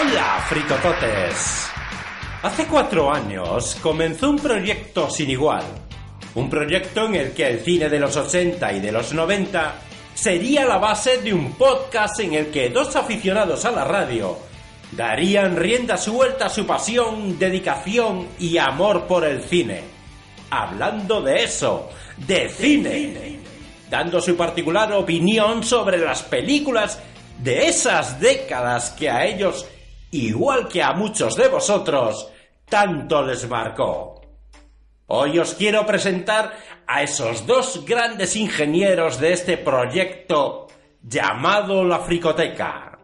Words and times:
Hola, 0.00 0.44
fricototes. 0.48 1.66
Hace 2.42 2.66
cuatro 2.66 3.12
años 3.12 3.76
comenzó 3.82 4.30
un 4.30 4.38
proyecto 4.38 5.10
sin 5.10 5.28
igual. 5.28 5.64
Un 6.36 6.48
proyecto 6.48 7.06
en 7.06 7.16
el 7.16 7.32
que 7.32 7.48
el 7.48 7.60
cine 7.64 7.88
de 7.88 7.98
los 7.98 8.16
80 8.16 8.74
y 8.74 8.80
de 8.80 8.92
los 8.92 9.12
90 9.12 9.74
sería 10.14 10.66
la 10.66 10.78
base 10.78 11.18
de 11.18 11.34
un 11.34 11.54
podcast 11.54 12.20
en 12.20 12.34
el 12.34 12.46
que 12.46 12.68
dos 12.68 12.94
aficionados 12.94 13.64
a 13.64 13.72
la 13.72 13.84
radio 13.84 14.38
darían 14.92 15.56
rienda 15.56 15.96
suelta 15.96 16.46
a 16.46 16.50
su 16.50 16.64
pasión, 16.64 17.36
dedicación 17.36 18.28
y 18.38 18.56
amor 18.56 19.08
por 19.08 19.24
el 19.24 19.42
cine. 19.42 19.82
Hablando 20.50 21.22
de 21.22 21.42
eso, 21.42 21.90
de 22.18 22.48
cine. 22.50 23.40
Dando 23.90 24.20
su 24.20 24.36
particular 24.36 24.92
opinión 24.92 25.64
sobre 25.64 25.98
las 25.98 26.22
películas 26.22 27.00
de 27.42 27.66
esas 27.66 28.20
décadas 28.20 28.90
que 28.90 29.10
a 29.10 29.24
ellos, 29.24 29.66
igual 30.10 30.68
que 30.68 30.82
a 30.82 30.92
muchos 30.92 31.36
de 31.36 31.48
vosotros, 31.48 32.30
tanto 32.68 33.22
les 33.22 33.48
marcó. 33.48 34.20
Hoy 35.06 35.38
os 35.38 35.54
quiero 35.54 35.86
presentar 35.86 36.54
a 36.86 37.02
esos 37.02 37.46
dos 37.46 37.84
grandes 37.86 38.36
ingenieros 38.36 39.18
de 39.18 39.32
este 39.32 39.56
proyecto 39.56 40.66
llamado 41.02 41.84
La 41.84 42.00
Fricoteca. 42.00 42.98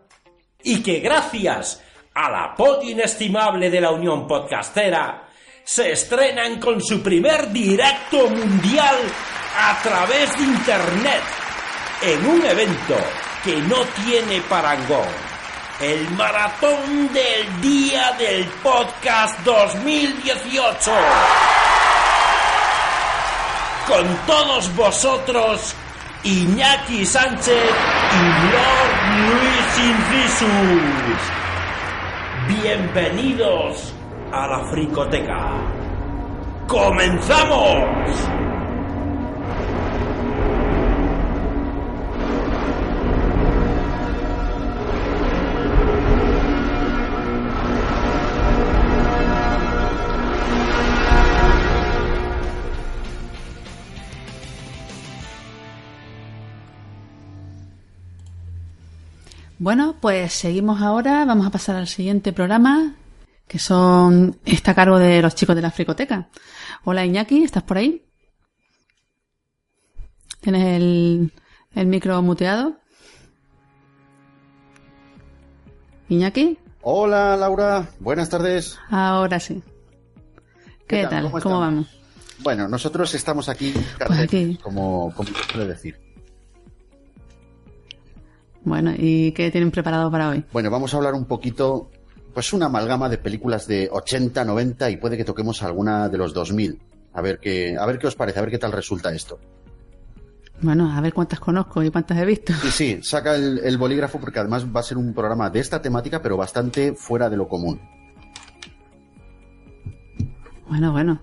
Y 0.63 0.83
que 0.83 1.01
gracias 1.01 1.83
al 2.15 2.35
apoyo 2.35 2.91
inestimable 2.91 3.71
de 3.71 3.81
la 3.81 3.91
Unión 3.91 4.27
Podcastera, 4.27 5.29
se 5.65 5.93
estrenan 5.93 6.61
con 6.61 6.81
su 6.81 7.03
primer 7.03 7.51
directo 7.51 8.29
mundial 8.29 8.97
a 9.59 9.81
través 9.83 10.37
de 10.37 10.45
Internet 10.45 11.23
en 12.03 12.27
un 12.27 12.45
evento 12.45 12.97
que 13.43 13.57
no 13.63 13.79
tiene 14.05 14.43
parangón. 14.43 15.34
El 15.81 16.09
maratón 16.11 17.13
del 17.13 17.61
día 17.61 18.13
del 18.17 18.45
podcast 18.63 19.41
2018. 19.41 20.93
Con 23.89 24.07
todos 24.25 24.73
vosotros, 24.77 25.75
Iñaki 26.23 27.05
Sánchez 27.05 27.49
y 27.51 28.23
Lord 28.53 28.95
Luis 29.27 29.79
Incisus. 29.91 31.21
Bienvenidos 32.63 33.93
a 34.31 34.47
la 34.47 34.65
Fricoteca. 34.71 35.51
¡Comenzamos! 36.69 38.54
Bueno, 59.65 59.97
pues 59.99 60.35
seguimos 60.35 60.83
ahora. 60.83 61.25
Vamos 61.25 61.47
a 61.47 61.51
pasar 61.51 61.77
al 61.77 61.89
siguiente 61.89 62.35
programa, 62.35 62.97
que 63.49 63.59
son 63.59 64.39
está 64.45 64.73
a 64.73 64.75
cargo 64.75 64.99
de 64.99 65.23
los 65.23 65.35
chicos 65.35 65.57
de 65.57 65.63
la 65.63 65.71
Fricoteca. 65.71 66.29
Hola 66.85 67.07
Iñaki, 67.07 67.43
¿estás 67.45 67.63
por 67.63 67.79
ahí? 67.79 68.05
¿Tienes 70.43 70.67
el, 70.67 71.33
el 71.75 71.87
micro 71.87 72.21
muteado? 72.21 72.77
Iñaki. 76.11 76.59
Hola 76.83 77.35
Laura, 77.39 77.89
buenas 78.01 78.29
tardes. 78.29 78.79
Ahora 78.91 79.41
sí. 79.41 79.63
¿Qué, 80.87 81.01
¿Qué 81.01 81.07
tal? 81.07 81.23
¿Cómo, 81.31 81.41
¿Cómo 81.41 81.61
vamos? 81.61 81.87
Bueno, 82.41 82.69
nosotros 82.69 83.15
estamos 83.15 83.49
aquí, 83.49 83.73
Pues 84.07 84.19
aquí. 84.19 84.59
como, 84.63 85.11
suele 85.51 85.69
decir. 85.69 85.99
Bueno, 88.65 88.93
¿y 88.97 89.33
qué 89.33 89.51
tienen 89.51 89.71
preparado 89.71 90.11
para 90.11 90.31
hoy? 90.31 90.45
Bueno, 90.53 90.71
vamos 90.71 90.93
a 90.95 90.97
hablar 90.97 91.15
un 91.15 91.27
poquito, 91.27 91.91
pues 92.33 92.53
una 92.53 92.67
amalgama 92.67 93.09
de 93.09 93.19
películas 93.19 93.67
de 93.67 93.89
80, 93.93 94.45
90 94.45 94.91
y 94.91 94.97
puede 94.97 95.17
que 95.17 95.25
toquemos 95.25 95.63
alguna 95.63 96.09
de 96.09 96.19
los 96.19 96.33
2000. 96.33 96.81
A 97.13 97.21
ver 97.21 97.39
qué, 97.39 97.77
a 97.79 97.87
ver 97.87 97.99
qué 97.99 98.07
os 98.07 98.17
parece, 98.17 98.39
a 98.39 98.43
ver 98.43 98.51
qué 98.51 98.59
tal 98.59 98.73
resulta 98.73 99.15
esto. 99.15 99.39
Bueno, 100.63 100.91
a 100.91 101.01
ver 101.01 101.13
cuántas 101.13 101.41
conozco 101.41 101.83
y 101.83 101.91
cuántas 101.91 102.17
he 102.19 102.25
visto. 102.25 102.53
Y 102.65 102.71
sí, 102.71 103.01
saca 103.03 103.35
el, 103.35 103.59
el 103.59 103.77
bolígrafo 103.77 104.19
porque 104.19 104.39
además 104.39 104.65
va 104.67 104.81
a 104.81 104.85
ser 104.85 104.97
un 104.97 105.13
programa 105.13 105.51
de 105.51 105.61
esta 105.61 105.83
temática, 105.83 106.23
pero 106.23 106.37
bastante 106.37 106.95
fuera 106.95 107.29
de 107.29 107.37
lo 107.37 107.47
común. 107.49 107.81
Bueno, 110.69 110.91
bueno, 110.93 111.21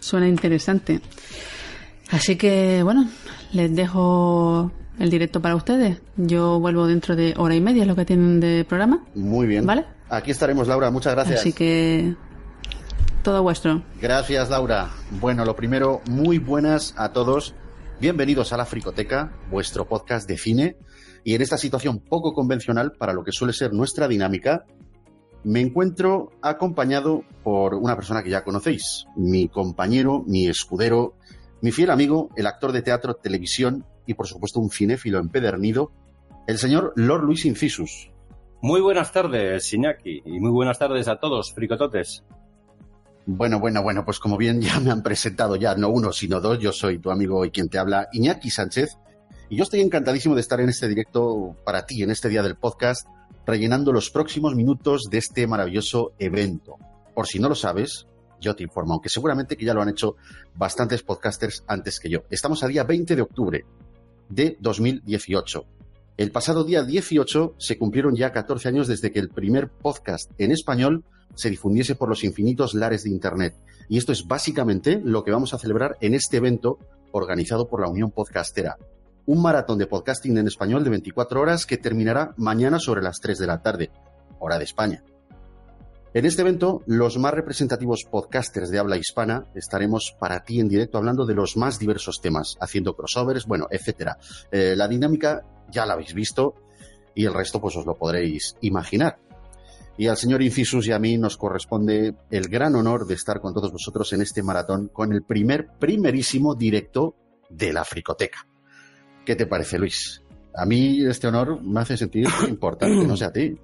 suena 0.00 0.28
interesante. 0.28 1.00
Así 2.10 2.36
que, 2.36 2.82
bueno, 2.82 3.08
les 3.52 3.74
dejo 3.74 4.70
el 4.98 5.10
directo 5.10 5.40
para 5.40 5.56
ustedes. 5.56 6.00
Yo 6.16 6.60
vuelvo 6.60 6.86
dentro 6.86 7.16
de 7.16 7.34
hora 7.36 7.54
y 7.54 7.60
media, 7.60 7.82
es 7.82 7.88
lo 7.88 7.96
que 7.96 8.04
tienen 8.04 8.40
de 8.40 8.64
programa. 8.64 9.04
Muy 9.14 9.46
bien. 9.46 9.64
¿Vale? 9.66 9.84
Aquí 10.08 10.30
estaremos, 10.30 10.68
Laura, 10.68 10.90
muchas 10.90 11.14
gracias. 11.14 11.40
Así 11.40 11.52
que, 11.52 12.14
todo 13.22 13.42
vuestro. 13.42 13.82
Gracias, 14.00 14.50
Laura. 14.50 14.90
Bueno, 15.20 15.44
lo 15.44 15.54
primero, 15.54 16.00
muy 16.08 16.38
buenas 16.38 16.94
a 16.96 17.12
todos. 17.12 17.54
Bienvenidos 18.00 18.52
a 18.52 18.56
la 18.56 18.64
Fricoteca, 18.64 19.32
vuestro 19.50 19.86
podcast 19.86 20.28
de 20.28 20.38
cine. 20.38 20.76
Y 21.24 21.34
en 21.34 21.42
esta 21.42 21.58
situación 21.58 22.00
poco 22.00 22.32
convencional 22.32 22.92
para 22.92 23.12
lo 23.12 23.22
que 23.24 23.32
suele 23.32 23.52
ser 23.52 23.72
nuestra 23.72 24.08
dinámica, 24.08 24.64
me 25.44 25.60
encuentro 25.60 26.30
acompañado 26.42 27.22
por 27.42 27.74
una 27.74 27.94
persona 27.96 28.22
que 28.22 28.30
ya 28.30 28.44
conocéis, 28.44 29.04
mi 29.16 29.48
compañero, 29.48 30.22
mi 30.26 30.48
escudero, 30.48 31.14
mi 31.60 31.70
fiel 31.70 31.90
amigo, 31.90 32.30
el 32.36 32.46
actor 32.46 32.72
de 32.72 32.82
teatro, 32.82 33.14
televisión 33.14 33.84
y 34.08 34.14
por 34.14 34.26
supuesto 34.26 34.58
un 34.58 34.70
cinéfilo 34.70 35.18
empedernido, 35.18 35.92
el 36.46 36.56
señor 36.56 36.94
Lord 36.96 37.24
Luis 37.24 37.44
Incisus. 37.44 38.10
Muy 38.62 38.80
buenas 38.80 39.12
tardes, 39.12 39.72
Iñaki, 39.72 40.22
y 40.24 40.40
muy 40.40 40.50
buenas 40.50 40.78
tardes 40.78 41.06
a 41.08 41.20
todos, 41.20 41.52
fricototes. 41.52 42.24
Bueno, 43.26 43.60
bueno, 43.60 43.82
bueno, 43.82 44.06
pues 44.06 44.18
como 44.18 44.38
bien 44.38 44.62
ya 44.62 44.80
me 44.80 44.90
han 44.90 45.02
presentado 45.02 45.56
ya, 45.56 45.74
no 45.74 45.90
uno, 45.90 46.10
sino 46.12 46.40
dos, 46.40 46.58
yo 46.58 46.72
soy 46.72 46.98
tu 46.98 47.10
amigo 47.10 47.44
y 47.44 47.50
quien 47.50 47.68
te 47.68 47.78
habla, 47.78 48.08
Iñaki 48.10 48.48
Sánchez, 48.48 48.96
y 49.50 49.58
yo 49.58 49.64
estoy 49.64 49.82
encantadísimo 49.82 50.34
de 50.34 50.40
estar 50.40 50.58
en 50.60 50.70
este 50.70 50.88
directo 50.88 51.54
para 51.66 51.84
ti, 51.84 52.02
en 52.02 52.10
este 52.10 52.30
día 52.30 52.42
del 52.42 52.56
podcast, 52.56 53.06
rellenando 53.46 53.92
los 53.92 54.10
próximos 54.10 54.54
minutos 54.54 55.08
de 55.10 55.18
este 55.18 55.46
maravilloso 55.46 56.12
evento. 56.18 56.76
Por 57.14 57.26
si 57.26 57.38
no 57.38 57.50
lo 57.50 57.54
sabes, 57.54 58.06
yo 58.40 58.56
te 58.56 58.62
informo, 58.62 58.94
aunque 58.94 59.10
seguramente 59.10 59.58
que 59.58 59.66
ya 59.66 59.74
lo 59.74 59.82
han 59.82 59.90
hecho 59.90 60.16
bastantes 60.54 61.02
podcasters 61.02 61.62
antes 61.66 62.00
que 62.00 62.08
yo. 62.08 62.22
Estamos 62.30 62.62
a 62.62 62.68
día 62.68 62.84
20 62.84 63.14
de 63.14 63.22
octubre 63.22 63.64
de 64.28 64.56
2018. 64.60 65.64
El 66.16 66.32
pasado 66.32 66.64
día 66.64 66.82
18 66.82 67.54
se 67.58 67.78
cumplieron 67.78 68.16
ya 68.16 68.32
14 68.32 68.68
años 68.68 68.88
desde 68.88 69.12
que 69.12 69.20
el 69.20 69.28
primer 69.28 69.68
podcast 69.68 70.30
en 70.38 70.50
español 70.50 71.04
se 71.34 71.50
difundiese 71.50 71.94
por 71.94 72.08
los 72.08 72.24
infinitos 72.24 72.74
lares 72.74 73.04
de 73.04 73.10
Internet. 73.10 73.54
Y 73.88 73.98
esto 73.98 74.12
es 74.12 74.26
básicamente 74.26 75.00
lo 75.02 75.22
que 75.22 75.30
vamos 75.30 75.54
a 75.54 75.58
celebrar 75.58 75.96
en 76.00 76.14
este 76.14 76.38
evento 76.38 76.78
organizado 77.12 77.68
por 77.68 77.80
la 77.80 77.88
Unión 77.88 78.10
Podcastera. 78.10 78.76
Un 79.26 79.42
maratón 79.42 79.78
de 79.78 79.86
podcasting 79.86 80.38
en 80.38 80.48
español 80.48 80.82
de 80.84 80.90
24 80.90 81.40
horas 81.40 81.66
que 81.66 81.76
terminará 81.76 82.34
mañana 82.36 82.80
sobre 82.80 83.02
las 83.02 83.20
3 83.20 83.38
de 83.38 83.46
la 83.46 83.62
tarde, 83.62 83.90
hora 84.40 84.58
de 84.58 84.64
España. 84.64 85.04
En 86.14 86.24
este 86.24 86.40
evento, 86.40 86.82
los 86.86 87.18
más 87.18 87.34
representativos 87.34 88.04
podcasters 88.10 88.70
de 88.70 88.78
habla 88.78 88.96
hispana 88.96 89.44
estaremos 89.54 90.16
para 90.18 90.42
ti 90.42 90.58
en 90.58 90.68
directo 90.68 90.96
hablando 90.96 91.26
de 91.26 91.34
los 91.34 91.56
más 91.58 91.78
diversos 91.78 92.22
temas, 92.22 92.56
haciendo 92.60 92.96
crossovers, 92.96 93.46
bueno, 93.46 93.66
etcétera. 93.70 94.16
Eh, 94.50 94.74
la 94.74 94.88
dinámica 94.88 95.42
ya 95.70 95.84
la 95.84 95.92
habéis 95.92 96.14
visto 96.14 96.54
y 97.14 97.26
el 97.26 97.34
resto 97.34 97.60
pues 97.60 97.76
os 97.76 97.84
lo 97.84 97.94
podréis 97.94 98.56
imaginar. 98.62 99.18
Y 99.98 100.06
al 100.06 100.16
señor 100.16 100.42
Incisus 100.42 100.86
y 100.86 100.92
a 100.92 100.98
mí 100.98 101.18
nos 101.18 101.36
corresponde 101.36 102.14
el 102.30 102.48
gran 102.48 102.74
honor 102.76 103.06
de 103.06 103.14
estar 103.14 103.40
con 103.40 103.52
todos 103.52 103.72
vosotros 103.72 104.10
en 104.14 104.22
este 104.22 104.42
maratón 104.42 104.88
con 104.88 105.12
el 105.12 105.22
primer, 105.24 105.68
primerísimo 105.78 106.54
directo 106.54 107.16
de 107.50 107.72
la 107.72 107.84
Fricoteca. 107.84 108.46
¿Qué 109.26 109.36
te 109.36 109.46
parece, 109.46 109.78
Luis? 109.78 110.22
A 110.54 110.64
mí 110.64 111.04
este 111.04 111.26
honor 111.26 111.62
me 111.62 111.80
hace 111.80 111.98
sentir 111.98 112.26
importante, 112.48 113.06
no 113.06 113.16
sé 113.16 113.26
a 113.26 113.32
ti. 113.32 113.58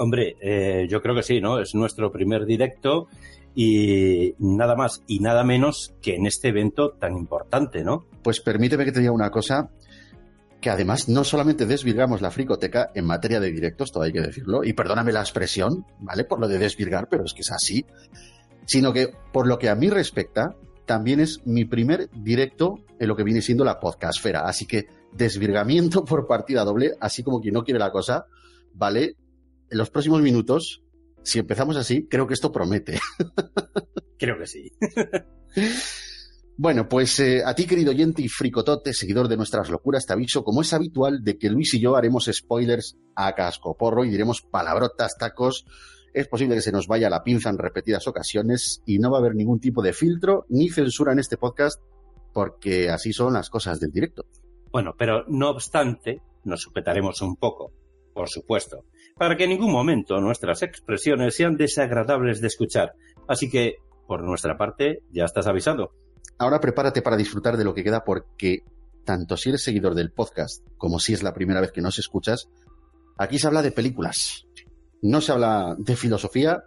Hombre, 0.00 0.36
eh, 0.40 0.86
yo 0.88 1.02
creo 1.02 1.14
que 1.14 1.22
sí, 1.22 1.42
¿no? 1.42 1.60
Es 1.60 1.74
nuestro 1.74 2.10
primer 2.10 2.46
directo 2.46 3.08
y 3.54 4.34
nada 4.38 4.74
más 4.74 5.02
y 5.06 5.20
nada 5.20 5.44
menos 5.44 5.94
que 6.00 6.14
en 6.14 6.24
este 6.24 6.48
evento 6.48 6.92
tan 6.92 7.14
importante, 7.18 7.84
¿no? 7.84 8.06
Pues 8.22 8.40
permíteme 8.40 8.86
que 8.86 8.92
te 8.92 9.00
diga 9.00 9.12
una 9.12 9.30
cosa 9.30 9.68
que 10.58 10.70
además 10.70 11.10
no 11.10 11.22
solamente 11.22 11.66
desvirgamos 11.66 12.22
la 12.22 12.30
fricoteca 12.30 12.90
en 12.94 13.04
materia 13.04 13.40
de 13.40 13.52
directos, 13.52 13.92
todo 13.92 14.04
hay 14.04 14.12
que 14.12 14.22
decirlo, 14.22 14.64
y 14.64 14.72
perdóname 14.72 15.12
la 15.12 15.20
expresión, 15.20 15.84
¿vale? 15.98 16.24
Por 16.24 16.40
lo 16.40 16.48
de 16.48 16.58
desvirgar, 16.58 17.08
pero 17.10 17.24
es 17.24 17.34
que 17.34 17.42
es 17.42 17.52
así, 17.52 17.84
sino 18.64 18.94
que 18.94 19.12
por 19.32 19.46
lo 19.46 19.58
que 19.58 19.68
a 19.68 19.74
mí 19.74 19.90
respecta, 19.90 20.56
también 20.86 21.20
es 21.20 21.46
mi 21.46 21.66
primer 21.66 22.08
directo 22.10 22.76
en 22.98 23.06
lo 23.06 23.16
que 23.16 23.24
viene 23.24 23.42
siendo 23.42 23.64
la 23.64 23.78
podcastfera. 23.78 24.46
Así 24.46 24.64
que 24.64 24.86
desvirgamiento 25.12 26.04
por 26.06 26.26
partida 26.26 26.64
doble, 26.64 26.92
así 27.00 27.22
como 27.22 27.40
quien 27.42 27.52
no 27.52 27.64
quiere 27.64 27.78
la 27.78 27.90
cosa, 27.90 28.24
¿vale? 28.72 29.16
En 29.70 29.78
los 29.78 29.90
próximos 29.90 30.22
minutos, 30.22 30.82
si 31.22 31.38
empezamos 31.38 31.76
así, 31.76 32.06
creo 32.08 32.26
que 32.26 32.34
esto 32.34 32.52
promete. 32.52 32.98
Creo 34.18 34.36
que 34.38 34.46
sí. 34.46 34.70
Bueno, 36.58 36.86
pues 36.90 37.18
eh, 37.20 37.42
a 37.42 37.54
ti, 37.54 37.64
querido 37.64 37.90
oyente 37.90 38.20
y 38.20 38.28
fricotote, 38.28 38.92
seguidor 38.92 39.28
de 39.28 39.38
nuestras 39.38 39.70
locuras, 39.70 40.04
te 40.04 40.12
aviso, 40.12 40.44
como 40.44 40.60
es 40.60 40.74
habitual, 40.74 41.24
de 41.24 41.38
que 41.38 41.48
Luis 41.48 41.72
y 41.72 41.80
yo 41.80 41.96
haremos 41.96 42.28
spoilers 42.30 42.98
a 43.14 43.34
cascoporro 43.34 44.04
y 44.04 44.10
diremos 44.10 44.42
palabrotas, 44.42 45.16
tacos. 45.16 45.64
Es 46.12 46.28
posible 46.28 46.56
que 46.56 46.60
se 46.60 46.70
nos 46.70 46.86
vaya 46.86 47.08
la 47.08 47.22
pinza 47.22 47.48
en 47.48 47.56
repetidas 47.56 48.06
ocasiones 48.06 48.82
y 48.84 48.98
no 48.98 49.10
va 49.10 49.16
a 49.16 49.20
haber 49.20 49.34
ningún 49.34 49.58
tipo 49.58 49.80
de 49.80 49.94
filtro 49.94 50.44
ni 50.50 50.68
censura 50.68 51.14
en 51.14 51.20
este 51.20 51.38
podcast 51.38 51.80
porque 52.32 52.90
así 52.90 53.12
son 53.14 53.32
las 53.32 53.48
cosas 53.48 53.80
del 53.80 53.90
directo. 53.90 54.26
Bueno, 54.70 54.94
pero 54.98 55.24
no 55.28 55.50
obstante, 55.50 56.20
nos 56.44 56.60
sujetaremos 56.60 57.22
un 57.22 57.36
poco, 57.36 57.72
por 58.12 58.28
supuesto, 58.28 58.84
para 59.20 59.36
que 59.36 59.44
en 59.44 59.50
ningún 59.50 59.70
momento 59.70 60.18
nuestras 60.18 60.62
expresiones 60.62 61.34
sean 61.34 61.58
desagradables 61.58 62.40
de 62.40 62.46
escuchar. 62.46 62.94
Así 63.28 63.50
que, 63.50 63.74
por 64.06 64.24
nuestra 64.24 64.56
parte, 64.56 65.02
ya 65.12 65.26
estás 65.26 65.46
avisado. 65.46 65.92
Ahora 66.38 66.58
prepárate 66.58 67.02
para 67.02 67.18
disfrutar 67.18 67.58
de 67.58 67.64
lo 67.64 67.74
que 67.74 67.84
queda 67.84 68.02
porque 68.02 68.64
tanto 69.04 69.36
si 69.36 69.50
eres 69.50 69.62
seguidor 69.62 69.94
del 69.94 70.10
podcast 70.10 70.66
como 70.78 70.98
si 70.98 71.12
es 71.12 71.22
la 71.22 71.34
primera 71.34 71.60
vez 71.60 71.70
que 71.70 71.82
nos 71.82 71.98
escuchas, 71.98 72.48
aquí 73.18 73.38
se 73.38 73.46
habla 73.46 73.60
de 73.60 73.72
películas. 73.72 74.46
No 75.02 75.20
se 75.20 75.32
habla 75.32 75.76
de 75.76 75.96
filosofía, 75.96 76.64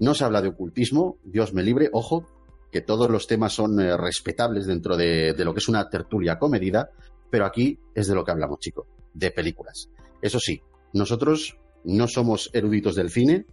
no 0.00 0.14
se 0.14 0.24
habla 0.24 0.42
de 0.42 0.48
ocultismo, 0.48 1.18
Dios 1.22 1.54
me 1.54 1.62
libre, 1.62 1.88
ojo, 1.92 2.26
que 2.72 2.80
todos 2.80 3.08
los 3.10 3.28
temas 3.28 3.52
son 3.52 3.78
eh, 3.78 3.96
respetables 3.96 4.66
dentro 4.66 4.96
de, 4.96 5.34
de 5.34 5.44
lo 5.44 5.54
que 5.54 5.60
es 5.60 5.68
una 5.68 5.88
tertulia 5.88 6.36
comedida, 6.36 6.90
pero 7.30 7.46
aquí 7.46 7.78
es 7.94 8.08
de 8.08 8.16
lo 8.16 8.24
que 8.24 8.32
hablamos, 8.32 8.58
chico, 8.58 8.88
de 9.14 9.30
películas. 9.30 9.88
Eso 10.20 10.40
sí, 10.40 10.60
nosotros 10.92 11.56
no 11.84 12.08
somos 12.08 12.50
eruditos 12.52 12.94
del 12.94 13.10
cine, 13.10 13.46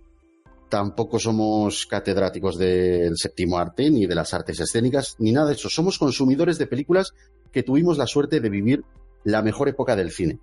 tampoco 0.70 1.20
somos 1.20 1.86
catedráticos 1.88 2.58
del 2.58 3.18
séptimo 3.18 3.58
arte, 3.58 3.90
ni 3.90 4.06
de 4.06 4.16
las 4.16 4.34
artes 4.34 4.60
escénicas, 4.60 5.16
ni 5.20 5.32
nada 5.32 5.48
de 5.48 5.54
eso. 5.54 5.70
Somos 5.70 5.98
consumidores 5.98 6.58
de 6.58 6.68
películas 6.68 7.14
que 7.52 7.64
tuvimos 7.64 7.98
la 7.98 8.08
suerte 8.08 8.40
de 8.40 8.50
vivir 8.50 8.84
la 9.24 9.42
mejor 9.42 9.68
época 9.68 9.96
del 9.96 10.12
cine. 10.12 10.40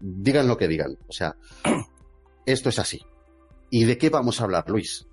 Digan 0.00 0.48
lo 0.48 0.56
que 0.56 0.68
digan. 0.68 0.96
O 1.08 1.12
sea, 1.12 1.36
esto 2.46 2.68
es 2.68 2.78
así. 2.78 3.00
¿Y 3.70 3.84
de 3.84 3.98
qué 3.98 4.10
vamos 4.10 4.40
a 4.40 4.44
hablar, 4.44 4.64
Luis? 4.68 5.06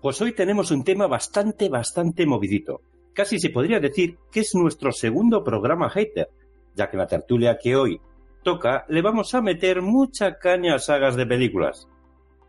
Pues 0.00 0.20
hoy 0.22 0.32
tenemos 0.32 0.70
un 0.70 0.84
tema 0.84 1.06
bastante, 1.06 1.68
bastante 1.68 2.24
movidito. 2.26 2.80
Casi 3.12 3.38
se 3.38 3.50
podría 3.50 3.80
decir 3.80 4.16
que 4.30 4.40
es 4.40 4.54
nuestro 4.54 4.92
segundo 4.92 5.42
programa 5.42 5.90
hater, 5.90 6.28
ya 6.74 6.88
que 6.88 6.96
la 6.96 7.06
tertulia 7.06 7.58
que 7.60 7.76
hoy 7.76 8.00
toca 8.42 8.84
le 8.88 9.02
vamos 9.02 9.34
a 9.34 9.42
meter 9.42 9.82
mucha 9.82 10.38
caña 10.38 10.74
a 10.74 10.78
sagas 10.78 11.16
de 11.16 11.26
películas. 11.26 11.88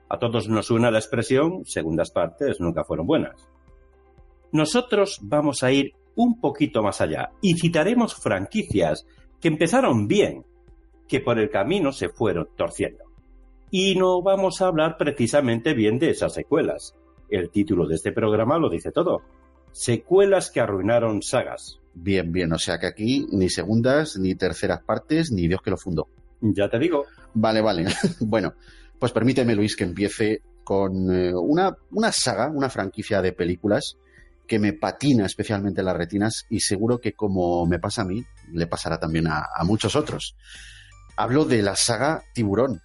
A 0.10 0.20
todos 0.20 0.50
nos 0.50 0.68
suena 0.68 0.92
la 0.92 1.00
expresión 1.00 1.66
segundas 1.66 2.12
partes 2.12 2.60
nunca 2.60 2.84
fueron 2.84 3.08
buenas. 3.08 3.50
Nosotros 4.52 5.20
vamos 5.22 5.64
a 5.64 5.72
ir 5.72 5.94
un 6.16 6.40
poquito 6.40 6.84
más 6.84 7.02
allá 7.02 7.32
y 7.42 7.54
citaremos 7.56 8.16
franquicias 8.16 9.08
que 9.40 9.48
empezaron 9.48 10.08
bien, 10.08 10.46
que 11.08 11.22
por 11.22 11.40
el 11.40 11.50
camino 11.50 11.92
se 11.92 12.10
fueron 12.10 12.50
torciendo. 12.56 13.06
Y 13.70 13.96
no 13.96 14.22
vamos 14.22 14.62
a 14.62 14.68
hablar 14.68 14.98
precisamente 14.98 15.74
bien 15.74 15.98
de 15.98 16.10
esas 16.10 16.34
secuelas. 16.34 16.94
El 17.30 17.50
título 17.50 17.88
de 17.88 17.96
este 17.96 18.12
programa 18.12 18.58
lo 18.58 18.70
dice 18.70 18.92
todo. 18.92 19.22
Secuelas 19.72 20.52
que 20.52 20.60
arruinaron 20.60 21.22
sagas. 21.22 21.80
Bien, 21.94 22.32
bien, 22.32 22.52
o 22.54 22.60
sea 22.60 22.80
que 22.80 22.88
aquí 22.88 23.26
ni 23.32 23.50
segundas, 23.50 24.18
ni 24.18 24.36
terceras 24.36 24.82
partes, 24.84 25.32
ni 25.32 25.48
Dios 25.48 25.62
que 25.62 25.72
lo 25.72 25.78
fundó. 25.78 26.08
Ya 26.42 26.70
te 26.70 26.80
digo. 26.80 27.06
Vale, 27.34 27.62
vale. 27.62 27.86
bueno, 28.20 28.54
pues 29.00 29.12
permíteme, 29.12 29.56
Luis, 29.56 29.76
que 29.76 29.84
empiece 29.84 30.42
con 30.64 31.14
eh, 31.14 31.34
una, 31.34 31.76
una 31.92 32.12
saga, 32.12 32.50
una 32.50 32.70
franquicia 32.70 33.22
de 33.22 33.34
películas 33.34 33.98
que 34.48 34.60
me 34.60 34.74
patina 34.74 35.26
especialmente 35.26 35.84
las 35.84 35.96
retinas 35.96 36.46
y 36.50 36.60
seguro 36.60 37.00
que 37.00 37.14
como 37.14 37.66
me 37.66 37.80
pasa 37.80 38.02
a 38.02 38.06
mí, 38.06 38.24
le 38.52 38.68
pasará 38.68 39.00
también 39.00 39.28
a, 39.28 39.48
a 39.56 39.64
muchos 39.64 39.96
otros. 39.96 40.36
Hablo 41.16 41.46
de 41.46 41.62
la 41.62 41.76
saga 41.76 42.24
Tiburón. 42.34 42.82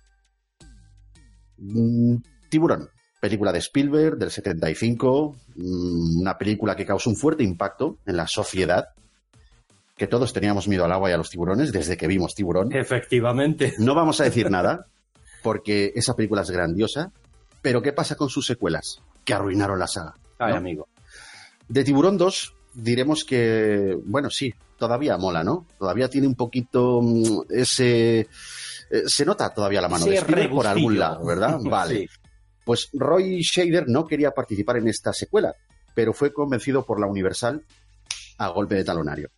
Mm, 1.59 2.17
Tiburón, 2.49 2.89
película 3.21 3.53
de 3.53 3.59
Spielberg 3.59 4.17
del 4.19 4.31
75, 4.31 5.37
mm, 5.57 6.21
una 6.21 6.37
película 6.39 6.77
que 6.77 6.87
causó 6.87 7.11
un 7.11 7.17
fuerte 7.17 7.43
impacto 7.43 7.99
en 8.07 8.17
la 8.17 8.27
sociedad, 8.27 8.89
que 9.97 10.07
todos 10.07 10.33
teníamos 10.33 10.69
miedo 10.69 10.85
al 10.85 10.93
agua 10.93 11.11
y 11.11 11.13
a 11.15 11.17
los 11.17 11.31
tiburones 11.31 11.73
desde 11.73 11.97
que 11.97 12.07
vimos 12.07 12.35
Tiburón. 12.35 12.75
Efectivamente. 12.75 13.75
No 13.79 13.95
vamos 13.95 14.21
a 14.21 14.25
decir 14.25 14.51
nada, 14.51 14.87
porque 15.43 15.93
esa 15.95 16.15
película 16.15 16.43
es 16.43 16.51
grandiosa, 16.51 17.13
pero 17.63 17.81
¿qué 17.83 17.93
pasa 17.93 18.15
con 18.15 18.29
sus 18.29 18.47
secuelas? 18.47 19.01
Que 19.25 19.33
arruinaron 19.35 19.79
la 19.79 19.87
saga. 19.87 20.15
Ay, 20.39 20.53
¿no? 20.53 20.59
amigo. 20.59 20.89
De 21.69 21.83
Tiburón 21.83 22.19
2 22.19 22.55
diremos 22.75 23.25
que, 23.25 23.97
bueno, 24.05 24.29
sí, 24.29 24.53
todavía 24.77 25.17
mola, 25.17 25.43
¿no? 25.43 25.67
Todavía 25.79 26.09
tiene 26.11 26.27
un 26.27 26.35
poquito 26.35 27.01
mm, 27.03 27.41
ese... 27.49 28.21
eh, 28.21 28.29
se 29.07 29.25
nota 29.25 29.49
todavía 29.55 29.81
la 29.81 29.89
mano 29.89 30.05
Sí, 30.05 30.11
de 30.11 30.17
Spielberg 30.19 30.51
por 30.51 30.67
algún 30.67 30.99
lado, 30.99 31.25
¿verdad? 31.25 31.59
Vale. 31.65 32.01
Sí. 32.01 32.09
Pues 32.67 32.89
Roy 32.93 33.43
Shader 33.43 33.87
no 33.87 34.09
quería 34.09 34.33
participar 34.33 34.79
en 34.79 34.89
esta 34.89 35.13
secuela, 35.13 35.55
pero 35.95 36.13
fue 36.13 36.33
convencido 36.33 36.85
por 36.85 36.99
la 36.99 37.07
Universal 37.07 37.63
a 38.39 38.49
golpe 38.49 38.75
de 38.75 38.83
talonario. 38.83 39.31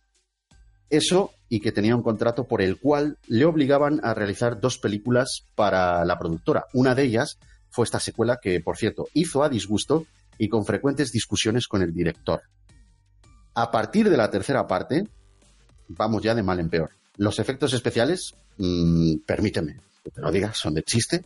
Eso 0.89 1.29
y 1.47 1.59
que 1.59 1.71
tenía 1.71 1.95
un 1.95 2.01
contrato 2.01 2.45
por 2.45 2.59
el 2.63 2.79
cual 2.79 3.19
le 3.27 3.45
obligaban 3.45 3.99
a 4.03 4.15
realizar 4.15 4.59
dos 4.59 4.79
películas 4.79 5.43
para 5.53 6.03
la 6.05 6.17
productora. 6.17 6.65
Una 6.73 6.95
de 6.95 7.03
ellas 7.03 7.37
fue 7.69 7.85
esta 7.85 7.99
secuela 7.99 8.39
que, 8.41 8.61
por 8.61 8.77
cierto, 8.77 9.07
hizo 9.13 9.43
a 9.43 9.49
disgusto 9.49 10.07
y 10.39 10.49
con 10.49 10.65
frecuentes 10.65 11.11
discusiones 11.11 11.67
con 11.67 11.83
el 11.83 11.93
director. 11.93 12.41
A 13.53 13.69
partir 13.69 14.09
de 14.09 14.17
la 14.17 14.31
tercera 14.31 14.65
parte, 14.65 15.07
vamos 15.87 16.23
ya 16.23 16.33
de 16.33 16.41
mal 16.41 16.59
en 16.59 16.71
peor. 16.71 16.89
Los 17.17 17.37
efectos 17.37 17.73
especiales, 17.73 18.33
mm, 18.57 19.17
permíteme 19.23 19.77
que 20.03 20.09
te 20.09 20.19
lo 20.19 20.31
diga, 20.31 20.51
son 20.51 20.73
de 20.73 20.81
chiste. 20.81 21.23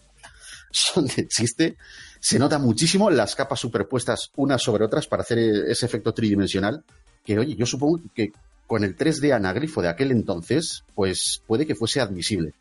Son 0.73 1.05
de 1.05 1.27
chiste. 1.27 1.77
Se 2.19 2.39
nota 2.39 2.57
muchísimo 2.57 3.09
las 3.11 3.35
capas 3.35 3.59
superpuestas 3.59 4.31
unas 4.35 4.61
sobre 4.61 4.83
otras 4.83 5.05
para 5.05 5.21
hacer 5.21 5.37
ese 5.37 5.85
efecto 5.85 6.13
tridimensional. 6.13 6.83
Que, 7.23 7.37
oye, 7.37 7.55
yo 7.55 7.65
supongo 7.65 8.01
que 8.15 8.33
con 8.65 8.83
el 8.83 8.97
3D 8.97 9.33
anagrifo 9.33 9.83
de 9.83 9.89
aquel 9.89 10.11
entonces, 10.11 10.83
pues 10.95 11.43
puede 11.45 11.67
que 11.67 11.75
fuese 11.75 12.01
admisible. 12.01 12.53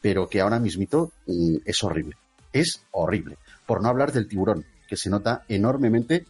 Pero 0.00 0.28
que 0.28 0.40
ahora 0.40 0.60
mismito 0.60 1.12
mm, 1.26 1.56
es 1.64 1.82
horrible. 1.82 2.16
Es 2.52 2.82
horrible. 2.92 3.36
Por 3.66 3.82
no 3.82 3.88
hablar 3.88 4.12
del 4.12 4.28
tiburón, 4.28 4.64
que 4.88 4.96
se 4.96 5.10
nota 5.10 5.44
enormemente 5.48 6.26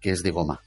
que 0.00 0.10
es 0.10 0.22
de 0.22 0.30
goma. 0.30 0.60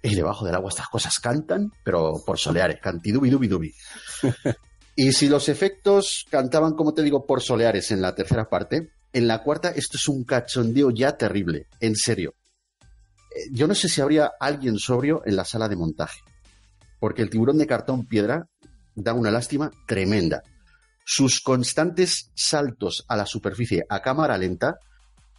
Y 0.00 0.14
debajo 0.14 0.44
del 0.44 0.54
agua 0.54 0.70
estas 0.70 0.88
cosas 0.88 1.18
cantan, 1.18 1.72
pero 1.82 2.22
por 2.24 2.38
soleares, 2.38 2.80
cantidubi 2.80 3.30
dubi 3.30 3.48
dubi. 3.48 3.74
Y 4.94 5.12
si 5.12 5.28
los 5.28 5.48
efectos 5.48 6.26
cantaban, 6.30 6.74
como 6.74 6.92
te 6.92 7.02
digo, 7.02 7.26
por 7.26 7.40
soleares 7.40 7.90
en 7.90 8.02
la 8.02 8.14
tercera 8.14 8.48
parte, 8.48 8.92
en 9.12 9.26
la 9.26 9.42
cuarta 9.42 9.70
esto 9.70 9.96
es 9.96 10.08
un 10.08 10.24
cachondeo 10.24 10.90
ya 10.90 11.16
terrible, 11.16 11.66
en 11.80 11.96
serio. 11.96 12.34
Eh, 13.34 13.48
Yo 13.52 13.66
no 13.66 13.74
sé 13.74 13.88
si 13.88 14.00
habría 14.00 14.32
alguien 14.38 14.78
sobrio 14.78 15.22
en 15.24 15.36
la 15.36 15.44
sala 15.44 15.68
de 15.68 15.76
montaje, 15.76 16.20
porque 17.00 17.22
el 17.22 17.30
tiburón 17.30 17.58
de 17.58 17.66
cartón 17.66 18.06
piedra 18.06 18.48
da 18.94 19.14
una 19.14 19.30
lástima 19.30 19.70
tremenda. 19.86 20.42
Sus 21.04 21.40
constantes 21.40 22.30
saltos 22.34 23.04
a 23.08 23.16
la 23.16 23.26
superficie 23.26 23.84
a 23.88 24.00
cámara 24.02 24.38
lenta 24.38 24.78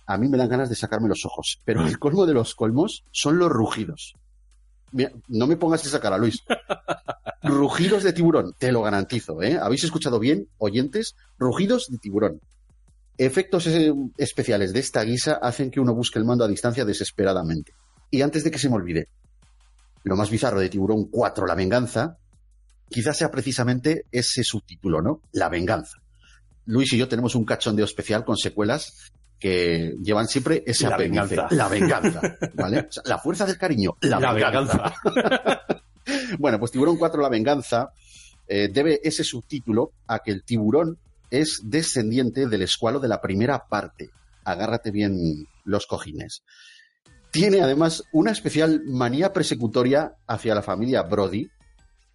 a 0.06 0.18
mí 0.18 0.28
me 0.28 0.38
dan 0.38 0.50
ganas 0.50 0.70
de 0.70 0.76
sacarme 0.76 1.08
los 1.08 1.26
ojos, 1.26 1.62
pero 1.64 1.88
el 1.88 1.98
colmo 1.98 2.26
de 2.26 2.34
los 2.34 2.56
colmos 2.56 3.06
son 3.12 3.38
los 3.38 3.50
rugidos. 3.50 4.16
No 5.28 5.48
me 5.48 5.58
pongas 5.58 5.86
esa 5.86 6.00
cara, 6.00 6.18
Luis. 6.18 6.44
Rugidos 7.42 8.04
de 8.04 8.14
tiburón, 8.14 8.54
te 8.58 8.72
lo 8.72 8.82
garantizo, 8.82 9.42
¿eh? 9.42 9.58
¿Habéis 9.62 9.84
escuchado 9.84 10.20
bien, 10.20 10.48
oyentes? 10.58 11.16
Rugidos 11.38 11.88
de 11.90 11.98
tiburón. 11.98 12.40
Efectos 13.18 13.68
eh, 13.68 13.94
especiales 14.18 14.74
de 14.74 14.80
esta 14.80 15.04
guisa 15.04 15.40
hacen 15.42 15.70
que 15.70 15.80
uno 15.80 15.94
busque 15.94 16.20
el 16.20 16.26
mando 16.26 16.46
a 16.46 16.48
distancia 16.48 16.86
desesperadamente. 16.86 17.74
Y 18.10 18.22
antes 18.22 18.44
de 18.44 18.52
que 18.52 18.60
se 18.60 18.70
me 18.70 18.76
olvide, 18.76 19.08
lo 20.04 20.16
más 20.16 20.30
bizarro 20.30 20.60
de 20.60 20.70
Tiburón 20.70 21.06
4, 21.06 21.46
La 21.48 21.56
Venganza, 21.56 22.18
quizás 22.90 23.18
sea 23.18 23.32
precisamente 23.32 24.06
ese 24.12 24.44
subtítulo, 24.44 25.02
¿no? 25.02 25.22
La 25.32 25.50
Venganza. 25.50 25.98
Luis 26.66 26.94
y 26.94 26.98
yo 26.98 27.08
tenemos 27.08 27.36
un 27.36 27.46
cachondeo 27.46 27.86
especial 27.86 28.24
con 28.24 28.38
secuelas 28.38 29.12
que 29.44 29.98
llevan 30.02 30.26
siempre 30.30 30.64
ese 30.66 30.88
La 30.88 30.96
apéndice. 30.96 31.36
venganza. 31.36 31.54
La 31.54 31.68
venganza, 31.68 32.22
¿vale? 32.54 32.80
O 32.88 32.92
sea, 32.94 33.04
la 33.06 33.18
fuerza 33.18 33.46
del 33.46 33.58
cariño, 33.58 33.98
la, 34.00 34.18
La 34.18 34.32
venganza. 34.32 34.94
Bueno, 36.40 36.60
pues 36.60 36.72
Tiburón 36.72 36.96
4, 36.98 37.22
La 37.22 37.30
Venganza, 37.30 37.90
eh, 38.48 38.70
debe 38.72 39.02
ese 39.04 39.24
subtítulo 39.24 39.92
a 40.08 40.20
que 40.20 40.32
el 40.32 40.44
tiburón 40.44 40.98
es 41.30 41.62
descendiente 41.64 42.48
del 42.48 42.62
escualo 42.62 43.00
de 43.02 43.08
la 43.10 43.20
primera 43.22 43.68
parte. 43.70 44.10
Agárrate 44.46 44.92
bien 44.92 45.46
los 45.66 45.88
cojines. 45.88 46.44
Tiene 47.32 47.62
además 47.62 48.04
una 48.14 48.32
especial 48.32 48.82
manía 48.86 49.32
persecutoria 49.34 50.14
hacia 50.28 50.56
la 50.56 50.62
familia 50.62 51.04
Brody, 51.04 51.48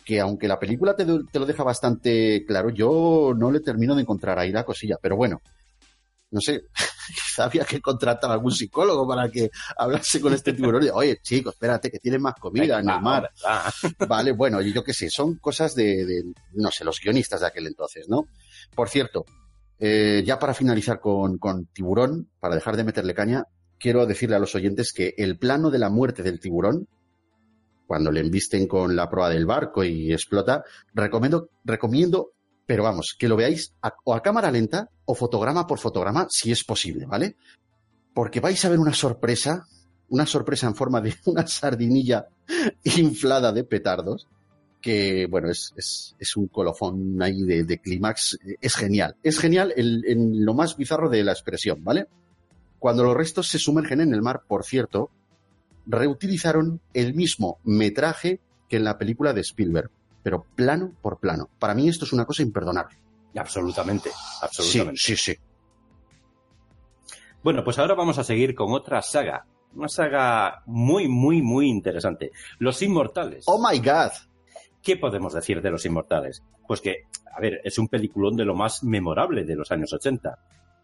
que 0.04 0.20
aunque 0.20 0.48
la 0.48 0.58
película 0.58 0.94
te, 0.94 1.04
te 1.04 1.38
lo 1.38 1.44
deja 1.46 1.62
bastante 1.62 2.44
claro, 2.46 2.70
yo 2.70 3.32
no 3.36 3.50
le 3.50 3.60
termino 3.60 3.94
de 3.94 4.02
encontrar 4.02 4.38
ahí 4.38 4.50
la 4.50 4.64
cosilla. 4.64 4.96
Pero 5.00 5.16
bueno, 5.16 5.40
no 6.30 6.40
sé, 6.40 6.62
había 7.38 7.64
que 7.64 7.80
contratar 7.80 8.30
a 8.30 8.34
algún 8.34 8.52
psicólogo 8.52 9.06
para 9.06 9.30
que 9.30 9.50
hablase 9.76 10.20
con 10.20 10.32
este 10.32 10.52
tiburón. 10.52 10.84
Y, 10.84 10.88
Oye, 10.90 11.18
chico, 11.22 11.50
espérate, 11.50 11.90
que 11.90 11.98
tiene 11.98 12.18
más 12.18 12.34
comida 12.34 12.80
en 12.80 12.88
el 12.88 13.00
mar. 13.00 13.30
Vale, 14.08 14.32
bueno, 14.32 14.60
yo 14.60 14.82
qué 14.82 14.92
sé, 14.92 15.10
son 15.10 15.36
cosas 15.36 15.74
de, 15.74 16.04
de, 16.04 16.24
no 16.54 16.70
sé, 16.70 16.84
los 16.84 17.00
guionistas 17.00 17.40
de 17.40 17.46
aquel 17.46 17.66
entonces, 17.66 18.08
¿no? 18.08 18.28
Por 18.74 18.88
cierto, 18.88 19.24
eh, 19.78 20.22
ya 20.26 20.38
para 20.38 20.54
finalizar 20.54 21.00
con, 21.00 21.38
con 21.38 21.66
tiburón, 21.66 22.30
para 22.40 22.56
dejar 22.56 22.76
de 22.76 22.84
meterle 22.84 23.14
caña, 23.14 23.44
quiero 23.78 24.06
decirle 24.06 24.36
a 24.36 24.40
los 24.40 24.54
oyentes 24.54 24.92
que 24.92 25.14
el 25.16 25.38
plano 25.38 25.70
de 25.70 25.78
la 25.78 25.88
muerte 25.88 26.22
del 26.22 26.40
tiburón, 26.40 26.88
cuando 27.86 28.10
le 28.10 28.20
embisten 28.20 28.66
con 28.66 28.96
la 28.96 29.08
proa 29.08 29.30
del 29.30 29.46
barco 29.46 29.84
y 29.84 30.12
explota, 30.12 30.64
recomiendo, 30.92 31.50
recomiendo 31.64 32.32
pero 32.68 32.82
vamos, 32.82 33.16
que 33.18 33.28
lo 33.28 33.36
veáis 33.36 33.72
a, 33.80 33.94
o 34.04 34.12
a 34.12 34.20
cámara 34.20 34.50
lenta 34.50 34.90
o 35.06 35.14
fotograma 35.14 35.66
por 35.66 35.78
fotograma, 35.78 36.26
si 36.28 36.52
es 36.52 36.64
posible, 36.64 37.06
¿vale? 37.06 37.36
Porque 38.12 38.40
vais 38.40 38.62
a 38.62 38.68
ver 38.68 38.78
una 38.78 38.92
sorpresa, 38.92 39.66
una 40.10 40.26
sorpresa 40.26 40.66
en 40.66 40.74
forma 40.74 41.00
de 41.00 41.14
una 41.24 41.46
sardinilla 41.46 42.28
inflada 42.84 43.52
de 43.52 43.64
petardos, 43.64 44.28
que, 44.82 45.26
bueno, 45.30 45.48
es, 45.50 45.72
es, 46.18 46.36
un 46.36 46.48
colofón 46.48 47.22
ahí 47.22 47.40
de, 47.40 47.64
de 47.64 47.78
clímax, 47.78 48.38
es 48.60 48.74
genial. 48.74 49.16
Es 49.22 49.38
genial 49.38 49.72
en, 49.74 50.02
en 50.06 50.44
lo 50.44 50.52
más 50.52 50.76
bizarro 50.76 51.08
de 51.08 51.24
la 51.24 51.32
expresión, 51.32 51.82
¿vale? 51.82 52.06
Cuando 52.78 53.02
los 53.02 53.16
restos 53.16 53.48
se 53.48 53.58
sumergen 53.58 54.02
en 54.02 54.12
el 54.12 54.20
mar, 54.20 54.42
por 54.46 54.62
cierto, 54.62 55.10
reutilizaron 55.86 56.82
el 56.92 57.14
mismo 57.14 57.60
metraje 57.64 58.40
que 58.68 58.76
en 58.76 58.84
la 58.84 58.98
película 58.98 59.32
de 59.32 59.40
Spielberg 59.40 59.90
pero 60.22 60.44
plano 60.54 60.92
por 61.00 61.18
plano. 61.18 61.48
Para 61.58 61.74
mí 61.74 61.88
esto 61.88 62.04
es 62.04 62.12
una 62.12 62.24
cosa 62.24 62.42
imperdonable. 62.42 62.96
Absolutamente, 63.36 64.10
absolutamente. 64.42 65.00
Sí, 65.00 65.16
sí, 65.16 65.34
sí. 65.34 65.38
Bueno, 67.42 67.62
pues 67.62 67.78
ahora 67.78 67.94
vamos 67.94 68.18
a 68.18 68.24
seguir 68.24 68.54
con 68.54 68.72
otra 68.72 69.00
saga. 69.00 69.46
Una 69.74 69.88
saga 69.88 70.62
muy, 70.66 71.08
muy, 71.08 71.40
muy 71.40 71.68
interesante. 71.68 72.32
Los 72.58 72.82
Inmortales. 72.82 73.44
¡Oh, 73.46 73.58
my 73.58 73.78
God! 73.78 74.12
¿Qué 74.82 74.96
podemos 74.96 75.34
decir 75.34 75.62
de 75.62 75.70
Los 75.70 75.84
Inmortales? 75.86 76.42
Pues 76.66 76.80
que, 76.80 77.04
a 77.34 77.40
ver, 77.40 77.60
es 77.64 77.78
un 77.78 77.88
peliculón 77.88 78.36
de 78.36 78.44
lo 78.44 78.54
más 78.54 78.82
memorable 78.82 79.44
de 79.44 79.54
los 79.54 79.70
años 79.70 79.92
80. 79.92 80.38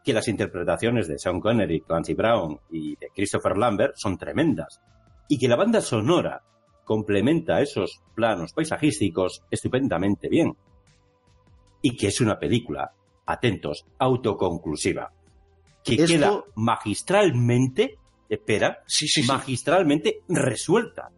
Que 0.04 0.12
las 0.12 0.28
interpretaciones 0.28 1.08
de 1.08 1.18
Sean 1.18 1.40
Connery, 1.40 1.80
Clancy 1.80 2.14
Brown 2.14 2.60
y 2.70 2.96
de 2.96 3.08
Christopher 3.14 3.56
Lambert 3.56 3.96
son 3.96 4.16
tremendas. 4.16 4.80
Y 5.28 5.38
que 5.38 5.48
la 5.48 5.56
banda 5.56 5.80
sonora 5.80 6.42
complementa 6.84 7.60
esos 7.60 8.02
planos 8.14 8.52
paisajísticos 8.52 9.42
estupendamente 9.50 10.28
bien. 10.28 10.56
Y 11.82 11.96
que 11.96 12.08
es 12.08 12.20
una 12.20 12.38
película, 12.38 12.92
atentos, 13.26 13.86
autoconclusiva. 13.98 15.12
Que 15.82 15.94
Esto- 15.94 16.06
queda 16.06 16.44
magistralmente, 16.54 17.98
espera, 18.28 18.82
Sí, 18.86 19.06
sí, 19.08 19.22
sí. 19.22 19.28
magistralmente 19.28 20.20
resuelta. 20.28 21.10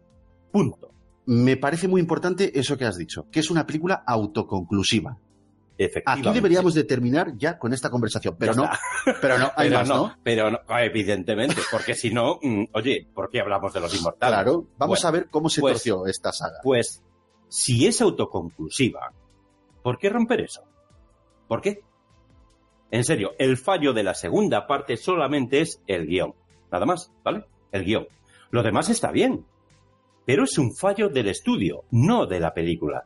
Punto. 0.51 0.91
Me 1.25 1.57
parece 1.57 1.87
muy 1.87 1.99
importante 2.01 2.57
eso 2.59 2.77
que 2.77 2.85
has 2.85 2.97
dicho, 2.97 3.27
que 3.31 3.39
es 3.41 3.49
una 3.51 3.65
película 3.65 4.03
autoconclusiva. 4.05 5.17
Aquí 6.05 6.31
deberíamos 6.31 6.73
de 6.73 6.83
terminar 6.83 7.33
ya 7.37 7.57
con 7.59 7.71
esta 7.73 7.89
conversación, 7.89 8.35
pero 8.39 8.53
no, 8.55 8.69
pero 9.21 9.37
no, 9.37 9.51
hay 9.55 9.69
pero 9.69 9.79
más, 9.79 9.87
no, 9.87 9.95
¿no? 10.07 10.15
pero 10.23 10.49
no, 10.51 10.59
evidentemente, 10.79 11.61
porque 11.71 11.93
si 11.93 12.09
no, 12.11 12.39
mm, 12.41 12.65
oye, 12.73 13.07
¿por 13.13 13.29
qué 13.29 13.41
hablamos 13.41 13.73
de 13.73 13.79
los 13.81 13.93
inmortales? 13.95 14.33
Claro, 14.35 14.65
vamos 14.77 15.01
Bueno, 15.01 15.07
a 15.07 15.11
ver 15.11 15.29
cómo 15.29 15.49
se 15.49 15.61
pues- 15.61 15.73
torció 15.75 16.07
esta 16.07 16.31
saga. 16.31 16.59
Pues, 16.63 17.03
si 17.47 17.85
es 17.87 18.01
autoconclusiva, 18.01 19.11
¿por 19.83 19.97
qué 19.99 20.09
romper 20.09 20.41
eso? 20.41 20.63
¿Por 21.47 21.61
qué? 21.61 21.81
En 22.89 23.03
serio, 23.03 23.33
el 23.37 23.57
fallo 23.57 23.93
de 23.93 24.03
la 24.03 24.13
segunda 24.13 24.65
parte 24.65 24.97
solamente 24.97 25.61
es 25.61 25.81
el 25.87 26.07
guion. 26.07 26.33
Nada 26.71 26.85
más, 26.85 27.11
¿vale? 27.23 27.45
El 27.71 27.83
guion. 27.85 28.07
Lo 28.49 28.63
demás 28.63 28.89
está 28.89 29.11
bien. 29.11 29.45
Pero 30.25 30.43
es 30.43 30.57
un 30.57 30.75
fallo 30.75 31.07
del 31.09 31.27
estudio, 31.27 31.83
no 31.91 32.25
de 32.25 32.39
la 32.39 32.53
película. 32.53 33.05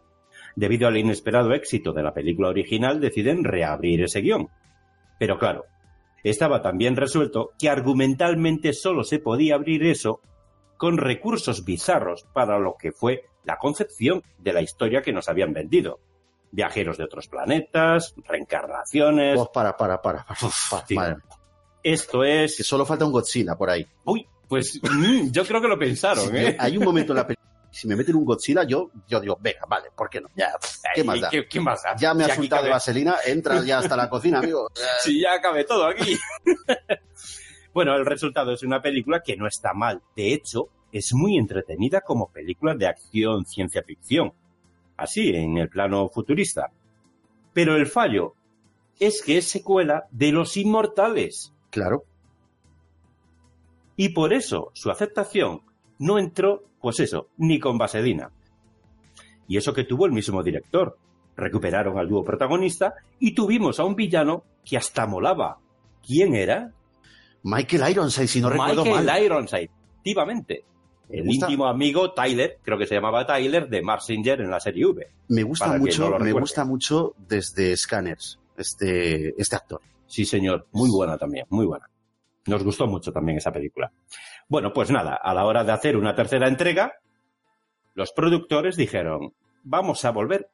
Debido 0.55 0.88
al 0.88 0.98
inesperado 0.98 1.53
éxito 1.53 1.93
de 1.93 2.03
la 2.03 2.13
película 2.13 2.50
original, 2.50 3.00
deciden 3.00 3.43
reabrir 3.43 4.03
ese 4.03 4.22
guion. 4.22 4.50
Pero 5.17 5.38
claro, 5.38 5.65
estaba 6.24 6.62
tan 6.62 6.77
bien 6.77 6.96
resuelto 6.96 7.51
que 7.58 7.70
argumentalmente 7.70 8.74
solo 8.74 9.03
se 9.03 9.20
podía 9.20 9.55
abrir 9.55 9.84
eso 9.86 10.22
con 10.77 10.98
recursos 10.98 11.63
bizarros 11.63 12.25
para 12.34 12.60
lo 12.60 12.75
que 12.75 12.91
fue 12.91 13.25
la 13.43 13.58
concepción 13.58 14.24
de 14.38 14.53
la 14.53 14.62
historia 14.62 15.01
que 15.01 15.13
nos 15.13 15.29
habían 15.29 15.53
vendido. 15.53 16.00
Viajeros 16.51 16.98
de 16.98 17.05
otros 17.05 17.27
planetas, 17.27 18.13
reencarnaciones. 18.27 19.36
Pues 19.38 19.50
para, 19.53 19.77
para, 19.77 20.01
para. 20.01 20.25
para, 20.25 20.51
para, 20.70 20.86
tío. 20.86 21.00
madre, 21.00 21.15
Esto 21.81 22.22
que 22.22 22.43
es. 22.43 22.58
solo 22.58 22.86
falta 22.86 23.05
un 23.05 23.12
Godzilla 23.12 23.55
por 23.55 23.70
ahí. 23.70 23.86
Uy, 24.05 24.27
pues 24.48 24.81
mm, 24.84 25.29
yo 25.31 25.46
creo 25.46 25.62
que 25.62 25.67
lo 25.67 25.79
pensaron, 25.79 26.36
¿eh? 26.36 26.58
Hay 26.60 26.77
un 26.77 26.84
momento 26.84 27.13
en 27.13 27.17
la 27.17 27.27
película, 27.27 27.41
si 27.72 27.88
me 27.88 27.96
meten 27.96 28.16
un 28.16 28.25
Godzilla, 28.25 28.63
yo, 28.63 28.92
yo 29.08 29.20
digo, 29.20 29.38
venga, 29.40 29.62
vale, 29.68 29.90
¿por 29.96 30.10
qué 30.10 30.22
no? 30.22 30.28
Ya, 30.36 30.51
¿qué 30.94 31.04
más 31.04 31.22
da? 31.22 31.30
¿Qué, 31.30 31.48
qué 31.48 31.60
más 31.60 31.82
da? 31.84 31.96
Ya 31.96 32.13
me 32.13 32.25
has 32.25 32.36
soltado 32.36 32.63
de 32.66 32.70
vaselina, 32.70 33.16
entra 33.25 33.63
ya 33.63 33.80
hasta 33.80 33.96
la 33.96 34.10
cocina, 34.10 34.40
amigo. 34.40 34.70
Si 35.04 35.22
ya 35.22 35.40
cabe 35.42 35.63
todo 35.63 35.86
aquí. 35.88 36.18
bueno, 37.74 37.96
el 37.96 38.06
resultado 38.06 38.51
es 38.51 38.63
una 38.63 38.82
película 38.82 39.22
que 39.24 39.38
no 39.38 39.48
está 39.48 39.74
mal. 39.74 40.01
De 40.16 40.34
hecho, 40.34 40.68
es 40.92 41.13
muy 41.13 41.38
entretenida 41.38 42.01
como 42.01 42.30
película 42.32 42.75
de 42.75 42.88
acción 42.88 43.46
ciencia 43.46 43.84
ficción. 43.84 44.34
Así, 44.98 45.30
en 45.30 45.58
el 45.58 45.70
plano 45.70 46.10
futurista. 46.10 46.72
Pero 47.54 47.75
el 47.75 47.88
fallo 47.88 48.36
es 49.00 49.22
que 49.24 49.38
es 49.38 49.48
secuela 49.48 50.06
de 50.12 50.32
Los 50.32 50.58
Inmortales. 50.58 51.54
Claro, 51.70 52.04
Y 53.96 54.10
por 54.10 54.34
eso 54.34 54.72
su 54.74 54.92
aceptación 54.92 55.62
no 55.98 56.20
entró, 56.20 56.63
pues 56.82 57.00
eso, 57.00 57.30
ni 57.38 57.60
con 57.60 57.78
vaselina. 57.78 58.32
Y 59.48 59.58
eso 59.58 59.74
que 59.74 59.84
tuvo 59.84 60.06
el 60.06 60.12
mismo 60.12 60.42
director. 60.44 60.98
Recuperaron 61.36 61.98
al 61.98 62.08
dúo 62.08 62.24
protagonista 62.24 62.94
y 63.20 63.34
tuvimos 63.34 63.80
a 63.80 63.86
un 63.86 63.96
villano 63.96 64.44
que 64.66 64.78
hasta 64.78 65.06
molaba. 65.06 65.60
¿Quién 66.06 66.36
era? 66.36 66.72
Michael 67.44 67.92
Ironside, 67.92 68.28
si 68.28 68.42
no 68.42 68.50
recuerdo 68.50 68.84
Michael 68.84 69.06
mal. 69.06 69.24
Ironside, 69.24 69.70
activamente. 69.98 70.66
Me 71.10 71.18
El 71.20 71.34
íntimo 71.34 71.68
amigo 71.68 72.14
Tyler, 72.14 72.60
creo 72.62 72.78
que 72.78 72.86
se 72.86 72.96
llamaba 72.96 73.26
Tyler, 73.26 73.68
de 73.68 73.82
Marsinger 73.82 74.42
en 74.42 74.50
la 74.50 74.60
serie 74.60 74.86
V. 74.86 75.08
Me 75.30 75.44
gusta 75.44 75.78
mucho, 75.78 76.10
no 76.10 76.20
me 76.20 76.32
gusta 76.32 76.64
mucho 76.64 77.16
desde 77.18 77.76
Scanners, 77.76 78.40
este, 78.58 79.34
este 79.42 79.56
actor. 79.56 79.82
Sí, 80.08 80.26
señor, 80.26 80.68
muy 80.72 80.90
buena 80.90 81.18
también, 81.18 81.46
muy 81.50 81.66
buena. 81.66 81.90
Nos 82.48 82.64
gustó 82.64 82.88
mucho 82.88 83.12
también 83.12 83.38
esa 83.38 83.52
película. 83.52 83.92
Bueno, 84.51 84.74
pues 84.74 84.91
nada, 84.91 85.15
a 85.15 85.34
la 85.34 85.46
hora 85.46 85.63
de 85.63 85.72
hacer 85.72 85.96
una 85.96 86.13
tercera 86.13 86.46
entrega, 86.50 86.96
los 87.93 88.12
productores 88.12 88.75
dijeron, 88.75 89.34
vamos 89.63 90.03
a 90.03 90.12
volver 90.12 90.50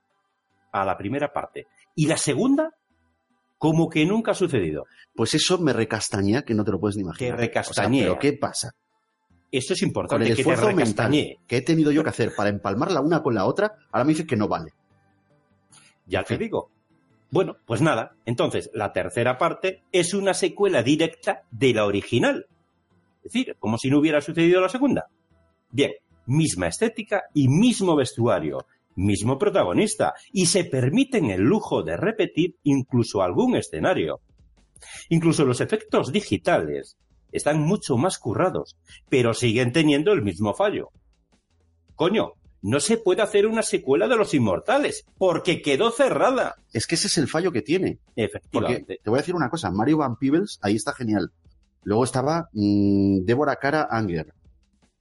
a 0.71 0.85
la 0.85 0.95
primera 0.95 1.33
parte. 1.33 1.65
Y 1.95 2.05
la 2.05 2.17
segunda, 2.17 2.75
como 3.57 3.89
que 3.89 4.05
nunca 4.05 4.33
ha 4.33 4.35
sucedido. 4.35 4.85
Pues 5.15 5.33
eso 5.33 5.57
me 5.57 5.73
recastañea 5.73 6.43
que 6.43 6.53
no 6.53 6.63
te 6.63 6.73
lo 6.73 6.79
puedes 6.79 6.95
ni 6.95 7.01
imaginar. 7.01 7.37
Te 7.37 7.41
recastañea. 7.47 8.03
O 8.03 8.05
sea, 8.05 8.19
pero 8.19 8.19
¿qué 8.19 8.37
pasa? 8.37 8.75
Eso 9.51 9.73
es 9.73 9.79
Con 9.79 9.87
importante, 9.87 10.25
el 10.25 10.29
que 10.29 10.35
te 10.35 10.41
esfuerzo 10.41 10.75
mental 10.75 11.11
que 11.47 11.57
he 11.57 11.61
tenido 11.63 11.91
yo 11.91 12.03
que 12.03 12.09
hacer 12.09 12.35
para 12.37 12.51
empalmar 12.51 12.91
la 12.91 13.01
una 13.01 13.23
con 13.23 13.33
la 13.33 13.45
otra, 13.45 13.77
ahora 13.91 14.03
me 14.03 14.09
dices 14.09 14.27
que 14.27 14.35
no 14.35 14.47
vale. 14.47 14.73
Ya 16.05 16.21
te 16.21 16.37
digo. 16.37 16.69
Bueno, 17.31 17.57
pues 17.65 17.81
nada. 17.81 18.15
Entonces, 18.25 18.69
la 18.75 18.93
tercera 18.93 19.39
parte 19.39 19.81
es 19.91 20.13
una 20.13 20.35
secuela 20.35 20.83
directa 20.83 21.41
de 21.49 21.73
la 21.73 21.87
original. 21.87 22.45
Es 23.27 23.33
decir, 23.33 23.55
como 23.59 23.77
si 23.77 23.89
no 23.89 23.99
hubiera 23.99 24.21
sucedido 24.21 24.61
la 24.61 24.69
segunda. 24.69 25.07
Bien, 25.69 25.91
misma 26.25 26.67
estética 26.67 27.23
y 27.33 27.47
mismo 27.49 27.95
vestuario, 27.95 28.65
mismo 28.95 29.37
protagonista, 29.37 30.13
y 30.31 30.45
se 30.45 30.63
permiten 30.63 31.29
el 31.29 31.41
lujo 31.41 31.83
de 31.83 31.97
repetir 31.97 32.55
incluso 32.63 33.21
algún 33.21 33.55
escenario. 33.55 34.21
Incluso 35.09 35.43
los 35.43 35.59
efectos 35.59 36.11
digitales 36.11 36.97
están 37.31 37.59
mucho 37.61 37.97
más 37.97 38.17
currados, 38.17 38.77
pero 39.09 39.33
siguen 39.33 39.73
teniendo 39.73 40.13
el 40.13 40.21
mismo 40.21 40.53
fallo. 40.53 40.89
Coño, 41.95 42.33
no 42.61 42.79
se 42.79 42.97
puede 42.97 43.21
hacer 43.21 43.45
una 43.45 43.61
secuela 43.61 44.07
de 44.07 44.15
Los 44.15 44.33
Inmortales, 44.33 45.05
porque 45.17 45.61
quedó 45.61 45.91
cerrada. 45.91 46.55
Es 46.73 46.87
que 46.87 46.95
ese 46.95 47.07
es 47.07 47.17
el 47.17 47.27
fallo 47.27 47.51
que 47.51 47.61
tiene. 47.61 47.99
Porque 48.05 48.23
Efectivamente. 48.23 48.99
te 49.03 49.09
voy 49.09 49.17
a 49.17 49.21
decir 49.21 49.35
una 49.35 49.49
cosa, 49.49 49.71
Mario 49.71 49.97
Van 49.97 50.15
Peebles 50.15 50.59
ahí 50.61 50.75
está 50.75 50.93
genial. 50.93 51.31
Luego 51.83 52.03
estaba 52.03 52.49
mm, 52.53 53.19
Débora 53.25 53.55
Cara 53.57 53.87
Anger. 53.89 54.33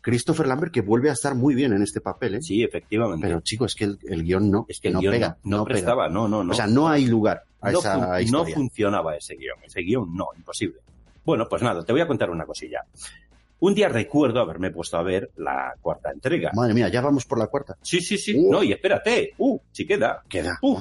Christopher 0.01 0.47
Lambert, 0.47 0.73
que 0.73 0.83
vuelve 0.83 1.11
a 1.11 1.15
estar 1.15 1.35
muy 1.35 1.57
bien 1.57 1.73
en 1.73 1.83
este 1.83 2.01
papel, 2.01 2.37
¿eh? 2.37 2.43
Sí, 2.43 2.63
efectivamente. 2.63 3.27
Pero 3.27 3.41
chico, 3.41 3.65
es 3.65 3.75
que 3.75 3.85
el, 3.85 3.99
el 4.05 4.23
guion 4.23 4.51
no, 4.53 4.65
es 4.69 4.79
que 4.79 4.89
el 4.89 4.95
no 4.95 5.01
guion 5.01 5.13
pega. 5.15 5.37
no, 5.43 5.57
no 5.59 5.65
pega. 5.65 5.75
prestaba, 5.75 6.09
no, 6.09 6.29
no, 6.29 6.45
no. 6.45 6.53
O 6.53 6.55
sea, 6.55 6.69
no 6.69 6.89
hay 6.89 7.07
lugar 7.07 7.43
a 7.61 7.73
no, 7.73 7.79
esa 7.81 7.95
fun- 8.19 8.31
no 8.31 8.45
funcionaba 8.45 9.17
ese 9.17 9.35
guion. 9.35 9.59
Ese 9.65 9.81
guion 9.81 10.15
no, 10.15 10.29
imposible. 10.37 10.79
Bueno, 11.25 11.49
pues 11.49 11.61
nada, 11.63 11.85
te 11.85 11.91
voy 11.91 12.03
a 12.03 12.07
contar 12.07 12.31
una 12.31 12.45
cosilla. 12.47 12.85
Un 13.59 13.75
día 13.75 13.89
recuerdo 13.89 14.39
haberme 14.41 14.71
puesto 14.71 14.97
a 14.97 15.03
ver 15.03 15.31
la 15.39 15.75
cuarta 15.81 16.13
entrega. 16.13 16.53
Madre 16.55 16.75
mía, 16.75 16.89
ya 16.89 17.01
vamos 17.01 17.25
por 17.25 17.39
la 17.41 17.49
cuarta. 17.49 17.77
Sí, 17.83 18.01
sí, 18.01 18.17
sí. 18.17 18.33
Uh. 18.39 18.53
No, 18.53 18.63
y 18.63 18.71
espérate. 18.71 19.35
Uh, 19.39 19.59
sí 19.73 19.85
queda. 19.87 20.23
Queda. 20.29 20.57
Uh. 20.63 20.81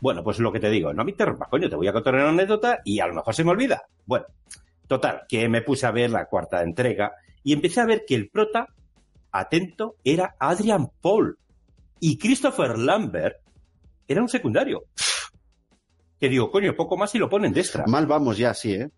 Bueno, 0.00 0.22
pues 0.22 0.38
lo 0.38 0.52
que 0.52 0.60
te 0.60 0.70
digo, 0.70 0.92
no 0.92 1.04
me 1.04 1.10
interrumpas, 1.10 1.48
coño, 1.48 1.68
te 1.68 1.74
voy 1.74 1.88
a 1.88 1.92
contar 1.92 2.14
una 2.14 2.28
anécdota 2.28 2.80
y 2.84 3.00
a 3.00 3.08
lo 3.08 3.14
mejor 3.14 3.34
se 3.34 3.42
me 3.42 3.50
olvida. 3.50 3.82
Bueno, 4.04 4.26
total, 4.86 5.22
que 5.28 5.48
me 5.48 5.62
puse 5.62 5.86
a 5.86 5.90
ver 5.90 6.10
la 6.10 6.26
cuarta 6.26 6.62
entrega 6.62 7.12
y 7.42 7.52
empecé 7.52 7.80
a 7.80 7.86
ver 7.86 8.04
que 8.06 8.14
el 8.14 8.28
prota, 8.28 8.68
atento, 9.30 9.96
era 10.04 10.36
Adrian 10.38 10.90
Paul 11.00 11.38
y 12.00 12.18
Christopher 12.18 12.78
Lambert 12.78 13.36
era 14.08 14.22
un 14.22 14.28
secundario. 14.28 14.84
Que 16.18 16.28
digo, 16.28 16.50
coño, 16.50 16.74
poco 16.74 16.96
más 16.96 17.14
y 17.14 17.18
lo 17.18 17.28
ponen 17.28 17.52
de 17.52 17.60
extra. 17.60 17.84
Mal 17.86 18.06
vamos 18.06 18.38
ya, 18.38 18.54
sí, 18.54 18.74
¿eh? 18.74 18.90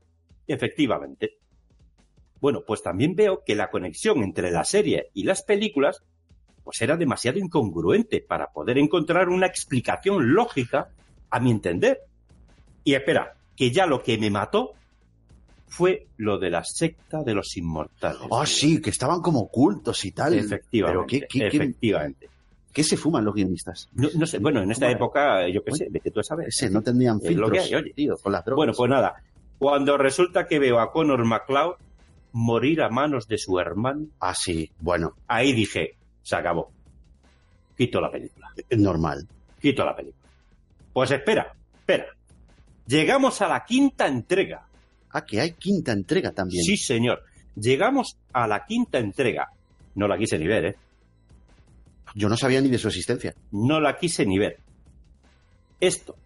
Efectivamente. 0.47 1.38
Bueno, 2.40 2.62
pues 2.66 2.83
también 2.83 3.14
veo 3.14 3.42
que 3.45 3.57
la 3.57 3.71
conexión 3.71 4.23
entre 4.23 4.50
la 4.50 4.64
serie 4.64 5.11
y 5.12 5.25
las 5.25 5.42
películas 5.42 6.02
pues 6.62 6.83
era 6.83 6.97
demasiado 6.97 7.38
incongruente 7.38 8.21
para 8.21 8.52
poder 8.52 8.78
encontrar 8.78 9.30
una 9.30 9.47
explicación 9.47 10.35
lógica 10.35 10.90
a 11.30 11.40
mi 11.40 11.50
entender. 11.50 12.00
Y 12.85 12.95
espera, 12.95 13.37
que 13.57 13.71
ya 13.71 13.87
lo 13.87 14.02
que 14.02 14.18
me 14.18 14.30
mató 14.30 14.73
fue 15.69 16.07
lo 16.17 16.39
de 16.39 16.51
la 16.51 16.65
secta 16.65 17.23
de 17.23 17.35
los 17.35 17.57
inmortales. 17.57 18.21
Ah, 18.33 18.47
sí, 18.47 18.81
que 18.81 18.91
estaban 18.91 19.21
como 19.21 19.41
ocultos 19.41 20.05
y 20.05 20.13
tal. 20.13 20.35
Efectivamente. 20.35 20.71
Pero 20.71 21.07
¿qué, 21.07 21.27
qué, 21.29 21.47
efectivamente. 21.47 22.29
qué 22.73 22.83
se 22.85 22.97
fuman 22.97 23.25
los 23.25 23.35
guionistas? 23.35 23.89
No, 23.93 24.09
no 24.15 24.27
sé, 24.27 24.39
bueno, 24.39 24.63
en 24.63 24.71
esta 24.71 24.91
época, 24.91 25.49
yo 25.49 25.63
qué 25.63 25.73
sé, 25.73 25.89
vete 25.91 26.11
tú 26.11 26.21
a 26.21 26.25
saber. 26.25 26.49
Ese, 26.49 26.71
no 26.71 26.83
tendrían 26.83 27.21
filtros, 27.21 27.51
que 27.51 27.59
hay, 27.61 27.75
oye. 27.75 27.93
tío, 27.95 28.17
con 28.17 28.33
las 28.33 28.45
drogas. 28.45 28.57
Bueno, 28.57 28.73
pues 28.77 28.91
nada, 28.91 29.15
cuando 29.59 29.97
resulta 29.99 30.47
que 30.47 30.59
veo 30.59 30.81
a 30.81 30.91
Connor 30.93 31.25
McLeod 31.25 31.75
morir 32.33 32.83
a 32.83 32.89
manos 32.89 33.27
de 33.27 33.39
su 33.39 33.59
hermano, 33.59 34.07
Ah, 34.21 34.35
sí, 34.35 34.71
bueno, 34.81 35.15
ahí 35.27 35.53
dije, 35.53 35.97
se 36.23 36.37
acabó. 36.37 36.71
Quito 37.77 38.01
la 38.01 38.11
película. 38.11 38.53
es 38.69 38.79
normal. 38.79 39.27
Quito 39.61 39.85
la 39.85 39.95
película. 39.95 40.25
Pues 40.93 41.11
espera, 41.11 41.55
espera. 41.79 42.07
Llegamos 42.87 43.41
a 43.43 43.49
la 43.49 43.65
quinta 43.65 44.07
entrega. 44.07 44.68
Ah, 45.11 45.25
que 45.25 45.41
hay 45.41 45.53
quinta 45.53 45.93
entrega 45.93 46.33
también. 46.33 46.62
Sí, 46.62 46.77
señor. 46.77 47.23
Llegamos 47.55 48.17
a 48.33 48.47
la 48.47 48.65
quinta 48.67 48.99
entrega. 48.99 49.49
No 49.95 50.07
la 50.07 50.19
quise 50.19 50.38
ni 50.38 50.47
ver, 50.47 50.65
¿eh? 50.67 50.77
Yo 52.15 52.29
no 52.29 52.37
sabía 52.37 52.61
ni 52.61 52.69
de 52.69 52.79
su 52.79 52.88
existencia. 52.88 53.35
No 53.53 53.81
la 53.81 53.97
quise 53.97 54.25
ni 54.25 54.38
ver. 54.38 54.59
Esto, 55.81 56.17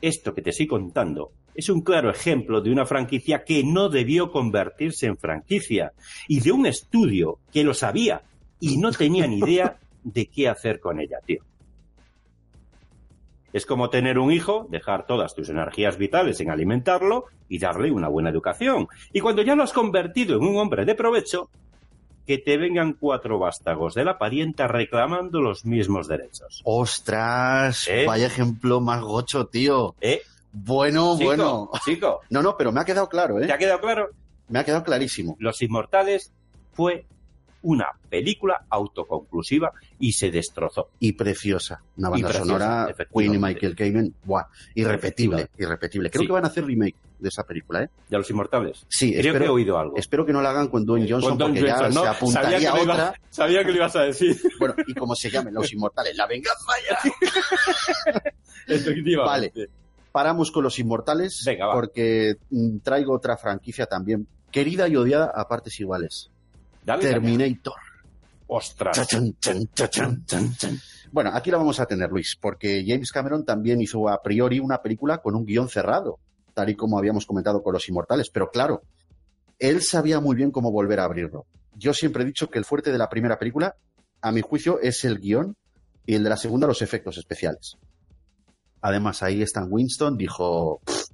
esto 0.00 0.34
que 0.34 0.42
te 0.42 0.50
estoy 0.50 0.66
contando, 0.66 1.32
es 1.54 1.68
un 1.68 1.82
claro 1.82 2.10
ejemplo 2.10 2.60
de 2.60 2.70
una 2.70 2.86
franquicia 2.86 3.44
que 3.44 3.62
no 3.64 3.88
debió 3.88 4.30
convertirse 4.30 5.06
en 5.06 5.16
franquicia 5.16 5.92
y 6.28 6.40
de 6.40 6.52
un 6.52 6.66
estudio 6.66 7.38
que 7.52 7.64
lo 7.64 7.74
sabía 7.74 8.22
y 8.60 8.76
no 8.78 8.92
tenía 8.92 9.26
ni 9.26 9.38
idea 9.38 9.78
de 10.02 10.26
qué 10.26 10.48
hacer 10.48 10.80
con 10.80 11.00
ella, 11.00 11.18
tío. 11.24 11.42
Es 13.52 13.66
como 13.66 13.90
tener 13.90 14.18
un 14.18 14.32
hijo, 14.32 14.66
dejar 14.70 15.06
todas 15.06 15.34
tus 15.34 15.48
energías 15.48 15.98
vitales 15.98 16.40
en 16.40 16.50
alimentarlo 16.50 17.26
y 17.48 17.58
darle 17.58 17.90
una 17.90 18.08
buena 18.08 18.30
educación. 18.30 18.88
Y 19.12 19.20
cuando 19.20 19.42
ya 19.42 19.54
lo 19.54 19.62
has 19.62 19.72
convertido 19.72 20.36
en 20.36 20.44
un 20.44 20.56
hombre 20.56 20.84
de 20.84 20.94
provecho, 20.94 21.50
que 22.26 22.38
te 22.38 22.56
vengan 22.56 22.94
cuatro 22.94 23.38
vástagos 23.38 23.94
de 23.94 24.04
la 24.04 24.18
parienta 24.18 24.68
reclamando 24.68 25.40
los 25.40 25.64
mismos 25.64 26.08
derechos. 26.08 26.62
¡Ostras! 26.64 27.88
¿Eh? 27.88 28.04
Vaya 28.06 28.26
ejemplo 28.26 28.80
más 28.80 29.00
gocho, 29.00 29.46
tío. 29.46 29.94
¿Eh? 30.00 30.22
Bueno, 30.52 31.14
Chico, 31.14 31.24
bueno. 31.24 31.70
Chico, 31.84 32.20
No, 32.30 32.42
no, 32.42 32.56
pero 32.56 32.72
me 32.72 32.80
ha 32.80 32.84
quedado 32.84 33.08
claro, 33.08 33.40
¿eh? 33.40 33.46
¿te 33.46 33.52
ha 33.52 33.58
quedado 33.58 33.80
claro? 33.80 34.10
Me 34.48 34.58
ha 34.58 34.64
quedado 34.64 34.84
clarísimo. 34.84 35.36
Los 35.38 35.62
Inmortales 35.62 36.32
fue 36.74 37.06
una 37.62 37.86
película 38.08 38.64
autoconclusiva 38.68 39.72
y 39.98 40.12
se 40.12 40.30
destrozó. 40.30 40.88
Y 40.98 41.12
preciosa. 41.12 41.82
Una 41.96 42.10
banda 42.10 42.28
preciosa, 42.28 42.46
sonora. 42.46 42.94
Queen 43.12 43.34
y 43.34 43.38
Michael 43.38 43.74
Kamen. 43.76 44.14
Buah, 44.24 44.44
irrepetible, 44.74 45.48
irrepetible. 45.58 46.10
Creo 46.10 46.22
Sí. 46.22 46.26
que 46.26 46.32
van 46.32 46.44
a 46.44 46.48
hacer 46.48 46.64
remake 46.64 46.96
de 47.18 47.28
esa 47.28 47.44
película, 47.44 47.84
¿eh? 47.84 47.88
¿De 48.08 48.18
los 48.18 48.28
Inmortales? 48.30 48.84
Sí, 48.88 49.12
Creo 49.12 49.22
que 49.22 49.28
he 49.28 49.32
espero, 49.32 49.52
oído 49.54 49.78
algo. 49.78 49.96
espero 49.96 50.26
que 50.26 50.32
no 50.32 50.42
la 50.42 50.50
hagan 50.50 50.66
con 50.68 50.84
Dwayne 50.84 51.08
Johnson 51.08 51.38
Con 51.38 51.52
porque 51.54 51.62
ya 51.66 51.76
Johnson, 51.78 51.94
¿no? 51.94 52.02
se 52.02 52.08
apuntaría 52.16 52.50
sabía, 52.60 52.72
que 52.72 52.80
otra. 52.80 52.94
ibas, 52.94 53.14
sabía 53.30 53.64
que 53.64 53.70
lo 53.70 53.76
ibas 53.76 53.96
a 53.96 54.02
decir. 54.02 54.36
Bueno, 54.58 54.74
y 54.86 54.94
como 54.94 55.14
se 55.14 55.30
llamen 55.30 55.54
Los 55.54 55.72
Inmortales, 55.72 56.16
la 56.16 56.26
venganza 56.26 56.72
ya. 56.90 58.32
Efectivamente. 58.66 59.68
Paramos 60.10 60.50
con 60.50 60.62
Los 60.64 60.78
Inmortales 60.78 61.42
Venga, 61.46 61.72
porque 61.72 62.34
mm, 62.50 62.78
traigo 62.78 63.14
otra 63.14 63.36
franquicia 63.38 63.86
también, 63.86 64.26
querida 64.50 64.86
y 64.88 64.96
odiada 64.96 65.32
a 65.34 65.48
partes 65.48 65.78
iguales. 65.80 66.30
Dale, 66.84 67.02
caña. 67.02 67.12
Terminator. 67.14 67.74
Ostras. 68.46 68.96
Chachan, 68.96 69.34
chachan. 69.74 70.78
Bueno, 71.10 71.30
aquí 71.34 71.50
la 71.50 71.58
vamos 71.58 71.78
a 71.80 71.86
tener, 71.86 72.10
Luis, 72.10 72.36
porque 72.40 72.84
James 72.86 73.10
Cameron 73.12 73.44
también 73.44 73.80
hizo 73.80 74.08
a 74.08 74.22
priori 74.22 74.58
una 74.60 74.80
película 74.82 75.18
con 75.18 75.34
un 75.34 75.44
guion 75.44 75.68
cerrado, 75.68 76.18
tal 76.54 76.70
y 76.70 76.74
como 76.74 76.98
habíamos 76.98 77.26
comentado 77.26 77.62
con 77.62 77.72
Los 77.74 77.88
Inmortales, 77.88 78.30
pero 78.30 78.50
claro, 78.50 78.82
él 79.58 79.82
sabía 79.82 80.20
muy 80.20 80.36
bien 80.36 80.50
cómo 80.50 80.72
volver 80.72 81.00
a 81.00 81.04
abrirlo. 81.04 81.46
Yo 81.74 81.94
siempre 81.94 82.22
he 82.22 82.26
dicho 82.26 82.50
que 82.50 82.58
el 82.58 82.64
fuerte 82.64 82.92
de 82.92 82.98
la 82.98 83.08
primera 83.08 83.38
película, 83.38 83.76
a 84.20 84.32
mi 84.32 84.40
juicio, 84.40 84.80
es 84.80 85.04
el 85.04 85.18
guion 85.18 85.56
y 86.06 86.14
el 86.14 86.24
de 86.24 86.30
la 86.30 86.36
segunda 86.36 86.66
los 86.66 86.82
efectos 86.82 87.16
especiales. 87.18 87.76
Además, 88.80 89.22
ahí 89.22 89.42
Stan 89.42 89.68
Winston 89.70 90.16
dijo, 90.16 90.80
"Pff, 90.84 91.04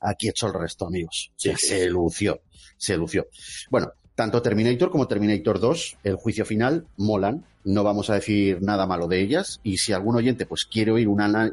aquí 0.00 0.28
he 0.28 0.30
hecho 0.30 0.46
el 0.46 0.54
resto, 0.54 0.86
amigos. 0.86 1.32
Sí, 1.36 1.50
Ya 1.50 1.56
sí, 1.56 1.66
se 1.68 1.88
lució, 1.90 2.40
se 2.76 2.96
lució. 2.96 3.26
Bueno, 3.70 3.90
tanto 4.16 4.40
Terminator 4.40 4.90
como 4.90 5.06
Terminator 5.06 5.60
2, 5.60 5.98
el 6.02 6.16
juicio 6.16 6.46
final, 6.46 6.86
molan. 6.96 7.44
No 7.64 7.84
vamos 7.84 8.08
a 8.08 8.14
decir 8.14 8.62
nada 8.62 8.86
malo 8.86 9.08
de 9.08 9.20
ellas. 9.20 9.60
Y 9.62 9.76
si 9.76 9.92
algún 9.92 10.16
oyente 10.16 10.46
pues 10.46 10.64
quiere 10.64 10.90
oír 10.90 11.06
una, 11.06 11.52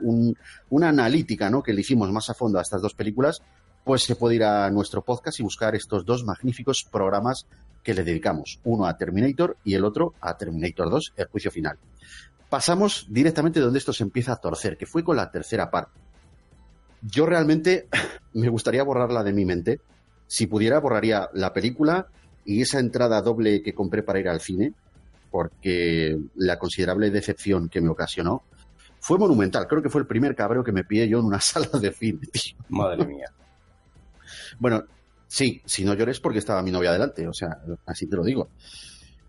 una 0.69 0.89
analítica 0.89 1.49
¿no? 1.49 1.61
que 1.61 1.73
le 1.73 1.81
hicimos 1.81 2.09
más 2.11 2.29
a 2.29 2.33
fondo 2.33 2.59
a 2.59 2.61
estas 2.61 2.81
dos 2.81 2.93
películas, 2.93 3.41
pues 3.83 4.03
se 4.03 4.15
puede 4.15 4.35
ir 4.35 4.45
a 4.45 4.69
nuestro 4.71 5.01
podcast 5.01 5.41
y 5.41 5.43
buscar 5.43 5.75
estos 5.75 6.05
dos 6.05 6.23
magníficos 6.23 6.85
programas 6.89 7.45
que 7.83 7.93
le 7.93 8.05
dedicamos. 8.05 8.61
Uno 8.63 8.85
a 8.85 8.97
Terminator 8.97 9.57
y 9.65 9.73
el 9.73 9.83
otro 9.83 10.13
a 10.21 10.37
Terminator 10.37 10.89
2, 10.89 11.13
el 11.17 11.27
juicio 11.27 11.51
final. 11.51 11.77
Pasamos 12.49 13.07
directamente 13.09 13.59
donde 13.59 13.79
esto 13.79 13.91
se 13.91 14.03
empieza 14.03 14.31
a 14.31 14.37
torcer, 14.37 14.77
que 14.77 14.85
fue 14.85 15.03
con 15.03 15.17
la 15.17 15.29
tercera 15.31 15.69
parte. 15.69 15.99
Yo 17.01 17.25
realmente 17.25 17.89
me 18.33 18.47
gustaría 18.47 18.83
borrarla 18.83 19.21
de 19.21 19.33
mi 19.33 19.43
mente. 19.43 19.81
Si 20.27 20.47
pudiera, 20.47 20.79
borraría 20.79 21.29
la 21.33 21.51
película 21.51 22.07
y 22.45 22.61
esa 22.61 22.79
entrada 22.79 23.21
doble 23.21 23.61
que 23.61 23.73
compré 23.73 24.03
para 24.03 24.19
ir 24.19 24.27
al 24.27 24.41
cine, 24.41 24.73
porque 25.31 26.17
la 26.35 26.59
considerable 26.59 27.09
decepción 27.09 27.69
que 27.69 27.81
me 27.81 27.89
ocasionó 27.89 28.43
fue 28.99 29.17
monumental. 29.17 29.67
Creo 29.67 29.81
que 29.81 29.89
fue 29.89 30.01
el 30.01 30.07
primer 30.07 30.35
cabreo 30.35 30.63
que 30.63 30.71
me 30.71 30.83
pillé 30.83 31.09
yo 31.09 31.19
en 31.19 31.25
una 31.25 31.39
sala 31.41 31.67
de 31.79 31.91
cine, 31.91 32.21
tío. 32.31 32.55
Madre 32.69 33.05
mía. 33.05 33.31
Bueno, 34.59 34.83
sí, 35.27 35.61
si 35.65 35.83
no 35.83 35.93
llores 35.93 36.19
porque 36.19 36.39
estaba 36.39 36.61
mi 36.61 36.71
novia 36.71 36.91
delante, 36.91 37.27
o 37.27 37.33
sea, 37.33 37.57
así 37.85 38.07
te 38.07 38.15
lo 38.15 38.23
digo. 38.23 38.49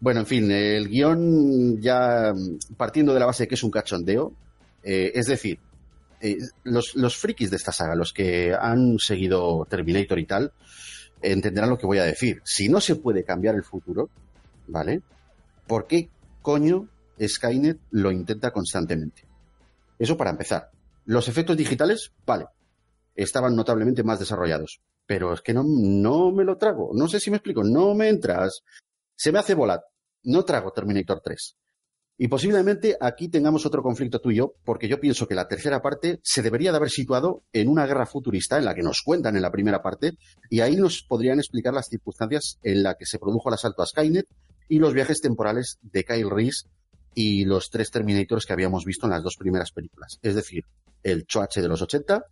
Bueno, 0.01 0.21
en 0.21 0.27
fin, 0.27 0.51
el 0.51 0.89
guion 0.89 1.81
ya 1.81 2.35
partiendo 2.77 3.15
de 3.15 3.21
la 3.21 3.27
base 3.27 3.45
de 3.45 3.49
que 3.49 3.55
es 3.55 3.63
un 3.63 3.71
cachondeo, 3.71 4.33
eh, 4.83 5.13
es 5.15 5.27
decir, 5.27 5.59
eh, 6.21 6.37
los, 6.65 6.95
los 6.95 7.17
frikis 7.17 7.51
de 7.51 7.57
esta 7.57 7.73
saga, 7.73 7.95
los 7.95 8.13
que 8.13 8.55
han 8.55 8.99
seguido 8.99 9.67
Terminator 9.69 10.19
y 10.19 10.27
tal, 10.27 10.53
entenderán 11.33 11.71
lo 11.71 11.79
que 11.79 11.87
voy 11.87 11.99
a 11.99 12.05
decir. 12.05 12.41
Si 12.45 12.69
no 12.69 12.81
se 12.81 12.97
puede 12.97 13.25
cambiar 13.25 13.55
el 13.55 13.65
futuro, 13.65 14.11
¿vale? 14.67 15.03
¿Por 15.67 15.87
qué 15.87 16.11
coño 16.43 16.89
Skynet 17.21 17.79
lo 17.91 18.11
intenta 18.11 18.51
constantemente? 18.51 19.27
Eso 19.99 20.17
para 20.17 20.31
empezar. 20.31 20.71
Los 21.05 21.29
efectos 21.29 21.57
digitales, 21.57 22.13
vale, 22.27 22.47
estaban 23.15 23.55
notablemente 23.55 24.03
más 24.03 24.19
desarrollados. 24.19 24.81
Pero 25.07 25.33
es 25.35 25.43
que 25.43 25.53
no, 25.53 25.65
no 25.65 26.33
me 26.33 26.45
lo 26.45 26.57
trago. 26.57 26.91
No 26.95 27.09
sé 27.09 27.21
si 27.21 27.31
me 27.31 27.37
explico. 27.37 27.63
No 27.63 27.95
me 27.95 28.09
entras. 28.09 28.63
Se 29.15 29.33
me 29.33 29.39
hace 29.39 29.55
volar. 29.55 29.83
No 30.25 30.45
trago 30.45 30.73
Terminator 30.73 31.21
3. 31.23 31.57
Y 32.17 32.29
posiblemente 32.29 32.97
aquí 33.01 33.29
tengamos 33.29 33.67
otro 33.67 33.83
conflicto 33.83 34.21
tú 34.21 34.31
y 34.31 34.37
yo, 34.37 34.55
porque 34.65 34.87
yo 34.87 35.01
pienso 35.01 35.27
que 35.27 35.35
la 35.35 35.49
tercera 35.49 35.83
parte 35.83 36.21
se 36.23 36.43
debería 36.43 36.71
de 36.71 36.77
haber 36.77 36.91
situado 36.91 37.43
en 37.53 37.69
una 37.69 37.87
guerra 37.87 38.07
futurista 38.07 38.57
en 38.57 38.65
la 38.65 38.75
que 38.75 38.83
nos 38.83 39.03
cuentan 39.03 39.35
en 39.35 39.43
la 39.43 39.51
primera 39.51 39.83
parte, 39.83 40.13
y 40.49 40.61
ahí 40.61 40.77
nos 40.77 41.03
podrían 41.03 41.41
explicar 41.41 41.75
las 41.75 41.89
circunstancias 41.89 42.59
en 42.63 42.85
las 42.85 42.97
que 42.97 43.07
se 43.07 43.19
produjo 43.19 43.49
el 43.49 43.55
asalto 43.55 43.83
a 43.83 43.87
Skynet 43.87 44.27
y 44.69 44.79
los 44.79 44.95
viajes 44.95 45.21
temporales 45.21 45.79
de 45.83 46.05
Kyle 46.05 46.31
Reese 46.31 46.69
y 47.15 47.45
los 47.45 47.69
tres 47.71 47.91
Terminators 47.91 48.47
que 48.47 48.53
habíamos 48.53 48.85
visto 48.85 49.07
en 49.07 49.13
las 49.13 49.23
dos 49.23 49.37
primeras 49.37 49.73
películas. 49.73 50.19
Es 50.23 50.37
decir, 50.37 50.65
el 51.03 51.27
Choache 51.27 51.63
de 51.63 51.69
los 51.69 51.83
80, 51.83 52.25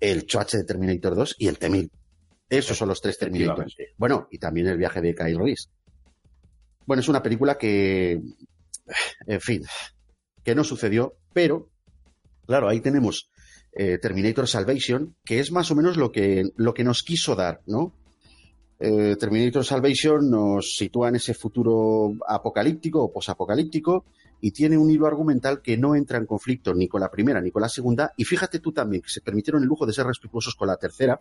el 0.00 0.26
Choache 0.26 0.58
de 0.58 0.64
Terminator 0.64 1.14
2 1.14 1.36
y 1.38 1.48
el 1.48 1.58
T-1000. 1.58 1.90
Esos 2.50 2.76
son 2.76 2.88
los 2.88 3.00
tres 3.00 3.18
Terminators. 3.18 3.74
Bueno, 3.96 4.28
y 4.30 4.38
también 4.38 4.66
el 4.66 4.76
viaje 4.76 5.00
de 5.00 5.14
Kyle 5.14 5.38
Reese. 5.38 5.68
Bueno, 6.86 7.00
es 7.00 7.08
una 7.08 7.22
película 7.22 7.58
que, 7.58 8.22
en 9.26 9.40
fin, 9.40 9.64
que 10.44 10.54
no 10.54 10.64
sucedió, 10.64 11.16
pero, 11.32 11.68
claro, 12.46 12.68
ahí 12.68 12.80
tenemos 12.80 13.30
eh, 13.72 13.98
Terminator 13.98 14.48
Salvation, 14.48 15.14
que 15.24 15.40
es 15.40 15.52
más 15.52 15.70
o 15.70 15.74
menos 15.74 15.96
lo 15.96 16.10
que, 16.10 16.50
lo 16.56 16.74
que 16.74 16.84
nos 16.84 17.02
quiso 17.02 17.36
dar, 17.36 17.60
¿no? 17.66 17.94
Eh, 18.80 19.16
Terminator 19.18 19.64
Salvation 19.64 20.30
nos 20.30 20.76
sitúa 20.76 21.08
en 21.08 21.16
ese 21.16 21.34
futuro 21.34 22.14
apocalíptico 22.26 23.02
o 23.02 23.12
posapocalíptico 23.12 24.04
y 24.40 24.52
tiene 24.52 24.78
un 24.78 24.88
hilo 24.88 25.06
argumental 25.06 25.62
que 25.62 25.76
no 25.76 25.96
entra 25.96 26.18
en 26.18 26.26
conflicto 26.26 26.72
ni 26.72 26.86
con 26.86 27.00
la 27.00 27.10
primera 27.10 27.40
ni 27.40 27.50
con 27.50 27.62
la 27.62 27.68
segunda. 27.68 28.12
Y 28.16 28.24
fíjate 28.24 28.60
tú 28.60 28.72
también 28.72 29.02
que 29.02 29.10
se 29.10 29.20
permitieron 29.20 29.62
el 29.62 29.68
lujo 29.68 29.84
de 29.84 29.92
ser 29.92 30.06
respetuosos 30.06 30.54
con 30.54 30.68
la 30.68 30.76
tercera, 30.76 31.20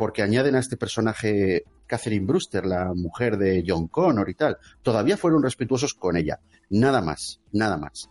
porque 0.00 0.22
añaden 0.22 0.54
a 0.54 0.60
este 0.60 0.78
personaje 0.78 1.62
Catherine 1.86 2.24
Brewster, 2.24 2.64
la 2.64 2.94
mujer 2.94 3.36
de 3.36 3.62
John 3.66 3.86
Connor 3.88 4.30
y 4.30 4.34
tal. 4.34 4.56
Todavía 4.82 5.18
fueron 5.18 5.42
respetuosos 5.42 5.92
con 5.92 6.16
ella. 6.16 6.40
Nada 6.70 7.02
más, 7.02 7.42
nada 7.52 7.76
más. 7.76 8.08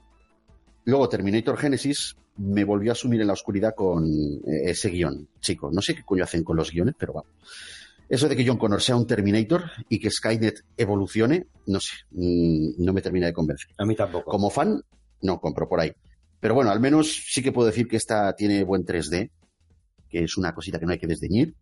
Luego 0.86 1.10
Terminator 1.10 1.58
Genesis 1.58 2.15
me 2.38 2.63
volvió 2.63 2.91
a 2.91 2.95
sumir 2.95 3.21
en 3.21 3.25
la 3.25 3.34
oscuridad 3.34 3.73
con 3.73 4.06
eh, 4.06 4.65
ese 4.65 4.91
guion, 4.91 5.30
chico. 5.39 5.71
No 5.71 5.82
sé 5.82 5.95
qué 5.95 6.04
coño 6.06 6.23
hacen 6.23 6.43
con 6.43 6.58
los 6.58 6.69
guiones, 6.71 6.93
pero 6.95 7.13
vamos. 7.13 7.32
Eso 8.08 8.30
de 8.30 8.36
que 8.36 8.45
John 8.45 8.60
Connor 8.60 8.84
sea 8.84 8.95
un 8.95 9.08
Terminator 9.08 9.63
y 9.89 9.99
que 9.99 10.12
Skynet 10.12 10.65
evolucione, 10.78 11.47
no 11.65 11.80
sé, 11.80 11.95
mm, 12.12 12.84
no 12.86 12.93
me 12.93 13.02
termina 13.02 13.25
de 13.25 13.34
convencer. 13.34 13.71
A 13.80 13.86
mí 13.86 13.95
tampoco. 13.95 14.30
Como 14.30 14.52
fan, 14.52 14.80
no 15.23 15.41
compro 15.41 15.67
por 15.67 15.80
ahí. 15.80 15.91
Pero 16.39 16.54
bueno, 16.54 16.69
al 16.69 16.80
menos 16.80 17.23
sí 17.28 17.41
que 17.41 17.52
puedo 17.52 17.65
decir 17.65 17.88
que 17.88 17.97
esta 17.97 18.36
tiene 18.36 18.63
buen 18.63 18.86
3D, 18.86 19.32
que 20.08 20.23
es 20.23 20.38
una 20.38 20.54
cosita 20.54 20.78
que 20.78 20.86
no 20.86 20.91
hay 20.91 20.99
que 20.99 21.08
desdeñir. 21.08 21.56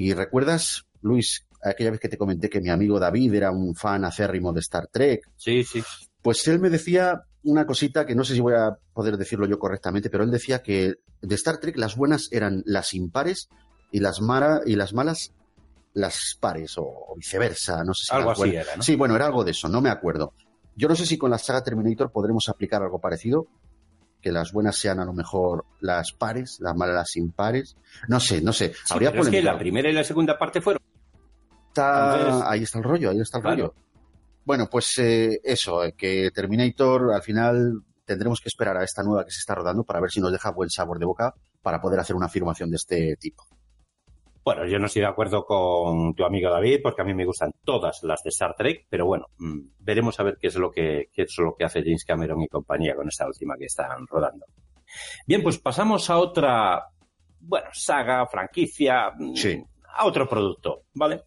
Y 0.00 0.14
recuerdas, 0.14 0.84
Luis, 1.00 1.44
aquella 1.60 1.90
vez 1.90 1.98
que 1.98 2.08
te 2.08 2.16
comenté 2.16 2.48
que 2.48 2.60
mi 2.60 2.70
amigo 2.70 3.00
David 3.00 3.34
era 3.34 3.50
un 3.50 3.74
fan 3.74 4.04
acérrimo 4.04 4.52
de 4.52 4.60
Star 4.60 4.86
Trek. 4.86 5.28
Sí, 5.34 5.64
sí. 5.64 5.82
Pues 6.22 6.46
él 6.46 6.60
me 6.60 6.70
decía 6.70 7.22
una 7.42 7.66
cosita 7.66 8.06
que 8.06 8.14
no 8.14 8.22
sé 8.22 8.34
si 8.34 8.40
voy 8.40 8.54
a 8.54 8.78
poder 8.92 9.16
decirlo 9.16 9.44
yo 9.48 9.58
correctamente, 9.58 10.08
pero 10.08 10.22
él 10.22 10.30
decía 10.30 10.62
que 10.62 10.94
de 11.20 11.34
Star 11.34 11.58
Trek 11.58 11.76
las 11.76 11.96
buenas 11.96 12.28
eran 12.30 12.62
las 12.64 12.94
impares 12.94 13.48
y 13.90 13.98
las, 13.98 14.20
mara, 14.20 14.60
y 14.64 14.76
las 14.76 14.92
malas 14.92 15.32
las 15.94 16.38
pares 16.38 16.74
o, 16.76 17.14
viceversa, 17.16 17.82
no 17.82 17.92
sé 17.92 18.06
si 18.06 18.14
algo 18.14 18.30
así 18.30 18.54
era, 18.54 18.76
¿no? 18.76 18.82
Sí, 18.84 18.94
bueno, 18.94 19.16
era 19.16 19.26
algo 19.26 19.42
de 19.42 19.50
eso, 19.50 19.68
no 19.68 19.80
me 19.80 19.90
acuerdo. 19.90 20.32
Yo 20.76 20.86
no 20.86 20.94
sé 20.94 21.06
si 21.06 21.18
con 21.18 21.32
la 21.32 21.38
saga 21.38 21.64
Terminator 21.64 22.12
podremos 22.12 22.48
aplicar 22.48 22.84
algo 22.84 23.00
parecido, 23.00 23.48
que 24.20 24.32
las 24.32 24.52
buenas 24.52 24.76
sean 24.76 24.98
a 25.00 25.04
lo 25.04 25.12
mejor 25.12 25.64
las 25.80 26.12
pares, 26.12 26.58
las 26.60 26.74
malas 26.76 26.94
las 26.96 27.16
impares. 27.16 27.76
No 28.08 28.18
sé, 28.20 28.40
no 28.42 28.52
sé. 28.52 28.72
Sí, 28.74 28.80
Habría 28.94 29.10
pero 29.10 29.22
es 29.22 29.28
que 29.28 29.42
la 29.42 29.58
primera 29.58 29.88
y 29.88 29.92
la 29.92 30.04
segunda 30.04 30.38
parte 30.38 30.60
fueron. 30.60 30.82
Está- 31.68 32.16
Entonces- 32.20 32.42
ahí 32.48 32.62
está 32.62 32.78
el 32.78 32.84
rollo, 32.84 33.10
ahí 33.10 33.20
está 33.20 33.38
el 33.38 33.42
Claro. 33.42 33.56
rollo. 33.56 33.74
Bueno, 34.44 34.68
pues 34.70 34.98
eh, 34.98 35.40
eso, 35.44 35.84
eh, 35.84 35.94
que 35.96 36.30
Terminator 36.34 37.12
al 37.14 37.22
final 37.22 37.82
tendremos 38.04 38.40
que 38.40 38.48
esperar 38.48 38.76
a 38.78 38.84
esta 38.84 39.02
nueva 39.02 39.24
que 39.24 39.30
se 39.30 39.40
está 39.40 39.54
rodando 39.54 39.84
para 39.84 40.00
ver 40.00 40.10
si 40.10 40.20
nos 40.20 40.32
deja 40.32 40.50
buen 40.50 40.70
sabor 40.70 40.98
de 40.98 41.04
boca 41.04 41.34
para 41.62 41.80
poder 41.80 42.00
hacer 42.00 42.16
una 42.16 42.26
afirmación 42.26 42.70
de 42.70 42.76
este 42.76 43.16
tipo. 43.20 43.46
Bueno, 44.48 44.64
yo 44.66 44.78
no 44.78 44.86
estoy 44.86 45.02
de 45.02 45.08
acuerdo 45.08 45.44
con 45.44 46.14
tu 46.14 46.24
amigo 46.24 46.50
David, 46.50 46.80
porque 46.82 47.02
a 47.02 47.04
mí 47.04 47.12
me 47.12 47.26
gustan 47.26 47.52
todas 47.64 48.02
las 48.02 48.22
de 48.22 48.30
Star 48.30 48.54
Trek, 48.56 48.86
pero 48.88 49.04
bueno, 49.04 49.26
mm, 49.36 49.58
veremos 49.80 50.18
a 50.18 50.22
ver 50.22 50.38
qué 50.40 50.46
es 50.46 50.56
lo 50.56 50.70
que, 50.70 51.10
qué 51.12 51.24
es 51.24 51.36
lo 51.36 51.54
que 51.54 51.66
hace 51.66 51.82
James 51.82 52.06
Cameron 52.06 52.40
y 52.40 52.48
compañía 52.48 52.96
con 52.96 53.06
esta 53.08 53.26
última 53.26 53.58
que 53.58 53.66
están 53.66 54.06
rodando. 54.06 54.46
Bien, 55.26 55.42
pues 55.42 55.58
pasamos 55.58 56.08
a 56.08 56.16
otra, 56.16 56.82
bueno, 57.40 57.66
saga, 57.74 58.26
franquicia, 58.26 59.10
mm, 59.18 59.34
Sí. 59.34 59.62
a 59.94 60.06
otro 60.06 60.26
producto, 60.26 60.84
¿vale? 60.94 61.24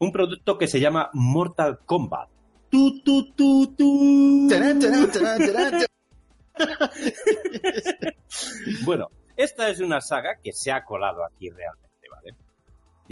Un 0.00 0.12
producto 0.12 0.58
que 0.58 0.66
se 0.66 0.78
llama 0.78 1.08
Mortal 1.14 1.78
Kombat. 1.86 2.28
Tu, 2.68 3.02
tu, 3.02 3.32
tu, 3.32 3.74
tu. 3.74 4.46
Bueno, 8.84 9.08
esta 9.38 9.70
es 9.70 9.80
una 9.80 10.02
saga 10.02 10.36
que 10.42 10.52
se 10.52 10.70
ha 10.70 10.84
colado 10.84 11.24
aquí 11.24 11.48
realmente. 11.48 11.91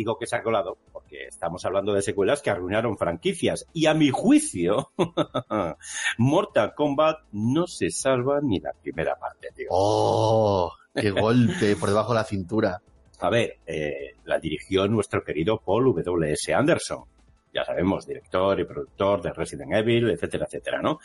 Digo 0.00 0.16
que 0.16 0.26
se 0.26 0.34
ha 0.34 0.42
colado 0.42 0.78
porque 0.94 1.26
estamos 1.26 1.62
hablando 1.66 1.92
de 1.92 2.00
secuelas 2.00 2.40
que 2.40 2.48
arruinaron 2.48 2.96
franquicias 2.96 3.66
y 3.74 3.84
a 3.84 3.92
mi 3.92 4.08
juicio 4.08 4.92
Mortal 6.16 6.72
Kombat 6.74 7.18
no 7.32 7.66
se 7.66 7.90
salva 7.90 8.40
ni 8.42 8.60
la 8.60 8.72
primera 8.72 9.18
parte, 9.18 9.48
tío. 9.54 9.66
¡Oh! 9.68 10.72
¡Qué 10.94 11.10
golpe 11.10 11.76
por 11.76 11.90
debajo 11.90 12.14
de 12.14 12.18
la 12.18 12.24
cintura! 12.24 12.80
A 13.18 13.28
ver, 13.28 13.58
eh, 13.66 14.14
la 14.24 14.38
dirigió 14.38 14.88
nuestro 14.88 15.22
querido 15.22 15.58
Paul 15.58 15.94
W.S. 15.94 16.54
Anderson. 16.54 17.04
Ya 17.52 17.62
sabemos, 17.66 18.06
director 18.06 18.58
y 18.58 18.64
productor 18.64 19.20
de 19.20 19.34
Resident 19.34 19.74
Evil, 19.74 20.08
etcétera, 20.08 20.46
etcétera, 20.46 20.80
¿no? 20.80 20.98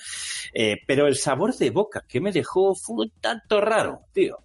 Eh, 0.53 0.77
pero 0.87 1.07
el 1.07 1.17
sabor 1.17 1.53
de 1.53 1.69
boca 1.69 2.05
que 2.07 2.21
me 2.21 2.31
dejó 2.31 2.73
fue 2.75 3.07
un 3.07 3.11
tanto 3.19 3.59
raro, 3.59 4.03
tío. 4.13 4.37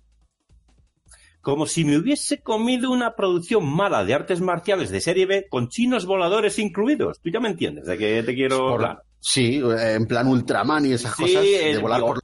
Como 1.42 1.64
si 1.66 1.84
me 1.84 1.96
hubiese 1.96 2.42
comido 2.42 2.90
una 2.90 3.14
producción 3.16 3.64
mala 3.66 4.04
de 4.04 4.12
artes 4.14 4.40
marciales 4.42 4.90
de 4.90 5.00
serie 5.00 5.24
B 5.26 5.46
con 5.48 5.68
chinos 5.68 6.04
voladores 6.04 6.58
incluidos. 6.58 7.18
Tú 7.20 7.30
ya 7.30 7.40
me 7.40 7.48
entiendes 7.48 7.86
de 7.86 7.96
qué 7.96 8.22
te 8.22 8.34
quiero 8.34 8.58
Por- 8.58 8.72
hablar. 8.74 9.02
Sí, 9.20 9.56
eh, 9.58 9.94
en 9.94 10.06
plan 10.06 10.26
Ultraman 10.28 10.86
y 10.86 10.92
esas 10.92 11.14
Sí, 11.16 11.22
cosas 11.22 11.42
de 11.42 11.78
volar 11.78 12.00
por... 12.00 12.20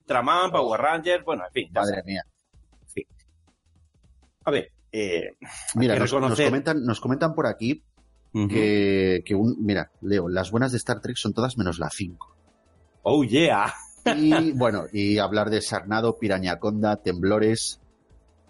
Ultraman, 0.00 0.50
Power 0.50 0.80
Rangers, 0.80 1.24
bueno, 1.24 1.44
en 1.46 1.52
fin. 1.52 1.72
Madre 1.72 2.02
mía. 2.04 2.22
A 4.46 4.50
ver, 4.50 4.70
eh, 4.92 5.30
Mira, 5.74 5.98
nos, 5.98 6.12
comentan, 6.12 6.84
nos 6.84 7.00
comentan 7.00 7.34
por 7.34 7.46
aquí 7.46 7.82
que, 8.32 9.22
que 9.24 9.34
un... 9.34 9.56
Mira, 9.64 9.90
Leo, 10.02 10.28
las 10.28 10.50
buenas 10.50 10.72
de 10.72 10.78
Star 10.78 11.00
Trek 11.00 11.16
son 11.16 11.32
todas 11.32 11.56
menos 11.56 11.78
la 11.78 11.88
5. 11.88 12.36
oh 13.04 13.24
yeah. 13.24 13.72
Y 14.16 14.52
bueno, 14.56 14.84
y 14.92 15.16
hablar 15.18 15.48
de 15.50 15.62
Sarnado, 15.62 16.18
Pirañaconda, 16.18 16.96
Temblores. 16.96 17.80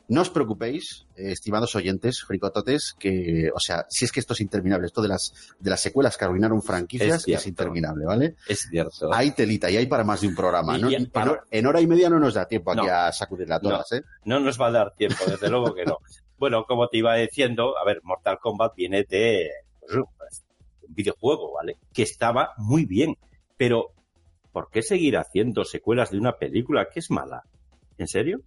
No 0.07 0.21
os 0.21 0.29
preocupéis, 0.29 1.07
eh, 1.17 1.33
estimados 1.33 1.75
oyentes, 1.77 2.23
fricototes, 2.23 2.95
que, 2.99 3.51
o 3.55 3.59
sea, 3.59 3.87
si 3.89 4.05
es 4.05 4.13
que 4.13 4.21
esto 4.21 4.35
es 4.35 4.41
interminable, 4.43 4.87
esto 4.87 5.01
de 5.01 5.09
las, 5.09 5.33
de 5.59 5.71
las 5.71 5.81
secuelas 5.81 6.19
que 6.19 6.27
arruinaron 6.27 6.61
franquicias 6.63 7.27
Es 7.27 7.41
es, 7.41 7.47
interminable, 7.47 8.05
¿vale? 8.05 8.35
Es 8.47 8.67
cierto. 8.71 9.13
Hay 9.15 9.31
telita 9.31 9.71
y 9.71 9.79
hay 9.79 9.87
para 9.87 10.05
más 10.05 10.21
de 10.21 10.29
un 10.29 10.35
programa. 10.35 10.77
¿no? 10.77 10.91
en, 10.91 11.07
para- 11.11 11.43
en 11.51 11.67
hora 11.67 11.81
y 11.81 11.87
media 11.87 12.11
no 12.11 12.19
nos 12.21 12.35
da 12.35 12.47
tiempo 12.47 12.73
aquí 12.73 12.87
No. 12.87 12.93
a 12.93 13.11
sacudirla 13.13 13.59
todas, 13.61 13.91
¿eh? 13.93 14.03
No 14.27 14.41
nos 14.41 14.61
va 14.61 14.67
a 14.67 14.73
dar 14.73 14.95
tiempo, 14.95 15.25
desde 15.27 15.49
luego 15.49 15.75
que 15.75 15.85
no. 15.87 15.99
Bueno, 16.37 16.65
como 16.67 16.89
te 16.89 16.99
iba 16.99 17.15
diciendo, 17.15 17.79
a 17.79 17.85
ver, 17.87 18.01
Mortal 18.03 18.39
Kombat 18.41 18.75
viene 18.75 19.05
de 19.09 19.49
pues, 19.81 20.45
un 20.87 20.95
videojuego, 20.95 21.55
¿vale? 21.55 21.79
Que 21.95 22.03
estaba 22.03 22.51
muy 22.59 22.85
bien, 22.85 23.17
pero 23.57 23.93
¿por 24.53 24.69
qué 24.69 24.83
seguir 24.83 25.17
haciendo 25.17 25.65
secuelas 25.65 26.11
de 26.11 26.19
una 26.19 26.33
película 26.37 26.89
que 26.93 26.99
es 27.01 27.11
mala? 27.11 27.45
¿En 27.97 28.09
serio? 28.09 28.41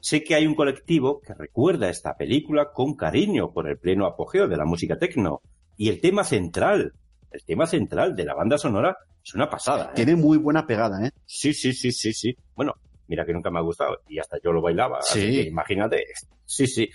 Sé 0.00 0.22
que 0.22 0.34
hay 0.34 0.46
un 0.46 0.54
colectivo 0.54 1.20
que 1.20 1.34
recuerda 1.34 1.88
esta 1.88 2.16
película 2.16 2.70
con 2.72 2.94
cariño 2.94 3.52
por 3.52 3.68
el 3.68 3.78
pleno 3.78 4.06
apogeo 4.06 4.46
de 4.48 4.56
la 4.56 4.64
música 4.64 4.96
techno 4.98 5.40
y 5.76 5.88
el 5.88 6.00
tema 6.00 6.22
central, 6.24 6.92
el 7.32 7.44
tema 7.44 7.66
central 7.66 8.14
de 8.14 8.24
la 8.24 8.34
banda 8.34 8.58
sonora 8.58 8.96
es 9.24 9.34
una 9.34 9.50
pasada. 9.50 9.86
¿eh? 9.86 9.92
Tiene 9.96 10.14
muy 10.16 10.38
buena 10.38 10.66
pegada, 10.66 11.04
¿eh? 11.06 11.10
Sí, 11.26 11.52
sí, 11.52 11.72
sí, 11.72 11.90
sí, 11.92 12.12
sí. 12.12 12.36
Bueno, 12.54 12.74
mira 13.08 13.26
que 13.26 13.32
nunca 13.32 13.50
me 13.50 13.58
ha 13.58 13.62
gustado 13.62 13.98
y 14.08 14.18
hasta 14.18 14.38
yo 14.42 14.52
lo 14.52 14.62
bailaba. 14.62 14.98
así 14.98 15.20
Sí. 15.20 15.26
que 15.32 15.42
imagínate. 15.48 16.04
Sí, 16.44 16.66
sí. 16.66 16.88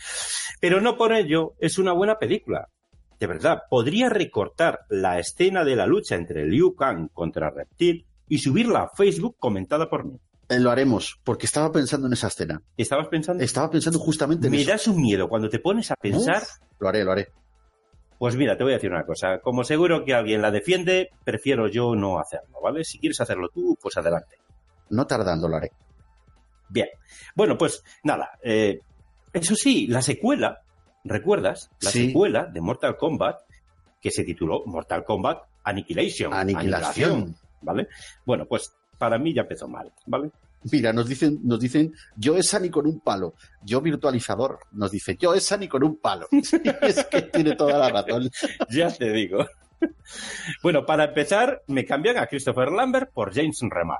Pero 0.62 0.80
no 0.80 0.98
por 0.98 1.12
ello 1.14 1.54
es 1.60 1.78
una 1.78 1.92
buena 1.92 2.18
película. 2.18 2.70
De 3.20 3.28
verdad, 3.28 3.64
podría 3.70 4.10
recortar 4.10 4.80
la 4.90 5.20
escena 5.20 5.64
de 5.64 5.76
la 5.76 5.86
lucha 5.86 6.16
entre 6.16 6.46
Liu 6.46 6.74
Kang 6.76 7.10
contra 7.14 7.50
Reptil 7.52 8.06
y 8.28 8.38
subirla 8.40 8.84
a 8.84 8.90
Facebook 8.96 9.36
comentada 9.38 9.90
por 9.90 10.06
mí. 10.06 10.18
Eh, 10.56 10.60
Lo 10.60 10.72
haremos, 10.72 11.20
porque 11.24 11.46
estaba 11.46 11.72
pensando 11.72 12.08
en 12.08 12.14
esa 12.14 12.28
escena. 12.28 12.62
¿Estabas 12.78 13.08
pensando? 13.08 13.44
Estaba 13.44 13.70
pensando 13.70 14.00
justamente 14.00 14.48
en 14.48 14.52
Me 14.52 14.62
eso. 14.62 14.72
das 14.72 14.88
un 14.88 15.02
miedo 15.02 15.28
cuando 15.28 15.50
te 15.50 15.60
pones 15.60 15.92
a 15.92 15.96
pensar. 15.96 16.42
Uf, 16.44 16.50
lo 16.80 16.90
haré, 16.90 17.04
lo 17.04 17.12
haré. 17.12 17.30
Pues 18.20 18.36
mira, 18.36 18.58
te 18.58 18.64
voy 18.64 18.74
a 18.74 18.76
decir 18.76 18.92
una 18.92 19.06
cosa. 19.06 19.40
Como 19.40 19.64
seguro 19.64 20.06
que 20.06 20.14
alguien 20.14 20.42
la 20.42 20.52
defiende, 20.52 21.10
prefiero 21.24 21.68
yo 21.68 21.96
no 21.96 22.20
hacerlo, 22.20 22.62
¿vale? 22.62 22.84
Si 22.84 23.00
quieres 23.00 23.20
hacerlo 23.20 23.50
tú, 23.54 23.78
pues 23.82 23.98
adelante. 23.98 24.38
No 24.90 25.06
tardando, 25.08 25.48
lo 25.50 25.58
haré. 25.58 25.72
Bien. 26.70 26.88
Bueno, 27.36 27.58
pues 27.58 27.84
nada. 28.04 28.30
eh, 28.42 28.80
eso 29.34 29.56
sí, 29.56 29.88
la 29.88 30.02
secuela, 30.02 30.62
¿recuerdas? 31.04 31.70
La 31.82 31.90
Sí. 31.90 32.08
secuela 32.08 32.46
de 32.46 32.62
Mortal 32.62 32.96
Kombat, 32.98 33.42
que 34.00 34.12
se 34.12 34.24
tituló 34.24 34.64
Mortal 34.66 35.04
Kombat 35.04 35.40
Annihilation. 35.64 36.34
Aniquilación. 36.34 37.36
¿Vale? 37.62 37.88
Bueno, 38.26 38.46
pues 38.46 38.74
para 39.04 39.18
mí 39.20 39.34
ya 39.34 39.42
empezó 39.42 39.68
mal, 39.68 39.92
¿vale? 40.06 40.32
Mira, 40.72 40.94
nos 40.94 41.10
dicen, 41.10 41.40
nos 41.44 41.60
dicen, 41.60 41.94
yo 42.16 42.38
es 42.38 42.48
Sani 42.48 42.70
con 42.70 42.88
un 42.88 43.02
palo, 43.02 43.34
yo 43.64 43.82
virtualizador, 43.82 44.60
nos 44.72 44.92
dice, 44.92 45.18
yo 45.20 45.34
es 45.34 45.44
Sani 45.46 45.68
con 45.68 45.84
un 45.84 45.98
palo. 45.98 46.26
Es 46.82 47.04
que 47.12 47.24
tiene 47.24 47.54
toda 47.58 47.78
la 47.78 47.90
razón. 47.90 48.30
ya 48.70 48.90
te 48.90 49.12
digo. 49.12 49.46
bueno, 50.62 50.86
para 50.86 51.04
empezar, 51.04 51.64
me 51.68 51.84
cambian 51.86 52.18
a 52.18 52.28
Christopher 52.28 52.72
Lambert 52.72 53.12
por 53.12 53.34
James 53.34 53.60
Remar. 53.70 54.00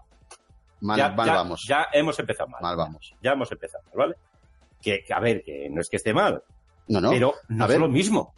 Mal, 0.80 0.98
ya, 0.98 1.10
mal 1.12 1.28
ya- 1.28 1.34
vamos, 1.36 1.66
Ya 1.68 1.88
hemos 1.92 2.18
empezado 2.20 2.48
mal. 2.50 2.62
mal 2.62 2.78
vamos. 2.78 3.14
Ya 3.22 3.32
hemos 3.34 3.52
empezado 3.52 3.84
mal, 3.88 3.94
¿vale? 3.98 4.16
Que, 4.82 5.04
que, 5.06 5.14
a 5.14 5.20
ver, 5.20 5.44
que 5.44 5.70
no 5.70 5.82
es 5.82 5.90
que 5.90 5.98
esté 5.98 6.14
mal, 6.14 6.42
No, 6.88 7.02
no, 7.02 7.10
pero 7.10 7.34
no 7.50 7.64
a 7.66 7.68
es 7.68 7.72
ver. 7.74 7.82
lo 7.82 7.90
mismo. 7.90 8.34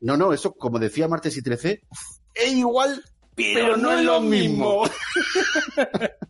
no, 0.00 0.16
no, 0.16 0.32
eso 0.32 0.52
como 0.52 0.78
decía 0.78 1.08
Martes 1.08 1.36
y 1.36 1.42
13, 1.42 1.82
es 2.34 2.52
igual, 2.52 3.02
pero, 3.36 3.76
no, 3.76 3.92
es 3.92 4.04
lo 4.04 4.20
mismo. 4.20 4.84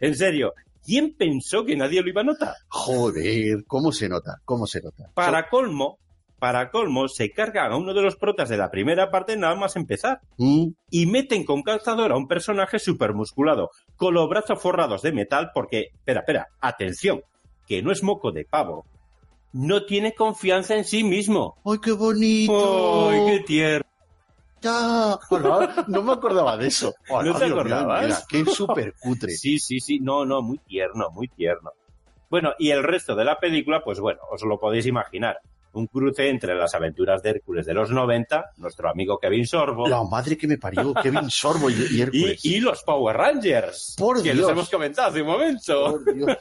en 0.00 0.14
serio, 0.14 0.54
¿quién 0.84 1.14
pensó 1.14 1.64
que 1.64 1.76
nadie 1.76 2.02
lo 2.02 2.08
iba 2.08 2.22
a 2.22 2.24
notar? 2.24 2.54
Joder, 2.68 3.64
cómo 3.66 3.92
se 3.92 4.08
nota, 4.08 4.40
cómo 4.44 4.66
se 4.66 4.80
nota. 4.80 5.10
Para 5.14 5.48
colmo, 5.48 5.98
para 6.38 6.70
colmo, 6.70 7.08
se 7.08 7.30
cargan 7.30 7.72
a 7.72 7.76
uno 7.76 7.94
de 7.94 8.02
los 8.02 8.16
protas 8.16 8.48
de 8.48 8.56
la 8.56 8.70
primera 8.70 9.10
parte 9.10 9.36
nada 9.36 9.56
más 9.56 9.76
empezar. 9.76 10.20
Mm, 10.36 10.68
Y 10.90 11.06
meten 11.06 11.44
con 11.44 11.62
calzador 11.62 12.12
a 12.12 12.16
un 12.16 12.28
personaje 12.28 12.78
supermusculado, 12.78 13.70
con 13.96 14.14
los 14.14 14.28
brazos 14.28 14.60
forrados 14.60 15.02
de 15.02 15.12
metal, 15.12 15.50
porque, 15.52 15.88
espera, 15.94 16.20
espera, 16.20 16.48
atención, 16.60 17.22
que 17.66 17.82
no 17.82 17.92
es 17.92 18.02
moco 18.02 18.32
de 18.32 18.44
pavo. 18.44 18.86
No 19.52 19.86
tiene 19.86 20.14
confianza 20.14 20.76
en 20.76 20.84
sí 20.84 21.02
mismo. 21.02 21.56
¡Ay, 21.64 21.78
qué 21.82 21.92
bonito! 21.92 23.08
¡Ay, 23.08 23.20
qué 23.26 23.44
tierno! 23.44 23.87
Ya. 24.60 25.18
No 25.88 26.02
me 26.02 26.12
acordaba 26.12 26.56
de 26.56 26.66
eso. 26.68 26.94
Hola, 27.08 27.30
¿No 27.32 27.38
te 27.38 27.44
Dios 27.46 27.58
acordabas? 27.58 28.02
mira, 28.04 28.18
qué 28.28 28.44
súper 28.50 28.94
cutre. 28.98 29.32
Sí, 29.32 29.58
sí, 29.58 29.80
sí, 29.80 30.00
no, 30.00 30.24
no, 30.24 30.42
muy 30.42 30.58
tierno, 30.58 31.10
muy 31.10 31.28
tierno. 31.28 31.72
Bueno, 32.30 32.52
y 32.58 32.70
el 32.70 32.82
resto 32.82 33.14
de 33.14 33.24
la 33.24 33.38
película, 33.38 33.82
pues 33.82 34.00
bueno, 34.00 34.20
os 34.30 34.42
lo 34.42 34.58
podéis 34.58 34.86
imaginar. 34.86 35.38
Un 35.72 35.86
cruce 35.86 36.28
entre 36.28 36.54
las 36.54 36.74
aventuras 36.74 37.22
de 37.22 37.30
Hércules 37.30 37.64
de 37.66 37.74
los 37.74 37.90
90, 37.90 38.52
nuestro 38.56 38.88
amigo 38.90 39.18
Kevin 39.18 39.46
Sorbo, 39.46 39.86
La 39.86 40.02
madre 40.02 40.36
que 40.36 40.48
me 40.48 40.58
parió, 40.58 40.92
Kevin 40.94 41.30
Sorbo 41.30 41.70
y, 41.70 42.00
Hércules. 42.00 42.44
y 42.44 42.58
los 42.60 42.82
Power 42.82 43.16
Rangers, 43.16 43.94
Por 43.98 44.16
que 44.16 44.32
Dios. 44.32 44.38
los 44.38 44.50
hemos 44.50 44.70
comentado 44.70 45.08
hace 45.10 45.20
un 45.22 45.28
momento. 45.28 45.90
Por 46.04 46.14
Dios. 46.14 46.36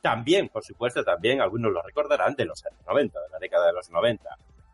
También, 0.00 0.48
por 0.48 0.64
supuesto, 0.64 1.04
también 1.04 1.40
algunos 1.40 1.72
lo 1.72 1.80
recordarán 1.82 2.34
de 2.34 2.46
los 2.46 2.64
años 2.66 2.80
90, 2.86 3.20
de 3.20 3.28
la 3.30 3.38
década 3.38 3.66
de 3.68 3.72
los 3.74 3.88
90. 3.90 4.28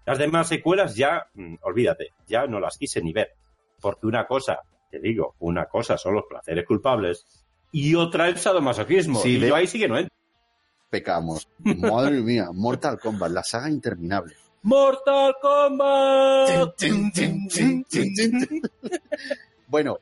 Las 0.08 0.18
demás 0.18 0.48
secuelas 0.48 0.96
ya, 0.96 1.26
mm, 1.34 1.56
olvídate, 1.62 2.08
ya 2.26 2.46
no 2.46 2.58
las 2.60 2.76
quise 2.78 3.00
ni 3.02 3.12
ver. 3.12 3.30
Porque 3.80 4.06
una 4.06 4.26
cosa, 4.26 4.58
te 4.90 4.98
digo, 5.00 5.34
una 5.40 5.66
cosa 5.66 5.96
son 5.98 6.14
los 6.14 6.24
placeres 6.28 6.66
culpables 6.66 7.24
y 7.72 7.94
otra 7.94 8.28
el 8.28 8.38
sadomasoquismo. 8.38 9.20
Sí, 9.20 9.36
y 9.36 9.40
de- 9.40 9.48
yo 9.48 9.54
ahí 9.54 9.66
sí 9.66 9.78
que 9.78 9.88
no 9.88 9.98
entro. 9.98 10.14
Pecamos. 10.90 11.46
Madre 11.64 12.20
mía, 12.22 12.48
Mortal 12.52 12.98
Kombat, 12.98 13.30
la 13.30 13.42
saga 13.44 13.68
interminable. 13.70 14.34
¡Mortal 14.62 15.34
Kombat! 15.40 16.74
Bueno, 19.66 19.98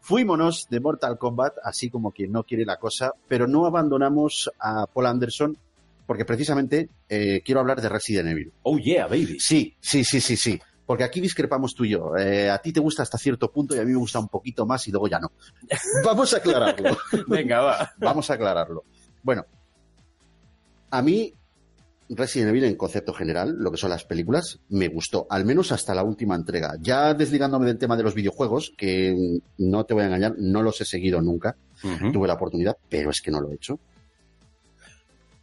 fuímonos 0.00 0.68
de 0.70 0.80
Mortal 0.80 1.18
Kombat, 1.18 1.56
así 1.64 1.90
como 1.90 2.12
quien 2.12 2.32
no 2.32 2.44
quiere 2.44 2.64
la 2.64 2.78
cosa, 2.78 3.12
pero 3.28 3.46
no 3.46 3.66
abandonamos 3.66 4.50
a 4.58 4.86
Paul 4.86 5.06
Anderson 5.06 5.56
porque 6.10 6.24
precisamente 6.24 6.90
eh, 7.08 7.40
quiero 7.44 7.60
hablar 7.60 7.80
de 7.80 7.88
Resident 7.88 8.30
Evil. 8.30 8.52
Oh 8.64 8.76
yeah, 8.78 9.06
baby. 9.06 9.38
Sí, 9.38 9.76
sí, 9.78 10.02
sí, 10.02 10.20
sí, 10.20 10.36
sí. 10.36 10.60
Porque 10.84 11.04
aquí 11.04 11.20
discrepamos 11.20 11.72
tú 11.72 11.84
y 11.84 11.90
yo. 11.90 12.16
Eh, 12.16 12.50
a 12.50 12.58
ti 12.58 12.72
te 12.72 12.80
gusta 12.80 13.04
hasta 13.04 13.16
cierto 13.16 13.52
punto 13.52 13.76
y 13.76 13.78
a 13.78 13.84
mí 13.84 13.92
me 13.92 13.98
gusta 13.98 14.18
un 14.18 14.26
poquito 14.26 14.66
más 14.66 14.88
y 14.88 14.90
luego 14.90 15.06
ya 15.06 15.20
no. 15.20 15.30
Vamos 16.04 16.34
a 16.34 16.38
aclararlo. 16.38 16.98
Venga, 17.28 17.60
va. 17.60 17.92
Vamos 17.98 18.28
a 18.28 18.34
aclararlo. 18.34 18.82
Bueno, 19.22 19.46
a 20.90 21.00
mí 21.00 21.32
Resident 22.08 22.48
Evil 22.48 22.64
en 22.64 22.74
concepto 22.74 23.12
general, 23.12 23.54
lo 23.60 23.70
que 23.70 23.76
son 23.76 23.90
las 23.90 24.04
películas, 24.04 24.58
me 24.68 24.88
gustó, 24.88 25.28
al 25.30 25.44
menos 25.44 25.70
hasta 25.70 25.94
la 25.94 26.02
última 26.02 26.34
entrega. 26.34 26.74
Ya 26.80 27.14
desligándome 27.14 27.66
del 27.66 27.78
tema 27.78 27.96
de 27.96 28.02
los 28.02 28.16
videojuegos, 28.16 28.72
que 28.76 29.38
no 29.58 29.84
te 29.84 29.94
voy 29.94 30.02
a 30.02 30.06
engañar, 30.06 30.34
no 30.38 30.60
los 30.64 30.80
he 30.80 30.84
seguido 30.84 31.20
nunca, 31.20 31.56
tuve 32.12 32.26
la 32.26 32.34
oportunidad, 32.34 32.76
pero 32.88 33.10
es 33.10 33.20
que 33.20 33.30
no 33.30 33.40
lo 33.40 33.52
he 33.52 33.54
hecho. 33.54 33.78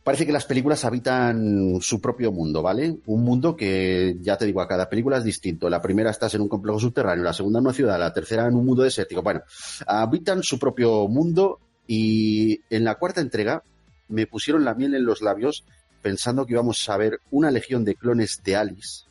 Parece 0.07 0.25
que 0.25 0.31
las 0.31 0.45
películas 0.45 0.85
habitan 0.85 1.79
su 1.81 1.99
propio 1.99 2.31
mundo, 2.31 2.61
¿vale? 2.61 2.95
Un 3.07 3.25
mundo 3.25 3.57
que, 3.57 4.15
ya 4.21 4.37
te 4.37 4.45
digo, 4.45 4.61
a 4.61 4.67
cada 4.67 4.87
película 4.87 5.17
es 5.17 5.25
distinto. 5.25 5.69
La 5.69 5.81
primera 5.81 6.11
estás 6.11 6.33
en 6.33 6.39
un 6.39 6.47
complejo 6.47 6.79
subterráneo, 6.79 7.25
la 7.25 7.33
segunda 7.33 7.59
en 7.59 7.65
una 7.65 7.73
ciudad, 7.73 7.99
la 7.99 8.13
tercera 8.13 8.47
en 8.47 8.55
un 8.55 8.65
mundo 8.65 8.83
desértico. 8.83 9.21
Bueno, 9.21 9.41
habitan 9.85 10.43
su 10.43 10.57
propio 10.57 11.09
mundo 11.09 11.59
y 11.87 12.61
en 12.69 12.85
la 12.85 12.95
cuarta 12.95 13.19
entrega 13.19 13.63
me 14.07 14.27
pusieron 14.27 14.63
la 14.63 14.75
miel 14.75 14.95
en 14.95 15.03
los 15.05 15.21
labios 15.21 15.65
pensando 16.01 16.45
que 16.45 16.53
íbamos 16.53 16.87
a 16.87 16.95
ver 16.95 17.19
una 17.29 17.51
legión 17.51 17.83
de 17.83 17.95
clones 17.95 18.39
de 18.45 18.55
Alice, 18.55 19.03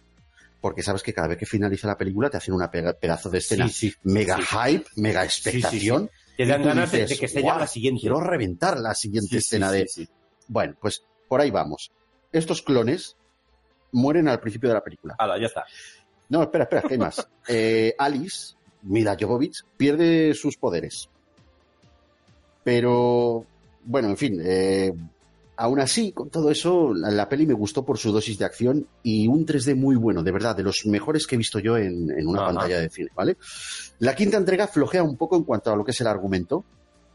porque 0.62 0.82
sabes 0.82 1.02
que 1.02 1.12
cada 1.12 1.28
vez 1.28 1.36
que 1.36 1.44
finaliza 1.44 1.88
la 1.88 1.98
película 1.98 2.30
te 2.30 2.38
hacen 2.38 2.54
una 2.54 2.70
pega- 2.70 2.94
pedazo 2.98 3.28
de 3.28 3.36
escena 3.36 3.68
Sí, 3.68 3.90
sí. 3.90 3.94
mega 4.04 4.38
sí. 4.38 4.44
hype, 4.44 4.86
mega 4.96 5.24
expectación. 5.24 6.08
Te 6.38 6.46
dan 6.46 6.62
ganas 6.62 6.90
de, 6.92 7.02
dices, 7.02 7.18
de 7.18 7.20
que 7.20 7.28
se 7.28 7.40
"Guau, 7.42 7.58
la 7.58 7.66
siguiente. 7.66 8.00
Quiero 8.00 8.20
reventar 8.20 8.78
la 8.78 8.94
siguiente 8.94 9.36
escena 9.38 9.70
de... 9.70 9.86
Bueno, 10.48 10.74
pues 10.80 11.02
por 11.28 11.40
ahí 11.40 11.50
vamos. 11.50 11.90
Estos 12.32 12.62
clones 12.62 13.16
mueren 13.92 14.28
al 14.28 14.40
principio 14.40 14.68
de 14.68 14.74
la 14.74 14.84
película. 14.84 15.16
Hala, 15.18 15.38
ya 15.38 15.46
está. 15.46 15.64
No, 16.28 16.42
espera, 16.42 16.64
espera, 16.64 16.82
que 16.82 16.94
hay 16.94 16.98
más. 16.98 17.26
Eh, 17.48 17.94
Alice, 17.96 18.56
Mila 18.82 19.16
Jovovich, 19.18 19.62
pierde 19.76 20.34
sus 20.34 20.56
poderes. 20.56 21.08
Pero, 22.64 23.46
bueno, 23.84 24.08
en 24.08 24.16
fin, 24.16 24.40
eh, 24.44 24.92
aún 25.56 25.78
así, 25.78 26.10
con 26.10 26.28
todo 26.28 26.50
eso, 26.50 26.92
la, 26.92 27.10
la 27.10 27.28
peli 27.28 27.46
me 27.46 27.54
gustó 27.54 27.84
por 27.84 27.98
su 27.98 28.10
dosis 28.10 28.38
de 28.38 28.44
acción 28.44 28.88
y 29.04 29.28
un 29.28 29.46
3D 29.46 29.76
muy 29.76 29.94
bueno, 29.94 30.24
de 30.24 30.32
verdad, 30.32 30.56
de 30.56 30.64
los 30.64 30.84
mejores 30.86 31.26
que 31.28 31.36
he 31.36 31.38
visto 31.38 31.60
yo 31.60 31.76
en, 31.76 32.10
en 32.10 32.26
una 32.26 32.40
Ajá. 32.42 32.52
pantalla 32.52 32.80
de 32.80 32.90
cine, 32.90 33.10
¿vale? 33.14 33.36
La 34.00 34.16
quinta 34.16 34.36
entrega 34.36 34.66
flojea 34.66 35.04
un 35.04 35.16
poco 35.16 35.36
en 35.36 35.44
cuanto 35.44 35.72
a 35.72 35.76
lo 35.76 35.84
que 35.84 35.92
es 35.92 36.00
el 36.00 36.08
argumento. 36.08 36.64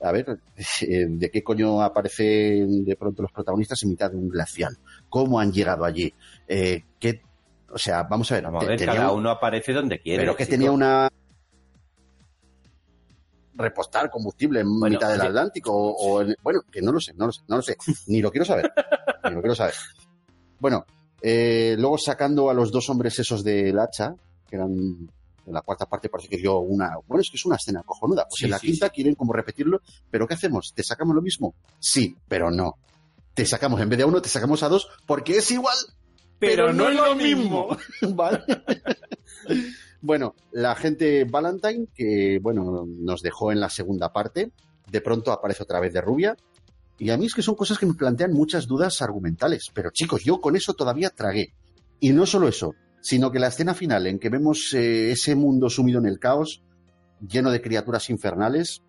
A 0.03 0.11
ver, 0.11 0.25
eh, 0.81 1.05
¿de 1.09 1.29
qué 1.29 1.43
coño 1.43 1.81
aparecen 1.81 2.83
de 2.83 2.95
pronto 2.95 3.21
los 3.21 3.31
protagonistas 3.31 3.81
en 3.83 3.89
mitad 3.89 4.09
de 4.11 4.17
un 4.17 4.29
glacial? 4.29 4.77
¿Cómo 5.09 5.39
han 5.39 5.51
llegado 5.51 5.85
allí? 5.85 6.13
Eh, 6.47 6.83
¿qué, 6.99 7.21
o 7.71 7.77
sea, 7.77 8.03
vamos 8.03 8.31
a 8.31 8.35
ver. 8.35 8.43
Vamos 8.45 8.63
a 8.63 8.67
ver, 8.67 8.77
tenía 8.79 8.95
cada 8.95 9.11
un- 9.11 9.19
uno 9.19 9.29
aparece 9.29 9.73
donde 9.73 9.99
quiere. 10.01 10.23
pero 10.23 10.35
que 10.35 10.45
chico. 10.45 10.53
tenía 10.55 10.71
una 10.71 11.07
repostar 13.53 14.09
combustible 14.09 14.61
en 14.61 14.79
Bueno, 14.79 14.95
mitad 14.95 15.11
del. 15.11 15.21
Atlántico 15.21 15.71
o, 15.73 15.91
o 15.93 16.21
en- 16.21 16.35
bueno 16.41 16.61
que 16.71 16.81
no 16.81 16.91
lo 16.91 16.99
sé 16.99 17.13
no 17.15 17.27
lo 17.27 17.31
sé 17.31 17.41
no 17.47 17.57
lo 17.57 17.61
sé 17.61 17.75
ni 18.07 18.21
lo 18.21 18.31
quiero 18.31 18.45
saber 18.45 18.71
ni 19.25 19.31
lo 19.31 19.41
quiero 19.41 19.53
saber 19.55 19.73
bueno 20.59 20.85
eh, 21.21 21.75
luego 21.77 21.97
sacando 21.97 22.49
a 22.49 22.53
los 22.53 22.71
dos 22.71 22.89
hombres 22.89 23.19
esos 23.19 23.43
del 23.43 23.77
hacha 23.77 24.15
que 24.49 24.55
eran 24.55 24.73
en 25.45 25.53
la 25.53 25.61
cuarta 25.61 25.85
parte 25.85 26.09
parece 26.09 26.29
que 26.29 26.37
dio 26.37 26.59
una 26.59 26.97
bueno 27.07 27.21
es 27.21 27.29
que 27.29 27.37
es 27.37 27.45
una 27.45 27.55
escena 27.55 27.83
cojonuda 27.83 28.25
pues 28.27 28.39
Sí, 28.39 28.45
en 28.45 28.51
la 28.51 28.59
sí, 28.59 28.67
quinta 28.67 28.89
quieren 28.89 29.15
como 29.15 29.33
repetirlo 29.33 29.81
pero 30.09 30.27
qué 30.27 30.35
hacemos 30.35 30.73
te 30.75 30.83
sacamos 30.83 31.15
lo 31.15 31.21
mismo 31.21 31.55
sí 31.79 32.15
pero 32.27 32.51
no 32.51 32.75
te 33.33 33.45
sacamos 33.45 33.79
en 33.81 33.89
vez 33.89 33.97
de 33.97 34.03
a 34.03 34.07
uno 34.07 34.21
te 34.21 34.29
sacamos 34.29 34.61
a 34.63 34.69
dos 34.69 34.89
porque 35.05 35.37
es 35.37 35.49
igual 35.51 35.77
Pero 36.39 36.73
no 36.73 36.89
es 36.89 36.95
lo 36.95 37.15
mismo. 37.15 37.77
¿Vale? 38.15 38.41
bueno, 40.01 40.33
la 40.51 40.75
gente 40.75 41.23
Valentine, 41.25 41.87
que 41.93 42.39
bueno, 42.41 42.85
nos 42.87 43.21
dejó 43.21 43.51
en 43.51 43.59
la 43.59 43.69
segunda 43.69 44.11
parte, 44.11 44.51
de 44.89 45.01
pronto 45.01 45.31
aparece 45.31 45.63
otra 45.63 45.79
vez 45.79 45.93
de 45.93 46.01
rubia. 46.01 46.35
Y 46.97 47.11
a 47.11 47.17
mí 47.17 47.27
es 47.27 47.33
que 47.33 47.41
son 47.41 47.55
cosas 47.55 47.77
que 47.77 47.85
me 47.85 47.93
plantean 47.93 48.33
muchas 48.33 48.67
dudas 48.67 49.01
argumentales. 49.01 49.67
Pero 49.73 49.91
chicos, 49.91 50.23
yo 50.23 50.41
con 50.41 50.55
eso 50.55 50.73
todavía 50.73 51.09
tragué. 51.11 51.53
Y 51.99 52.11
no 52.11 52.25
solo 52.25 52.47
eso, 52.47 52.73
sino 53.01 53.31
que 53.31 53.39
la 53.39 53.47
escena 53.47 53.73
final 53.73 54.07
en 54.07 54.19
que 54.19 54.29
vemos 54.29 54.73
eh, 54.73 55.11
ese 55.11 55.35
mundo 55.35 55.69
sumido 55.69 55.99
en 55.99 56.05
el 56.05 56.19
caos, 56.19 56.63
lleno 57.27 57.51
de 57.51 57.61
criaturas 57.61 58.09
infernales, 58.09 58.81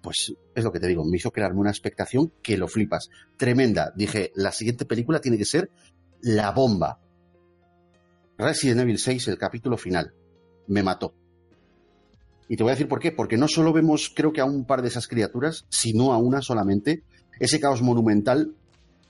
pues 0.00 0.32
es 0.54 0.64
lo 0.64 0.72
que 0.72 0.78
te 0.78 0.86
digo, 0.86 1.04
me 1.04 1.16
hizo 1.16 1.32
crearme 1.32 1.60
una 1.60 1.70
expectación 1.70 2.32
que 2.42 2.56
lo 2.56 2.68
flipas. 2.68 3.10
Tremenda. 3.36 3.92
Dije, 3.96 4.30
la 4.36 4.52
siguiente 4.52 4.84
película 4.84 5.20
tiene 5.20 5.36
que 5.36 5.44
ser 5.44 5.70
la 6.22 6.52
bomba. 6.52 7.00
Resident 8.38 8.80
Evil 8.82 8.98
6, 8.98 9.26
el 9.28 9.38
capítulo 9.38 9.76
final. 9.76 10.14
Me 10.68 10.84
mató. 10.84 11.14
Y 12.48 12.56
te 12.56 12.62
voy 12.62 12.70
a 12.70 12.74
decir 12.74 12.88
por 12.88 13.00
qué. 13.00 13.10
Porque 13.10 13.36
no 13.36 13.48
solo 13.48 13.72
vemos, 13.72 14.12
creo 14.14 14.32
que 14.32 14.40
a 14.40 14.44
un 14.44 14.64
par 14.64 14.82
de 14.82 14.88
esas 14.88 15.08
criaturas, 15.08 15.66
sino 15.70 16.12
a 16.12 16.18
una 16.18 16.40
solamente. 16.40 17.02
Ese 17.40 17.58
caos 17.58 17.82
monumental 17.82 18.54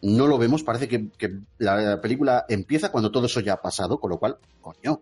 no 0.02 0.26
lo 0.26 0.38
vemos. 0.38 0.62
Parece 0.62 0.88
que, 0.88 1.08
que 1.10 1.38
la 1.58 2.00
película 2.00 2.44
empieza 2.48 2.90
cuando 2.90 3.10
todo 3.10 3.26
eso 3.26 3.40
ya 3.40 3.54
ha 3.54 3.62
pasado. 3.62 3.98
Con 3.98 4.10
lo 4.10 4.18
cual, 4.18 4.36
coño, 4.60 5.00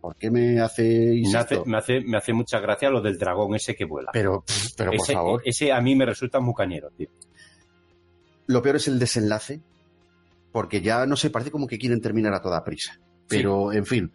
¿por 0.00 0.16
qué 0.16 0.30
me 0.30 0.60
hace, 0.60 1.22
me, 1.64 1.78
hace, 1.78 2.00
me 2.02 2.18
hace 2.18 2.32
mucha 2.32 2.60
gracia 2.60 2.90
lo 2.90 3.00
del 3.00 3.18
dragón 3.18 3.54
ese 3.54 3.74
que 3.74 3.86
vuela. 3.86 4.10
Pero, 4.12 4.44
pero 4.76 4.90
por 4.90 5.00
ese, 5.00 5.12
favor. 5.14 5.42
ese 5.44 5.72
a 5.72 5.80
mí 5.80 5.96
me 5.96 6.04
resulta 6.04 6.40
muy 6.40 6.54
cañero, 6.54 6.90
tío. 6.90 7.08
Lo 8.46 8.60
peor 8.60 8.76
es 8.76 8.88
el 8.88 8.98
desenlace, 8.98 9.60
porque 10.52 10.82
ya 10.82 11.06
no 11.06 11.16
sé, 11.16 11.30
parece 11.30 11.50
como 11.50 11.66
que 11.66 11.78
quieren 11.78 12.02
terminar 12.02 12.34
a 12.34 12.42
toda 12.42 12.62
prisa. 12.62 13.00
Pero, 13.28 13.72
en 13.72 13.86
fin. 13.86 14.12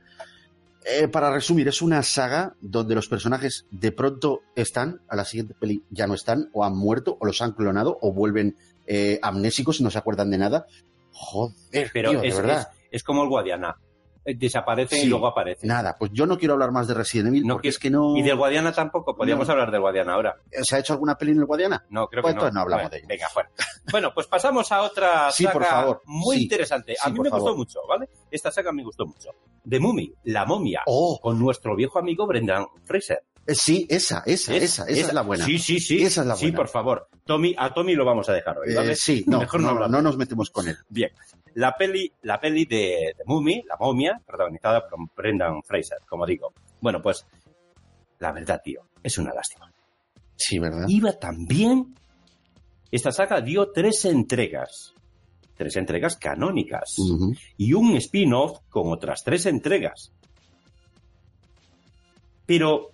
Eh, 0.85 1.07
para 1.07 1.31
resumir, 1.31 1.67
es 1.67 1.81
una 1.81 2.03
saga 2.03 2.55
donde 2.61 2.95
los 2.95 3.07
personajes 3.07 3.65
de 3.71 3.91
pronto 3.91 4.41
están, 4.55 5.01
a 5.07 5.15
la 5.15 5.25
siguiente 5.25 5.53
peli 5.53 5.83
ya 5.89 6.07
no 6.07 6.13
están, 6.13 6.49
o 6.53 6.63
han 6.63 6.77
muerto, 6.77 7.17
o 7.19 7.25
los 7.25 7.41
han 7.41 7.53
clonado, 7.53 7.97
o 8.01 8.13
vuelven 8.13 8.55
eh, 8.89 9.19
amnésicos 9.21 9.80
y 9.80 9.84
no 9.84 9.91
se 9.91 9.99
acuerdan 9.99 10.32
de 10.32 10.38
nada. 10.39 10.65
Joder, 11.13 11.89
Pero 11.93 12.12
tío, 12.12 12.21
de 12.21 12.28
es, 12.28 12.36
verdad. 12.38 12.69
es, 12.82 12.88
es 12.91 13.04
como 13.04 13.23
el 13.23 13.30
Guadiana. 13.30 13.78
Eh, 14.25 14.36
Desaparecen 14.38 14.99
Sí. 14.99 15.06
y 15.06 15.10
luego 15.10 15.28
aparecen. 15.28 15.67
Nada, 15.69 15.95
pues 15.97 16.12
yo 16.13 16.25
no 16.25 16.38
quiero 16.38 16.54
hablar 16.54 16.71
más 16.71 16.88
de 16.89 16.93
Resident 16.93 17.30
Evil 17.30 17.47
No 17.47 17.56
porque 17.56 17.69
es 17.69 17.80
que 17.80 17.89
no. 17.89 18.17
Y 18.17 18.21
del 18.21 18.36
Guadiana 18.36 18.73
tampoco. 18.73 19.15
Podríamos 19.15 19.47
No. 19.47 19.54
hablar 19.54 19.71
del 19.71 19.80
Guadiana 19.80 20.13
ahora. 20.13 20.36
¿Se 20.52 20.75
ha 20.75 20.80
hecho 20.80 20.93
alguna 20.93 21.15
peli 21.17 21.32
en 21.32 21.39
el 21.39 21.45
Guadiana? 21.45 21.86
No, 21.89 22.08
creo 22.08 22.21
Pues 22.21 22.34
que 22.34 22.36
no. 22.36 22.41
entonces 22.47 22.54
no 22.54 22.62
hablamos 22.62 22.84
Bueno, 22.84 22.89
de 22.91 22.97
ello. 22.97 23.08
Venga, 23.08 23.28
fuera. 23.30 23.49
Bueno, 23.91 24.12
pues 24.13 24.28
pasamos 24.28 24.71
a 24.73 24.82
otra 24.82 25.32
Sí, 25.32 25.43
saga 25.45 25.54
por 25.54 25.63
favor. 25.65 26.02
muy 26.06 26.36
Sí. 26.38 26.43
interesante. 26.43 26.95
A 27.02 27.10
mí 27.10 27.19
me 27.19 27.30
favor. 27.30 27.41
gustó 27.43 27.58
mucho, 27.58 27.80
¿vale? 27.88 28.10
Esta 28.30 28.52
saga 28.52 28.71
me 28.73 28.84
gustó 28.84 29.06
mucho. 29.06 29.30
The 29.67 29.80
Mummy, 29.80 30.13
La 30.25 30.45
Momia, 30.45 30.82
¡Oh! 30.86 31.17
con 31.21 31.39
nuestro 31.39 31.75
viejo 31.75 31.97
amigo 31.97 32.28
Brendan 32.28 32.65
Fraser. 32.84 33.23
Eh, 33.49 33.55
Sí, 33.55 33.88
esa, 33.89 34.23
esa, 34.25 34.55
esa, 34.55 34.83
esa, 34.85 34.85
es 34.88 35.13
la 35.13 35.21
buena. 35.21 35.45
Sí, 35.45 35.57
sí, 35.59 35.79
sí. 35.79 36.03
Esa 36.03 36.21
es 36.21 36.27
la 36.27 36.35
Sí, 36.35 36.45
buena. 36.45 36.57
por 36.57 36.67
favor. 36.67 37.09
Tommy, 37.25 37.55
a 37.57 37.73
Tommy 37.73 37.95
lo 37.95 38.05
vamos 38.05 38.27
a 38.29 38.33
dejar 38.33 38.57
hoy, 38.59 38.73
Eh, 38.75 38.95
sí, 38.95 39.23
no, 39.27 39.39
Mejor 39.39 39.62
no 39.62 39.88
no, 39.88 40.01
nos 40.01 40.17
metemos 40.17 40.49
con 40.49 40.67
él. 40.67 40.77
Bien. 40.89 41.12
La 41.55 41.75
peli, 41.75 42.12
la 42.21 42.39
peli 42.39 42.65
de, 42.65 43.13
de 43.17 43.23
Mummy, 43.25 43.63
La 43.67 43.75
momia, 43.79 44.21
protagonizada 44.25 44.88
por 44.88 44.99
Brendan 45.15 45.63
Fraser, 45.63 45.97
como 46.07 46.25
digo. 46.25 46.53
Bueno, 46.79 47.01
pues, 47.01 47.25
la 48.19 48.31
verdad, 48.31 48.62
tío, 48.63 48.81
es 49.01 49.17
una 49.17 49.33
lástima. 49.33 49.71
Sí, 50.35 50.59
¿verdad? 50.59 50.85
Iba 50.88 51.13
tan 51.13 51.45
bien. 51.45 51.95
Esta 52.91 53.12
saga 53.12 53.41
dio 53.41 53.71
tres 53.71 54.05
entregas. 54.05 54.93
Tres 55.57 55.75
entregas 55.75 56.15
canónicas. 56.15 56.95
Y 57.57 57.73
un 57.73 57.95
spin-off 57.97 58.59
con 58.69 58.91
otras 58.93 59.23
tres 59.23 59.45
entregas. 59.47 60.12
Pero 62.45 62.91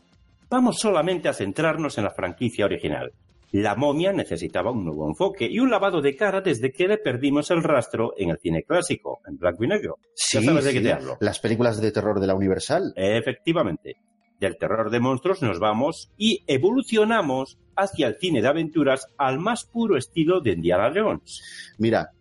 vamos 0.50 0.78
solamente 0.80 1.28
a 1.28 1.34
centrarnos 1.34 1.98
en 1.98 2.04
la 2.06 2.12
franquicia 2.12 2.66
original. 2.66 3.12
La 3.52 3.76
momia 3.76 4.12
necesitaba 4.12 4.72
un 4.72 4.84
nuevo 4.84 5.08
enfoque 5.08 5.48
y 5.50 5.60
un 5.60 5.72
lavado 5.72 6.02
de 6.02 6.16
cara 6.16 6.42
desde 6.42 6.72
que 6.72 6.88
le 6.88 6.98
perdimos 6.98 7.52
el 7.52 7.64
rastro 7.64 8.14
en 8.18 8.32
el 8.32 8.38
cine 8.38 8.64
clásico, 8.64 9.22
en 9.26 9.38
blanco 9.38 9.64
y 9.64 9.68
negro. 9.68 9.98
Sí, 10.14 10.40
ya 10.40 10.46
sabes 10.46 10.66
de 10.66 10.72
sí. 10.72 10.78
qué 10.78 10.84
te 10.84 10.94
hablo. 10.94 11.18
Las 11.22 11.40
películas 11.40 11.80
de 11.80 11.92
terror 11.92 12.20
de 12.20 12.28
la 12.28 12.36
Universal. 12.36 12.92
Efectivamente, 12.98 13.96
del 14.40 14.58
terror 14.58 14.90
de 14.90 15.00
monstruos 15.00 15.42
nos 15.42 15.60
vamos 15.60 16.12
y 16.18 16.44
evolucionamos 16.48 17.58
hacia 17.76 18.08
el 18.08 18.16
cine 18.16 18.42
de 18.42 18.48
aventuras 18.48 19.08
al 19.18 19.40
más 19.40 19.66
puro 19.66 19.98
estilo 19.98 20.42
de 20.42 20.52
Indiana 20.52 20.92
Jones. 20.94 21.42
Mira, 21.78 22.12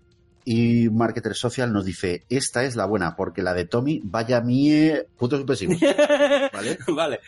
y 0.45 0.91
Marketer 0.91 1.35
Social 1.35 1.73
nos 1.73 1.85
dice, 1.85 2.25
esta 2.29 2.65
es 2.65 2.77
la 2.77 2.85
buena, 2.85 3.17
porque 3.17 3.43
la 3.43 3.55
de 3.55 3.65
Tommy, 3.65 4.01
vaya 4.05 4.41
mie... 4.43 5.07
Putos 5.17 5.41
supresivos. 5.41 5.77
¿Vale? 6.53 6.79
vale. 6.89 7.21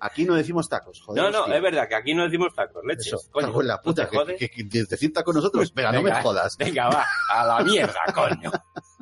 Aquí 0.00 0.24
no 0.24 0.34
decimos 0.34 0.68
tacos, 0.68 1.00
joder. 1.00 1.22
No, 1.22 1.30
no, 1.30 1.40
hostia. 1.40 1.56
es 1.56 1.62
verdad 1.62 1.88
que 1.88 1.94
aquí 1.94 2.14
no 2.14 2.24
decimos 2.24 2.54
tacos, 2.54 2.82
leches. 2.84 3.06
Eso, 3.06 3.18
Coño, 3.30 3.60
en 3.60 3.66
la 3.68 3.76
¿no 3.76 3.82
puta, 3.82 4.08
te 4.08 4.16
jodes? 4.16 4.38
que, 4.38 4.48
que, 4.48 4.68
que 4.68 4.84
te 4.84 5.24
con 5.24 5.36
nosotros. 5.36 5.72
Venga, 5.72 5.92
no 5.92 6.02
me 6.02 6.12
jodas. 6.20 6.56
Venga, 6.58 6.88
va, 6.88 7.06
a 7.32 7.46
la 7.46 7.64
mierda, 7.64 8.00
coño. 8.14 8.50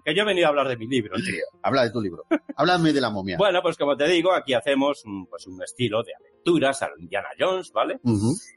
Que 0.04 0.14
yo 0.14 0.22
he 0.22 0.26
venido 0.26 0.46
a 0.46 0.50
hablar 0.50 0.68
de 0.68 0.76
mi 0.76 0.86
libro, 0.86 1.16
tío. 1.16 1.44
Habla 1.62 1.84
de 1.84 1.90
tu 1.90 2.00
libro. 2.00 2.24
Háblame 2.56 2.92
de 2.92 3.00
la 3.00 3.10
momia. 3.10 3.36
Bueno, 3.38 3.60
pues 3.62 3.76
como 3.76 3.96
te 3.96 4.06
digo, 4.06 4.32
aquí 4.32 4.54
hacemos 4.54 5.02
mm, 5.04 5.24
pues 5.30 5.46
un 5.46 5.62
estilo 5.62 6.02
de 6.02 6.12
aventuras 6.14 6.82
a 6.82 6.90
Indiana 6.98 7.28
Jones, 7.38 7.72
¿vale? 7.72 8.00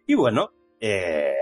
Y 0.06 0.14
bueno, 0.16 0.52
eh, 0.80 1.34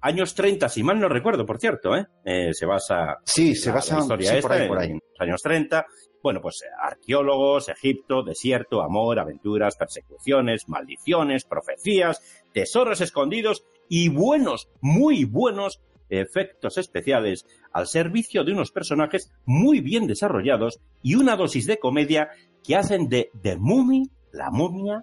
años 0.00 0.34
30, 0.34 0.68
si 0.68 0.82
mal 0.82 0.98
no 1.00 1.08
recuerdo, 1.08 1.44
por 1.46 1.58
cierto, 1.58 1.96
¿eh? 1.96 2.06
Eh, 2.24 2.54
se 2.54 2.66
basa 2.66 3.18
Sí, 3.24 3.54
se 3.54 3.68
la- 3.70 3.74
basa 3.76 3.94
la 3.96 4.00
historia 4.02 4.30
sí, 4.30 4.36
esta 4.38 4.48
por 4.48 4.56
ahí, 4.56 4.62
en, 4.62 4.68
por 4.68 4.78
ahí. 4.78 4.88
en 4.90 4.94
los 4.96 5.20
años 5.20 5.42
30. 5.42 5.86
Bueno, 6.22 6.40
pues 6.40 6.62
eh, 6.62 6.66
arqueólogos, 6.82 7.68
Egipto, 7.68 8.22
desierto, 8.22 8.82
amor, 8.82 9.18
aventuras, 9.18 9.76
persecuciones, 9.76 10.68
maldiciones, 10.68 11.44
profecías, 11.44 12.20
tesoros 12.52 13.00
escondidos 13.00 13.64
y 13.88 14.08
buenos, 14.08 14.68
muy 14.80 15.24
buenos 15.24 15.80
efectos 16.10 16.78
especiales 16.78 17.44
al 17.72 17.86
servicio 17.86 18.42
de 18.42 18.52
unos 18.52 18.72
personajes 18.72 19.30
muy 19.44 19.80
bien 19.80 20.06
desarrollados 20.06 20.80
y 21.02 21.14
una 21.16 21.36
dosis 21.36 21.66
de 21.66 21.78
comedia 21.78 22.30
que 22.64 22.76
hacen 22.76 23.08
de 23.08 23.30
The 23.42 23.56
Mummy, 23.58 24.10
la 24.32 24.50
momia, 24.50 25.02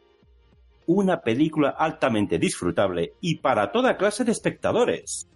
una 0.87 1.21
película 1.21 1.69
altamente 1.69 2.39
disfrutable 2.39 3.13
y 3.21 3.35
para 3.35 3.71
toda 3.71 3.97
clase 3.97 4.23
de 4.23 4.31
espectadores. 4.31 5.27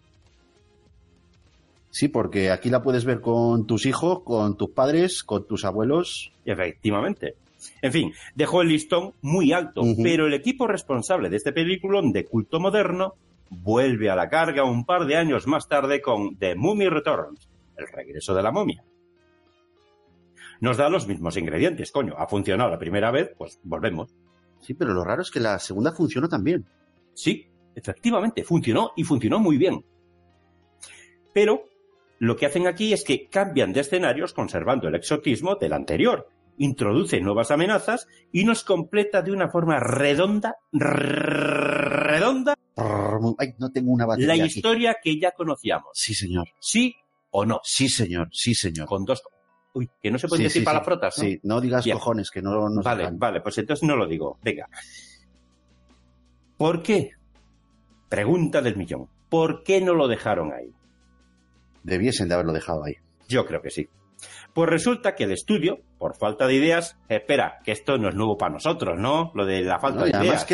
Sí, 1.92 2.08
porque 2.08 2.52
aquí 2.52 2.70
la 2.70 2.84
puedes 2.84 3.04
ver 3.06 3.20
con 3.20 3.66
tus 3.66 3.86
hijos, 3.86 4.22
con 4.24 4.58
tus 4.58 4.70
padres, 4.70 5.24
con 5.24 5.48
tus 5.48 5.66
abuelos. 5.66 6.32
Efectivamente. 6.46 7.36
En 7.82 7.92
fin, 7.92 8.14
dejó 8.36 8.62
el 8.62 8.70
listón 8.70 9.14
muy 9.22 9.52
alto, 9.52 9.82
pero 10.02 10.28
el 10.28 10.34
equipo 10.34 10.68
responsable 10.68 11.30
de 11.30 11.38
este 11.38 11.52
peliculón 11.52 12.14
de 12.14 12.26
culto 12.26 12.60
moderno 12.60 13.16
vuelve 13.50 14.10
a 14.10 14.16
la 14.16 14.30
carga 14.30 14.64
un 14.64 14.86
par 14.86 15.06
de 15.06 15.18
años 15.18 15.48
más 15.48 15.68
tarde 15.68 16.02
con 16.02 16.38
The 16.38 16.56
Mummy 16.56 16.88
Returns, 16.88 17.50
el 17.76 17.88
regreso 17.88 18.34
de 18.34 18.44
la 18.44 18.52
momia. 18.52 18.84
Nos 20.62 20.78
da 20.78 20.90
los 20.90 21.08
mismos 21.08 21.38
ingredientes, 21.38 21.92
coño. 21.92 22.16
Ha 22.18 22.28
funcionado 22.28 22.70
la 22.70 22.80
primera 22.80 23.12
vez, 23.12 23.32
pues 23.38 23.60
volvemos. 23.64 24.14
Sí, 24.62 24.74
pero 24.74 24.94
lo 24.94 25.04
raro 25.04 25.22
es 25.22 25.32
que 25.32 25.40
la 25.40 25.58
segunda 25.60 25.92
funcionó 25.92 26.28
también. 26.30 26.66
Sí, 27.14 27.48
efectivamente, 27.76 28.44
funcionó 28.44 28.92
y 28.96 29.04
funcionó 29.04 29.40
muy 29.40 29.58
bien. 29.58 29.84
Pero 31.34 31.64
lo 32.20 32.36
que 32.36 32.46
hacen 32.46 32.68
aquí 32.68 32.94
es 32.94 33.04
que 33.04 33.28
cambian 33.30 33.74
de 33.74 33.82
escenarios 33.82 34.34
conservando 34.34 34.88
el 34.88 34.96
exotismo 34.96 35.56
del 35.56 35.74
anterior, 35.74 36.28
introduce 36.58 37.20
nuevas 37.22 37.52
amenazas 37.52 38.08
y 38.32 38.44
nos 38.44 38.64
completa 38.64 39.22
de 39.22 39.32
una 39.32 39.50
forma 39.50 39.80
redonda, 39.80 40.56
redonda, 40.72 42.56
Ay, 43.38 43.54
no 43.58 43.72
tengo 43.72 43.92
una 43.92 44.06
batería 44.06 44.36
la 44.36 44.44
aquí. 44.46 44.58
historia 44.58 44.98
que 45.02 45.20
ya 45.20 45.32
conocíamos. 45.32 45.92
Sí, 45.94 46.14
señor. 46.14 46.48
¿Sí 46.60 46.96
o 47.32 47.46
no? 47.46 47.60
Sí, 47.64 47.90
señor. 47.90 48.30
Sí, 48.32 48.56
señor. 48.56 48.88
Con 48.88 49.04
dos... 49.06 49.22
Uy, 49.74 49.90
que 50.02 50.10
no 50.12 50.18
se 50.18 50.28
puede 50.28 50.40
Sí, 50.40 50.44
decir 50.46 50.62
sí, 50.62 50.66
palabrotas, 50.66 51.16
sí. 51.16 51.22
¿no? 51.22 51.28
Sí, 51.30 51.40
no 51.44 51.62
digas 51.62 51.86
Bien. 51.86 51.98
cojones, 51.98 52.32
que 52.32 52.42
no 52.42 52.70
nos 52.70 52.84
Vale, 52.84 53.04
dejan. 53.04 53.20
vale, 53.20 53.42
pues 53.42 53.58
entonces 53.58 53.88
no 53.88 53.96
lo 53.96 54.08
digo. 54.08 54.40
Venga. 54.44 54.68
¿Por 56.58 56.84
qué? 56.84 57.12
Pregunta 58.10 58.62
del 58.62 58.76
millón. 58.76 59.08
¿Por 59.30 59.64
qué 59.64 59.82
no 59.82 59.94
lo 59.94 60.08
dejaron 60.08 60.52
ahí? 60.54 60.74
Debiesen 61.84 62.28
de 62.28 62.34
haberlo 62.34 62.54
dejado 62.54 62.84
ahí. 62.84 62.96
Yo 63.28 63.46
creo 63.46 63.62
que 63.62 63.70
sí. 63.70 63.88
Pues 64.54 64.70
resulta 64.70 65.16
que 65.16 65.24
el 65.26 65.32
estudio, 65.32 65.80
por 65.98 66.18
falta 66.18 66.48
de 66.48 66.56
ideas, 66.56 66.98
espera, 67.08 67.60
que 67.64 67.72
esto 67.72 67.98
no 67.98 68.10
es 68.10 68.16
nuevo 68.16 68.38
para 68.38 68.52
nosotros, 68.54 69.00
¿no? 69.00 69.32
Lo 69.36 69.46
de 69.46 69.62
la 69.62 69.80
falta 69.80 70.04
de 70.04 70.10
además 70.10 70.26
ideas. 70.26 70.46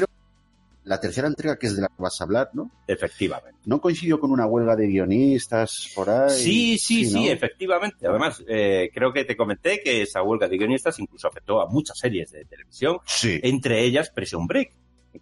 La 0.86 1.00
tercera 1.00 1.28
entrega, 1.28 1.58
que 1.58 1.68
es 1.68 1.76
de 1.76 1.82
la 1.82 1.88
que 1.88 2.02
vas 2.02 2.20
a 2.22 2.24
hablar, 2.24 2.50
¿no? 2.54 2.72
Efectivamente. 2.88 3.60
No 3.66 3.82
coincidió 3.82 4.20
con 4.20 4.32
una 4.32 4.46
huelga 4.46 4.76
de 4.76 4.88
guionistas 4.88 5.92
por 5.96 6.10
ahí. 6.10 6.30
Sí, 6.30 6.78
sí, 6.78 7.06
sí, 7.06 7.26
¿no? 7.26 7.32
efectivamente. 7.32 8.08
Además, 8.08 8.44
eh, 8.48 8.90
creo 8.94 9.12
que 9.12 9.26
te 9.26 9.36
comenté 9.36 9.82
que 9.84 10.04
esa 10.04 10.22
huelga 10.24 10.48
de 10.48 10.58
guionistas 10.58 10.98
incluso 11.00 11.28
afectó 11.28 11.60
a 11.62 11.68
muchas 11.68 11.98
series 11.98 12.32
de 12.32 12.46
televisión, 12.46 13.00
Sí. 13.06 13.40
entre 13.44 13.82
ellas 13.84 14.10
Prison 14.12 14.48
Break. 14.48 14.72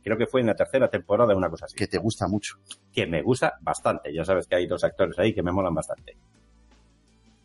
Creo 0.04 0.18
que 0.18 0.26
fue 0.28 0.42
en 0.42 0.48
la 0.48 0.56
tercera 0.56 0.90
temporada, 0.90 1.36
una 1.36 1.50
cosa 1.50 1.66
así. 1.66 1.76
Que 1.76 1.88
te 1.88 1.98
gusta 1.98 2.28
mucho. 2.28 2.56
que 2.92 3.06
me 3.08 3.22
gusta 3.22 3.54
bastante. 3.62 4.14
Ya 4.14 4.26
sabes 4.26 4.48
que 4.48 4.56
hay 4.56 4.68
dos 4.68 4.84
actores 4.84 5.18
ahí 5.20 5.34
que 5.34 5.42
me 5.44 5.52
molan 5.52 5.74
bastante. 5.74 6.16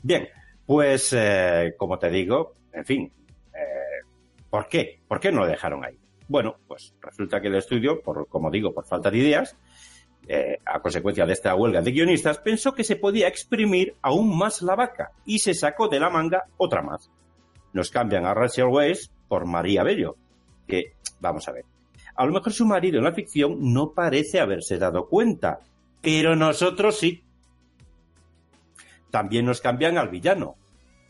Bien, 0.02 0.28
pues 0.66 1.12
eh, 1.16 1.74
como 1.76 1.98
te 1.98 2.10
digo, 2.10 2.54
en 2.72 2.84
fin, 2.84 3.12
eh, 3.54 4.04
¿por 4.50 4.68
qué? 4.68 5.00
¿Por 5.06 5.20
qué 5.20 5.30
no 5.32 5.40
lo 5.40 5.46
dejaron 5.46 5.84
ahí? 5.84 5.98
Bueno, 6.28 6.56
pues 6.66 6.94
resulta 7.00 7.40
que 7.40 7.48
el 7.48 7.56
estudio, 7.56 8.02
por, 8.02 8.28
como 8.28 8.50
digo, 8.50 8.72
por 8.72 8.86
falta 8.86 9.10
de 9.10 9.18
ideas, 9.18 9.56
eh, 10.26 10.58
a 10.66 10.80
consecuencia 10.80 11.24
de 11.24 11.32
esta 11.32 11.54
huelga 11.54 11.80
de 11.80 11.90
guionistas, 11.90 12.38
pensó 12.38 12.74
que 12.74 12.84
se 12.84 12.96
podía 12.96 13.28
exprimir 13.28 13.96
aún 14.02 14.36
más 14.36 14.60
la 14.60 14.76
vaca 14.76 15.12
y 15.24 15.38
se 15.38 15.54
sacó 15.54 15.88
de 15.88 15.98
la 15.98 16.10
manga 16.10 16.44
otra 16.58 16.82
más. 16.82 17.10
Nos 17.72 17.90
cambian 17.90 18.26
a 18.26 18.34
Rachel 18.34 18.66
Weisz 18.66 19.10
por 19.26 19.46
María 19.46 19.82
Bello, 19.82 20.16
que, 20.66 20.92
vamos 21.20 21.48
a 21.48 21.52
ver, 21.52 21.64
a 22.14 22.26
lo 22.26 22.32
mejor 22.32 22.52
su 22.52 22.66
marido 22.66 22.98
en 22.98 23.04
la 23.04 23.12
ficción 23.12 23.56
no 23.72 23.92
parece 23.92 24.40
haberse 24.40 24.76
dado 24.76 25.08
cuenta, 25.08 25.60
pero 26.02 26.36
nosotros 26.36 26.98
sí. 26.98 27.22
También 29.10 29.46
nos 29.46 29.62
cambian 29.62 29.96
al 29.96 30.10
villano. 30.10 30.56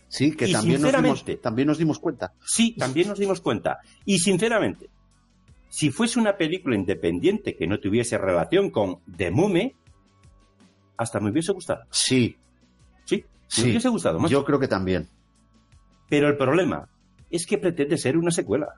Sí, 0.07 0.37
que 0.37 0.47
Y 0.49 0.53
también 0.53 0.81
nos, 0.81 0.93
dimos, 0.93 1.25
también 1.43 1.69
nos 1.69 1.79
dimos 1.79 1.99
cuenta. 1.99 2.33
Sí, 2.47 2.77
también 2.77 3.09
nos 3.09 3.19
dimos 3.19 3.41
cuenta. 3.41 3.79
Y 4.05 4.19
sinceramente, 4.19 4.91
si 5.69 5.91
fuese 5.91 6.19
una 6.19 6.37
película 6.37 6.75
independiente 6.77 7.57
que 7.57 7.67
no 7.67 7.79
tuviese 7.81 8.19
relación 8.19 8.71
con 8.71 9.01
The 9.17 9.31
Mummy, 9.31 9.75
hasta 10.97 11.21
me 11.21 11.31
hubiese 11.31 11.53
gustado. 11.53 11.85
Sí, 11.91 12.37
Sí, 13.51 13.63
me 13.63 13.65
sí. 13.65 13.71
hubiese 13.71 13.89
gustado 13.89 14.19
más. 14.19 14.31
Yo 14.31 14.45
creo 14.45 14.59
que 14.59 14.69
también. 14.69 15.09
Pero 16.11 16.29
el 16.29 16.37
problema 16.37 16.87
es 17.31 17.47
que 17.47 17.57
pretende 17.57 17.97
ser 17.97 18.19
una 18.19 18.31
secuela. 18.31 18.75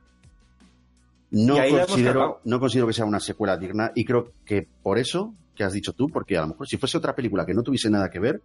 No 1.32 1.56
considero, 1.56 2.40
no 2.44 2.60
considero 2.60 2.86
que 2.86 2.92
sea 2.92 3.04
una 3.04 3.18
secuela 3.20 3.56
digna 3.56 3.90
y 3.94 4.04
creo 4.04 4.32
que 4.44 4.68
por 4.82 4.98
eso 4.98 5.32
que 5.56 5.64
has 5.64 5.72
dicho 5.72 5.92
tú, 5.92 6.08
porque 6.08 6.36
a 6.36 6.42
lo 6.42 6.48
mejor 6.48 6.68
si 6.68 6.76
fuese 6.76 6.98
otra 6.98 7.14
película 7.14 7.44
que 7.44 7.52
no 7.54 7.62
tuviese 7.62 7.90
nada 7.90 8.10
que 8.10 8.18
ver, 8.20 8.42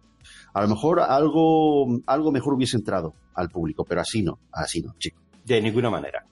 a 0.52 0.60
lo 0.62 0.68
mejor 0.68 1.00
algo, 1.00 1.86
algo 2.06 2.32
mejor 2.32 2.54
hubiese 2.54 2.76
entrado 2.76 3.14
al 3.34 3.48
público, 3.48 3.84
pero 3.84 4.00
así 4.00 4.22
no, 4.22 4.38
así 4.52 4.82
no, 4.82 4.94
chico. 4.98 5.20
De 5.44 5.60
ninguna 5.60 5.90
manera. 5.90 6.26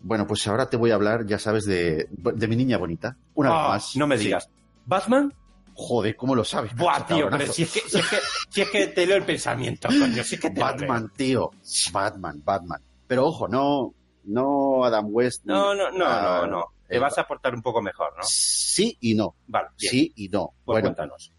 Bueno, 0.00 0.26
pues 0.26 0.46
ahora 0.46 0.68
te 0.70 0.76
voy 0.76 0.90
a 0.90 0.94
hablar, 0.94 1.26
ya 1.26 1.38
sabes, 1.38 1.64
de, 1.64 2.08
de 2.10 2.48
mi 2.48 2.56
niña 2.56 2.78
bonita. 2.78 3.16
Una 3.34 3.50
vez 3.50 3.58
Ah, 3.60 3.68
más. 3.70 3.96
no 3.96 4.06
me 4.06 4.16
Sí. 4.18 4.24
digas. 4.26 4.48
¿Batman? 4.86 5.32
Joder, 5.74 6.16
¿cómo 6.16 6.34
lo 6.34 6.44
sabes? 6.44 6.74
Buah, 6.74 7.06
tío, 7.06 7.28
pero 7.30 7.46
si 7.52 7.62
es, 7.62 7.70
que, 7.72 7.80
si, 7.80 7.98
es 7.98 8.08
que, 8.08 8.16
si 8.50 8.60
es 8.62 8.70
que 8.70 8.86
te 8.88 9.06
leo 9.06 9.16
el 9.16 9.24
pensamiento, 9.24 9.88
coño, 9.88 10.24
si 10.24 10.34
es 10.36 10.40
que 10.40 10.50
te 10.50 10.58
lo. 10.60 10.66
Batman, 10.66 11.12
tío. 11.16 11.50
Batman, 11.92 12.42
Batman. 12.44 12.80
Pero 13.06 13.26
ojo, 13.26 13.46
no, 13.48 13.94
no 14.24 14.84
Adam 14.84 15.06
West. 15.10 15.44
No, 15.44 15.74
no, 15.74 15.90
no, 15.90 15.98
no, 15.98 16.46
no. 16.46 16.64
Te 16.88 16.96
el- 16.96 17.00
vas 17.00 17.16
a 17.18 17.24
portar 17.28 17.54
un 17.54 17.62
poco 17.62 17.80
mejor, 17.82 18.12
¿no? 18.16 18.22
Sí 18.24 18.96
y 19.00 19.14
no. 19.14 19.34
Vale, 19.46 19.68
bien. 19.78 19.90
Sí 19.90 20.12
y 20.16 20.28
no. 20.28 20.52
Pues 20.64 20.74
bueno, 20.82 20.88
cuéntanos. 20.94 21.32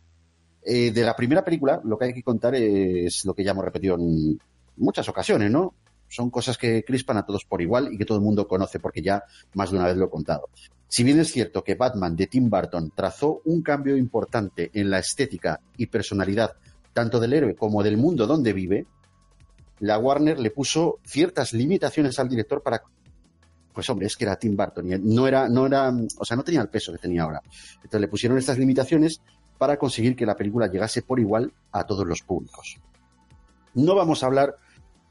eh, 0.64 0.92
de 0.92 1.04
la 1.04 1.16
primera 1.16 1.44
película, 1.44 1.82
lo 1.84 1.98
que 1.98 2.06
hay 2.06 2.14
que 2.14 2.24
contar 2.24 2.56
es 2.56 3.26
lo 3.26 3.34
que 3.34 3.44
ya 3.44 3.52
hemos 3.52 3.66
repetido 3.66 3.96
en 3.96 4.40
muchas 4.78 5.08
ocasiones, 5.10 5.52
¿no? 5.52 5.74
Son 6.10 6.30
cosas 6.30 6.58
que 6.58 6.84
crispan 6.84 7.18
a 7.18 7.26
todos 7.26 7.46
por 7.46 7.62
igual 7.62 7.94
y 7.94 7.98
que 7.98 8.06
todo 8.06 8.18
el 8.18 8.24
mundo 8.24 8.48
conoce 8.48 8.80
porque 8.80 9.02
ya 9.02 9.24
más 9.54 9.72
de 9.72 9.78
una 9.78 9.88
vez 9.88 9.96
lo 9.96 10.06
he 10.06 10.10
contado. 10.10 10.50
Si 10.88 11.04
bien 11.04 11.20
es 11.20 11.32
cierto 11.32 11.64
que 11.64 11.76
Batman 11.76 12.16
de 12.16 12.28
Tim 12.28 12.50
Burton 12.50 12.92
trazó 12.96 13.42
un 13.46 13.62
cambio 13.62 13.96
importante 13.96 14.72
en 14.74 14.90
la 14.90 15.00
estética 15.00 15.60
y 15.78 15.86
personalidad 15.86 16.56
tanto 16.94 17.20
del 17.20 17.34
héroe 17.34 17.56
como 17.56 17.84
del 17.84 17.98
mundo 17.98 18.26
donde 18.26 18.54
vive, 18.54 18.88
la 19.80 19.98
Warner 20.00 20.40
le 20.40 20.52
puso 20.52 21.00
ciertas 21.06 21.54
limitaciones 21.54 22.20
al 22.20 22.28
director 22.28 22.62
para 22.62 22.82
pues 23.72 23.90
hombre, 23.90 24.08
es 24.08 24.18
que 24.18 24.26
era 24.26 24.36
Tim 24.36 24.58
Burton 24.58 24.92
y 24.92 24.98
no 24.98 25.28
era, 25.28 25.48
no 25.48 25.68
era, 25.68 25.94
o 26.18 26.26
sea, 26.26 26.36
no 26.36 26.44
tenía 26.44 26.60
el 26.62 26.68
peso 26.68 26.92
que 26.92 26.98
tenía 26.98 27.24
ahora. 27.24 27.42
Entonces 27.76 28.02
le 28.02 28.08
pusieron 28.08 28.38
estas 28.38 28.58
limitaciones 28.58 29.22
para 29.58 29.78
conseguir 29.78 30.16
que 30.16 30.26
la 30.26 30.36
película 30.36 30.68
llegase 30.68 31.02
por 31.02 31.20
igual 31.20 31.54
a 31.72 31.86
todos 31.86 32.06
los 32.06 32.22
públicos. 32.22 32.78
No 33.76 33.96
vamos 33.96 34.24
a 34.24 34.26
hablar 34.26 34.56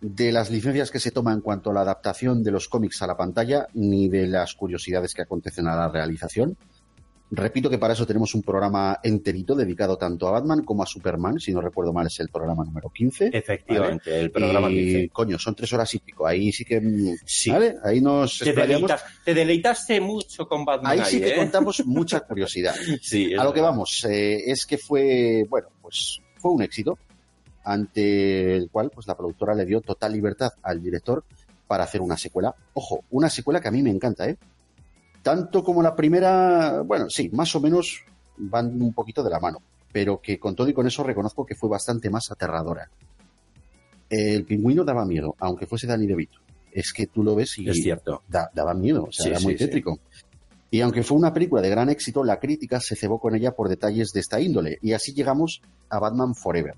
de 0.00 0.30
las 0.32 0.50
licencias 0.50 0.90
que 0.90 1.00
se 1.00 1.10
toman 1.10 1.34
en 1.34 1.40
cuanto 1.40 1.70
a 1.70 1.74
la 1.74 1.80
adaptación 1.80 2.42
de 2.42 2.52
los 2.52 2.68
cómics 2.68 3.02
a 3.02 3.06
la 3.06 3.16
pantalla, 3.16 3.66
ni 3.74 4.08
de 4.08 4.26
las 4.28 4.54
curiosidades 4.54 5.12
que 5.14 5.22
acontecen 5.22 5.66
a 5.66 5.74
la 5.76 5.88
realización. 5.88 6.56
Repito 7.30 7.68
que 7.68 7.76
para 7.76 7.92
eso 7.92 8.06
tenemos 8.06 8.34
un 8.34 8.42
programa 8.42 9.00
enterito 9.02 9.54
dedicado 9.54 9.98
tanto 9.98 10.26
a 10.28 10.30
Batman 10.30 10.64
como 10.64 10.82
a 10.82 10.86
Superman, 10.86 11.38
si 11.38 11.52
no 11.52 11.60
recuerdo 11.60 11.92
mal 11.92 12.06
es 12.06 12.18
el 12.20 12.30
programa 12.30 12.64
número 12.64 12.88
15. 12.88 13.28
Efectivamente, 13.34 14.18
el 14.18 14.30
programa 14.30 14.70
y, 14.70 14.76
15. 14.76 15.08
coño, 15.10 15.38
son 15.38 15.54
tres 15.54 15.70
horas 15.74 15.92
y 15.94 15.98
pico, 15.98 16.26
ahí 16.26 16.50
sí 16.52 16.64
que... 16.64 16.80
mm, 16.80 17.16
Sí. 17.26 17.50
¿Vale? 17.50 17.74
Ahí 17.84 18.00
nos 18.00 18.38
Te, 18.38 18.46
explayamos. 18.46 18.90
deleita- 18.90 19.02
te 19.26 19.34
deleitaste 19.34 20.00
mucho 20.00 20.48
con 20.48 20.64
Batman. 20.64 20.92
Ahí 20.92 21.04
sí 21.04 21.20
que 21.20 21.28
¿eh? 21.34 21.36
contamos 21.36 21.82
mucha 21.84 22.20
curiosidad. 22.20 22.74
Sí, 23.02 23.34
A 23.34 23.44
lo 23.44 23.52
que 23.52 23.60
verdad. 23.60 23.72
vamos, 23.72 24.06
eh, 24.08 24.50
es 24.50 24.64
que 24.64 24.78
fue, 24.78 25.44
bueno, 25.50 25.68
pues 25.82 26.20
fue 26.38 26.52
un 26.52 26.62
éxito 26.62 26.96
ante 27.70 28.56
el 28.56 28.70
cual 28.70 28.90
pues 28.94 29.06
la 29.06 29.14
productora 29.16 29.54
le 29.54 29.66
dio 29.66 29.80
total 29.82 30.12
libertad 30.12 30.50
al 30.62 30.82
director 30.82 31.22
para 31.66 31.84
hacer 31.84 32.00
una 32.00 32.16
secuela. 32.16 32.54
Ojo, 32.72 33.04
una 33.10 33.28
secuela 33.28 33.60
que 33.60 33.68
a 33.68 33.70
mí 33.70 33.82
me 33.82 33.90
encanta, 33.90 34.26
¿eh? 34.28 34.38
Tanto 35.22 35.62
como 35.62 35.82
la 35.82 35.94
primera, 35.94 36.80
bueno, 36.80 37.10
sí, 37.10 37.28
más 37.32 37.54
o 37.54 37.60
menos 37.60 38.04
van 38.38 38.80
un 38.80 38.94
poquito 38.94 39.22
de 39.22 39.30
la 39.30 39.38
mano, 39.40 39.58
pero 39.92 40.20
que 40.20 40.38
con 40.38 40.54
todo 40.54 40.68
y 40.68 40.72
con 40.72 40.86
eso 40.86 41.02
reconozco 41.02 41.44
que 41.44 41.54
fue 41.54 41.68
bastante 41.68 42.08
más 42.08 42.30
aterradora. 42.30 42.88
El 44.08 44.44
pingüino 44.44 44.84
daba 44.84 45.04
miedo, 45.04 45.34
aunque 45.38 45.66
fuese 45.66 45.86
Danny 45.86 46.06
DeVito. 46.06 46.38
Es 46.72 46.92
que 46.94 47.06
tú 47.06 47.22
lo 47.22 47.34
ves 47.34 47.58
y 47.58 47.68
Es 47.68 47.76
cierto. 47.82 48.22
da- 48.28 48.50
daba 48.54 48.72
miedo, 48.72 49.04
o 49.04 49.12
sea, 49.12 49.24
Sí, 49.24 49.30
era 49.30 49.40
muy 49.40 49.52
sí. 49.54 49.58
tétrico. 49.58 49.98
Y 50.70 50.80
aunque 50.80 51.02
fue 51.02 51.18
una 51.18 51.32
película 51.34 51.60
de 51.60 51.68
gran 51.70 51.90
éxito, 51.90 52.24
la 52.24 52.38
crítica 52.38 52.80
se 52.80 52.94
cebó 52.96 53.18
con 53.20 53.34
ella 53.34 53.52
por 53.52 53.68
detalles 53.68 54.12
de 54.12 54.20
esta 54.20 54.40
índole, 54.40 54.78
y 54.80 54.92
así 54.92 55.12
llegamos 55.12 55.60
a 55.90 55.98
Batman 55.98 56.34
Forever. 56.34 56.74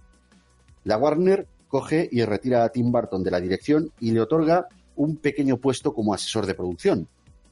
La 0.85 0.97
Warner 0.97 1.47
coge 1.69 2.09
y 2.11 2.25
retira 2.25 2.65
a 2.65 2.69
Tim 2.71 2.91
Burton 2.91 3.23
de 3.23 3.31
la 3.31 3.41
dirección 3.41 3.93
y 4.01 4.11
le 4.11 4.21
otorga 4.21 4.69
un 4.97 5.17
pequeño 5.17 5.57
puesto 5.57 5.95
como 5.95 6.13
asesor 6.13 6.47
de 6.47 6.55
producción. 6.55 7.09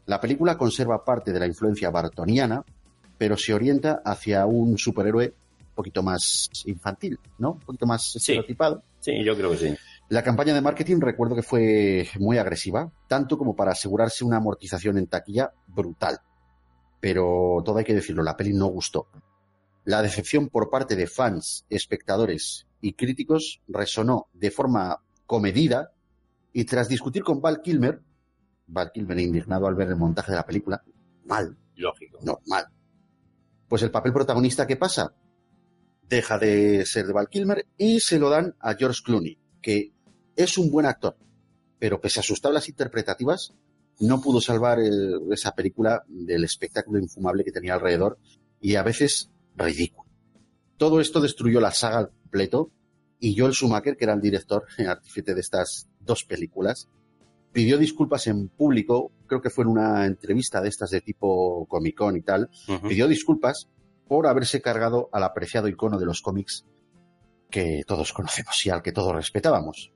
La 0.06 0.20
película 0.20 0.56
conserva 0.56 1.04
parte 1.04 1.32
de 1.32 1.38
la 1.38 1.46
influencia 1.46 1.90
bartoniana, 1.90 2.64
pero 3.16 3.36
se 3.36 3.54
orienta 3.54 4.02
hacia 4.04 4.46
un 4.46 4.78
superhéroe 4.78 5.34
un 5.60 5.74
poquito 5.74 6.02
más 6.02 6.48
infantil, 6.64 7.18
¿no? 7.38 7.52
Un 7.52 7.60
poquito 7.60 7.86
más 7.86 8.16
estereotipado. 8.16 8.82
Sí, 9.00 9.22
yo 9.24 9.36
creo 9.36 9.50
que 9.50 9.56
sí. 9.56 9.76
La 10.08 10.22
campaña 10.22 10.54
de 10.54 10.62
marketing 10.62 11.00
recuerdo 11.00 11.36
que 11.36 11.42
fue 11.42 12.08
muy 12.18 12.38
agresiva, 12.38 12.90
tanto 13.06 13.36
como 13.36 13.54
para 13.54 13.72
asegurarse 13.72 14.24
una 14.24 14.38
amortización 14.38 14.96
en 14.96 15.06
taquilla 15.06 15.52
brutal. 15.66 16.18
Pero 16.98 17.62
todo 17.64 17.78
hay 17.78 17.84
que 17.84 17.94
decirlo, 17.94 18.22
la 18.22 18.36
peli 18.36 18.54
no 18.54 18.66
gustó. 18.66 19.06
La 19.88 20.02
decepción 20.02 20.50
por 20.50 20.68
parte 20.68 20.96
de 20.96 21.06
fans, 21.06 21.64
espectadores 21.70 22.66
y 22.82 22.92
críticos 22.92 23.62
resonó 23.68 24.28
de 24.34 24.50
forma 24.50 25.02
comedida 25.24 25.92
y 26.52 26.64
tras 26.66 26.90
discutir 26.90 27.22
con 27.22 27.40
Val 27.40 27.62
Kilmer, 27.62 28.02
Val 28.66 28.92
Kilmer 28.92 29.18
indignado 29.18 29.66
al 29.66 29.74
ver 29.76 29.88
el 29.88 29.96
montaje 29.96 30.32
de 30.32 30.36
la 30.36 30.44
película, 30.44 30.84
mal, 31.24 31.56
Lógico. 31.74 32.18
normal. 32.22 32.66
Pues 33.66 33.80
el 33.80 33.90
papel 33.90 34.12
protagonista, 34.12 34.66
¿qué 34.66 34.76
pasa? 34.76 35.14
Deja 36.06 36.36
de 36.38 36.84
ser 36.84 37.06
de 37.06 37.14
Val 37.14 37.30
Kilmer 37.30 37.66
y 37.78 37.98
se 38.00 38.18
lo 38.18 38.28
dan 38.28 38.54
a 38.60 38.74
George 38.74 39.00
Clooney, 39.02 39.38
que 39.62 39.94
es 40.36 40.58
un 40.58 40.70
buen 40.70 40.84
actor, 40.84 41.16
pero 41.78 41.98
pese 41.98 42.20
a 42.20 42.22
sus 42.22 42.42
tablas 42.42 42.68
interpretativas, 42.68 43.54
no 44.00 44.20
pudo 44.20 44.42
salvar 44.42 44.80
el- 44.80 45.32
esa 45.32 45.52
película 45.54 46.02
del 46.08 46.44
espectáculo 46.44 46.98
infumable 46.98 47.42
que 47.42 47.52
tenía 47.52 47.72
alrededor 47.72 48.18
y 48.60 48.74
a 48.74 48.82
veces 48.82 49.30
ridículo. 49.58 50.08
Todo 50.76 51.00
esto 51.00 51.20
destruyó 51.20 51.60
la 51.60 51.72
saga 51.72 51.98
al 51.98 52.10
completo 52.10 52.70
y 53.18 53.36
Joel 53.36 53.52
Schumacher, 53.52 53.96
que 53.96 54.04
era 54.04 54.14
el 54.14 54.20
director 54.20 54.64
artífice 54.88 55.34
de 55.34 55.40
estas 55.40 55.88
dos 56.00 56.24
películas, 56.24 56.88
pidió 57.52 57.78
disculpas 57.78 58.26
en 58.26 58.48
público, 58.48 59.12
creo 59.26 59.40
que 59.40 59.50
fue 59.50 59.64
en 59.64 59.70
una 59.70 60.06
entrevista 60.06 60.60
de 60.60 60.68
estas 60.68 60.90
de 60.90 61.00
tipo 61.00 61.66
Comic 61.66 61.96
Con 61.96 62.16
y 62.16 62.22
tal, 62.22 62.48
pidió 62.88 63.08
disculpas 63.08 63.68
por 64.06 64.26
haberse 64.26 64.62
cargado 64.62 65.08
al 65.12 65.24
apreciado 65.24 65.68
icono 65.68 65.98
de 65.98 66.06
los 66.06 66.22
cómics 66.22 66.64
que 67.50 67.82
todos 67.86 68.12
conocemos 68.12 68.64
y 68.64 68.70
al 68.70 68.82
que 68.82 68.92
todos 68.92 69.14
respetábamos. 69.14 69.92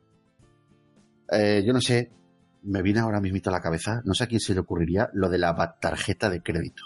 Eh, 1.30 1.62
yo 1.64 1.72
no 1.72 1.80
sé, 1.80 2.10
me 2.62 2.82
viene 2.82 3.00
ahora 3.00 3.20
mismo 3.20 3.40
a 3.44 3.50
la 3.50 3.60
cabeza, 3.60 4.02
no 4.04 4.14
sé 4.14 4.24
a 4.24 4.26
quién 4.26 4.40
se 4.40 4.54
le 4.54 4.60
ocurriría 4.60 5.10
lo 5.12 5.28
de 5.28 5.38
la 5.38 5.78
tarjeta 5.80 6.30
de 6.30 6.42
crédito. 6.42 6.84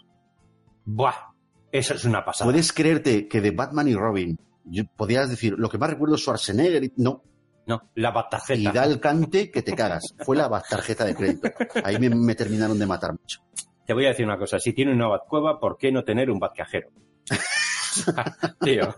Buah, 0.85 1.35
eso 1.79 1.95
es 1.95 2.05
una 2.05 2.24
pasada. 2.24 2.51
¿Puedes 2.51 2.72
creerte 2.72 3.29
que 3.29 3.41
de 3.41 3.51
Batman 3.51 3.89
y 3.89 3.95
Robin 3.95 4.39
yo- 4.64 4.85
podías 4.97 5.29
decir, 5.31 5.55
lo 5.59 5.68
que 5.68 5.79
más 5.79 5.91
recuerdo 5.91 6.14
es 6.16 6.20
Schwarzenegger 6.22 6.85
y 6.85 6.93
no, 6.97 7.22
No, 7.66 7.91
la 7.95 8.09
y 8.11 8.12
bataceta. 8.12 8.72
da 8.72 8.85
el 8.85 9.01
cante 9.01 9.51
que 9.51 9.62
te 9.62 9.74
cagas. 9.74 10.14
Fue 10.24 10.37
la 10.37 10.49
tarjeta 10.68 11.05
de 11.05 11.14
crédito. 11.14 11.49
Ahí 11.85 11.99
me, 11.99 12.11
me 12.11 12.35
terminaron 12.35 12.79
de 12.79 12.87
matar 12.87 13.12
mucho. 13.12 13.41
Te 13.87 13.93
voy 13.95 14.05
a 14.07 14.09
decir 14.09 14.24
una 14.27 14.39
cosa. 14.39 14.59
Si 14.59 14.72
tiene 14.72 14.93
una 14.93 15.07
batcueva, 15.09 15.61
¿por 15.61 15.77
qué 15.79 15.93
no 15.93 16.03
tener 16.05 16.31
un 16.31 16.39
batcajero? 16.41 16.89
Tío. 18.61 18.95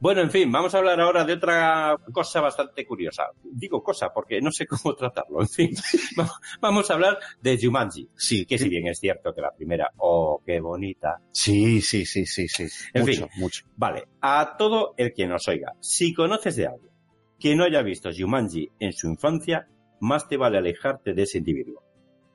Bueno, 0.00 0.22
en 0.22 0.30
fin, 0.30 0.50
vamos 0.50 0.74
a 0.74 0.78
hablar 0.78 0.98
ahora 1.00 1.24
de 1.24 1.34
otra 1.34 1.94
cosa 2.12 2.40
bastante 2.40 2.86
curiosa. 2.86 3.24
Digo 3.44 3.82
cosa 3.82 4.10
porque 4.14 4.40
no 4.40 4.50
sé 4.50 4.66
cómo 4.66 4.94
tratarlo. 4.94 5.42
En 5.42 5.48
fin, 5.48 5.70
Va- 6.18 6.30
vamos 6.60 6.90
a 6.90 6.94
hablar 6.94 7.18
de 7.40 7.58
Jumanji. 7.60 8.08
Sí, 8.16 8.46
Que 8.46 8.56
si 8.58 8.68
bien 8.68 8.86
es 8.88 8.98
cierto 8.98 9.34
que 9.34 9.42
la 9.42 9.52
primera, 9.52 9.90
oh, 9.98 10.40
qué 10.44 10.58
bonita. 10.60 11.20
sí, 11.30 11.80
sí, 11.82 12.06
sí, 12.06 12.24
sí, 12.26 12.48
sí. 12.48 12.64
En 12.94 13.02
mucho, 13.02 13.28
fin. 13.28 13.40
mucho. 13.42 13.64
Vale, 13.76 14.04
a 14.22 14.56
todo 14.58 14.94
el 14.96 15.12
que 15.12 15.26
nos 15.26 15.46
oiga, 15.48 15.74
si 15.80 16.14
conoces 16.14 16.56
de 16.56 16.66
alguien 16.66 16.90
que 17.38 17.54
no 17.54 17.64
haya 17.64 17.82
visto 17.82 18.10
Jumanji 18.16 18.70
en 18.78 18.92
su 18.92 19.06
infancia, 19.08 19.68
más 20.00 20.28
te 20.28 20.36
vale 20.38 20.58
alejarte 20.58 21.12
de 21.14 21.22
ese 21.24 21.38
individuo. 21.38 21.82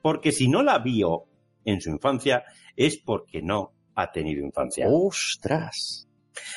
Porque 0.03 0.32
si 0.32 0.47
no 0.47 0.61
la 0.61 0.78
vio 0.80 1.26
en 1.63 1.82
su 1.82 1.89
infancia, 1.89 2.43
es 2.76 2.97
porque 2.97 3.41
no 3.41 3.74
ha 3.95 4.11
tenido 4.11 4.43
infancia. 4.45 4.88
¡Ostras! 4.89 6.07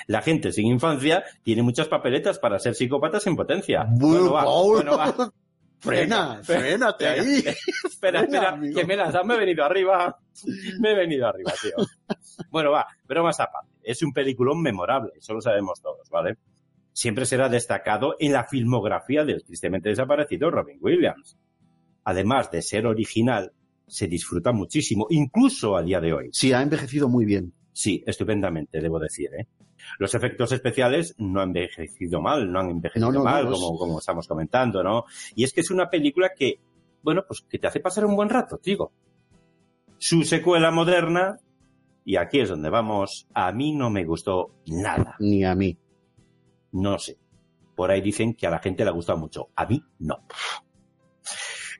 La 0.06 0.22
gente 0.22 0.52
sin 0.52 0.66
infancia 0.66 1.24
tiene 1.42 1.62
muchas 1.62 1.88
papeletas 1.88 2.38
para 2.38 2.58
ser 2.58 2.74
psicópatas 2.74 3.26
en 3.26 3.36
potencia. 3.36 3.86
Bueno, 3.88 4.32
va, 4.32 4.44
Paul. 4.44 4.74
bueno, 4.76 4.96
va. 4.96 5.32
Frena, 5.80 6.40
frénate 6.42 7.06
ahí. 7.06 7.44
Espera, 7.84 8.22
espera, 8.22 8.58
que 8.74 8.84
me 8.84 8.96
las 8.96 9.14
me 9.24 9.34
he 9.34 9.38
venido 9.38 9.64
arriba. 9.64 10.18
Me 10.80 10.90
he 10.90 10.94
venido 10.96 11.26
arriba, 11.26 11.52
tío. 11.60 11.86
Bueno, 12.50 12.72
va, 12.72 12.86
pero 13.06 13.22
más 13.22 13.38
aparte. 13.38 13.70
Es 13.82 14.02
un 14.02 14.12
peliculón 14.12 14.60
memorable, 14.60 15.12
eso 15.16 15.34
lo 15.34 15.40
sabemos 15.40 15.80
todos, 15.80 16.08
¿vale? 16.10 16.36
Siempre 16.92 17.26
será 17.26 17.48
destacado 17.48 18.16
en 18.18 18.32
la 18.32 18.44
filmografía 18.44 19.24
del 19.24 19.44
tristemente 19.44 19.88
desaparecido 19.88 20.50
Robin 20.50 20.78
Williams. 20.80 21.38
Además 22.04 22.50
de 22.50 22.62
ser 22.62 22.86
original, 22.86 23.52
se 23.86 24.08
disfruta 24.08 24.52
muchísimo, 24.52 25.06
incluso 25.10 25.76
a 25.76 25.82
día 25.82 26.00
de 26.00 26.12
hoy. 26.12 26.28
Sí, 26.32 26.52
ha 26.52 26.62
envejecido 26.62 27.08
muy 27.08 27.24
bien. 27.24 27.52
Sí, 27.72 28.02
estupendamente, 28.06 28.80
debo 28.80 28.98
decir, 28.98 29.30
¿eh? 29.34 29.46
Los 29.98 30.14
efectos 30.14 30.52
especiales 30.52 31.14
no 31.18 31.40
han 31.40 31.48
envejecido 31.48 32.20
mal, 32.20 32.50
no 32.50 32.60
han 32.60 32.70
envejecido 32.70 33.06
No, 33.06 33.12
no, 33.12 33.18
no, 33.20 33.24
mal, 33.24 33.44
no, 33.44 33.52
como, 33.52 33.78
como 33.78 33.98
estamos 33.98 34.26
comentando, 34.26 34.82
¿no? 34.82 35.04
Y 35.34 35.44
es 35.44 35.52
que 35.52 35.60
es 35.60 35.70
una 35.70 35.88
película 35.88 36.30
que, 36.36 36.60
bueno, 37.02 37.24
pues 37.26 37.42
que 37.42 37.58
te 37.58 37.66
hace 37.66 37.80
pasar 37.80 38.04
un 38.04 38.16
buen 38.16 38.28
rato, 38.28 38.60
digo. 38.62 38.92
Su 39.98 40.22
secuela 40.22 40.70
moderna, 40.70 41.38
y 42.04 42.16
aquí 42.16 42.40
es 42.40 42.48
donde 42.48 42.70
vamos, 42.70 43.26
a 43.34 43.52
mí 43.52 43.74
no 43.74 43.90
me 43.90 44.04
gustó 44.04 44.54
nada. 44.66 45.16
Ni 45.18 45.44
a 45.44 45.54
mí. 45.54 45.76
No 46.72 46.98
sé. 46.98 47.18
Por 47.74 47.90
ahí 47.90 48.00
dicen 48.00 48.34
que 48.34 48.46
a 48.46 48.50
la 48.50 48.58
gente 48.58 48.84
le 48.84 48.90
ha 48.90 48.92
gustado 48.92 49.18
mucho. 49.18 49.48
A 49.54 49.66
mí 49.66 49.82
no. 49.98 50.24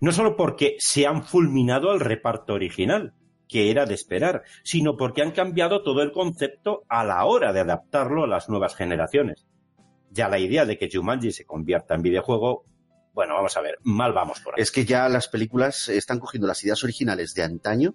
No 0.01 0.13
solo 0.13 0.37
porque 0.37 0.77
se 0.79 1.07
han 1.07 1.25
fulminado 1.25 1.91
al 1.91 2.01
reparto 2.01 2.55
original, 2.55 3.15
que 3.49 3.71
era 3.71 3.87
de 3.87 3.95
esperar, 3.95 4.43
sino 4.63 4.97
porque 4.97 5.23
han 5.23 5.33
cambiado 5.33 5.83
todo 5.83 6.03
el 6.03 6.13
concepto 6.13 6.83
a 6.89 7.05
la 7.05 7.25
hora 7.25 7.53
de 7.53 7.61
adaptarlo 7.61 8.25
a 8.25 8.29
las 8.29 8.49
nuevas 8.49 8.75
generaciones. 8.77 9.47
Ya 10.11 10.29
la 10.29 10.39
idea 10.39 10.65
de 10.65 10.79
que 10.79 10.89
Jumanji 10.93 11.33
se 11.33 11.45
convierta 11.45 11.95
en 11.95 12.03
videojuego, 12.03 12.65
bueno, 13.15 13.35
vamos 13.35 13.57
a 13.57 13.61
ver, 13.61 13.79
mal 13.83 14.13
vamos 14.13 14.41
por 14.41 14.55
ahí. 14.55 14.63
Es 14.63 14.71
que 14.71 14.85
ya 14.85 15.09
las 15.09 15.29
películas 15.29 15.89
están 15.89 16.19
cogiendo 16.21 16.47
las 16.47 16.63
ideas 16.63 16.83
originales 16.85 17.35
de 17.35 17.43
antaño, 17.43 17.95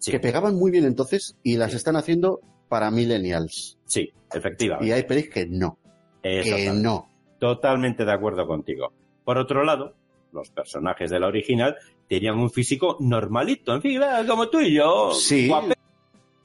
Sí, 0.00 0.12
que 0.12 0.20
pegaban 0.20 0.54
muy 0.54 0.70
bien 0.70 0.84
entonces, 0.84 1.36
y 1.42 1.56
las 1.56 1.72
Sí. 1.72 1.76
están 1.78 1.96
haciendo 1.96 2.40
para 2.68 2.90
millennials. 2.90 3.78
sí, 3.84 4.12
efectivamente. 4.32 4.86
Y 4.88 4.92
hay 4.92 5.02
pelis 5.02 5.28
que 5.28 5.46
no, 5.46 5.78
que 6.22 6.70
no. 6.72 7.10
Totalmente 7.40 8.04
de 8.04 8.12
acuerdo 8.12 8.46
contigo. 8.46 8.92
Por 9.24 9.38
otro 9.38 9.64
lado, 9.64 9.96
los 10.32 10.50
personajes 10.50 11.10
de 11.10 11.18
la 11.20 11.26
original 11.26 11.76
tenían 12.08 12.38
un 12.38 12.50
físico 12.50 12.96
normalito, 13.00 13.74
en 13.74 13.82
fin, 13.82 14.00
como 14.26 14.48
tú 14.48 14.60
y 14.60 14.74
yo. 14.74 15.12
Sí. 15.12 15.50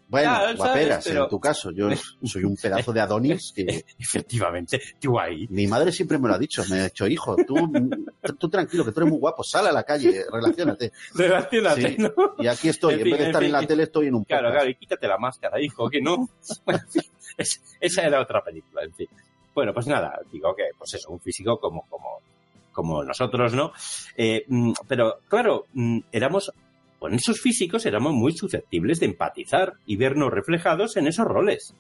Bueno, 0.08 0.38
guaperas, 0.58 1.04
Pero- 1.08 1.24
en 1.24 1.30
tu 1.30 1.40
caso. 1.40 1.72
Yo 1.72 1.88
soy 2.24 2.44
un 2.44 2.56
pedazo 2.56 2.94
de 2.94 3.02
Adonis 3.02 3.52
que 3.56 3.84
Efectivamente, 4.00 4.80
tú 5.02 5.20
ahí. 5.20 5.48
mi 5.50 5.66
madre 5.66 5.92
siempre 5.92 6.20
me 6.20 6.28
lo 6.28 6.36
ha 6.36 6.38
dicho. 6.38 6.64
Me 6.70 6.82
ha 6.82 6.84
dicho, 6.84 7.08
hijo, 7.08 7.36
tú, 7.48 7.56
tú 8.38 8.48
tranquilo, 8.50 8.86
que 8.86 8.92
tú 8.92 9.00
eres 9.00 9.10
muy 9.10 9.20
guapo, 9.20 9.44
sal 9.44 9.66
a 9.66 9.72
la 9.72 9.82
calle, 9.84 10.24
relacionate. 10.32 10.92
Relacionate, 11.16 11.96
Sí. 11.96 11.98
¿no? 11.98 12.12
Y 12.38 12.46
aquí 12.48 12.70
estoy, 12.70 12.94
En 12.94 13.00
en, 13.00 13.04
fin, 13.06 13.12
vez 13.14 13.22
de 13.22 13.26
estar 13.28 13.42
en 13.44 13.48
fin. 13.48 13.54
la 13.54 13.66
tele, 13.68 13.84
estoy 13.84 14.08
en 14.08 14.16
un 14.16 14.24
Claro, 14.24 14.44
podcast. 14.50 14.56
claro, 14.58 14.70
y 14.70 14.76
quítate 14.76 15.08
la 15.08 15.18
máscara, 15.18 15.60
hijo, 15.62 15.90
que 15.90 16.02
no. 16.02 16.30
Bueno, 16.66 16.82
en 16.86 16.92
fin, 16.92 17.12
es- 17.38 17.62
esa 17.80 18.04
era 18.04 18.22
otra 18.22 18.44
película, 18.44 18.84
en 18.84 18.94
fin. 18.94 19.08
Bueno, 19.56 19.74
pues 19.74 19.88
nada, 19.88 20.20
digo 20.32 20.54
que, 20.56 20.64
pues 20.78 20.94
eso, 20.94 21.10
un 21.12 21.20
físico 21.20 21.60
como, 21.60 21.88
como, 21.90 22.20
como 22.74 23.04
nosotros, 23.04 23.54
¿no? 23.54 23.72
Eh, 24.18 24.44
mm, 24.48 24.74
pero, 24.88 25.20
claro, 25.30 25.66
mm, 25.74 26.00
éramos, 26.12 26.52
con 27.00 27.14
esos 27.14 27.40
físicos 27.40 27.86
éramos 27.86 28.14
muy 28.14 28.34
susceptibles 28.34 29.00
de 29.00 29.06
empatizar 29.06 29.76
y 29.86 29.96
vernos 29.96 30.32
reflejados 30.34 30.98
en 30.98 31.08
esos 31.08 31.26
roles. 31.26 31.74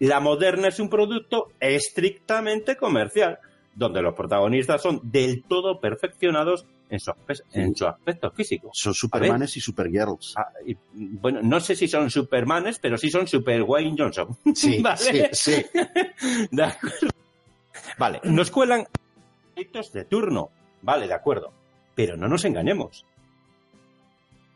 La 0.00 0.20
moderna 0.20 0.68
es 0.68 0.78
un 0.80 0.88
producto 0.90 1.52
estrictamente 1.60 2.76
comercial, 2.76 3.38
donde 3.74 4.02
los 4.02 4.14
protagonistas 4.14 4.82
son 4.82 5.00
del 5.02 5.42
todo 5.44 5.80
perfeccionados 5.80 6.66
en 6.90 7.00
su, 7.00 7.10
aspe- 7.12 7.42
en 7.52 7.74
su 7.74 7.86
aspecto 7.86 8.30
físico. 8.30 8.70
Son 8.72 8.92
Supermanes 8.94 9.56
y 9.56 9.60
Supergirls. 9.60 10.34
Ah, 10.36 10.48
y, 10.66 10.76
bueno, 10.94 11.40
no 11.42 11.58
sé 11.60 11.74
si 11.74 11.88
son 11.88 12.10
Supermanes, 12.10 12.78
pero 12.78 12.98
sí 12.98 13.10
son 13.10 13.26
Super 13.26 13.62
Wayne 13.62 13.96
Johnson. 13.98 14.36
Sí, 14.54 14.78
vale. 14.82 14.98
sí, 14.98 15.22
sí. 15.32 15.64
De 16.50 16.62
acuerdo. 16.64 17.08
Vale, 17.98 18.20
nos 18.24 18.50
cuelan 18.50 18.86
de 19.92 20.04
turno. 20.04 20.50
Vale, 20.82 21.06
de 21.06 21.14
acuerdo. 21.14 21.52
Pero 21.94 22.16
no 22.16 22.28
nos 22.28 22.44
engañemos. 22.44 23.06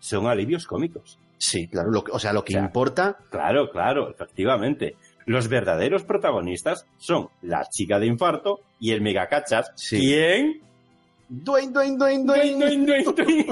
Son 0.00 0.26
alivios 0.26 0.66
cómicos. 0.66 1.18
Sí, 1.38 1.68
claro. 1.68 1.90
Lo 1.90 2.02
que- 2.04 2.12
o 2.12 2.18
sea, 2.18 2.32
lo 2.32 2.44
que 2.44 2.54
O 2.54 2.58
sea, 2.58 2.64
importa, 2.64 3.16
Claro, 3.30 3.70
claro, 3.70 4.10
efectivamente. 4.10 4.96
Los 5.26 5.48
verdaderos 5.48 6.04
protagonistas 6.04 6.86
son 6.96 7.28
la 7.42 7.68
chica 7.68 7.98
de 7.98 8.06
infarto 8.06 8.60
y 8.80 8.92
el 8.92 9.02
megacachas. 9.02 9.72
Sí. 9.76 9.98
¿Quién? 10.00 10.62
Dwayne. 11.28 11.76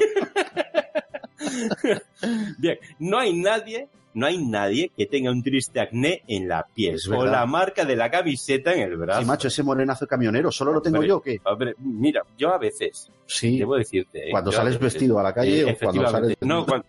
Bien, 2.59 2.79
no 2.99 3.19
hay 3.19 3.39
nadie, 3.39 3.89
no 4.17 4.27
hay 4.27 4.39
nadie 4.39 4.91
que 4.97 5.05
tenga 5.05 5.31
un 5.31 5.43
triste 5.43 5.79
acné 5.79 6.23
en 6.27 6.49
la 6.49 6.67
piel 6.75 6.99
o 7.15 7.27
la 7.27 7.45
marca 7.45 7.85
de 7.85 7.97
la 7.97 8.11
camiseta 8.11 8.73
en 8.73 8.81
el 8.81 8.97
brazo. 8.97 9.21
Sí, 9.21 9.27
macho, 9.27 9.49
ese 9.49 9.63
morenazo 9.63 10.07
camionero, 10.07 10.51
¿solo 10.51 10.73
lo 10.73 10.81
tengo 10.81 10.97
Hombre, 10.97 11.09
yo 11.09 11.17
o 11.19 11.21
qué? 11.21 11.39
Hombre, 11.45 11.75
mira, 11.81 12.23
yo 12.39 12.49
a 12.49 12.57
veces, 12.59 13.11
Sí, 13.27 13.59
debo 13.59 13.77
decirte... 13.77 14.29
¿eh? 14.29 14.31
cuando 14.31 14.51
sales 14.51 14.79
vestido 14.79 15.19
a 15.19 15.23
la 15.23 15.35
calle 15.35 15.61
Eh, 15.61 15.73
o 15.73 15.85
cuando 15.85 16.09
sales... 16.09 16.37
No, 16.41 16.65
cuando... 16.65 16.87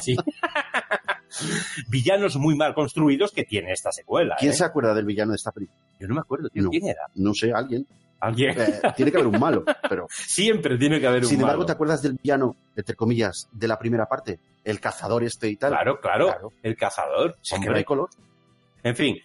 Sí. 0.00 0.16
Villanos 1.90 2.36
muy 2.36 2.56
mal 2.56 2.74
construidos 2.74 3.32
que 3.32 3.44
tiene 3.44 3.72
esta 3.72 3.92
secuela. 3.92 4.36
¿Quién 4.38 4.52
¿eh? 4.52 4.54
se 4.54 4.64
acuerda 4.64 4.94
del 4.94 5.04
villano 5.04 5.32
de 5.32 5.36
esta 5.36 5.52
película? 5.52 5.78
Yo 5.98 6.08
no 6.08 6.14
me 6.14 6.20
acuerdo, 6.20 6.48
tío, 6.48 6.62
No. 6.62 6.70
¿quién 6.70 6.86
era? 6.88 7.02
No 7.16 7.34
sé, 7.34 7.52
alguien. 7.52 7.86
Alguien. 8.20 8.54
Eh, 8.60 8.80
tiene 8.96 9.10
que 9.10 9.16
haber 9.18 9.28
un 9.28 9.40
malo, 9.40 9.64
pero... 9.88 10.06
Siempre 10.10 10.76
tiene 10.78 11.00
que 11.00 11.06
haber 11.06 11.22
un 11.22 11.28
Sin 11.28 11.40
embargo, 11.40 11.60
malo. 11.60 11.66
¿te 11.66 11.72
acuerdas 11.72 12.02
del 12.02 12.14
villano, 12.22 12.56
entre 12.76 12.94
comillas, 12.94 13.48
de 13.52 13.66
la 13.68 13.78
primera 13.78 14.06
parte? 14.06 14.38
El 14.62 14.78
cazador 14.80 15.24
este 15.24 15.48
y 15.48 15.56
tal. 15.56 15.70
Claro, 15.72 16.00
claro, 16.00 16.26
Claro. 16.26 16.52
el 16.62 16.76
cazador. 16.76 17.38
Que 17.60 17.68
no 17.70 17.76
hay 17.76 17.84
color. 17.84 18.10
En 18.82 18.94
fin, 18.94 19.16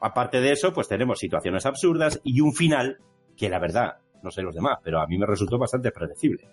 aparte 0.00 0.40
de 0.40 0.52
eso, 0.52 0.72
pues 0.72 0.88
tenemos 0.88 1.18
situaciones 1.18 1.64
absurdas 1.66 2.20
y 2.22 2.40
un 2.40 2.54
final 2.54 2.98
que 3.36 3.48
la 3.48 3.58
verdad, 3.58 3.96
no 4.22 4.30
sé 4.30 4.42
los 4.42 4.54
demás, 4.54 4.78
pero 4.84 5.00
a 5.00 5.06
mí 5.06 5.16
me 5.18 5.26
resultó 5.26 5.58
bastante 5.58 5.90
predecible. 5.90 6.46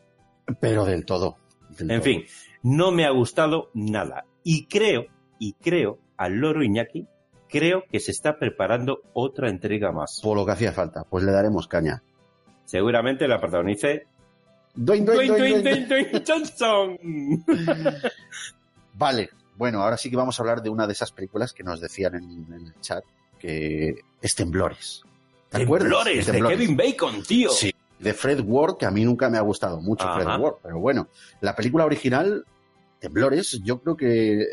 Pero 0.59 0.85
del 0.85 1.05
todo. 1.05 1.37
del 1.77 1.91
En 1.91 1.97
todo. 1.99 2.05
fin, 2.05 2.23
no 2.63 2.91
me 2.91 3.05
ha 3.05 3.11
gustado 3.11 3.69
nada. 3.73 4.25
Y 4.43 4.65
creo, 4.67 5.05
y 5.39 5.53
creo, 5.53 5.99
al 6.17 6.33
loro 6.35 6.63
Iñaki, 6.63 7.05
creo 7.51 7.83
que 7.91 7.99
se 7.99 8.11
está 8.11 8.39
preparando 8.39 9.01
otra 9.13 9.49
entrega 9.49 9.91
más. 9.91 10.19
Por 10.23 10.37
lo 10.37 10.45
que 10.45 10.53
hacía 10.53 10.71
falta, 10.71 11.03
pues 11.03 11.23
le 11.23 11.31
daremos 11.31 11.67
caña. 11.67 12.01
Seguramente 12.65 13.27
la 13.27 13.39
protagonice 13.39 14.07
Dwayne, 14.73 15.05
Dwayne, 15.05 15.85
Dwayne, 15.85 16.23
Johnson. 16.25 16.97
Vale, 18.93 19.29
bueno, 19.57 19.83
ahora 19.83 19.97
sí 19.97 20.09
que 20.09 20.15
vamos 20.15 20.39
a 20.39 20.43
hablar 20.43 20.61
de 20.61 20.69
una 20.69 20.87
de 20.87 20.93
esas 20.93 21.11
películas 21.11 21.53
que 21.53 21.63
nos 21.63 21.81
decían 21.81 22.15
en, 22.15 22.53
en 22.53 22.67
el 22.67 22.79
chat, 22.79 23.03
que 23.37 23.95
es 24.21 24.35
Temblores. 24.35 25.03
¿Te 25.49 25.63
acuerdas? 25.63 25.89
Temblores, 25.89 26.25
de 26.25 26.31
Temblores. 26.31 26.57
Kevin 26.57 26.77
Bacon, 26.77 27.23
tío. 27.23 27.49
Sí, 27.49 27.73
de 27.99 28.13
Fred 28.13 28.41
Ward, 28.45 28.77
que 28.77 28.85
a 28.85 28.91
mí 28.91 29.03
nunca 29.03 29.29
me 29.29 29.37
ha 29.37 29.41
gustado 29.41 29.81
mucho 29.81 30.07
Ajá. 30.07 30.21
Fred 30.21 30.39
Ward, 30.39 30.55
pero 30.63 30.79
bueno, 30.79 31.09
la 31.41 31.55
película 31.55 31.85
original, 31.85 32.45
Temblores, 32.99 33.59
yo 33.63 33.81
creo 33.81 33.97
que 33.97 34.45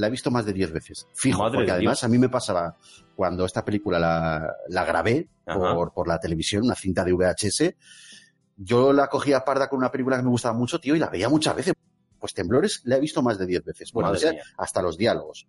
la 0.00 0.06
he 0.06 0.10
visto 0.10 0.30
más 0.30 0.46
de 0.46 0.52
10 0.52 0.72
veces. 0.72 1.06
Fijo, 1.14 1.38
Madre 1.42 1.58
porque 1.58 1.66
de 1.66 1.72
además 1.72 2.00
Dios. 2.00 2.04
a 2.04 2.08
mí 2.08 2.18
me 2.18 2.28
pasaba 2.28 2.76
cuando 3.14 3.44
esta 3.44 3.64
película 3.64 3.98
la, 3.98 4.54
la 4.68 4.84
grabé 4.84 5.28
por, 5.44 5.92
por 5.92 6.08
la 6.08 6.18
televisión, 6.18 6.64
una 6.64 6.74
cinta 6.74 7.04
de 7.04 7.12
VHS, 7.12 7.74
yo 8.56 8.92
la 8.92 9.08
cogía 9.08 9.44
parda 9.44 9.68
con 9.68 9.78
una 9.78 9.90
película 9.90 10.16
que 10.16 10.22
me 10.22 10.28
gustaba 10.28 10.56
mucho, 10.56 10.78
tío, 10.78 10.94
y 10.96 10.98
la 10.98 11.08
veía 11.08 11.28
muchas 11.28 11.56
veces. 11.56 11.74
Pues 12.18 12.34
Temblores 12.34 12.82
la 12.84 12.96
he 12.96 13.00
visto 13.00 13.22
más 13.22 13.38
de 13.38 13.46
10 13.46 13.64
veces. 13.64 13.92
Bueno, 13.92 14.10
o 14.10 14.16
sea, 14.16 14.34
hasta 14.58 14.82
los 14.82 14.98
diálogos. 14.98 15.46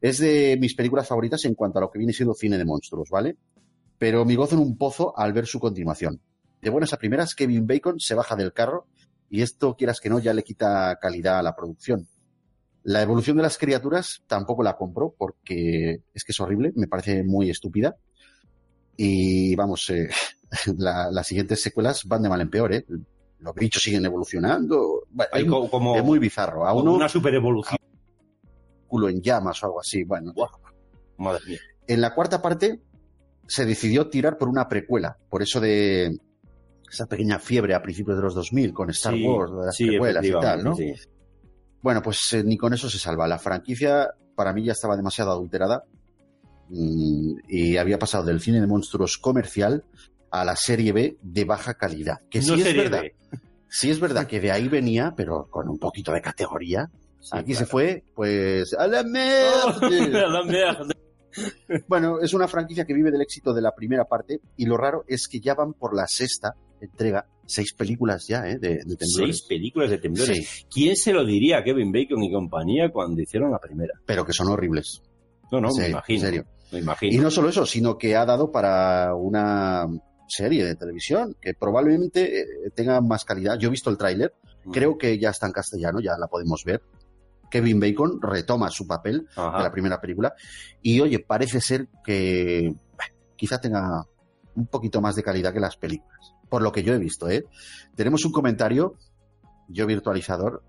Es 0.00 0.18
de 0.18 0.56
mis 0.60 0.74
películas 0.74 1.08
favoritas 1.08 1.44
en 1.44 1.54
cuanto 1.54 1.78
a 1.78 1.82
lo 1.82 1.90
que 1.90 1.98
viene 1.98 2.12
siendo 2.12 2.34
cine 2.34 2.58
de 2.58 2.64
monstruos, 2.64 3.08
¿vale? 3.10 3.36
Pero 3.98 4.24
me 4.24 4.36
gozo 4.36 4.54
en 4.54 4.62
un 4.62 4.76
pozo 4.76 5.12
al 5.16 5.32
ver 5.32 5.46
su 5.46 5.58
continuación. 5.58 6.20
De 6.60 6.70
buenas 6.70 6.92
a 6.92 6.96
primeras, 6.98 7.34
Kevin 7.34 7.66
Bacon 7.66 7.98
se 7.98 8.14
baja 8.14 8.36
del 8.36 8.52
carro 8.52 8.86
y 9.28 9.42
esto, 9.42 9.74
quieras 9.76 9.98
que 9.98 10.10
no, 10.10 10.20
ya 10.20 10.32
le 10.32 10.44
quita 10.44 10.96
calidad 11.00 11.38
a 11.38 11.42
la 11.42 11.56
producción. 11.56 12.06
La 12.84 13.02
evolución 13.02 13.36
de 13.36 13.42
las 13.44 13.58
criaturas 13.58 14.22
tampoco 14.26 14.62
la 14.62 14.76
compro 14.76 15.14
porque 15.16 16.00
es 16.12 16.24
que 16.24 16.32
es 16.32 16.40
horrible, 16.40 16.72
me 16.74 16.88
parece 16.88 17.22
muy 17.22 17.48
estúpida. 17.50 17.96
Y 18.96 19.54
vamos, 19.56 19.88
eh, 19.90 20.08
la- 20.78 21.10
las 21.10 21.26
siguientes 21.26 21.60
secuelas 21.62 22.04
van 22.06 22.22
de 22.22 22.28
mal 22.28 22.40
en 22.40 22.50
peor, 22.50 22.72
¿eh? 22.74 22.84
Los 23.38 23.54
bichos 23.54 23.82
siguen 23.82 24.04
evolucionando. 24.04 25.04
Bueno, 25.10 25.30
Hay 25.32 25.46
co- 25.46 25.68
como, 25.70 25.96
es 25.96 26.04
muy 26.04 26.18
bizarro. 26.18 26.66
A 26.66 26.72
uno, 26.72 26.92
una 26.94 27.08
super 27.08 27.34
evolución. 27.34 27.76
culo 28.86 29.08
en 29.08 29.20
llamas 29.22 29.62
o 29.62 29.66
algo 29.66 29.80
así. 29.80 30.04
Bueno, 30.04 30.32
Madre 31.16 31.40
mía. 31.46 31.58
en 31.86 32.00
la 32.00 32.14
cuarta 32.14 32.42
parte 32.42 32.80
se 33.46 33.64
decidió 33.66 34.08
tirar 34.08 34.38
por 34.38 34.48
una 34.48 34.68
precuela, 34.68 35.16
por 35.28 35.42
eso 35.42 35.60
de 35.60 36.16
esa 36.90 37.06
pequeña 37.06 37.38
fiebre 37.38 37.74
a 37.74 37.82
principios 37.82 38.16
de 38.16 38.22
los 38.22 38.34
2000 38.34 38.72
con 38.74 38.90
Star 38.90 39.14
Sí, 39.14 39.24
Wars, 39.26 39.50
de 39.52 39.66
las 39.66 39.76
sí, 39.76 39.86
precuelas 39.88 40.24
y 40.24 40.30
tal, 40.32 40.62
¿no? 40.64 40.74
sí. 40.76 40.92
Bueno, 41.82 42.02
pues 42.02 42.32
eh, 42.32 42.42
ni 42.44 42.56
con 42.56 42.72
eso 42.72 42.88
se 42.88 42.98
salva. 42.98 43.26
La 43.26 43.38
franquicia 43.38 44.08
para 44.34 44.52
mí 44.52 44.64
ya 44.64 44.72
estaba 44.72 44.96
demasiado 44.96 45.32
adulterada 45.32 45.84
mm, 46.68 47.32
y 47.48 47.76
había 47.76 47.98
pasado 47.98 48.24
del 48.24 48.40
cine 48.40 48.60
de 48.60 48.66
monstruos 48.66 49.18
comercial 49.18 49.84
a 50.30 50.44
la 50.44 50.56
serie 50.56 50.92
B 50.92 51.18
de 51.20 51.44
baja 51.44 51.74
calidad. 51.74 52.18
Que 52.30 52.38
No 52.40 52.54
sí 52.56 52.62
es 52.62 52.76
verdad, 52.76 53.02
B. 53.02 53.14
sí 53.68 53.90
es 53.90 54.00
verdad 54.00 54.26
que 54.26 54.40
de 54.40 54.50
ahí 54.52 54.68
venía, 54.68 55.12
pero 55.16 55.48
con 55.50 55.68
un 55.68 55.78
poquito 55.78 56.12
de 56.12 56.22
categoría. 56.22 56.90
Sí, 57.20 57.30
Aquí 57.36 57.54
se 57.54 57.66
fue, 57.66 58.02
pues, 58.14 58.74
a 58.74 58.86
la 58.88 59.02
mierda. 59.04 60.24
A 60.26 60.28
la 60.28 60.42
mierda. 60.42 60.86
Bueno, 61.88 62.20
es 62.20 62.34
una 62.34 62.48
franquicia 62.48 62.84
que 62.84 62.94
vive 62.94 63.10
del 63.10 63.22
éxito 63.22 63.54
de 63.54 63.62
la 63.62 63.74
primera 63.74 64.04
parte 64.04 64.40
y 64.56 64.66
lo 64.66 64.76
raro 64.76 65.04
es 65.06 65.28
que 65.28 65.40
ya 65.40 65.54
van 65.54 65.72
por 65.72 65.94
la 65.94 66.06
sexta 66.06 66.54
entrega, 66.80 67.26
seis 67.46 67.72
películas 67.74 68.26
ya, 68.28 68.46
¿eh? 68.48 68.58
De, 68.58 68.68
de 68.84 68.96
temblores. 68.96 69.08
Seis 69.38 69.42
películas 69.48 69.90
de 69.90 69.98
temblores. 69.98 70.48
Sí, 70.48 70.64
¿Quién 70.70 70.96
se 70.96 71.12
lo 71.12 71.24
diría 71.24 71.58
a 71.58 71.64
Kevin 71.64 71.92
Bacon 71.92 72.22
y 72.22 72.32
compañía 72.32 72.90
cuando 72.90 73.20
hicieron 73.20 73.50
la 73.50 73.58
primera? 73.58 73.92
pero 74.06 74.24
que 74.24 74.32
son 74.32 74.48
horribles. 74.48 75.02
No, 75.50 75.60
no, 75.60 75.68
me 75.76 75.88
imagino. 75.90 76.16
en 76.18 76.20
serio. 76.24 76.46
Me 76.72 76.78
Y 76.78 76.82
imagino. 76.82 77.22
no 77.24 77.30
solo 77.30 77.48
eso, 77.50 77.66
sino 77.66 77.98
que 77.98 78.16
ha 78.16 78.24
dado 78.24 78.50
para 78.50 79.14
una 79.14 79.86
serie 80.28 80.64
de 80.64 80.74
televisión 80.76 81.36
que 81.40 81.52
probablemente 81.52 82.40
eh, 82.40 82.44
tenga 82.74 83.00
más 83.02 83.24
calidad. 83.24 83.58
Yo 83.58 83.68
he 83.68 83.70
visto 83.70 83.90
el 83.90 83.98
tráiler, 83.98 84.32
creo 84.72 84.96
que 84.96 85.18
ya 85.18 85.28
está 85.30 85.46
en 85.46 85.52
castellano, 85.52 86.00
ya 86.00 86.16
la 86.18 86.26
podemos 86.28 86.62
ver. 86.64 86.80
Kevin 87.50 87.80
Bacon 87.80 88.18
retoma 88.22 88.70
su 88.70 88.86
papel 88.86 89.28
Ajá. 89.36 89.58
de 89.58 89.64
la 89.64 89.70
primera 89.70 90.00
película 90.00 90.32
y 90.80 90.98
oye, 91.00 91.18
parece 91.18 91.60
ser 91.60 91.86
que 92.02 92.72
bah, 92.96 93.04
quizá 93.36 93.60
tenga 93.60 94.06
un 94.54 94.66
poquito 94.68 95.02
más 95.02 95.14
de 95.16 95.22
calidad 95.22 95.52
que 95.52 95.60
las 95.60 95.76
películas, 95.76 96.31
por 96.52 96.60
lo 96.60 96.70
que 96.70 96.82
yo 96.82 96.92
he 96.92 96.98
visto, 96.98 97.30
¿eh? 97.30 97.46
Tenemos 97.96 98.26
un 98.26 98.32
comentario, 98.32 98.94
yo 99.68 99.86
virtualizador, 99.86 100.62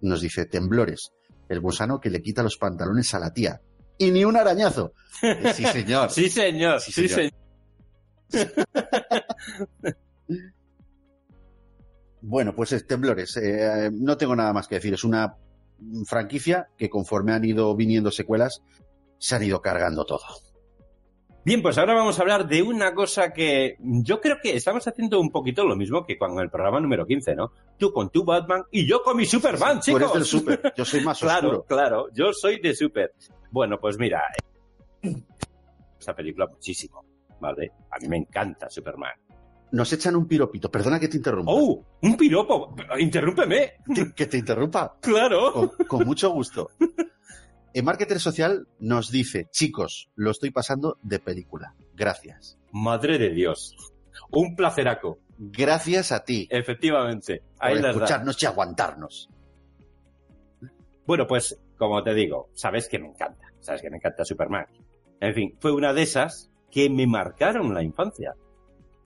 nos 0.00 0.20
dice, 0.20 0.46
temblores, 0.46 1.12
el 1.48 1.60
gusano 1.60 2.00
que 2.00 2.10
le 2.10 2.20
quita 2.20 2.42
los 2.42 2.56
pantalones 2.56 3.14
a 3.14 3.20
la 3.20 3.32
tía. 3.32 3.60
Y 3.98 4.10
ni 4.10 4.24
un 4.24 4.36
arañazo. 4.36 4.94
Eh, 5.22 5.52
sí, 5.54 5.64
señor. 5.66 6.10
Sí, 6.10 6.28
señor. 6.28 6.80
Sí, 6.80 6.90
Sí, 6.90 7.08
señor. 7.08 7.32
señor. 8.28 9.96
Bueno, 12.20 12.52
pues 12.52 12.72
es 12.72 12.84
Temblores. 12.84 13.36
eh, 13.36 13.90
no 13.92 14.16
tengo 14.16 14.34
nada 14.34 14.52
más 14.52 14.66
que 14.66 14.74
decir. 14.74 14.92
Es 14.94 15.04
una 15.04 15.36
franquicia 16.04 16.68
que 16.76 16.90
conforme 16.90 17.32
han 17.32 17.44
ido 17.44 17.76
viniendo 17.76 18.10
secuelas, 18.10 18.60
se 19.18 19.36
han 19.36 19.44
ido 19.44 19.62
cargando 19.62 20.04
todo. 20.04 20.24
Bien, 21.44 21.62
pues 21.62 21.78
ahora 21.78 21.94
vamos 21.94 22.18
a 22.18 22.22
hablar 22.22 22.46
de 22.46 22.60
una 22.62 22.94
cosa 22.94 23.32
que 23.32 23.76
yo 23.80 24.20
creo 24.20 24.36
que 24.42 24.54
estamos 24.54 24.86
haciendo 24.86 25.18
un 25.18 25.30
poquito 25.30 25.64
lo 25.66 25.76
mismo 25.76 26.04
que 26.04 26.18
con 26.18 26.38
el 26.40 26.50
programa 26.50 26.78
número 26.80 27.06
15, 27.06 27.34
¿no? 27.36 27.52
Tú 27.78 27.90
con 27.92 28.10
tu 28.10 28.22
Batman 28.24 28.64
y 28.70 28.86
yo 28.86 29.02
con 29.02 29.16
mi 29.16 29.24
Superman, 29.24 29.80
Tú 29.80 29.96
eres 29.96 30.08
chicos. 30.08 30.12
del 30.14 30.24
super, 30.24 30.72
yo 30.76 30.84
soy 30.84 31.00
más 31.04 31.18
Claro, 31.20 31.48
oscuro. 31.48 31.64
claro, 31.66 32.08
yo 32.12 32.32
soy 32.34 32.60
de 32.60 32.74
Super. 32.74 33.14
Bueno, 33.50 33.78
pues 33.80 33.98
mira, 33.98 34.20
esta 35.98 36.14
película 36.14 36.46
muchísimo, 36.48 37.02
¿vale? 37.40 37.72
A 37.90 37.98
mí 37.98 38.08
me 38.08 38.18
encanta 38.18 38.68
Superman. 38.68 39.12
Nos 39.72 39.90
echan 39.92 40.16
un 40.16 40.26
piropito, 40.26 40.70
perdona 40.70 41.00
que 41.00 41.08
te 41.08 41.16
interrumpa. 41.18 41.50
¡Oh! 41.54 41.82
¡Un 42.02 42.16
piropo! 42.16 42.74
¡Interrúmpeme! 42.98 43.74
Que, 43.94 44.12
que 44.14 44.26
te 44.26 44.36
interrumpa, 44.38 44.96
¡Claro! 45.00 45.52
con, 45.52 45.68
con 45.86 46.06
mucho 46.06 46.30
gusto. 46.30 46.70
En 47.74 47.84
Marketer 47.84 48.18
Social 48.18 48.66
nos 48.78 49.10
dice, 49.10 49.48
chicos, 49.50 50.10
lo 50.16 50.30
estoy 50.30 50.50
pasando 50.50 50.98
de 51.02 51.18
película. 51.18 51.74
Gracias. 51.94 52.58
Madre 52.72 53.18
de 53.18 53.30
Dios. 53.30 53.76
Un 54.30 54.56
placeraco. 54.56 55.18
Gracias 55.38 56.10
a 56.10 56.24
ti 56.24 56.48
Efectivamente. 56.50 57.42
Ahí 57.58 57.74
por 57.74 57.82
las 57.82 57.94
da. 57.94 58.02
escucharnos 58.02 58.42
y 58.42 58.46
aguantarnos. 58.46 59.28
Bueno, 61.06 61.26
pues, 61.26 61.58
como 61.76 62.02
te 62.02 62.14
digo, 62.14 62.50
sabes 62.54 62.88
que 62.88 62.98
me 62.98 63.08
encanta. 63.08 63.46
Sabes 63.60 63.82
que 63.82 63.90
me 63.90 63.96
encanta 63.96 64.24
Superman. 64.24 64.66
En 65.20 65.34
fin, 65.34 65.56
fue 65.60 65.72
una 65.72 65.92
de 65.92 66.02
esas 66.02 66.50
que 66.70 66.90
me 66.90 67.06
marcaron 67.06 67.72
la 67.74 67.82
infancia. 67.82 68.34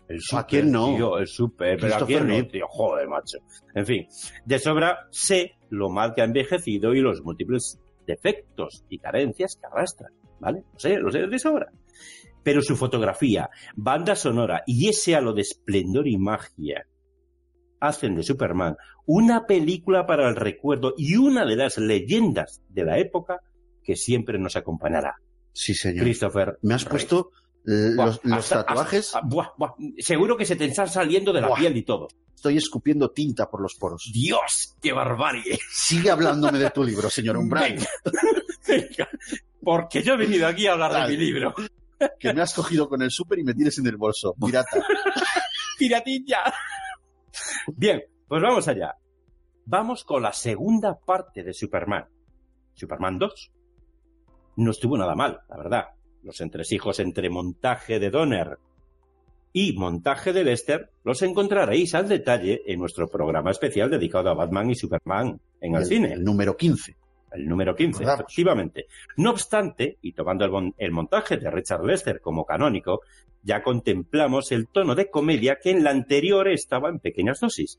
El 0.09 0.21
¿A 0.35 0.47
quién 0.47 0.71
no? 0.73 0.95
Tío, 0.95 1.19
el 1.19 1.27
super, 1.27 1.79
pero 1.81 1.97
a 1.97 2.07
quién 2.07 2.27
no, 2.27 2.47
tío, 2.47 2.67
joder, 2.69 3.09
macho. 3.09 3.39
En 3.75 3.87
fin, 3.87 4.07
de 4.45 4.59
sobra 4.59 5.07
sé 5.11 5.53
lo 5.71 5.89
mal 5.89 6.15
que 6.15 6.21
ha 6.21 6.25
envejecido 6.25 6.93
y 6.93 7.01
los 7.01 7.23
múltiples 7.23 7.79
defectos 8.07 8.85
y 8.89 8.99
carencias 8.99 9.57
que 9.57 9.67
arrastra, 9.67 10.09
¿vale? 10.41 10.65
Lo 10.73 10.79
sé, 10.79 10.97
lo 10.99 11.11
sé 11.11 11.27
de 11.27 11.39
sobra. 11.39 11.73
Pero 12.43 12.63
su 12.63 12.77
fotografía, 12.77 13.51
banda 13.77 14.17
sonora 14.17 14.63
y 14.67 14.89
ese 14.89 15.15
halo 15.15 15.33
de 15.33 15.43
esplendor 15.43 16.09
y 16.09 16.19
magia 16.19 16.87
hacen 17.81 18.15
de 18.15 18.23
Superman 18.23 18.77
una 19.07 19.47
película 19.47 20.07
para 20.07 20.29
el 20.29 20.37
recuerdo 20.37 20.95
y 20.97 21.17
una 21.17 21.45
de 21.45 21.57
las 21.57 21.79
leyendas 21.79 22.63
de 22.69 22.85
la 22.85 22.99
época 22.99 23.41
que 23.83 23.97
siempre 23.97 24.39
nos 24.39 24.57
acompañará. 24.57 25.17
Sí, 25.53 25.75
señor. 25.75 26.05
Christopher. 26.05 26.59
Me 26.63 26.75
has 26.75 26.85
puesto 26.85 27.31
Buah, 27.65 28.07
los, 28.07 28.21
los 28.25 28.39
hasta- 28.39 28.65
tatuajes. 28.67 29.15
hasta- 29.15 29.21
buah, 29.27 29.49
buah. 29.57 29.73
Seguro 29.99 30.37
que 30.37 30.45
se 30.45 30.57
te 30.57 30.65
están 30.65 30.89
saliendo 30.89 31.33
de 31.33 31.41
la 31.41 31.55
piel 31.55 31.77
y 31.77 31.83
todo. 31.83 32.09
Estoy 32.35 32.57
escupiendo 32.57 33.11
tinta 33.13 33.49
por 33.49 33.61
los 33.63 33.75
poros. 33.77 34.11
Dios, 34.13 34.77
qué 34.83 34.93
barbarie. 34.93 35.59
Sigue 35.71 36.11
hablándome 36.11 36.59
de 36.59 36.71
tu 36.71 36.83
libro, 36.83 37.09
señor 37.09 37.37
Umbral, 37.37 37.71
Venga. 37.75 37.87
Venga. 38.67 39.09
Porque 39.63 40.03
yo 40.03 40.15
he 40.15 40.17
venido 40.17 40.47
aquí 40.49 40.67
a 40.67 40.73
hablar 40.73 41.07
de 41.07 41.17
mi 41.17 41.25
libro. 41.25 41.55
que 42.19 42.35
me 42.35 42.43
has 42.43 42.53
cogido 42.53 42.89
con 42.89 43.01
el 43.03 43.13
súper 43.13 43.39
y 43.39 43.45
me 43.45 43.55
tienes 43.55 43.79
en 43.79 43.87
el 43.87 43.97
bolso. 43.97 44.35
Pirata. 44.45 44.83
Piratilla. 45.79 46.53
Bien, 47.77 48.03
pues 48.27 48.43
vamos 48.43 48.67
allá. 48.67 48.97
Vamos 49.65 50.03
con 50.05 50.23
la 50.23 50.33
segunda 50.33 50.99
parte 50.99 51.45
de 51.45 51.53
Superman. 51.53 52.07
Superman 52.75 53.19
2. 53.19 53.53
No 54.57 54.71
estuvo 54.73 54.99
nada 54.99 55.15
mal, 55.15 55.41
la 55.49 55.57
verdad. 55.57 55.85
Los 56.23 56.41
entresijos 56.41 57.01
entre 57.01 57.31
montaje 57.31 57.99
de 57.99 58.11
Donner 58.11 58.59
y 59.53 59.75
montaje 59.75 60.33
de 60.33 60.45
Lester 60.45 60.91
los 61.05 61.21
encontraréis 61.23 61.95
al 61.95 62.09
detalle 62.09 62.63
en 62.67 62.81
nuestro 62.81 63.09
programa 63.09 63.51
especial 63.51 63.91
dedicado 63.91 64.31
a 64.31 64.35
Batman 64.35 64.71
y 64.71 64.75
Superman 64.75 65.41
en 65.61 65.75
el, 65.75 65.85
cine. 65.85 66.13
El 66.13 66.25
número 66.25 66.57
15. 66.57 66.97
El 67.33 67.49
número 67.49 67.75
15, 67.75 67.99
Recordamos. 67.99 68.21
efectivamente. 68.21 68.87
No 69.17 69.31
obstante, 69.31 69.99
y 70.03 70.13
tomando 70.13 70.47
el 70.77 70.93
montaje 70.93 71.37
de 71.37 71.51
Richard 71.51 71.85
Lester 71.85 72.21
como 72.21 72.45
canónico, 72.45 73.01
ya 73.43 73.63
contemplamos 73.63 74.53
el 74.53 74.69
tono 74.69 74.95
de 74.95 75.11
comedia 75.11 75.59
que 75.63 75.71
en 75.71 75.83
la 75.83 75.91
anterior 75.91 76.49
estaba 76.49 76.89
en 76.89 76.99
pequeñas 76.99 77.41
dosis. 77.41 77.79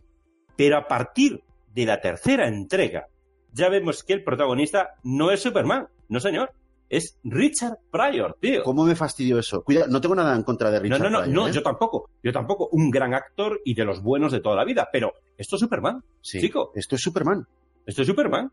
Pero 0.58 0.78
a 0.78 0.88
partir 0.88 1.44
de 1.74 1.86
la 1.86 2.02
tercera 2.02 2.48
entrega, 2.48 3.08
ya 3.52 3.70
vemos 3.70 4.04
que 4.04 4.14
el 4.14 4.24
protagonista 4.24 4.96
no 5.04 5.32
es 5.32 5.42
Superman, 5.42 5.88
no 6.10 6.20
señor, 6.20 6.52
es 6.98 7.18
Richard 7.24 7.80
Pryor, 7.90 8.38
tío. 8.40 8.64
¿Cómo 8.64 8.86
me 8.86 8.96
fastidió 8.96 9.40
eso? 9.40 9.64
Cuidado, 9.64 9.88
no 9.88 10.00
tengo 10.00 10.14
nada 10.14 10.36
en 10.36 10.44
contra 10.44 10.70
de 10.70 10.78
No, 10.78 10.84
Richard 10.84 11.00
no, 11.00 11.10
no, 11.10 11.20
Pryor, 11.22 11.36
no, 11.36 11.48
¿eh? 11.48 11.52
yo 11.52 11.64
tampoco, 11.64 12.10
yo 12.22 12.32
tampoco, 12.32 12.70
un 12.72 12.92
gran 12.92 13.14
actor 13.16 13.60
y 13.66 13.74
de 13.74 13.84
los 13.84 14.04
buenos 14.04 14.32
de 14.32 14.42
toda 14.42 14.56
la 14.56 14.64
vida, 14.64 14.90
pero 14.92 15.14
esto 15.36 15.56
es 15.56 15.60
Superman. 15.60 16.04
Sí. 16.22 16.40
chico. 16.40 16.72
Esto 16.76 16.96
es 16.96 17.02
Superman. 17.02 17.48
Esto 17.86 18.04
es 18.04 18.08
Superman. 18.08 18.52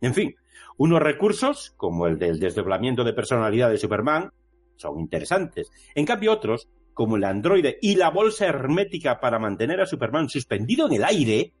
En 0.00 0.14
fin, 0.14 0.34
unos 0.78 1.00
recursos, 1.00 1.72
como 1.76 2.08
el 2.08 2.18
del 2.18 2.40
desdoblamiento 2.40 3.04
de 3.04 3.12
personalidad 3.12 3.70
de 3.70 3.78
Superman, 3.78 4.32
son 4.74 4.98
interesantes. 4.98 5.70
En 5.94 6.06
cambio, 6.06 6.32
otros, 6.32 6.68
como 6.92 7.16
el 7.16 7.24
androide 7.24 7.78
y 7.80 7.94
la 7.94 8.10
bolsa 8.10 8.46
hermética 8.46 9.20
para 9.20 9.38
mantener 9.38 9.80
a 9.80 9.86
Superman 9.86 10.28
suspendido 10.28 10.86
en 10.86 10.94
el 10.94 11.04
aire, 11.04 11.52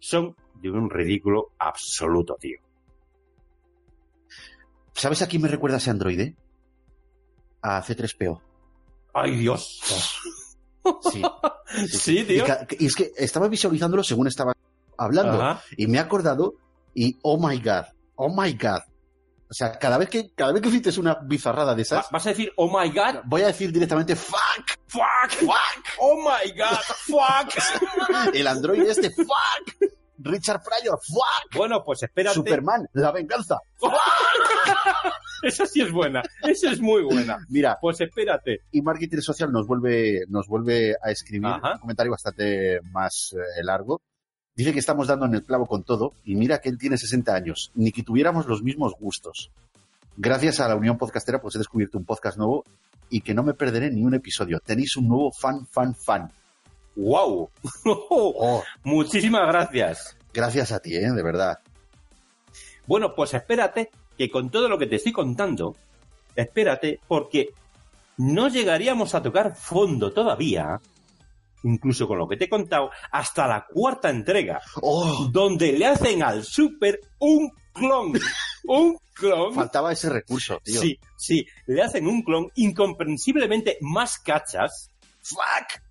son 0.00 0.34
de 0.60 0.70
un 0.70 0.90
ridículo 0.90 1.52
absoluto, 1.58 2.36
tío. 2.40 2.58
¿Sabes 4.94 5.22
a 5.22 5.26
quién 5.26 5.42
me 5.42 5.48
recuerda 5.48 5.78
ese 5.78 5.90
androide? 5.90 6.36
A 7.62 7.82
C3PO. 7.82 8.40
¡Ay, 9.14 9.36
Dios! 9.36 9.80
Sí. 11.12 11.22
Sí, 11.86 12.18
Y, 12.18 12.24
tío. 12.24 12.44
y 12.80 12.86
es 12.86 12.96
que 12.96 13.12
estaba 13.16 13.46
visualizándolo 13.46 14.02
según 14.02 14.26
estaba 14.26 14.52
hablando. 14.98 15.40
Ajá. 15.40 15.62
Y 15.76 15.86
me 15.86 15.98
he 15.98 16.00
acordado 16.00 16.54
y 16.92 17.20
oh 17.22 17.38
my 17.38 17.56
god, 17.60 17.84
oh 18.16 18.28
my 18.28 18.52
god. 18.54 18.80
O 19.48 19.54
sea, 19.54 19.78
cada 19.78 19.96
vez 19.96 20.08
que, 20.08 20.32
cada 20.34 20.50
vez 20.52 20.60
que 20.60 20.70
dices 20.70 20.98
una 20.98 21.14
bizarrada 21.22 21.76
de 21.76 21.82
esas, 21.82 22.10
¿Vas 22.10 22.26
a 22.26 22.30
decir, 22.30 22.52
oh 22.56 22.66
my 22.66 22.88
god, 22.90 23.20
voy 23.26 23.42
a 23.42 23.46
decir 23.46 23.70
directamente 23.70 24.16
fuck, 24.16 24.64
fuck, 24.88 25.30
fuck, 25.30 25.84
oh 26.00 26.16
my 26.16 26.50
god, 26.50 26.78
fuck? 27.06 28.34
el 28.34 28.46
androide 28.48 28.90
este, 28.90 29.10
fuck, 29.10 29.92
Richard 30.18 30.62
Pryor, 30.64 30.98
fuck, 31.06 31.56
bueno, 31.56 31.84
pues 31.84 32.02
espérate. 32.02 32.34
Superman, 32.34 32.88
la 32.94 33.12
venganza. 33.12 33.58
Esa 35.42 35.66
sí 35.66 35.80
es 35.82 35.90
buena, 35.90 36.22
esa 36.42 36.70
es 36.70 36.80
muy 36.80 37.02
buena. 37.02 37.38
Mira, 37.48 37.76
Pues 37.80 38.00
espérate. 38.00 38.60
y 38.70 38.80
Marketing 38.80 39.18
Social 39.18 39.50
nos 39.50 39.66
vuelve, 39.66 40.20
nos 40.28 40.46
vuelve 40.46 40.94
a 41.02 41.10
escribir 41.10 41.46
Ajá. 41.48 41.72
un 41.74 41.80
comentario 41.80 42.12
bastante 42.12 42.80
más 42.92 43.34
eh, 43.34 43.62
largo. 43.64 44.00
Dice 44.54 44.72
que 44.72 44.78
estamos 44.78 45.08
dando 45.08 45.26
en 45.26 45.34
el 45.34 45.42
clavo 45.42 45.66
con 45.66 45.82
todo 45.82 46.12
y 46.24 46.36
mira 46.36 46.60
que 46.60 46.68
él 46.68 46.78
tiene 46.78 46.96
60 46.96 47.34
años, 47.34 47.72
ni 47.74 47.90
que 47.90 48.02
tuviéramos 48.04 48.46
los 48.46 48.62
mismos 48.62 48.92
gustos. 49.00 49.50
Gracias 50.16 50.60
a 50.60 50.68
la 50.68 50.76
Unión 50.76 50.96
Podcastera 50.98 51.40
pues 51.40 51.54
he 51.56 51.58
descubierto 51.58 51.98
un 51.98 52.04
podcast 52.04 52.36
nuevo 52.38 52.64
y 53.10 53.22
que 53.22 53.34
no 53.34 53.42
me 53.42 53.54
perderé 53.54 53.90
ni 53.90 54.04
un 54.04 54.14
episodio. 54.14 54.60
Tenéis 54.60 54.96
un 54.96 55.08
nuevo 55.08 55.32
fan, 55.32 55.66
fan, 55.66 55.94
fan. 55.94 56.30
¡Wow! 56.94 57.50
Oh, 57.84 58.62
Muchísimas 58.84 59.48
gracias. 59.48 60.16
gracias 60.32 60.70
a 60.70 60.78
ti, 60.80 60.94
¿eh? 60.96 61.10
de 61.10 61.22
verdad. 61.22 61.58
Bueno, 62.86 63.14
pues 63.16 63.32
espérate 63.34 63.90
que 64.18 64.30
con 64.30 64.50
todo 64.50 64.68
lo 64.68 64.78
que 64.78 64.86
te 64.86 64.96
estoy 64.96 65.12
contando, 65.12 65.76
espérate 66.34 67.00
porque 67.08 67.50
no 68.18 68.48
llegaríamos 68.48 69.14
a 69.14 69.22
tocar 69.22 69.54
fondo 69.56 70.12
todavía, 70.12 70.80
incluso 71.64 72.06
con 72.06 72.18
lo 72.18 72.28
que 72.28 72.36
te 72.36 72.44
he 72.44 72.48
contado, 72.48 72.90
hasta 73.10 73.46
la 73.46 73.66
cuarta 73.66 74.10
entrega, 74.10 74.60
Oh, 74.80 75.28
donde 75.30 75.72
le 75.72 75.86
hacen 75.86 76.22
al 76.22 76.44
super 76.44 77.00
un 77.18 77.50
clon. 77.72 78.12
Un 78.64 78.96
clon. 79.12 79.52
faltaba 79.52 79.90
ese 79.92 80.08
recurso, 80.08 80.60
tío. 80.62 80.80
Sí, 80.80 80.96
sí, 81.16 81.44
le 81.66 81.82
hacen 81.82 82.06
un 82.06 82.22
clon 82.22 82.48
incomprensiblemente 82.54 83.76
más 83.80 84.20
cachas, 84.20 84.88
Fuck, 85.20 85.82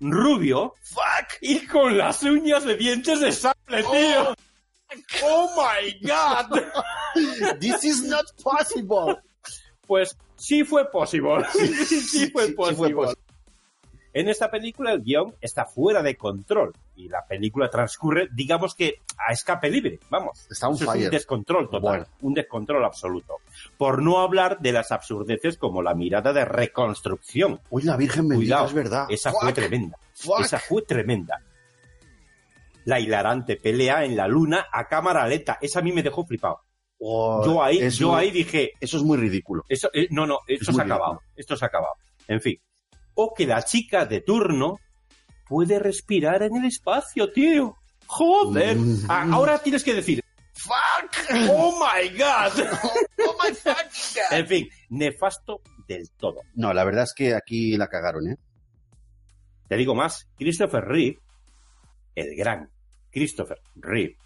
rubio, 0.00 0.72
fuck. 0.82 1.28
y 1.42 1.66
con 1.66 1.98
las 1.98 2.22
uñas 2.22 2.64
de 2.64 2.76
dientes 2.76 3.20
de 3.20 3.32
sable, 3.32 3.82
tío. 3.82 4.30
¡Oh, 4.30 4.34
my 5.56 5.98
God! 6.02 6.62
This 7.60 7.84
is 7.84 8.02
not 8.04 8.24
possible. 8.42 9.16
Pues 9.86 10.16
sí 10.36 10.64
fue 10.64 10.90
posible. 10.90 11.44
sí, 11.52 12.30
fue 12.32 12.46
sí, 12.48 12.52
posible. 12.52 12.94
fue. 12.94 13.14
En 14.12 14.28
esta 14.28 14.50
película 14.50 14.92
el 14.92 15.02
guion 15.02 15.34
está 15.42 15.66
fuera 15.66 16.02
de 16.02 16.16
control 16.16 16.72
y 16.96 17.06
la 17.10 17.26
película 17.26 17.68
transcurre, 17.68 18.28
digamos 18.32 18.74
que 18.74 19.02
a 19.18 19.32
escape 19.32 19.68
libre, 19.70 20.00
vamos. 20.08 20.46
Está 20.50 20.68
on 20.68 20.74
Eso 20.74 20.84
es 20.84 20.90
fire. 20.90 21.04
un 21.04 21.10
descontrol 21.10 21.64
total, 21.66 21.80
Bueno. 21.82 22.06
un 22.22 22.32
descontrol 22.34 22.82
absoluto. 22.84 23.34
Por 23.76 24.02
no 24.02 24.20
hablar 24.20 24.58
de 24.60 24.72
las 24.72 24.90
absurdeces 24.90 25.58
como 25.58 25.82
la 25.82 25.94
mirada 25.94 26.32
de 26.32 26.46
reconstrucción. 26.46 27.60
Uy, 27.68 27.82
la 27.82 27.96
Virgen 27.98 28.26
bendita, 28.28 28.56
Cuidado, 28.56 28.66
es 28.68 28.72
verdad. 28.72 29.06
esa 29.10 29.30
Fuck, 29.32 29.42
fue 29.42 29.52
tremenda. 29.52 29.98
fuck. 30.14 30.40
Esa 30.40 30.58
fue 30.60 30.80
tremenda. 30.82 31.42
La 32.86 32.98
hilarante 33.00 33.56
pelea 33.56 34.04
en 34.04 34.16
la 34.16 34.26
luna 34.26 34.66
a 34.72 34.88
cámara 34.88 35.26
lenta. 35.28 35.58
Esa 35.60 35.80
a 35.80 35.82
mí 35.82 35.92
me 35.92 36.02
dejó 36.02 36.24
flipado. 36.26 36.60
Oh, 36.98 37.44
Yo 37.44 37.62
ahí, 37.62 37.90
yo 37.90 38.16
ahí 38.16 38.30
dije, 38.30 38.72
Eso 38.80 38.96
es 38.96 39.02
muy 39.02 39.18
ridículo. 39.18 39.64
eso, 39.68 39.90
eh, 39.92 40.06
no, 40.10 40.26
no, 40.26 40.38
esto 40.46 40.70
Es 40.70 40.76
se 40.76 40.80
ha 40.80 40.84
acabado. 40.84 41.12
ridículo. 41.12 41.32
Esto 41.36 41.56
se 41.56 41.64
ha 41.64 41.68
acabado. 41.68 41.92
En 42.26 42.40
fin. 42.40 42.56
O 43.14 43.34
que 43.34 43.46
la 43.46 43.62
chica 43.62 44.06
de 44.06 44.22
turno 44.22 44.78
puede 45.48 45.78
respirar 45.78 46.42
en 46.42 46.56
el 46.56 46.64
espacio, 46.64 47.30
tío. 47.32 47.76
Joder. 48.06 48.76
Mm. 48.76 49.04
Ah, 49.08 49.26
ahora 49.32 49.58
tienes 49.58 49.84
que 49.84 49.92
decir, 49.94 50.22
Fuck. 50.54 51.38
oh 51.50 51.78
my 51.84 52.08
god. 52.16 52.52
Oh 53.28 53.34
my 53.42 53.52
fucking 53.54 54.22
god. 54.30 54.38
en 54.38 54.46
fin, 54.46 54.68
nefasto 54.90 55.60
del 55.88 56.08
todo. 56.12 56.42
No, 56.54 56.72
la 56.72 56.84
verdad 56.84 57.02
es 57.04 57.12
que 57.14 57.34
aquí 57.34 57.76
la 57.76 57.88
cagaron, 57.88 58.28
¿eh? 58.30 58.36
Te 59.68 59.76
digo 59.76 59.94
más, 59.96 60.28
Christopher 60.38 60.84
Reeve, 60.84 61.18
el 62.14 62.36
gran 62.36 62.70
Christopher 63.10 63.60
Reeve, 63.76 64.16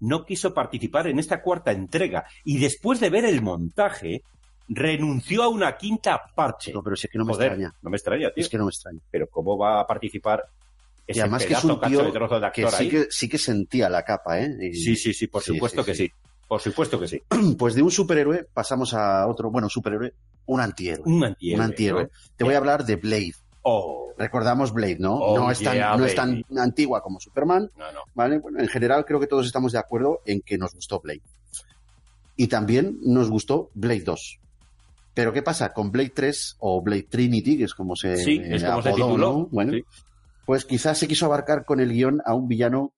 no 0.00 0.24
quiso 0.24 0.52
participar 0.52 1.06
en 1.06 1.18
esta 1.18 1.40
cuarta 1.42 1.72
entrega 1.72 2.24
y 2.44 2.58
después 2.58 2.98
de 3.00 3.10
ver 3.10 3.24
el 3.24 3.40
montaje, 3.42 4.22
renunció 4.68 5.42
a 5.42 5.48
una 5.48 5.76
quinta 5.76 6.20
parte. 6.34 6.72
No, 6.72 6.82
pero 6.82 6.96
sí 6.96 7.08
que 7.08 7.18
no 7.18 7.24
me 7.24 7.32
Joder, 7.34 7.52
extraña. 7.52 7.74
No 7.82 7.90
me 7.90 7.96
extraña, 7.96 8.30
tío. 8.32 8.42
Es 8.42 8.48
que 8.48 8.58
no 8.58 8.64
me 8.64 8.70
extraña. 8.70 9.00
Pero 9.10 9.26
¿cómo 9.28 9.56
va 9.58 9.80
a 9.80 9.86
participar 9.86 10.42
Y 11.06 11.12
ese 11.12 11.20
además 11.22 11.42
que 11.46 11.52
es 11.52 11.60
pedazo 11.60 11.74
un 11.74 11.80
tío 11.88 12.04
de 12.04 12.12
trozo 12.12 12.34
de 12.40 12.50
que 12.52 12.62
actor 12.64 12.70
sí, 12.78 12.84
ahí? 12.84 12.90
que 12.90 13.06
sí 13.10 13.28
que 13.28 13.38
sentía 13.38 13.88
la 13.88 14.02
capa, 14.04 14.40
¿eh? 14.40 14.50
Y- 14.60 14.74
Sí, 14.74 14.96
sí, 14.96 15.12
sí, 15.12 15.26
por 15.26 15.42
Sí, 15.42 15.52
supuesto 15.54 15.82
sí, 15.82 15.86
que 15.90 15.94
sí. 15.94 16.06
sí. 16.06 16.12
Por 16.48 16.60
supuesto 16.60 16.98
que 17.00 17.08
sí. 17.08 17.20
Pues 17.58 17.74
de 17.74 17.82
un 17.82 17.90
superhéroe 17.90 18.44
pasamos 18.52 18.94
a 18.94 19.26
otro, 19.26 19.50
bueno, 19.50 19.68
superhéroe, 19.68 20.12
un 20.46 20.60
antihéroe. 20.60 21.02
Un 21.06 21.24
antihéroe. 21.24 21.58
un 21.60 21.64
antihéroe. 21.70 22.02
¿no? 22.04 22.10
Te 22.36 22.44
voy 22.44 22.54
a 22.54 22.58
hablar 22.58 22.84
de 22.84 22.96
Blade. 22.96 23.34
Oh, 23.62 24.12
Recordamos 24.18 24.72
Blade, 24.72 24.98
¿no? 24.98 25.14
Oh, 25.16 25.36
no, 25.38 25.50
es 25.50 25.60
tan, 25.60 25.74
yeah, 25.74 25.96
no 25.96 26.04
es 26.04 26.14
tan 26.14 26.30
baby. 26.48 26.58
antigua 26.58 27.00
como 27.02 27.20
Superman, 27.20 27.70
no, 27.78 27.92
no. 27.92 28.00
¿vale? 28.14 28.38
Bueno, 28.38 28.60
en 28.60 28.68
general 28.68 29.04
creo 29.04 29.20
que 29.20 29.26
todos 29.26 29.46
estamos 29.46 29.72
de 29.72 29.78
acuerdo 29.78 30.20
en 30.26 30.40
que 30.42 30.58
nos 30.58 30.74
gustó 30.74 31.00
Blade. 31.00 31.22
Y 32.36 32.48
también 32.48 32.98
nos 33.02 33.30
gustó 33.30 33.70
Blade 33.74 34.00
2. 34.02 34.38
Pero 35.14 35.32
¿qué 35.32 35.42
pasa? 35.42 35.72
Con 35.72 35.90
Blade 35.92 36.10
3 36.14 36.56
o 36.60 36.82
Blade 36.82 37.06
Trinity, 37.08 37.58
que 37.58 37.64
es 37.64 37.74
como 37.74 37.94
se, 37.96 38.16
Sí, 38.16 38.40
es 38.42 38.64
como 38.64 38.82
se 38.82 38.88
apodó, 38.88 39.06
tituló. 39.06 39.32
¿no? 39.32 39.46
Bueno, 39.50 39.72
Sí. 39.74 39.84
pues 40.46 40.64
quizás 40.64 40.98
se 40.98 41.06
quiso 41.06 41.26
abarcar 41.26 41.64
con 41.64 41.80
el 41.80 41.92
guion 41.92 42.20
a 42.24 42.34
un 42.34 42.48
villano 42.48 42.92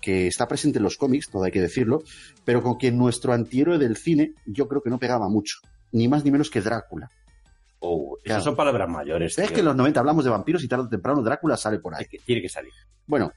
que 0.00 0.26
está 0.26 0.48
presente 0.48 0.78
en 0.78 0.84
los 0.84 0.96
cómics, 0.96 1.28
todo 1.30 1.44
hay 1.44 1.52
que 1.52 1.60
decirlo, 1.60 2.02
pero 2.46 2.62
con 2.62 2.76
quien 2.76 2.96
nuestro 2.96 3.34
antihéroe 3.34 3.76
del 3.78 3.96
cine 3.98 4.32
yo 4.46 4.66
creo 4.66 4.82
que 4.82 4.88
no 4.90 4.98
pegaba 4.98 5.28
mucho. 5.28 5.58
Ni 5.92 6.08
más 6.08 6.24
ni 6.24 6.30
menos 6.30 6.48
que 6.48 6.62
Drácula. 6.62 7.10
Oh, 7.80 8.16
esas 8.18 8.24
Claro. 8.24 8.42
son 8.44 8.56
palabras 8.56 8.88
mayores. 8.88 9.38
Es 9.38 9.50
que 9.50 9.60
en 9.60 9.66
los 9.66 9.74
90 9.76 10.00
hablamos 10.00 10.24
de 10.24 10.30
vampiros 10.30 10.62
y 10.62 10.68
tarde 10.68 10.84
o 10.84 10.88
temprano 10.88 11.22
Drácula 11.22 11.56
sale 11.56 11.78
por 11.78 11.94
ahí. 11.94 12.04
Que- 12.06 12.18
tiene 12.18 12.42
que 12.42 12.48
salir. 12.48 12.72
Bueno, 13.06 13.32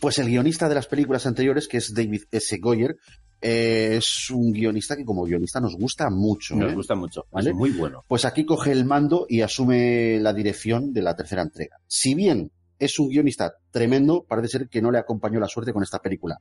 pues 0.00 0.18
el 0.18 0.26
guionista 0.28 0.68
de 0.68 0.74
las 0.74 0.86
películas 0.86 1.26
anteriores, 1.26 1.68
que 1.68 1.76
es 1.76 1.92
David 1.94 2.22
S. 2.30 2.56
Goyer, 2.58 2.96
eh, 3.42 3.96
es 3.98 4.30
un 4.30 4.52
guionista 4.52 4.96
que 4.96 5.04
como 5.04 5.24
guionista 5.24 5.60
nos 5.60 5.76
gusta 5.76 6.08
mucho. 6.10 6.56
Nos 6.56 6.72
¿eh? 6.72 6.74
gusta 6.74 6.94
mucho. 6.94 7.26
¿Vale? 7.30 7.50
Es 7.50 7.56
muy 7.56 7.70
bueno. 7.70 8.02
Pues 8.08 8.24
aquí 8.24 8.44
coge 8.46 8.72
el 8.72 8.84
mando 8.84 9.26
y 9.28 9.42
asume 9.42 10.18
la 10.20 10.32
dirección 10.32 10.92
de 10.92 11.02
la 11.02 11.14
tercera 11.16 11.42
entrega. 11.42 11.76
Si 11.86 12.14
bien 12.14 12.50
es 12.78 12.98
un 12.98 13.08
guionista 13.10 13.52
tremendo, 13.70 14.24
parece 14.26 14.48
ser 14.58 14.68
que 14.68 14.80
no 14.80 14.90
le 14.90 14.98
acompañó 14.98 15.38
la 15.38 15.48
suerte 15.48 15.72
con 15.74 15.82
esta 15.82 15.98
película, 15.98 16.38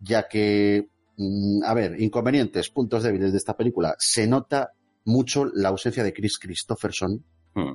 ya 0.00 0.26
que, 0.28 0.86
mm, 1.18 1.62
a 1.62 1.74
ver, 1.74 2.00
inconvenientes, 2.00 2.70
puntos 2.70 3.02
débiles 3.02 3.32
de 3.32 3.38
esta 3.38 3.54
película, 3.54 3.94
se 3.98 4.26
nota 4.26 4.70
mucho 5.04 5.44
la 5.46 5.68
ausencia 5.70 6.02
de 6.04 6.12
Chris 6.12 6.38
Christopherson, 6.38 7.24
Hmm. 7.54 7.74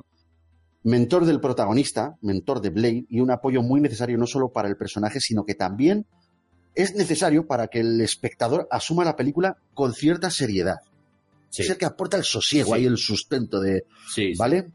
mentor 0.84 1.24
del 1.24 1.40
protagonista, 1.40 2.16
mentor 2.22 2.60
de 2.60 2.70
Blade, 2.70 3.04
y 3.08 3.20
un 3.20 3.30
apoyo 3.30 3.62
muy 3.62 3.80
necesario 3.80 4.18
no 4.18 4.26
solo 4.26 4.50
para 4.50 4.68
el 4.68 4.76
personaje, 4.76 5.20
sino 5.20 5.44
que 5.44 5.54
también 5.54 6.06
es 6.74 6.94
necesario 6.94 7.46
para 7.46 7.66
que 7.68 7.80
el 7.80 8.00
espectador 8.00 8.68
asuma 8.70 9.04
la 9.04 9.16
película 9.16 9.56
con 9.74 9.92
cierta 9.94 10.30
seriedad. 10.30 10.76
Sí, 11.48 11.62
Es 11.62 11.70
el 11.70 11.78
que 11.78 11.84
aporta 11.86 12.16
el 12.16 12.24
sosiego, 12.24 12.68
Sí. 12.68 12.74
ahí 12.74 12.86
el 12.86 12.96
sustento 12.96 13.60
de, 13.60 13.84
sí. 14.12 14.32
¿vale? 14.38 14.70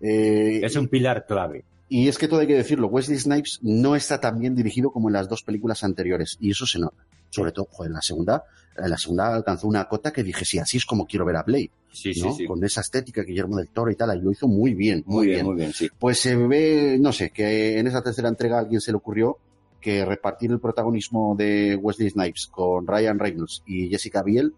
Eh, 0.00 0.60
Es 0.64 0.74
un 0.76 0.88
pilar 0.88 1.24
clave. 1.26 1.64
y 1.88 2.08
es 2.08 2.18
que 2.18 2.28
todo 2.28 2.40
hay 2.40 2.46
que 2.46 2.54
decirlo, 2.56 2.86
Wesley 2.88 3.18
Snipes 3.18 3.58
no 3.62 3.96
está 3.96 4.20
tan 4.20 4.38
bien 4.38 4.54
dirigido 4.54 4.90
como 4.90 5.08
en 5.08 5.14
las 5.14 5.28
dos 5.28 5.42
películas 5.42 5.82
anteriores, 5.84 6.36
y 6.40 6.50
eso 6.52 6.64
se 6.66 6.78
nota. 6.78 7.04
Sobre 7.30 7.52
todo, 7.52 7.66
joder, 7.70 7.90
en 7.90 7.94
la 7.94 8.02
segunda, 8.02 8.44
la 8.88 8.96
segunda 8.98 9.34
alcanzó 9.34 9.66
una 9.68 9.86
cota 9.88 10.12
que 10.12 10.22
dije, 10.22 10.44
sí, 10.44 10.58
así 10.58 10.76
es 10.78 10.86
como 10.86 11.06
quiero 11.06 11.24
ver 11.24 11.36
a 11.36 11.42
Blade, 11.42 11.70
Sí, 11.92 12.12
¿no? 12.20 12.30
sí, 12.32 12.38
sí. 12.38 12.46
Con 12.46 12.62
esa 12.64 12.80
estética 12.82 13.22
Guillermo 13.22 13.56
del 13.56 13.68
Toro 13.68 13.90
y 13.90 13.96
tal, 13.96 14.16
y 14.16 14.22
lo 14.22 14.30
hizo 14.30 14.46
muy 14.48 14.74
bien, 14.74 15.02
muy, 15.06 15.26
bien. 15.28 15.44
muy 15.46 15.56
bien, 15.56 15.72
sí. 15.72 15.88
Pues 15.98 16.20
se 16.20 16.36
ve, 16.36 16.96
no 17.00 17.12
sé, 17.12 17.30
que 17.30 17.78
en 17.78 17.86
esa 17.86 18.02
tercera 18.02 18.28
entrega 18.28 18.56
a 18.56 18.60
alguien 18.60 18.80
se 18.80 18.92
le 18.92 18.96
ocurrió 18.96 19.38
que 19.80 20.04
repartir 20.04 20.50
el 20.52 20.60
protagonismo 20.60 21.34
de 21.36 21.74
Wesley 21.76 22.10
Snipes 22.10 22.46
con 22.48 22.86
Ryan 22.86 23.18
Reynolds 23.18 23.62
y 23.66 23.88
Jessica 23.88 24.22
Biel, 24.22 24.54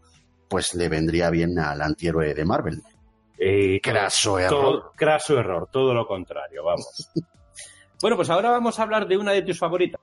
pues 0.49 0.75
le 0.75 0.89
vendría 0.89 1.31
bien 1.31 1.59
al 1.59 1.81
antihéroe 1.81 2.35
de 2.35 2.45
Marvel. 2.45 2.83
Eh, 3.39 3.81
Craso 3.83 4.39
error. 4.39 4.61
todo, 4.61 4.93
craso 4.97 5.39
error, 5.39 5.69
todo 5.73 5.95
lo 5.95 6.07
contrario, 6.07 6.65
vamos. 6.65 7.09
bueno, 8.03 8.17
pues 8.17 8.31
ahora 8.31 8.51
vamos 8.51 8.79
a 8.79 8.83
hablar 8.83 9.09
de 9.09 9.17
una 9.17 9.33
de 9.33 9.43
tus 9.43 9.59
favoritas. 9.59 10.01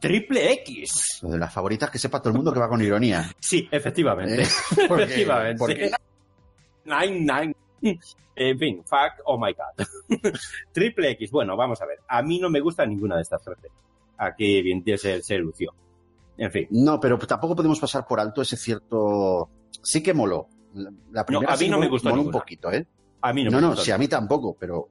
Triple 0.00 0.52
X. 0.52 1.20
Lo 1.22 1.30
de 1.30 1.38
las 1.38 1.52
favoritas 1.52 1.90
que 1.90 1.98
sepa 1.98 2.20
todo 2.20 2.30
el 2.30 2.36
mundo 2.36 2.52
que 2.52 2.60
va 2.60 2.68
con 2.68 2.80
ironía. 2.82 3.30
Sí, 3.40 3.68
efectivamente. 3.70 4.42
Eh, 4.42 4.46
efectivamente. 4.90 5.90
Nine, 6.84 7.20
nine. 7.80 7.96
En 8.36 8.58
fin, 8.58 8.82
fuck, 8.84 9.22
oh 9.24 9.38
my 9.38 9.52
god. 9.54 9.86
Triple 10.72 11.10
X. 11.12 11.30
Bueno, 11.30 11.56
vamos 11.56 11.80
a 11.80 11.86
ver. 11.86 11.98
A 12.08 12.22
mí 12.22 12.38
no 12.38 12.50
me 12.50 12.60
gusta 12.60 12.84
ninguna 12.84 13.16
de 13.16 13.22
estas 13.22 13.42
tres. 13.42 13.56
Aquí 14.18 14.62
bien 14.62 14.82
se, 14.98 15.22
se 15.22 15.38
lució. 15.38 15.72
En 16.38 16.50
fin. 16.52 16.66
No, 16.70 17.00
pero 17.00 17.18
tampoco 17.18 17.56
podemos 17.56 17.80
pasar 17.80 18.06
por 18.06 18.20
alto 18.20 18.42
ese 18.42 18.56
cierto. 18.56 19.48
Sí 19.82 20.02
que 20.02 20.12
moló. 20.14 20.48
La- 21.10 21.24
primera 21.24 21.54
a 21.54 21.56
mí 21.56 21.64
sí 21.64 21.68
no 21.70 21.78
me 21.78 21.88
gustó 21.88 22.10
moló 22.10 22.22
un 22.22 22.30
poquito, 22.30 22.70
¿eh? 22.70 22.86
A 23.22 23.32
mí 23.32 23.44
no, 23.44 23.50
No, 23.50 23.56
me 23.56 23.62
no, 23.62 23.68
gustó. 23.70 23.84
sí, 23.84 23.90
a 23.92 23.98
mí 23.98 24.06
tampoco, 24.08 24.54
pero 24.60 24.88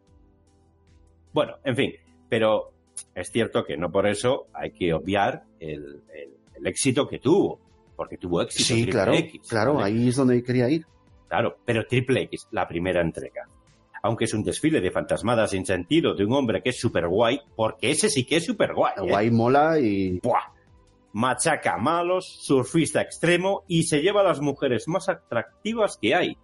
Bueno, 1.32 1.58
en 1.64 1.76
fin. 1.76 1.94
Pero 2.28 2.72
es 3.14 3.32
cierto 3.32 3.64
que 3.66 3.78
no 3.78 3.92
por 3.92 4.08
eso 4.08 4.48
hay 4.54 4.72
que 4.72 4.94
obviar 4.94 5.44
el, 5.60 6.02
el- 6.14 6.34
el 6.56 6.68
éxito 6.68 7.08
que 7.08 7.20
tuvo. 7.20 7.60
Porque 7.96 8.18
tuvo 8.18 8.42
éxito. 8.42 8.64
sí, 8.68 8.74
Triple 8.84 8.92
claro, 8.92 9.14
X, 9.14 9.42
claro, 9.50 9.74
¿vale? 9.76 9.86
ahí 9.88 10.10
es 10.10 10.16
donde 10.18 10.44
quería 10.44 10.70
ir. 10.70 10.86
Claro, 11.30 11.58
pero 11.66 11.86
Triple 11.88 12.24
X, 12.24 12.48
la 12.52 12.68
primera 12.68 13.02
entrega. 13.02 13.48
Aunque 14.04 14.26
es 14.26 14.34
un 14.34 14.44
desfile 14.44 14.82
de 14.82 14.92
fantasmadas 14.92 15.52
sin 15.52 15.66
sentido 15.66 16.14
de 16.14 16.26
un 16.26 16.34
hombre 16.34 16.62
que 16.62 16.70
es 16.70 16.80
super 16.80 17.08
guay, 17.08 17.40
porque 17.56 17.92
ese 17.92 18.10
sí 18.10 18.26
que 18.26 18.36
es 18.38 18.46
super 18.46 18.74
guay. 18.74 18.94
¿eh? 18.98 19.10
Guay 19.10 19.32
mola 19.32 19.80
y. 19.80 20.20
Buah. 20.22 20.54
Machaca 21.14 21.78
malos, 21.78 22.26
surfista 22.42 23.02
extremo 23.02 23.64
y 23.68 23.84
se 23.84 24.02
lleva 24.02 24.20
a 24.22 24.26
las 24.26 24.42
mujeres 24.42 24.88
más 24.88 25.08
atractivas 25.08 25.98
que 26.02 26.14
hay. 26.14 26.38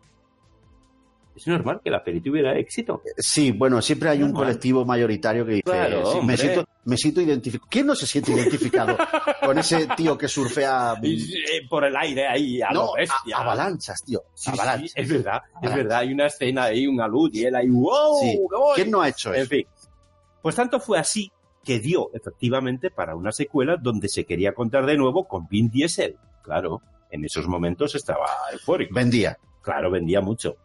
Es 1.36 1.48
normal 1.48 1.80
que 1.84 1.90
la 1.90 2.04
peli 2.04 2.20
tuviera 2.22 2.58
éxito. 2.58 3.02
Sí, 3.18 3.52
bueno, 3.52 3.82
siempre 3.82 4.10
hay 4.10 4.22
un 4.24 4.34
colectivo 4.34 4.84
mayoritario 4.86 5.46
que 5.46 5.52
dice, 5.54 5.64
Claro, 5.64 6.06
sí, 6.12 6.20
me 6.22 6.36
siento, 6.38 6.66
me 6.86 6.98
siento 6.98 7.22
identificado. 7.22 7.70
¿Quién 7.70 7.86
no 7.88 7.96
se 7.96 8.06
siente 8.06 8.32
identificado 8.34 8.98
con 9.46 9.58
ese 9.58 9.88
tío 9.96 10.18
que 10.18 10.28
surfea 10.28 10.96
eh, 11.02 11.18
Por 11.70 11.86
el 11.86 11.96
aire 11.96 12.28
ahí, 12.28 12.62
a 12.62 12.70
no, 12.72 12.94
bestia. 12.94 13.38
a- 13.38 13.42
avalanchas, 13.42 14.04
tío? 14.06 14.22
Sí, 14.34 14.52
sí, 14.52 14.60
avalanchas. 14.60 14.92
es 14.96 15.10
verdad, 15.10 15.36
es 15.38 15.52
Avalanchas. 15.56 15.76
verdad. 15.78 15.98
Hay 16.00 16.14
una 16.14 16.26
escena 16.28 16.64
ahí, 16.66 16.86
una 16.88 17.08
luz 17.08 17.30
y 17.34 17.46
él 17.46 17.56
ahí, 17.56 17.70
wow, 17.70 18.20
Sí. 18.20 18.32
qué 18.50 18.56
voy". 18.58 18.76
¿Quién 18.76 18.92
no 18.92 19.02
ha 19.02 19.10
hecho 19.10 19.34
En 19.34 19.42
eso? 19.42 19.50
fin. 19.50 19.66
Pues 20.42 20.56
tanto 20.56 20.80
fue 20.80 21.00
así 21.00 21.32
que 21.64 21.80
dio 21.80 22.10
efectivamente 22.14 22.90
para 22.92 23.16
una 23.16 23.32
secuela 23.32 23.78
donde 23.78 24.10
se 24.10 24.26
quería 24.26 24.54
contar 24.54 24.86
de 24.86 24.98
nuevo 24.98 25.28
con 25.28 25.48
Vin 25.48 25.70
Diesel. 25.70 26.18
Claro, 26.44 26.82
en 27.12 27.24
esos 27.24 27.48
momentos 27.48 27.94
estaba 27.96 28.26
eufórico. 28.52 28.94
Vendía. 28.96 29.38
Claro, 29.62 29.92
vendía 29.92 30.22
mucho. 30.22 30.56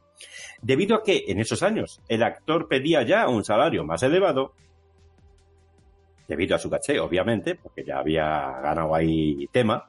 Debido 0.63 0.97
a 0.97 1.03
que 1.03 1.25
en 1.29 1.39
esos 1.41 1.63
años 1.63 2.01
el 2.09 2.23
actor 2.23 2.69
pedía 2.69 3.03
ya 3.03 3.29
un 3.29 3.45
salario 3.45 3.85
más 3.85 4.03
elevado, 4.03 4.53
debido 6.29 6.57
a 6.57 6.59
su 6.59 6.69
caché, 6.71 6.99
obviamente, 6.99 7.55
porque 7.55 7.85
ya 7.85 7.99
había 7.99 8.25
ganado 8.63 8.95
ahí 8.95 9.47
tema, 9.53 9.89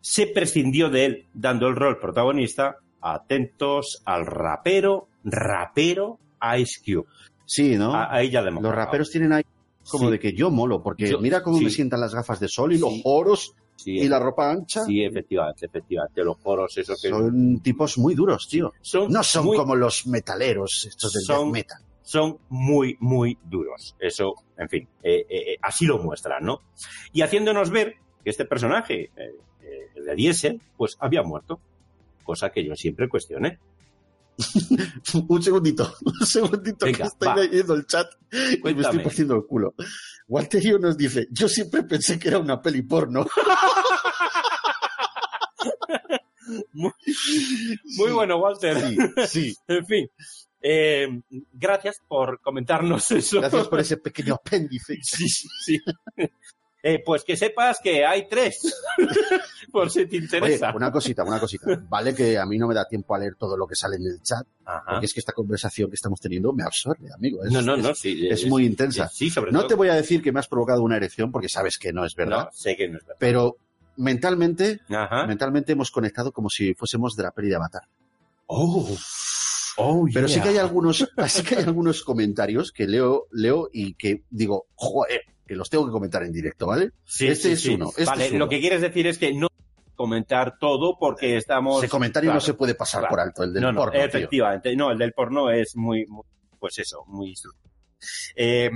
se 0.00 0.26
prescindió 0.26 0.90
de 0.90 1.04
él, 1.04 1.26
dando 1.32 1.68
el 1.68 1.76
rol 1.76 1.98
protagonista, 1.98 2.76
atentos 3.00 4.02
al 4.04 4.26
rapero, 4.26 5.08
rapero 5.24 6.18
Ice 6.58 6.80
Cube. 6.84 7.06
Sí, 7.46 7.76
¿no? 7.76 7.94
A- 7.94 8.12
ahí 8.14 8.30
ya 8.30 8.42
le 8.42 8.48
hemos 8.48 8.62
Los 8.62 8.74
raperos 8.74 9.10
tienen 9.10 9.32
ahí 9.32 9.42
como 9.90 10.06
Sí. 10.06 10.10
de 10.12 10.18
que 10.18 10.32
yo 10.34 10.50
molo, 10.50 10.82
porque 10.82 11.08
Yo- 11.08 11.18
mira 11.18 11.42
cómo 11.42 11.58
sí. 11.58 11.64
me 11.64 11.70
sientan 11.70 12.00
las 12.00 12.14
gafas 12.14 12.40
de 12.40 12.48
sol 12.48 12.72
y 12.74 12.78
los 12.78 12.92
oros 13.04 13.54
Sí, 13.80 13.92
y 13.92 14.08
la 14.08 14.18
ropa 14.18 14.50
ancha. 14.50 14.84
sí, 14.84 15.04
efectivamente, 15.04 15.66
efectivamente. 15.66 16.24
Los 16.24 16.38
coros, 16.38 16.76
esos 16.76 17.00
que 17.00 17.10
Son 17.10 17.60
tipos 17.60 17.96
muy 17.96 18.14
duros, 18.16 18.48
tío. 18.48 18.72
son, 18.80 19.08
No 19.12 19.22
son 19.22 19.46
muy, 19.46 19.56
como 19.56 19.76
los 19.76 20.04
metaleros, 20.08 20.84
estos 20.86 21.12
del 21.12 21.22
Son- 21.22 21.44
death 21.44 21.52
metal. 21.52 21.78
son 22.02 22.38
muy, 22.48 22.96
muy 22.98 23.38
duros. 23.44 23.94
Eso, 24.00 24.34
en 24.56 24.68
fin, 24.68 24.88
eh, 25.02 25.24
eh, 25.30 25.52
eh, 25.52 25.56
así 25.62 25.86
lo 25.86 25.98
muestran, 25.98 26.44
¿no? 26.44 26.62
Y 27.12 27.22
haciéndonos 27.22 27.70
ver 27.70 27.94
que 28.24 28.30
este 28.30 28.44
personaje, 28.46 29.10
eh, 29.16 29.34
el 29.94 30.04
de 30.04 30.14
Diesel, 30.16 30.60
pues 30.76 30.96
había 30.98 31.22
muerto. 31.22 31.60
Cosa 32.24 32.50
que 32.50 32.64
yo 32.64 32.74
siempre 32.74 33.08
cuestioné. 33.08 33.58
Un 35.28 35.42
segundito, 35.42 35.96
un 36.04 36.26
segundito 36.26 36.86
Venga, 36.86 36.98
que 36.98 37.04
estoy 37.04 37.28
va. 37.28 37.36
leyendo 37.36 37.74
el 37.74 37.86
chat 37.86 38.08
y 38.30 38.60
me 38.62 38.80
estoy 38.82 39.00
partiendo 39.00 39.34
el 39.34 39.44
culo. 39.46 39.74
Walterio 40.28 40.78
nos 40.78 40.96
dice, 40.96 41.26
yo 41.30 41.48
siempre 41.48 41.82
pensé 41.82 42.18
que 42.18 42.28
era 42.28 42.38
una 42.38 42.60
peli 42.62 42.82
porno. 42.82 43.26
Muy, 46.72 46.92
muy 47.98 48.10
bueno, 48.12 48.38
Walter. 48.38 48.80
Sí, 48.80 48.96
sí. 49.26 49.56
En 49.68 49.84
fin, 49.86 50.08
eh, 50.62 51.20
gracias 51.52 52.00
por 52.08 52.40
comentarnos 52.40 53.10
eso. 53.10 53.40
Gracias 53.40 53.68
por 53.68 53.80
ese 53.80 53.98
pequeño 53.98 54.34
apéndice. 54.34 54.98
Sí, 55.02 55.28
sí, 55.28 55.48
sí. 55.64 55.78
Eh, 56.80 57.02
pues 57.04 57.24
que 57.24 57.36
sepas 57.36 57.80
que 57.82 58.06
hay 58.06 58.28
tres, 58.28 58.60
por 59.72 59.90
si 59.90 60.06
te 60.06 60.16
Oye, 60.16 60.24
interesa. 60.24 60.72
una 60.74 60.92
cosita, 60.92 61.24
una 61.24 61.40
cosita. 61.40 61.66
Vale 61.88 62.14
que 62.14 62.38
a 62.38 62.46
mí 62.46 62.56
no 62.56 62.68
me 62.68 62.74
da 62.74 62.86
tiempo 62.86 63.14
a 63.14 63.18
leer 63.18 63.34
todo 63.34 63.56
lo 63.56 63.66
que 63.66 63.74
sale 63.74 63.96
en 63.96 64.02
el 64.06 64.22
chat, 64.22 64.46
Ajá. 64.64 64.84
porque 64.92 65.06
es 65.06 65.12
que 65.12 65.18
esta 65.18 65.32
conversación 65.32 65.90
que 65.90 65.96
estamos 65.96 66.20
teniendo 66.20 66.52
me 66.52 66.62
absorbe, 66.62 67.08
amigo. 67.12 67.42
Es, 67.44 67.50
No, 67.52 67.62
no, 67.62 67.76
no, 67.76 67.94
sí. 67.96 68.28
es 68.28 68.46
muy 68.46 68.64
intensa. 68.64 69.08
Sí, 69.08 69.28
sobre 69.28 69.50
No 69.50 69.58
todo. 69.60 69.68
te 69.68 69.74
voy 69.74 69.88
a 69.88 69.94
decir 69.94 70.22
que 70.22 70.30
me 70.30 70.38
has 70.38 70.46
provocado 70.46 70.82
una 70.82 70.96
erección, 70.96 71.32
porque 71.32 71.48
sabes 71.48 71.78
que 71.78 71.92
no 71.92 72.04
es 72.04 72.14
verdad, 72.14 72.44
No, 72.44 72.50
sé 72.52 72.76
que 72.76 72.86
no 72.88 72.98
es 72.98 73.02
verdad. 73.04 73.16
pero 73.18 73.56
mentalmente, 73.96 74.80
Ajá. 74.88 75.26
mentalmente 75.26 75.72
hemos 75.72 75.90
conectado 75.90 76.30
como 76.30 76.48
si 76.48 76.74
fuésemos 76.74 77.16
de 77.16 77.24
la 77.24 77.32
peli 77.32 77.48
de 77.48 77.56
Avatar. 77.56 77.82
Oh. 78.46 78.88
Oh, 79.80 80.06
Pero 80.12 80.26
sí 80.26 80.40
que 80.40 80.48
hay 80.48 80.56
algunos, 80.58 81.08
así 81.16 81.42
que 81.44 81.56
hay 81.56 81.64
algunos 81.64 82.02
comentarios 82.02 82.72
que 82.72 82.86
leo, 82.86 83.26
leo 83.30 83.70
y 83.72 83.94
que 83.94 84.24
digo, 84.28 84.66
joder, 84.74 85.22
que 85.46 85.54
los 85.54 85.70
tengo 85.70 85.86
que 85.86 85.92
comentar 85.92 86.22
en 86.24 86.32
directo, 86.32 86.66
¿vale? 86.66 86.90
Sí, 87.04 87.28
este 87.28 87.48
sí, 87.48 87.52
es 87.52 87.60
sí. 87.62 87.74
uno, 87.74 87.88
este 87.90 88.04
vale, 88.04 88.26
es 88.26 88.30
uno. 88.32 88.40
lo 88.40 88.48
que 88.48 88.60
quieres 88.60 88.80
decir 88.80 89.06
es 89.06 89.18
que 89.18 89.32
no 89.32 89.46
comentar 89.94 90.58
todo 90.58 90.96
porque 90.98 91.36
estamos... 91.36 91.82
Ese 91.82 91.90
comentario 91.90 92.32
no 92.34 92.40
se 92.40 92.54
puede 92.54 92.74
pasar 92.74 93.02
claro. 93.02 93.10
por 93.12 93.20
alto, 93.20 93.42
el 93.44 93.52
del 93.52 93.62
no, 93.62 93.72
no, 93.72 93.78
porno, 93.80 93.92
tío. 93.92 94.04
efectivamente. 94.04 94.76
No, 94.76 94.90
el 94.90 94.98
del 94.98 95.12
porno 95.12 95.50
es 95.50 95.76
muy, 95.76 96.06
muy- 96.06 96.24
pues 96.58 96.78
eso, 96.78 97.04
muy... 97.06 97.34
Eh, 98.36 98.70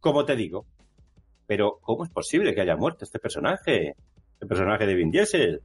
como 0.00 0.24
te 0.24 0.36
digo, 0.36 0.64
pero 1.46 1.78
¿cómo 1.82 2.04
es 2.04 2.10
posible 2.10 2.54
que 2.54 2.60
haya 2.60 2.76
muerto 2.76 3.04
este 3.04 3.18
personaje? 3.18 3.94
El 4.40 4.48
personaje 4.48 4.86
de 4.86 4.94
Vin 4.94 5.10
Diesel. 5.10 5.60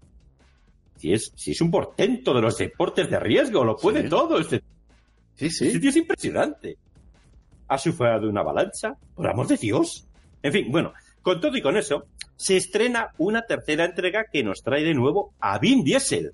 Si 1.06 1.14
es, 1.14 1.32
si 1.36 1.52
es 1.52 1.62
un 1.62 1.70
portento 1.70 2.34
de 2.34 2.42
los 2.42 2.58
deportes 2.58 3.08
de 3.12 3.20
riesgo, 3.20 3.64
lo 3.64 3.76
puede 3.78 4.02
Sí. 4.02 4.10
todo. 4.10 4.40
Este, 4.40 4.64
Sí, 5.36 5.46
este 5.46 5.70
sí. 5.72 5.80
tío 5.80 5.90
es 5.92 5.98
impresionante. 5.98 6.78
Ha 7.68 7.78
sufrido 7.78 8.28
una 8.28 8.42
avalancha, 8.42 8.96
por 9.14 9.28
amor 9.28 9.46
de 9.46 9.58
Dios. 9.58 10.08
En 10.42 10.52
fin, 10.52 10.72
bueno, 10.72 10.94
con 11.22 11.40
todo 11.40 11.56
y 11.56 11.62
con 11.62 11.78
eso, 11.78 12.06
se 12.36 12.58
estrena 12.58 13.12
una 13.20 13.44
tercera 13.44 13.86
entrega 13.86 14.26
que 14.32 14.44
nos 14.44 14.64
trae 14.64 14.84
de 14.84 14.96
nuevo 14.96 15.36
a 15.40 15.60
Vin 15.60 15.84
Diesel. 15.84 16.32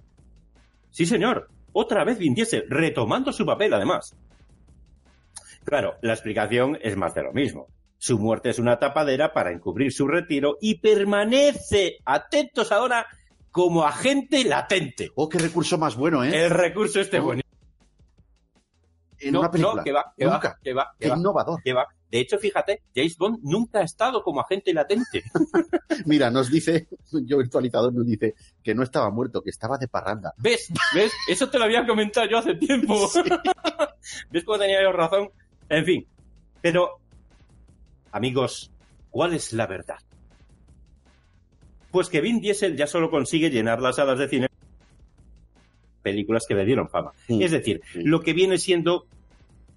Sí, 0.90 1.06
señor. 1.06 1.50
Otra 1.74 2.06
vez 2.06 2.18
Vin 2.18 2.34
Diesel, 2.34 2.64
retomando 2.70 3.34
su 3.34 3.46
papel, 3.46 3.74
además. 3.74 4.16
Claro, 5.66 5.96
la 6.02 6.14
explicación 6.14 6.78
es 6.82 6.96
más 6.96 7.14
de 7.14 7.24
lo 7.24 7.34
mismo. 7.34 7.68
Su 7.98 8.18
muerte 8.18 8.50
es 8.52 8.58
una 8.60 8.80
tapadera 8.80 9.34
para 9.34 9.52
encubrir 9.52 9.92
su 9.92 10.08
retiro 10.08 10.58
y 10.62 10.76
permanece, 10.80 11.98
atentos 12.06 12.72
ahora, 12.72 13.06
como 13.52 13.84
agente 13.86 14.44
latente. 14.46 15.12
Oh, 15.16 15.28
qué 15.30 15.38
recurso 15.38 15.78
más 15.78 15.96
bueno, 15.96 16.24
¿eh? 16.24 16.46
El 16.46 16.50
recurso 16.52 17.00
este 17.02 17.20
Oh, 17.20 17.24
bonito. 17.24 17.48
en 19.20 19.34
no, 19.34 19.40
una 19.42 19.52
película. 19.52 19.76
no, 19.76 19.84
que 19.84 19.92
va, 19.92 20.14
que 20.18 20.26
Nunca. 20.26 20.50
va, 20.50 20.58
que 20.64 20.74
va, 20.74 20.92
que 20.98 21.06
Qué 21.06 21.10
va, 21.12 21.18
innovador. 21.18 21.62
que 21.64 21.74
va. 21.74 21.88
De 22.10 22.20
hecho, 22.20 22.38
fíjate, 22.40 22.82
James 22.94 23.18
Bond 23.18 23.40
nunca 23.44 23.80
ha 23.80 23.84
estado 23.84 24.22
como 24.24 24.42
agente 24.42 24.74
latente. 24.74 25.24
Mira, 26.06 26.30
nos 26.32 26.50
dice, 26.50 26.88
yo 27.26 27.38
virtualizador 27.38 27.94
nos 27.94 28.06
dice 28.06 28.36
que 28.64 28.74
no 28.76 28.84
estaba 28.84 29.10
muerto, 29.12 29.42
que 29.42 29.50
estaba 29.52 29.78
de 29.78 29.88
parranda. 29.88 30.34
¿Ves? 30.38 30.68
¿Ves? 30.94 31.14
Eso 31.30 31.50
te 31.50 31.58
lo 31.60 31.66
había 31.66 31.86
comentado 31.86 32.28
yo 32.30 32.38
hace 32.40 32.56
tiempo. 32.56 33.10
¿Ves 34.32 34.44
cómo 34.44 34.58
tenía 34.60 34.82
yo 34.82 34.92
razón? 34.92 35.30
En 35.70 35.86
fin. 35.86 36.06
Pero, 36.62 37.00
amigos, 38.12 38.72
¿cuál 39.10 39.34
es 39.34 39.54
la 39.54 39.68
verdad? 39.68 39.98
Pues 41.92 42.08
que 42.10 42.22
Vin 42.22 42.40
Diesel 42.42 42.76
ya 42.78 42.88
solo 42.88 43.10
consigue 43.12 43.50
llenar 43.50 43.82
las 43.82 43.98
salas 43.98 44.18
de 44.18 44.28
cine 44.30 44.48
películas 46.02 46.46
que 46.48 46.56
le 46.56 46.66
dieron 46.66 46.90
fama. 46.90 47.12
Es 47.28 47.52
decir, 47.52 47.82
Sí. 47.94 48.02
lo 48.04 48.22
que 48.22 48.34
viene 48.34 48.58
siendo 48.58 49.06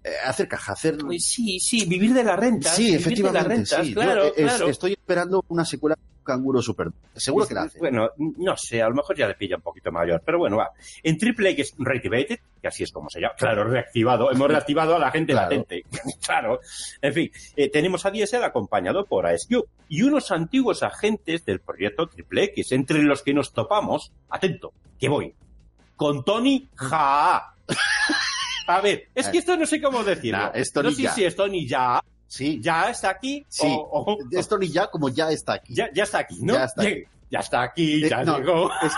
Eh, 0.06 0.10
hacer 0.22 0.46
caja, 0.48 0.72
hacer... 0.74 0.98
Pues 0.98 1.24
sí, 1.24 1.58
sí, 1.58 1.86
vivir 1.86 2.12
de 2.12 2.22
la 2.22 2.36
renta. 2.36 2.68
sí, 2.68 2.94
efectivamente, 2.94 3.64
sí. 3.82 3.94
Claro, 3.94 4.26
eh, 4.26 4.32
es- 4.36 4.44
claro. 4.52 4.68
estoy 4.68 4.92
esperando 4.92 5.42
una 5.48 5.64
secuela 5.64 5.96
Canguro 6.24 6.60
Super. 6.60 6.88
Seguro 7.14 7.46
que 7.46 7.54
la 7.54 7.62
hace. 7.62 7.78
Bueno, 7.78 8.10
no 8.18 8.56
sé, 8.56 8.82
a 8.82 8.88
lo 8.88 8.94
mejor 8.96 9.16
ya 9.16 9.28
le 9.28 9.34
pilla 9.34 9.56
un 9.56 9.62
poquito 9.62 9.92
mayor, 9.92 10.22
pero 10.24 10.38
bueno, 10.38 10.56
va. 10.56 10.70
En 11.02 11.16
Triple 11.18 11.50
X 11.50 11.74
Reactivated, 11.78 12.38
que 12.60 12.68
así 12.68 12.82
es 12.82 12.90
como 12.90 13.08
se 13.10 13.20
llama, 13.20 13.34
claro, 13.36 13.64
reactivado, 13.64 14.30
hemos 14.32 14.48
reactivado 14.50 14.96
a 14.96 14.98
la 14.98 15.10
gente 15.10 15.32
Claro. 15.32 15.50
latente. 15.50 15.84
claro. 16.26 16.60
En 17.00 17.12
fin, 17.12 17.30
eh, 17.56 17.70
tenemos 17.70 18.04
a 18.06 18.10
Diesel 18.10 18.42
acompañado 18.42 19.04
por 19.04 19.24
Cube 19.48 19.68
y 19.88 20.02
unos 20.02 20.30
antiguos 20.32 20.82
agentes 20.82 21.44
del 21.44 21.60
proyecto 21.60 22.06
Triple 22.08 22.44
X, 22.44 22.72
entre 22.72 23.02
los 23.02 23.22
que 23.22 23.34
nos 23.34 23.52
topamos, 23.52 24.10
atento, 24.30 24.72
que 24.98 25.08
voy, 25.08 25.34
con 25.96 26.24
Tony 26.24 26.68
Ja. 26.74 27.54
A 28.66 28.80
ver, 28.80 29.08
es 29.14 29.28
que 29.28 29.38
esto 29.38 29.56
no 29.58 29.66
sé 29.66 29.80
cómo 29.80 30.02
decirlo. 30.02 30.38
Nah, 30.38 30.52
no 30.82 30.90
sé 30.90 31.02
Ya. 31.02 31.12
si 31.12 31.24
es 31.24 31.36
Tony 31.36 31.66
Ya, 31.68 32.00
Sí, 32.36 32.60
ya 32.60 32.90
está 32.90 33.10
aquí, 33.10 33.44
Sí. 33.48 33.66
o- 33.66 33.88
o- 34.12 34.18
esto 34.32 34.58
ni 34.58 34.68
ya 34.68 34.88
como 34.88 35.08
ya 35.08 35.30
está 35.30 35.54
aquí. 35.54 35.74
ya, 35.74 35.88
ya 35.92 36.02
está 36.04 36.18
aquí, 36.18 36.38
¿no? 36.42 36.54
Ya 36.54 36.64
está 36.64 36.82
Bien, 36.82 37.04
ya 37.30 37.38
está 37.40 37.62
aquí, 37.62 38.04
Eh, 38.04 38.08
ya 38.10 38.24
no, 38.24 38.38
llegó. 38.38 38.70
Es, 38.82 38.92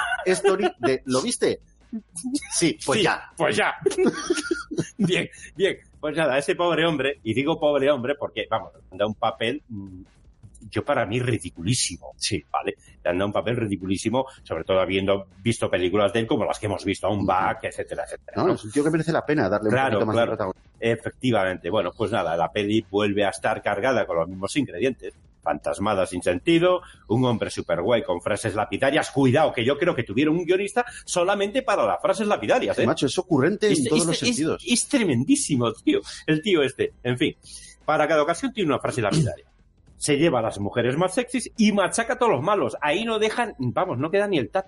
de, 0.81 1.03
¿lo 1.05 1.21
viste? 1.23 1.61
Sí, 2.53 2.79
pues 2.85 2.99
Sí, 2.99 3.05
ya. 3.05 3.31
Pues 3.37 3.57
ya. 3.57 3.75
bien, 4.99 5.29
bien. 5.55 5.77
Pues 6.01 6.17
nada, 6.17 6.39
ese 6.39 6.55
pobre 6.55 6.87
hombre, 6.87 7.21
y 7.25 7.35
digo 7.35 7.59
pobre 7.59 7.91
hombre 7.91 8.15
porque, 8.15 8.47
vamos, 8.51 8.73
da 8.93 9.07
un 9.07 9.15
papel, 9.15 9.63
mm, 9.69 10.03
yo 10.71 10.85
para 10.85 11.07
mí 11.07 11.19
ridiculísimo. 11.21 12.13
Sí, 12.17 12.45
¿vale? 12.51 12.77
Le 13.05 13.11
han 13.11 13.19
dado 13.19 13.27
un 13.29 13.33
papel 13.33 13.57
ridiculísimo, 13.57 14.27
sobre 14.43 14.65
todo 14.65 14.81
habiendo 14.81 15.27
visto 15.43 15.71
películas 15.71 16.13
de 16.13 16.21
él 16.21 16.27
como 16.27 16.45
las 16.45 16.59
que 16.59 16.67
hemos 16.67 16.85
visto, 16.85 17.09
un 17.11 17.25
back, 17.27 17.65
etcétera, 17.65 18.05
etcétera. 18.05 18.33
No, 18.37 18.47
¿no? 18.49 18.55
es 18.55 18.65
un 18.65 18.73
tío 18.73 18.83
que 18.85 18.91
merece 18.91 19.13
la 19.13 19.25
pena 19.25 19.49
darle 19.49 19.71
Claro, 19.71 19.87
un 19.87 19.93
poquito 19.95 20.07
más 20.07 20.15
claro. 20.15 20.31
de 20.31 20.37
protagonismo. 20.37 20.67
Efectivamente. 20.79 21.71
Bueno, 21.71 21.93
pues 21.97 22.11
nada, 22.13 22.37
la 22.37 22.51
peli 22.53 22.85
vuelve 22.91 23.25
a 23.25 23.31
estar 23.31 23.63
cargada 23.63 24.07
con 24.07 24.17
los 24.17 24.29
mismos 24.29 24.57
ingredientes. 24.57 25.15
Fantasmadas 25.43 26.11
sin 26.11 26.23
sentido, 26.23 26.83
un 27.07 27.25
hombre 27.25 27.51
super 27.51 27.81
guay 27.81 28.03
con 28.03 28.21
frases 28.21 28.57
lapidarias. 28.57 29.13
Cuidado, 29.13 29.53
que 29.53 29.65
yo 29.65 29.79
creo 29.79 29.95
que 29.95 30.03
tuvieron 30.03 30.37
un 30.37 30.45
guionista 30.45 30.85
solamente 31.05 31.63
para 31.63 31.87
las 31.87 32.03
frases 32.03 32.27
lapidarias, 32.27 32.77
¿eh? 32.81 32.85
Macho, 32.85 33.07
es 33.07 33.17
ocurrente 33.17 33.69
en 33.69 33.73
Es- 33.75 33.85
todos 33.85 34.01
es- 34.03 34.07
los 34.09 34.23
es- 34.23 34.29
sentidos. 34.29 34.65
Es, 34.67 34.89
tremendísimo, 34.89 35.73
tío. 35.73 36.01
El 36.27 36.43
tío 36.43 36.63
este. 36.65 36.95
En 37.05 37.17
fin, 37.17 37.37
para 37.85 38.09
cada 38.09 38.25
ocasión 38.25 38.53
tiene 38.53 38.71
una 38.73 38.81
frase 38.81 39.01
lapidaria. 39.03 39.47
Se 39.97 40.17
lleva 40.17 40.41
a 40.41 40.43
las 40.43 40.59
mujeres 40.59 40.97
más 40.97 41.15
sexys 41.15 41.51
y 41.57 41.73
machaca 41.73 42.15
a 42.15 42.19
todos 42.19 42.33
los 42.33 42.43
malos. 42.43 42.77
Ahí 42.81 43.05
no 43.05 43.19
dejan, 43.19 43.55
vamos, 43.59 43.99
no 43.99 44.11
queda 44.11 44.27
ni 44.29 44.39
el 44.39 44.51
tat. 44.51 44.67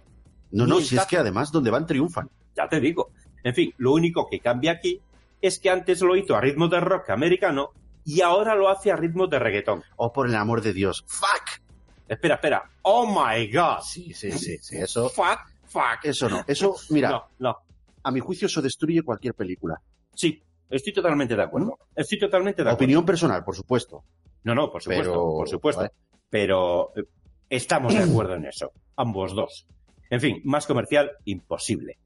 No, 0.50 0.66
no, 0.66 0.80
si 0.80 0.96
es 0.96 1.04
que 1.06 1.18
además 1.18 1.52
donde 1.52 1.70
van 1.70 1.86
triunfan. 1.86 2.30
Ya 2.56 2.68
te 2.68 2.80
digo. 2.80 3.10
En 3.44 3.54
fin, 3.54 3.72
lo 3.76 3.92
único 3.92 4.26
que 4.30 4.40
cambia 4.40 4.72
aquí 4.72 5.00
es 5.40 5.58
que 5.60 5.70
antes 5.70 6.00
lo 6.00 6.16
hizo 6.16 6.34
a 6.34 6.40
ritmo 6.40 6.68
de 6.68 6.80
rock 6.80 7.10
americano 7.10 7.70
y 8.04 8.22
ahora 8.22 8.54
lo 8.54 8.68
hace 8.70 8.90
a 8.90 8.96
ritmo 8.96 9.26
de 9.26 9.38
reggaetón. 9.38 9.82
Oh, 9.96 10.12
por 10.12 10.26
el 10.26 10.34
amor 10.34 10.62
de 10.62 10.72
Dios. 10.72 11.04
¡Fuck! 11.06 11.62
Espera, 12.08 12.36
espera. 12.36 12.70
Oh 12.82 13.06
my 13.06 13.52
god. 13.52 13.80
Sí, 13.82 14.14
sí, 14.14 14.32
sí, 14.32 14.56
sí. 14.62 14.78
Eso, 14.78 15.10
Fuck, 15.10 15.40
fuck. 15.66 15.98
eso 16.04 16.28
no. 16.30 16.42
Eso, 16.46 16.74
mira, 16.88 17.10
No, 17.10 17.24
no. 17.38 17.56
a 18.02 18.10
mi 18.10 18.20
juicio 18.20 18.46
eso 18.46 18.62
destruye 18.62 19.02
cualquier 19.02 19.34
película. 19.34 19.78
Sí, 20.14 20.42
estoy 20.70 20.94
totalmente 20.94 21.36
de 21.36 21.42
acuerdo. 21.42 21.78
Estoy 21.94 22.18
totalmente 22.18 22.62
de 22.64 22.70
acuerdo. 22.70 22.76
Opinión 22.76 23.04
personal, 23.04 23.44
por 23.44 23.54
supuesto. 23.54 24.02
No, 24.45 24.55
no, 24.55 24.70
por 24.70 24.82
supuesto, 24.82 25.03
Pero, 25.12 25.22
por 25.22 25.49
supuesto. 25.49 25.80
vale. 25.82 25.93
Pero 26.30 26.93
eh, 26.97 27.03
estamos 27.51 27.95
de 27.95 28.03
acuerdo 28.03 28.34
en 28.34 28.47
eso, 28.47 28.72
ambos 28.97 29.34
dos. 29.34 29.66
En 30.11 30.20
fin, 30.20 30.41
más 30.45 30.66
comercial, 30.66 31.11
imposible. 31.24 31.99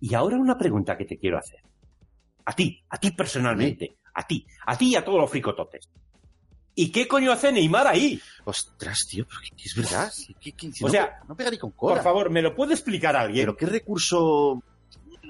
Y 0.00 0.14
ahora 0.14 0.36
una 0.36 0.56
pregunta 0.58 0.96
que 0.96 1.04
te 1.04 1.18
quiero 1.18 1.38
hacer. 1.38 1.60
A 2.44 2.52
ti, 2.54 2.82
a 2.90 2.98
ti 2.98 3.10
personalmente, 3.12 3.96
a 4.14 4.26
ti, 4.26 4.46
a 4.66 4.76
ti 4.76 4.90
y 4.92 4.96
a 4.96 5.04
todos 5.04 5.18
los 5.20 5.30
fricototes. 5.30 5.88
¿Y 6.76 6.90
qué 6.90 7.06
coño 7.08 7.30
hace 7.32 7.52
Neymar 7.52 7.86
ahí? 7.86 8.20
Ostras, 8.44 9.06
tío, 9.08 9.24
es 9.64 9.74
verdad. 9.76 10.10
si 10.12 10.34
O 10.82 10.86
no, 10.86 10.88
sea, 10.90 11.20
no 11.28 11.36
pega 11.36 11.50
ni 11.50 11.56
con 11.58 11.70
cola. 11.70 11.94
Por 11.94 12.02
favor, 12.04 12.30
¿me 12.30 12.42
lo 12.42 12.54
puede 12.54 12.74
explicar 12.74 13.14
alguien? 13.16 13.44
Pero 13.46 13.56
qué 13.56 13.66
recurso. 13.66 14.60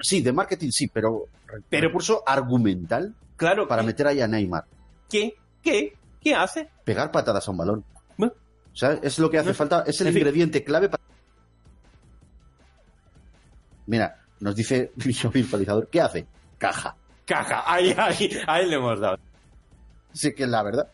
Sí, 0.01 0.23
de 0.23 0.33
marketing 0.33 0.71
sí, 0.71 0.89
pero, 0.89 1.27
Pero- 1.69 1.89
recurso 1.89 2.23
argumental 2.27 3.15
claro, 3.37 3.69
para 3.69 3.83
¿qué- 3.83 3.87
meter 3.87 4.07
ahí 4.09 4.21
a 4.23 4.27
Neymar. 4.27 4.65
¿qué? 5.09 5.35
¿Qué? 5.63 5.97
¿Qué 6.25 6.35
hace? 6.35 6.69
Pegar 6.85 7.13
patadas 7.13 7.47
a 7.47 7.51
un 7.53 7.59
balón. 7.59 7.85
O 8.19 8.77
sea, 8.77 8.99
es 9.03 9.21
lo 9.21 9.31
que 9.31 9.39
hace 9.39 9.51
No. 9.51 9.55
falta, 9.55 9.85
es 9.87 10.01
el 10.01 10.09
En 10.09 10.13
fin. 10.15 10.21
ingrediente 10.23 10.65
clave 10.65 10.89
para. 10.89 11.01
Mira, 13.87 14.17
nos 14.41 14.57
dice 14.57 14.93
Virtualizador, 14.97 15.89
¿qué 15.89 16.01
hace? 16.01 16.27
Caja. 16.59 16.97
Caja, 17.25 17.63
ahí, 17.67 17.95
ahí, 17.97 18.31
ahí 18.47 18.67
le 18.69 18.77
hemos 18.77 18.99
dado. 19.01 19.19
Sí 20.13 20.35
que 20.35 20.43
es 20.45 20.49
la 20.49 20.63
verdad. 20.63 20.89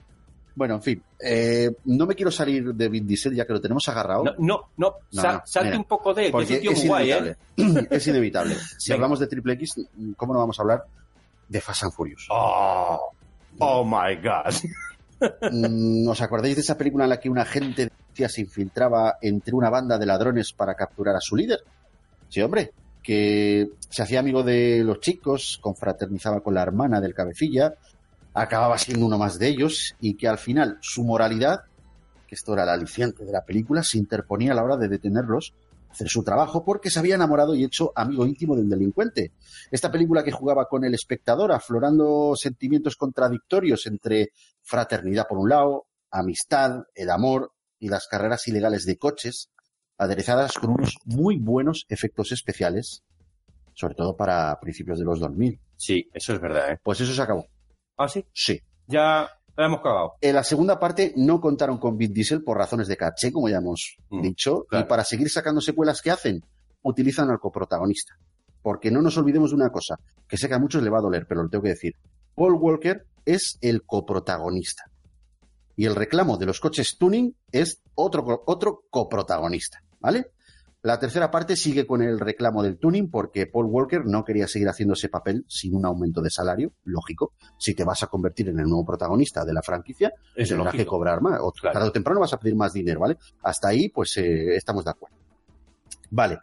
Bueno, 0.55 0.75
en 0.75 0.83
fin, 0.83 1.03
eh, 1.21 1.71
no 1.87 2.07
me 2.07 2.15
quiero 2.15 2.31
salir 2.31 2.75
de 2.75 2.89
Vin 2.89 3.07
Diesel 3.07 3.35
ya 3.35 3.47
que 3.47 3.53
lo 3.53 3.61
tenemos 3.61 3.89
agarrado. 3.89 4.25
No, 4.25 4.33
no, 4.39 4.61
no, 4.77 4.95
No, 5.13 5.23
sal- 5.23 5.35
no, 5.37 5.43
salte 5.47 5.69
mira, 5.71 5.79
un 5.79 5.85
poco 5.85 6.13
de 6.13 6.23
él, 6.23 6.29
que 6.29 6.33
porque 6.33 6.45
es 6.45 6.59
un 6.59 6.61
tío 6.61 6.71
es 6.73 6.87
guay, 6.87 7.13
¿eh? 7.13 7.37
inevitable. 7.57 7.89
Es 7.97 8.07
inevitable. 8.09 8.55
Si 8.79 8.91
Venga. 8.91 8.97
hablamos 8.97 9.21
de 9.21 9.27
Triple 9.29 9.53
X, 9.55 9.75
¿cómo 10.17 10.35
no 10.35 10.41
vamos 10.41 10.59
a 10.59 10.63
hablar 10.63 10.85
de 11.49 11.61
Fast 11.61 11.85
and 11.85 11.93
Furious? 11.93 12.27
Oh, 12.31 13.13
oh 13.61 13.85
my 13.85 14.17
god. 14.23 14.53
Mm, 15.53 16.09
¿Os 16.09 16.21
acordáis 16.23 16.57
de 16.57 16.63
esa 16.63 16.79
película 16.79 17.05
en 17.05 17.11
la 17.11 17.21
que 17.21 17.29
un 17.29 17.39
agente 17.39 17.85
de 17.85 17.91
policía 17.91 18.29
se 18.29 18.41
infiltraba 18.41 19.19
entre 19.21 19.55
una 19.55 19.69
banda 19.69 19.99
de 19.99 20.07
ladrones 20.07 20.53
para 20.53 20.75
capturar 20.75 21.15
a 21.17 21.21
su 21.21 21.37
líder? 21.37 21.61
Sí, 22.29 22.41
hombre, 22.41 22.73
que 23.03 23.71
se 23.89 24.03
hacía 24.03 24.21
amigo 24.21 24.43
de 24.43 24.83
los 24.85 25.01
chicos, 25.01 25.59
confraternizaba 25.61 26.41
con 26.41 26.55
la 26.55 26.63
hermana 26.63 27.01
del 27.01 27.15
cabecilla, 27.15 27.75
acababa 28.33 28.79
siendo 28.79 29.07
uno 29.07 29.19
más 29.19 29.39
de 29.39 29.49
ellos 29.49 29.95
y 30.01 30.15
que 30.15 30.29
al 30.29 30.39
final 30.39 30.79
su 30.81 31.05
moralidad 31.05 31.65
que 32.31 32.37
esto 32.37 32.53
era 32.53 32.63
el 32.63 32.69
aliciente 32.69 33.25
de 33.25 33.33
la 33.33 33.45
película, 33.45 33.83
se 33.83 33.99
interponía 33.99 34.53
a 34.53 34.55
la 34.55 34.63
hora 34.63 34.77
de 34.77 34.87
detenerlos, 34.87 35.53
hacer 35.91 36.09
su 36.09 36.23
trabajo, 36.23 36.65
porque 36.65 36.91
se 36.91 36.99
había 36.99 37.17
enamorado 37.17 37.55
y 37.55 37.65
hecho 37.65 37.93
amigo 37.97 38.25
íntimo 38.25 38.57
del 38.57 38.69
delincuente. 38.69 39.33
Esta 39.71 39.91
película 39.91 40.23
que 40.23 40.31
jugaba 40.31 40.67
con 40.67 40.85
el 40.85 40.95
espectador, 40.95 41.53
aflorando 41.53 42.35
sentimientos 42.37 42.97
contradictorios 42.97 43.87
entre 43.87 44.29
fraternidad 44.63 45.27
por 45.29 45.39
un 45.39 45.49
lado, 45.49 45.87
amistad, 46.11 46.83
el 46.95 47.11
amor 47.11 47.53
y 47.79 47.89
las 47.89 48.07
carreras 48.07 48.47
ilegales 48.49 48.85
de 48.85 48.99
coches, 48.99 49.51
aderezadas 49.99 50.55
con 50.55 50.71
unos 50.71 50.97
muy 51.05 51.39
buenos 51.39 51.87
efectos 51.89 52.33
especiales, 52.33 53.03
sobre 53.75 53.95
todo 53.95 54.17
para 54.17 54.59
principios 54.61 54.99
de 54.99 55.05
los 55.05 55.21
2000. 55.21 55.61
Sí, 55.77 56.09
eso 56.13 56.35
es 56.35 56.41
verdad, 56.41 56.73
¿eh? 56.73 56.79
Pues 56.83 57.01
eso 57.01 57.13
se 57.13 57.23
acabó. 57.23 57.47
¿Ah, 57.97 58.09
sí? 58.09 58.25
Sí. 58.33 58.61
Ya 58.87 59.29
la 59.61 59.67
hemos 59.67 59.81
cagado. 59.81 60.15
En 60.21 60.35
la 60.35 60.43
segunda 60.45 60.79
parte 60.79 61.13
no 61.17 61.41
contaron 61.41 61.79
con 61.79 61.97
Vin 61.97 62.13
Diesel 62.13 62.43
por 62.43 62.57
razones 62.59 62.89
de 62.89 62.97
caché, 62.97 63.33
como 63.33 63.49
ya 63.49 63.59
hemos 63.59 63.97
Mm, 64.11 64.23
dicho, 64.23 64.65
claro. 64.69 64.85
y 64.85 64.89
para 64.89 65.05
seguir 65.05 65.31
sacando 65.31 65.61
secuelas 65.61 66.03
que 66.03 66.11
hacen, 66.11 66.43
utilizan 66.83 67.31
al 67.31 67.39
coprotagonista. 67.39 68.15
Porque 68.63 68.91
no 68.91 69.01
nos 69.03 69.17
olvidemos 69.17 69.51
de 69.51 69.57
una 69.57 69.71
cosa, 69.71 69.97
que 70.29 70.37
sé 70.37 70.49
que 70.49 70.55
a 70.55 70.59
muchos 70.59 70.83
le 70.83 70.91
va 70.91 70.99
a 70.99 71.03
doler, 71.03 71.27
pero 71.29 71.43
lo 71.43 71.49
tengo 71.49 71.63
que 71.63 71.71
decir. 71.71 71.95
Paul 72.35 72.55
Walker 72.55 73.07
es 73.25 73.59
el 73.61 73.83
coprotagonista. 73.85 74.85
Y 75.77 75.87
el 75.87 75.95
reclamo 75.95 76.37
de 76.37 76.47
los 76.47 76.61
coches 76.61 76.97
tuning 76.99 77.35
es 77.53 77.81
otro, 77.95 78.43
otro 78.47 78.83
coprotagonista, 78.91 79.83
¿vale? 79.99 80.27
La 80.83 80.99
tercera 80.99 81.31
parte 81.31 81.57
sigue 81.57 81.87
con 81.87 82.01
el 82.01 82.19
reclamo 82.19 82.63
del 82.63 82.79
tuning 82.79 83.11
porque 83.11 83.47
Paul 83.47 83.67
Walker 83.67 84.07
no 84.07 84.25
quería 84.25 84.49
seguir 84.49 84.69
haciendo 84.69 84.95
ese 84.95 85.11
papel 85.11 85.45
sin 85.47 85.75
un 85.75 85.85
aumento 85.85 86.23
de 86.23 86.31
salario, 86.31 86.73
lógico. 86.85 87.35
Si 87.59 87.75
te 87.75 87.85
vas 87.85 88.03
a 88.03 88.07
convertir 88.07 88.49
en 88.49 88.59
el 88.61 88.65
nuevo 88.67 88.87
protagonista 88.87 89.45
de 89.45 89.53
la 89.53 89.63
franquicia, 89.63 90.11
Es 90.35 90.49
tendrás 90.49 90.75
que 90.75 90.87
cobrar 90.87 91.21
más. 91.21 91.39
O 91.43 91.53
Claro. 91.53 91.75
tarde 91.75 91.89
o 91.89 91.93
temprano 91.93 92.21
vas 92.21 92.33
a 92.33 92.39
pedir 92.39 92.57
más 92.57 92.73
dinero, 92.73 93.01
¿vale? 93.01 93.19
Hasta 93.43 93.69
ahí, 93.69 93.91
pues 93.91 94.17
eh, 94.17 94.57
estamos 94.57 94.85
de 94.87 94.91
acuerdo. 94.93 95.17
Vale. 96.11 96.39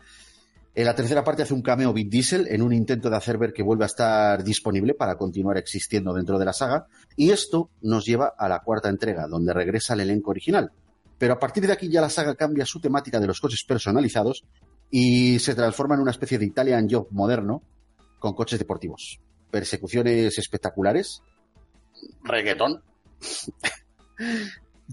En 0.76 0.86
la 0.86 0.94
tercera 0.94 1.24
parte 1.24 1.42
hace 1.42 1.56
un 1.56 1.64
cameo 1.64 1.92
Vin 1.92 2.08
Diesel 2.08 2.46
en 2.50 2.62
un 2.62 2.72
intento 2.72 3.10
de 3.10 3.16
hacer 3.16 3.40
ver 3.40 3.52
que 3.52 3.64
vuelve 3.64 3.86
a 3.86 3.88
estar 3.88 4.44
disponible 4.44 4.94
para 4.94 5.18
continuar 5.18 5.58
existiendo 5.58 6.14
dentro 6.14 6.38
de 6.38 6.46
la 6.46 6.54
saga. 6.54 6.86
Y 7.16 7.32
esto 7.32 7.72
nos 7.82 8.06
lleva 8.06 8.36
a 8.38 8.48
la 8.48 8.60
cuarta 8.60 8.88
entrega, 8.88 9.26
donde 9.28 9.52
regresa 9.54 9.96
el 9.96 10.02
elenco 10.02 10.30
original. 10.30 10.72
Pero 11.18 11.34
a 11.34 11.40
partir 11.40 11.66
de 11.66 11.74
aquí 11.74 11.90
ya 11.90 12.02
la 12.02 12.10
saga 12.10 12.36
cambia 12.36 12.66
su 12.66 12.80
temática 12.80 13.20
de 13.20 13.28
los 13.28 13.40
coches 13.40 13.64
personalizados 13.64 14.44
y 14.92 15.40
se 15.40 15.56
transforma 15.56 15.96
en 15.96 16.02
una 16.02 16.12
especie 16.12 16.38
de 16.38 16.46
Italian 16.46 16.88
Job 16.90 17.08
moderno 17.12 17.64
con 18.20 18.34
coches 18.34 18.60
deportivos. 18.60 19.20
Persecuciones 19.52 20.38
espectaculares. 20.38 21.22
Reggaetón. 22.24 22.82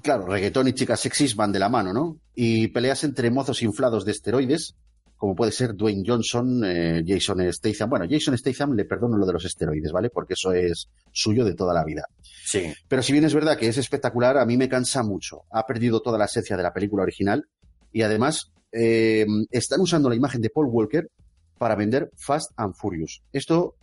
Claro, 0.03 0.27
reggaetón 0.27 0.68
y 0.68 0.72
chicas 0.72 1.01
sexys 1.01 1.37
van 1.37 1.53
de 1.53 1.61
la 1.61 1.68
mano, 1.68 1.93
¿no? 1.93 2.18
Y 2.35 2.68
peleas 2.68 3.05
entre 3.05 3.31
mozos 3.31 3.62
inflados 3.62 4.05
de 4.05 4.11
esteroides, 4.11 4.75
como 5.17 5.35
puede 5.35 5.53
ser 5.53 5.75
Dwayne 5.75 6.03
Johnson, 6.07 6.62
eh, 6.65 7.03
Jason 7.07 7.41
Statham. 7.53 7.91
Bueno, 7.91 8.07
Jason 8.09 8.37
Statham 8.37 8.75
le 8.75 8.85
perdono 8.85 9.17
lo 9.17 9.25
de 9.27 9.33
los 9.33 9.45
esteroides, 9.45 9.93
¿vale? 9.93 10.11
Porque 10.11 10.35
eso 10.35 10.53
es 10.53 10.89
suyo 11.12 11.45
de 11.45 11.55
toda 11.55 11.73
la 11.73 11.85
vida. 11.85 12.05
Sí. 12.45 12.73
Pero 12.89 13.03
si 13.03 13.12
bien 13.12 13.25
es 13.25 13.35
verdad 13.35 13.57
que 13.57 13.69
es 13.69 13.79
espectacular, 13.79 14.37
a 14.37 14.45
mí 14.45 14.57
me 14.57 14.69
cansa 14.69 15.03
mucho. 15.03 15.43
Ha 15.51 15.67
perdido 15.67 16.01
toda 16.01 16.19
la 16.19 16.27
esencia 16.27 16.57
de 16.57 16.62
la 16.62 16.73
película 16.73 17.03
original 17.05 17.47
y 17.93 18.03
además 18.03 18.53
eh, 18.73 19.25
están 19.51 19.81
usando 19.81 20.09
la 20.09 20.17
imagen 20.17 20.41
de 20.41 20.51
Paul 20.51 20.67
Walker 20.67 21.09
para 21.59 21.77
vender 21.77 22.11
Fast 22.17 22.51
and 22.57 22.75
Furious. 22.75 23.23
Esto 23.33 23.77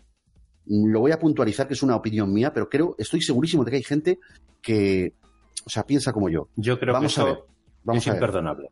lo 0.66 1.00
voy 1.00 1.12
a 1.12 1.20
puntualizar 1.20 1.68
que 1.68 1.74
es 1.74 1.82
una 1.84 1.96
opinión 1.96 2.32
mía, 2.32 2.54
pero 2.54 2.70
creo, 2.70 2.96
estoy 3.00 3.22
segurísimo 3.22 3.64
de 3.64 3.72
que 3.72 3.78
hay 3.78 3.84
gente 3.84 4.20
que, 4.62 5.14
o 5.66 5.70
sea, 5.70 5.84
piensa 5.84 6.14
como 6.14 6.30
yo. 6.30 6.50
Yo 6.56 6.80
creo 6.80 6.94
Vamos 6.94 7.16
que 7.16 7.22
a 7.22 7.24
eso 7.24 7.34
ver, 7.34 7.44
Vamos 7.84 8.04
es 8.04 8.08
a 8.08 8.12
ver. 8.12 8.22
imperdonable. 8.22 8.70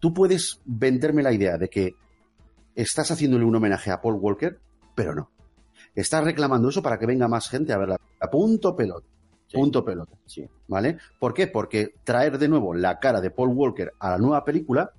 Tú 0.00 0.12
puedes 0.12 0.60
venderme 0.64 1.22
la 1.22 1.32
idea 1.32 1.56
de 1.58 1.68
que 1.68 1.94
estás 2.74 3.10
haciéndole 3.10 3.44
un 3.44 3.54
homenaje 3.54 3.90
a 3.90 4.00
Paul 4.00 4.16
Walker, 4.16 4.58
pero 4.94 5.14
no. 5.14 5.30
Estás 5.94 6.24
reclamando 6.24 6.68
eso 6.68 6.82
para 6.82 6.98
que 6.98 7.06
venga 7.06 7.28
más 7.28 7.48
gente 7.48 7.72
a 7.72 7.78
verla. 7.78 7.96
A 8.20 8.30
punto 8.30 8.74
pelota. 8.74 9.06
Sí. 9.46 9.56
Punto 9.56 9.84
pelota. 9.84 10.16
Sí. 10.26 10.46
¿Vale? 10.68 10.98
¿Por 11.18 11.34
qué? 11.34 11.46
Porque 11.46 11.94
traer 12.04 12.38
de 12.38 12.48
nuevo 12.48 12.74
la 12.74 12.98
cara 12.98 13.20
de 13.20 13.30
Paul 13.30 13.50
Walker 13.50 13.92
a 13.98 14.10
la 14.10 14.18
nueva 14.18 14.44
película 14.44 14.92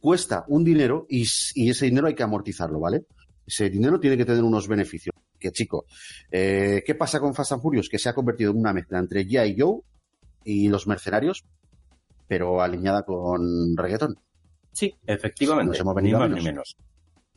cuesta 0.00 0.44
un 0.48 0.64
dinero 0.64 1.06
y, 1.08 1.24
y 1.54 1.70
ese 1.70 1.86
dinero 1.86 2.06
hay 2.06 2.14
que 2.14 2.22
amortizarlo, 2.22 2.78
¿vale? 2.78 3.06
Ese 3.46 3.70
dinero 3.70 3.98
tiene 3.98 4.16
que 4.16 4.24
tener 4.24 4.42
unos 4.42 4.68
beneficios. 4.68 5.14
Que 5.38 5.50
chico, 5.50 5.86
eh, 6.30 6.82
¿qué 6.86 6.94
pasa 6.94 7.20
con 7.20 7.34
Fast 7.34 7.52
and 7.52 7.62
Furious? 7.62 7.88
Que 7.88 7.98
se 7.98 8.08
ha 8.08 8.14
convertido 8.14 8.50
en 8.52 8.58
una 8.58 8.72
mezcla 8.72 8.98
entre 8.98 9.26
G.I. 9.26 9.56
Joe 9.58 9.80
y 10.44 10.68
los 10.68 10.86
mercenarios, 10.86 11.44
pero 12.26 12.60
alineada 12.62 13.02
con 13.04 13.76
reggaetón. 13.76 14.16
Sí, 14.72 14.94
efectivamente. 15.06 15.70
Nos 15.70 15.80
hemos 15.80 15.94
ni 15.94 16.02
venido 16.02 16.16
a 16.18 16.20
más 16.20 16.28
menos. 16.30 16.44
ni 16.44 16.50
menos. 16.50 16.76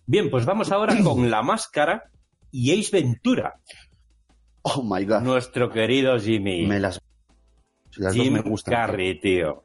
Bien, 0.05 0.29
pues 0.29 0.45
vamos 0.45 0.71
ahora 0.71 0.95
con 1.03 1.29
La 1.29 1.43
Máscara 1.43 2.09
y 2.51 2.79
Ace 2.79 2.89
Ventura. 2.91 3.59
Oh 4.63 4.83
my 4.83 5.05
god. 5.05 5.21
Nuestro 5.21 5.69
querido 5.69 6.19
Jimmy. 6.19 6.65
Me 6.65 6.79
las, 6.79 7.01
las 7.95 8.13
Jim 8.13 8.33
dos 8.33 8.43
me 8.43 8.49
gustan. 8.49 8.73
Carrey, 8.73 9.19
tío. 9.19 9.63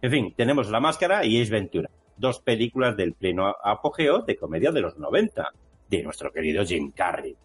En 0.00 0.10
fin, 0.10 0.34
tenemos 0.36 0.70
La 0.70 0.80
Máscara 0.80 1.24
y 1.24 1.40
Ace 1.40 1.50
Ventura. 1.50 1.90
Dos 2.16 2.40
películas 2.40 2.96
del 2.96 3.14
pleno 3.14 3.54
apogeo 3.62 4.22
de 4.22 4.36
comedia 4.36 4.70
de 4.70 4.80
los 4.80 4.96
90, 4.96 5.50
de 5.88 6.02
nuestro 6.02 6.32
querido 6.32 6.64
Jim 6.64 6.92
Carrey. 6.92 7.36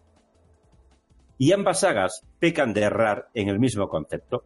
Y 1.38 1.52
ambas 1.52 1.80
sagas 1.80 2.24
pecan 2.38 2.72
de 2.72 2.82
errar 2.82 3.28
en 3.34 3.48
el 3.48 3.58
mismo 3.58 3.88
concepto. 3.88 4.44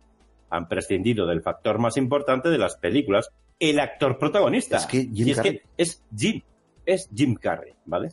Han 0.50 0.68
prescindido 0.68 1.26
del 1.26 1.42
factor 1.42 1.78
más 1.78 1.96
importante 1.96 2.48
de 2.48 2.58
las 2.58 2.76
películas, 2.76 3.30
el 3.58 3.80
actor 3.80 4.18
protagonista. 4.18 4.76
Es 4.78 4.86
que 4.86 5.02
Jim 5.12 5.28
Y 5.28 5.30
es 5.32 5.38
Carrey- 5.38 5.42
que 5.58 5.62
es 5.76 6.02
Jim, 6.16 6.42
es 6.86 7.08
Jim 7.14 7.34
Carrey, 7.34 7.74
¿vale? 7.86 8.08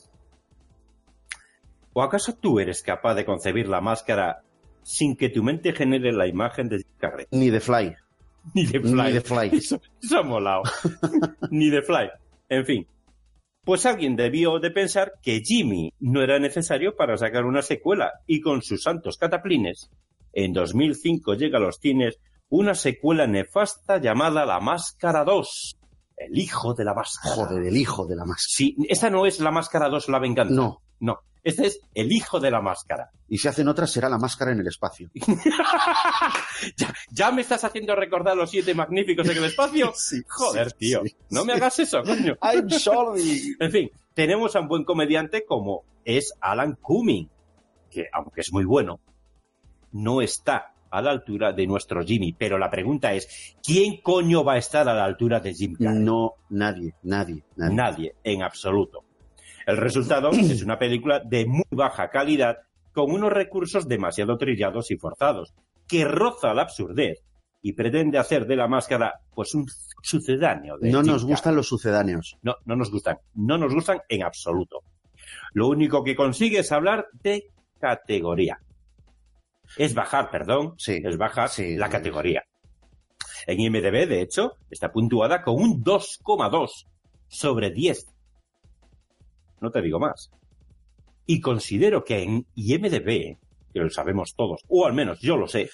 ¿O 1.94 2.02
acaso 2.04 2.34
tú 2.36 2.60
eres 2.60 2.82
capaz 2.82 3.16
de 3.16 3.26
concebir 3.26 3.68
la 3.70 3.80
máscara 3.82 4.42
sin 4.84 5.16
que 5.16 5.30
tu 5.30 5.44
mente 5.44 5.74
genere 5.74 6.12
la 6.12 6.28
imagen 6.28 6.68
de 6.68 6.78
Jim 6.78 6.88
Carrey? 6.98 7.26
Ni 7.32 7.50
de 7.50 7.60
Fly. 7.62 7.96
Ni 8.54 8.66
de 8.66 8.80
Fly. 8.82 8.92
Ni 9.04 9.12
de 9.14 9.22
Fly. 9.22 9.50
Eso, 9.54 9.82
eso 10.04 10.20
ha 10.20 10.24
molado. 10.24 10.64
Ni 11.52 11.70
de 11.70 11.82
Fly. 11.82 12.10
En 12.50 12.66
fin. 12.66 12.88
Pues 13.64 13.86
alguien 13.88 14.16
debió 14.16 14.60
de 14.60 14.70
pensar 14.70 15.14
que 15.24 15.42
Jimmy 15.44 15.92
no 16.00 16.22
era 16.22 16.38
necesario 16.38 16.96
para 16.96 17.18
sacar 17.18 17.46
una 17.46 17.64
secuela 17.64 18.12
y 18.28 18.40
con 18.42 18.62
sus 18.62 18.84
santos 18.84 19.18
cataplines, 19.18 19.90
en 20.36 20.54
2005 20.54 21.34
llega 21.34 21.58
a 21.58 21.62
los 21.62 21.78
cines 21.80 22.20
una 22.50 22.76
secuela 22.76 23.26
nefasta 23.26 23.98
llamada 23.98 24.46
La 24.46 24.60
Máscara 24.60 25.24
2. 25.24 25.78
El 26.18 26.38
hijo 26.38 26.74
de 26.74 26.86
la 26.86 26.94
máscara. 26.94 27.36
Joder, 27.36 27.64
el 27.64 27.76
hijo 27.76 28.06
de 28.06 28.16
la 28.16 28.24
máscara. 28.24 28.48
Sí, 28.48 28.76
esta 28.88 29.10
no 29.10 29.26
es 29.26 29.40
La 29.40 29.52
Máscara 29.52 29.90
2 29.90 30.08
La 30.10 30.20
Venganza. 30.20 30.54
No. 30.54 30.82
No, 31.00 31.20
este 31.44 31.68
es 31.68 31.80
El 31.94 32.12
hijo 32.12 32.40
de 32.40 32.50
la 32.52 32.62
máscara. 32.62 33.10
Y 33.28 33.38
si 33.38 33.48
hacen 33.50 33.68
otras, 33.68 33.92
será 33.92 34.08
la 34.10 34.18
máscara 34.18 34.52
en 34.52 34.60
el 34.60 34.68
espacio. 34.68 35.10
ya, 36.78 36.94
ya 37.12 37.32
me 37.32 37.42
estás 37.42 37.64
haciendo 37.64 37.96
recordar 37.96 38.38
los 38.38 38.50
siete 38.50 38.74
magníficos 38.74 39.28
en 39.30 39.38
el 39.38 39.46
espacio. 39.46 39.94
Sí, 39.96 40.22
Joder, 40.28 40.70
sí, 40.72 40.76
tío. 40.78 41.02
sí, 41.04 41.16
no 41.32 41.44
me 41.44 41.54
hagas 41.54 41.80
eso, 41.80 42.02
coño. 42.04 42.38
I'm 42.42 42.70
sorry. 42.70 43.56
En 43.60 43.72
fin, 43.72 43.92
tenemos 44.14 44.56
a 44.56 44.62
un 44.62 44.68
buen 44.68 44.84
comediante 44.86 45.46
como 45.46 45.84
es 46.06 46.34
Alan 46.40 46.78
Cumming, 46.82 47.30
que 47.90 48.06
aunque 48.14 48.42
es 48.42 48.54
muy 48.54 48.64
bueno, 48.64 49.00
no 49.96 50.22
está 50.22 50.74
a 50.92 51.02
la 51.02 51.12
altura 51.12 51.52
de 51.54 51.68
nuestro 51.68 52.04
Jimmy. 52.04 52.34
Pero 52.34 52.58
la 52.58 52.70
pregunta 52.70 53.14
es, 53.14 53.56
¿quién 53.64 54.02
coño 54.02 54.44
va 54.44 54.54
a 54.54 54.58
estar 54.58 54.88
a 54.88 54.94
la 54.94 55.06
altura 55.06 55.40
de 55.40 55.54
Jim 55.54 55.76
Carrey? 55.76 56.00
No, 56.00 56.34
nadie, 56.50 56.94
nadie, 57.04 57.44
nadie. 57.56 57.76
Nadie, 57.76 58.16
en 58.24 58.44
absoluto. 58.44 59.04
El 59.66 59.78
resultado 59.78 60.30
es 60.32 60.64
una 60.64 60.78
película 60.78 61.20
de 61.20 61.46
muy 61.46 61.64
baja 61.72 62.10
calidad 62.10 62.58
con 62.94 63.12
unos 63.12 63.32
recursos 63.32 63.88
demasiado 63.88 64.38
trillados 64.38 64.92
y 64.92 64.98
forzados, 64.98 65.54
que 65.88 66.06
roza 66.06 66.54
la 66.54 66.62
absurdez 66.64 67.20
y 67.62 67.74
pretende 67.74 68.18
hacer 68.18 68.46
de 68.46 68.56
la 68.56 68.68
máscara 68.68 69.14
pues 69.34 69.54
un 69.56 69.66
sucedáneo 70.02 70.78
de 70.78 70.92
No 70.92 71.00
Jim 71.02 71.08
nos 71.08 71.22
Carrey. 71.22 71.32
gustan 71.34 71.56
los 71.56 71.68
sucedáneos. 71.68 72.38
No, 72.42 72.56
no 72.66 72.76
nos 72.76 72.92
gustan. 72.92 73.18
No 73.34 73.58
nos 73.58 73.74
gustan 73.74 74.00
en 74.08 74.24
absoluto. 74.24 74.82
Lo 75.54 75.68
único 75.68 76.04
que 76.04 76.16
consigue 76.16 76.60
es 76.60 76.72
hablar 76.72 77.08
de 77.24 77.48
categoría. 77.80 78.60
Es 79.78 79.94
bajar, 79.94 80.30
perdón, 80.32 80.76
Sí, 80.78 81.02
es 81.04 81.18
bajar 81.18 81.50
sí, 81.50 81.76
la 81.76 81.90
categoría. 81.90 82.44
En 83.48 83.60
IMDB, 83.60 84.08
de 84.08 84.22
hecho, 84.22 84.54
está 84.70 84.92
puntuada 84.92 85.42
con 85.44 85.56
un 85.56 85.84
2,2 85.84 86.88
sobre 87.28 87.72
10. 87.72 88.08
No 89.62 89.72
te 89.72 89.82
digo 89.82 90.00
más. 90.00 90.32
Y 91.26 91.42
considero 91.42 92.04
que 92.04 92.24
en 92.24 92.46
IMDB, 92.56 93.38
que 93.74 93.80
lo 93.80 93.90
sabemos 93.90 94.36
todos, 94.36 94.62
o 94.68 94.86
al 94.86 94.94
menos 94.94 95.20
yo 95.20 95.38
lo 95.38 95.48
sé, 95.48 95.70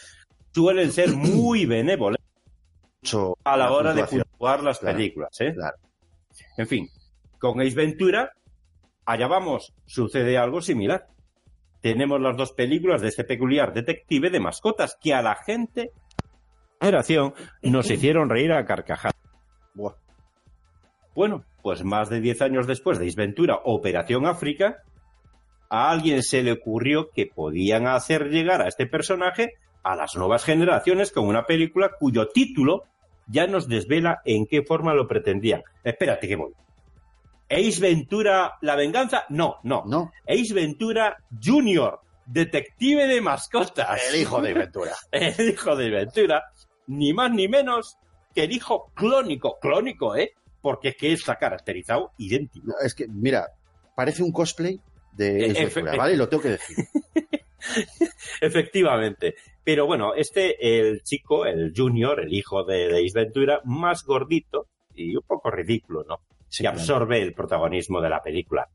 suelen 0.53 0.91
ser 0.91 1.09
muy 1.15 1.65
benévolos 1.65 2.17
a 3.43 3.57
la 3.57 3.71
hora 3.71 3.93
de 3.93 4.03
puntuar 4.05 4.63
las 4.63 4.79
Claro, 4.79 4.97
películas. 4.97 5.41
¿eh? 5.41 5.53
claro. 5.53 5.77
En 6.57 6.67
fin, 6.67 6.89
con 7.39 7.59
Ace 7.61 7.75
Ventura, 7.75 8.31
allá 9.05 9.27
vamos, 9.27 9.73
sucede 9.85 10.37
algo 10.37 10.61
similar. 10.61 11.07
Tenemos 11.81 12.21
las 12.21 12.37
dos 12.37 12.51
películas 12.53 13.01
de 13.01 13.09
este 13.09 13.23
peculiar 13.23 13.73
detective 13.73 14.29
de 14.29 14.39
mascotas 14.39 14.97
que 15.01 15.13
a 15.13 15.21
la 15.21 15.35
gente 15.35 15.91
generación 16.79 17.33
nos 17.63 17.89
hicieron 17.91 18.29
reír 18.29 18.51
a 18.51 18.65
carcajadas. 18.65 19.15
Bueno, 21.13 21.43
pues 21.61 21.83
más 21.83 22.09
de 22.09 22.21
10 22.21 22.41
años 22.41 22.67
después 22.67 22.97
de 22.97 23.05
Isventura 23.05 23.59
Operación 23.65 24.25
África, 24.25 24.77
a 25.69 25.91
alguien 25.91 26.23
se 26.23 26.41
le 26.41 26.53
ocurrió 26.53 27.09
que 27.09 27.27
podían 27.27 27.87
hacer 27.87 28.29
llegar 28.29 28.61
a 28.61 28.67
este 28.67 28.87
personaje 28.87 29.53
a 29.83 29.95
las 29.95 30.15
nuevas 30.15 30.43
generaciones 30.43 31.11
con 31.11 31.27
una 31.27 31.45
película 31.45 31.91
cuyo 31.99 32.27
título 32.27 32.83
ya 33.27 33.47
nos 33.47 33.67
desvela 33.67 34.21
en 34.25 34.45
qué 34.45 34.63
forma 34.63 34.93
lo 34.93 35.07
pretendían. 35.07 35.63
Espérate 35.83 36.27
que 36.27 36.35
voy. 36.35 36.53
¿Ace 37.51 37.81
Ventura 37.81 38.57
la 38.61 38.75
venganza? 38.75 39.25
No, 39.29 39.57
no. 39.63 39.83
No. 39.85 40.11
Ace 40.27 40.53
Ventura 40.53 41.17
Junior, 41.43 41.99
detective 42.25 43.07
de 43.07 43.19
mascotas. 43.19 44.01
El 44.09 44.21
hijo 44.21 44.41
de 44.41 44.53
Ventura. 44.53 44.93
el 45.11 45.49
hijo 45.49 45.75
de 45.75 45.89
Ventura, 45.89 46.43
ni 46.87 47.13
más 47.13 47.31
ni 47.31 47.47
menos 47.49 47.97
que 48.33 48.45
el 48.45 48.53
hijo 48.53 48.91
clónico. 48.95 49.59
Clónico, 49.59 50.15
¿eh? 50.15 50.33
Porque 50.61 50.89
es 50.89 50.95
que 50.95 51.11
está 51.11 51.35
caracterizado 51.35 52.11
idéntico. 52.17 52.67
No, 52.67 52.73
es 52.83 52.95
que, 52.95 53.07
mira, 53.07 53.47
parece 53.95 54.23
un 54.23 54.31
cosplay 54.31 54.79
de 55.11 55.47
Eh, 55.47 55.51
Ace 55.51 55.65
Ventura, 55.65 55.97
¿vale? 55.97 56.15
Lo 56.15 56.29
tengo 56.29 56.43
que 56.43 56.49
decir. 56.49 56.77
Efectivamente. 58.41 59.35
Pero 59.63 59.85
bueno, 59.85 60.13
este, 60.15 60.55
el 60.79 61.03
chico, 61.03 61.45
el 61.45 61.73
junior, 61.75 62.21
el 62.21 62.33
hijo 62.33 62.63
de, 62.63 62.87
de 62.87 63.05
Ace 63.05 63.19
Ventura, 63.19 63.61
más 63.65 64.03
gordito 64.05 64.67
y 64.95 65.15
un 65.15 65.23
poco 65.23 65.51
ridículo, 65.51 66.05
¿no? 66.07 66.21
Sí, 66.51 66.63
que 66.63 66.67
absorbe 66.67 67.21
el 67.21 67.33
protagonismo 67.33 68.01
de 68.01 68.09
la 68.09 68.21
película. 68.21 68.67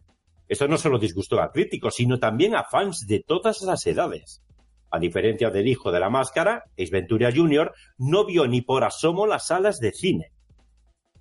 Esto 0.49 0.67
no 0.67 0.79
solo 0.79 0.99
disgustó 0.99 1.41
a 1.43 1.53
críticos, 1.53 1.97
sino 1.97 2.19
también 2.19 2.57
a 2.57 2.65
fans 2.65 3.07
de 3.07 3.21
todas 3.21 3.61
las 3.61 3.87
edades. 3.87 4.43
A 4.91 4.99
diferencia 4.99 5.51
del 5.51 5.69
hijo 5.69 5.93
de 5.93 6.01
la 6.01 6.09
máscara, 6.09 6.65
Ace 6.79 6.91
Ventura 6.91 7.31
Jr. 7.31 7.75
no 7.99 8.25
vio 8.25 8.47
ni 8.47 8.63
por 8.63 8.83
asomo 8.83 9.27
las 9.27 9.49
salas 9.49 9.79
de 9.79 9.93
cine. 9.93 10.33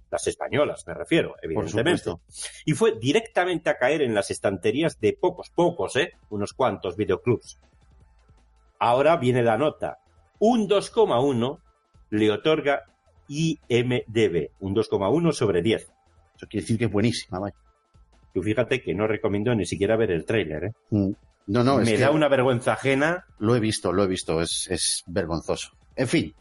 Las 0.09 0.27
españolas, 0.27 0.85
me 0.87 0.93
refiero, 0.93 1.35
evidentemente. 1.41 2.13
Y 2.63 2.71
fue 2.71 2.97
directamente 2.97 3.69
a 3.69 3.77
caer 3.77 4.01
en 4.01 4.13
las 4.13 4.31
estanterías 4.31 4.97
de 5.01 5.11
pocos, 5.19 5.49
pocos, 5.49 5.97
¿eh? 5.97 6.13
Unos 6.29 6.53
cuantos 6.53 6.95
videoclubs. 6.95 7.59
Ahora 8.79 9.17
viene 9.17 9.43
la 9.43 9.57
nota. 9.57 9.97
Un 10.39 10.69
2,1 10.69 11.59
le 12.11 12.31
otorga 12.31 12.83
IMDB. 13.27 14.51
Un 14.61 14.73
2,1 14.73 15.33
sobre 15.33 15.61
10. 15.61 15.94
Eso 16.35 16.47
quiere 16.47 16.63
decir 16.63 16.77
que 16.77 16.85
es 16.85 16.91
buenísima, 16.91 17.39
vaya. 17.39 17.55
Tú 18.33 18.41
fíjate 18.41 18.81
que 18.81 18.93
no 18.93 19.07
recomiendo 19.07 19.55
ni 19.55 19.65
siquiera 19.65 19.95
ver 19.95 20.11
el 20.11 20.25
tráiler, 20.25 20.65
¿eh? 20.65 20.71
Mm. 20.89 21.11
No, 21.47 21.63
no, 21.63 21.79
es 21.79 21.85
Me 21.85 21.95
que 21.95 22.01
da 22.01 22.11
una 22.11 22.27
vergüenza 22.27 22.73
ajena. 22.73 23.25
lo 23.39 23.55
he 23.55 23.59
visto, 23.59 23.93
lo 23.93 24.03
he 24.03 24.07
visto, 24.07 24.41
es, 24.41 24.67
es 24.69 25.03
vergonzoso. 25.05 25.71
En 25.95 26.07
fin, 26.07 26.33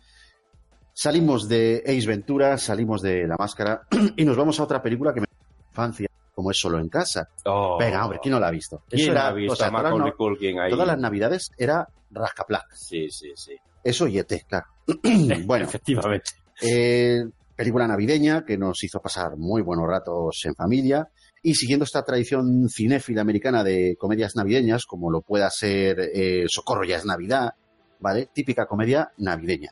salimos 0.94 1.48
de 1.48 1.82
Ace 1.86 2.06
Ventura, 2.06 2.56
salimos 2.56 3.02
de 3.02 3.26
La 3.26 3.36
Máscara 3.36 3.82
y 4.16 4.24
nos 4.24 4.36
vamos 4.36 4.58
a 4.58 4.64
otra 4.64 4.82
película 4.82 5.12
que 5.12 5.20
me 5.20 5.26
infancia, 5.70 6.08
como 6.34 6.50
es 6.50 6.58
Solo 6.58 6.78
en 6.78 6.88
Casa. 6.88 7.28
Oh, 7.44 7.76
Venga, 7.78 8.04
hombre, 8.04 8.20
¿quién 8.22 8.32
no 8.32 8.40
la 8.40 8.48
ha 8.48 8.50
visto? 8.50 8.82
¿quién 8.88 9.02
Eso 9.02 9.10
era, 9.12 9.28
ha 9.28 9.32
visto 9.32 9.52
o 9.52 9.56
sea, 9.56 9.66
a 9.66 9.70
todas, 9.70 9.98
las, 9.98 10.60
ahí? 10.62 10.70
todas 10.70 10.86
las 10.86 10.98
navidades 10.98 11.50
era 11.58 11.86
rascaplac. 12.10 12.72
Sí, 12.72 13.10
sí, 13.10 13.32
sí. 13.34 13.56
Eso 13.82 14.06
y 14.08 14.18
ET, 14.18 14.32
claro. 14.48 14.66
bueno, 15.44 15.66
Efectivamente. 15.66 16.30
Eh, 16.62 17.24
película 17.56 17.86
navideña 17.86 18.44
que 18.44 18.58
nos 18.58 18.82
hizo 18.82 19.00
pasar 19.00 19.36
muy 19.36 19.62
buenos 19.62 19.86
ratos 19.86 20.40
en 20.44 20.54
familia 20.54 21.08
y 21.42 21.54
siguiendo 21.54 21.84
esta 21.84 22.02
tradición 22.02 22.68
cinéfila 22.68 23.20
americana 23.20 23.62
de 23.62 23.96
comedias 23.98 24.34
navideñas, 24.34 24.86
como 24.86 25.10
lo 25.10 25.20
pueda 25.20 25.50
ser 25.50 26.00
eh, 26.00 26.46
Socorro 26.48 26.84
ya 26.84 26.96
es 26.96 27.04
Navidad, 27.04 27.54
¿vale? 28.00 28.28
Típica 28.32 28.66
comedia 28.66 29.12
navideña. 29.18 29.70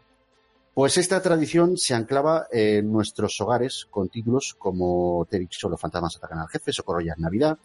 Pues 0.74 0.96
esta 0.96 1.20
tradición 1.20 1.76
se 1.76 1.94
anclava 1.94 2.46
en 2.50 2.90
nuestros 2.90 3.38
hogares 3.40 3.86
con 3.90 4.08
títulos 4.08 4.54
como 4.58 5.26
Te 5.28 5.36
he 5.36 5.40
dicho, 5.40 5.68
los 5.68 5.80
fantasmas 5.80 6.16
atacan 6.16 6.38
al 6.38 6.48
jefe, 6.48 6.72
Socorro 6.72 7.00
ya 7.00 7.12
es 7.12 7.18
Navidad. 7.18 7.58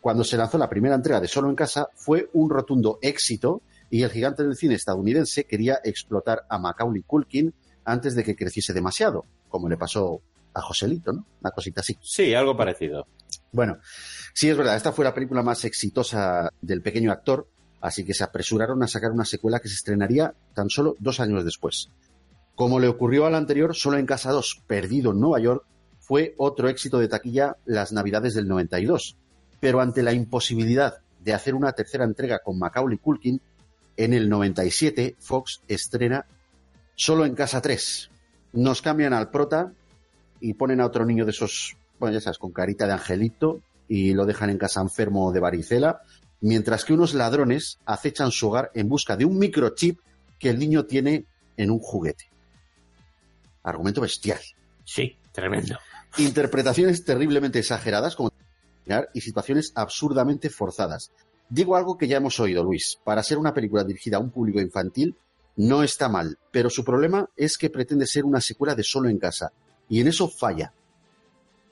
Cuando 0.00 0.24
se 0.24 0.36
lanzó 0.36 0.56
la 0.58 0.68
primera 0.68 0.94
entrega 0.94 1.20
de 1.20 1.28
Solo 1.28 1.50
en 1.50 1.56
Casa 1.56 1.88
fue 1.94 2.30
un 2.34 2.48
rotundo 2.48 2.98
éxito 3.02 3.62
y 3.90 4.02
el 4.02 4.10
gigante 4.10 4.44
del 4.44 4.56
cine 4.56 4.74
estadounidense 4.74 5.44
quería 5.44 5.80
explotar 5.82 6.44
a 6.48 6.58
Macaulay 6.58 7.02
Culkin 7.02 7.54
antes 7.88 8.14
de 8.14 8.22
que 8.22 8.36
creciese 8.36 8.72
demasiado, 8.72 9.24
como 9.48 9.68
le 9.68 9.76
pasó 9.76 10.20
a 10.54 10.60
Joselito, 10.60 11.12
¿no? 11.12 11.26
Una 11.40 11.50
cosita 11.50 11.80
así. 11.80 11.96
Sí, 12.02 12.34
algo 12.34 12.56
parecido. 12.56 13.06
Bueno, 13.50 13.78
sí 14.34 14.48
es 14.48 14.56
verdad, 14.56 14.76
esta 14.76 14.92
fue 14.92 15.04
la 15.04 15.14
película 15.14 15.42
más 15.42 15.64
exitosa 15.64 16.52
del 16.60 16.82
pequeño 16.82 17.10
actor, 17.10 17.48
así 17.80 18.04
que 18.04 18.12
se 18.12 18.24
apresuraron 18.24 18.82
a 18.82 18.88
sacar 18.88 19.10
una 19.10 19.24
secuela 19.24 19.60
que 19.60 19.68
se 19.68 19.74
estrenaría 19.74 20.34
tan 20.54 20.68
solo 20.68 20.96
dos 20.98 21.18
años 21.20 21.44
después. 21.44 21.88
Como 22.54 22.78
le 22.78 22.88
ocurrió 22.88 23.24
al 23.24 23.34
anterior, 23.34 23.74
solo 23.74 23.96
en 23.96 24.06
Casa 24.06 24.32
2, 24.32 24.64
perdido 24.66 25.12
en 25.12 25.20
Nueva 25.20 25.40
York, 25.40 25.64
fue 25.98 26.34
otro 26.36 26.68
éxito 26.68 26.98
de 26.98 27.08
taquilla 27.08 27.56
las 27.64 27.92
Navidades 27.92 28.34
del 28.34 28.48
92. 28.48 29.16
Pero 29.60 29.80
ante 29.80 30.02
la 30.02 30.12
imposibilidad 30.12 30.98
de 31.20 31.32
hacer 31.32 31.54
una 31.54 31.72
tercera 31.72 32.04
entrega 32.04 32.40
con 32.40 32.58
Macaulay 32.58 32.98
Culkin, 32.98 33.40
en 33.96 34.12
el 34.12 34.28
97 34.28 35.16
Fox 35.18 35.62
estrena 35.68 36.26
Solo 36.98 37.24
en 37.24 37.36
Casa 37.36 37.62
3. 37.62 38.10
Nos 38.54 38.82
cambian 38.82 39.12
al 39.12 39.30
prota 39.30 39.72
y 40.40 40.54
ponen 40.54 40.80
a 40.80 40.86
otro 40.86 41.06
niño 41.06 41.24
de 41.24 41.30
esos, 41.30 41.76
bueno, 42.00 42.14
ya 42.14 42.20
sabes, 42.20 42.38
con 42.38 42.50
carita 42.50 42.88
de 42.88 42.92
angelito 42.92 43.60
y 43.86 44.14
lo 44.14 44.26
dejan 44.26 44.50
en 44.50 44.58
casa 44.58 44.80
enfermo 44.80 45.30
de 45.30 45.38
varicela, 45.38 46.02
mientras 46.40 46.84
que 46.84 46.94
unos 46.94 47.14
ladrones 47.14 47.78
acechan 47.86 48.32
su 48.32 48.48
hogar 48.48 48.72
en 48.74 48.88
busca 48.88 49.16
de 49.16 49.24
un 49.24 49.38
microchip 49.38 50.00
que 50.40 50.50
el 50.50 50.58
niño 50.58 50.86
tiene 50.86 51.24
en 51.56 51.70
un 51.70 51.78
juguete. 51.78 52.32
Argumento 53.62 54.00
bestial. 54.00 54.40
Sí, 54.84 55.16
tremendo. 55.30 55.78
Interpretaciones 56.16 57.04
terriblemente 57.04 57.60
exageradas 57.60 58.16
como 58.16 58.32
y 59.14 59.20
situaciones 59.20 59.70
absurdamente 59.76 60.50
forzadas. 60.50 61.12
Digo 61.48 61.76
algo 61.76 61.96
que 61.96 62.08
ya 62.08 62.16
hemos 62.16 62.40
oído, 62.40 62.64
Luis. 62.64 62.98
Para 63.04 63.22
ser 63.22 63.38
una 63.38 63.54
película 63.54 63.84
dirigida 63.84 64.16
a 64.16 64.20
un 64.20 64.30
público 64.30 64.60
infantil, 64.60 65.14
no 65.58 65.82
está 65.82 66.08
mal, 66.08 66.38
pero 66.52 66.70
su 66.70 66.84
problema 66.84 67.28
es 67.36 67.58
que 67.58 67.68
pretende 67.68 68.06
ser 68.06 68.24
una 68.24 68.40
secuela 68.40 68.76
de 68.76 68.84
Solo 68.84 69.08
en 69.08 69.18
Casa, 69.18 69.52
y 69.88 70.00
en 70.00 70.06
eso 70.06 70.28
falla. 70.28 70.72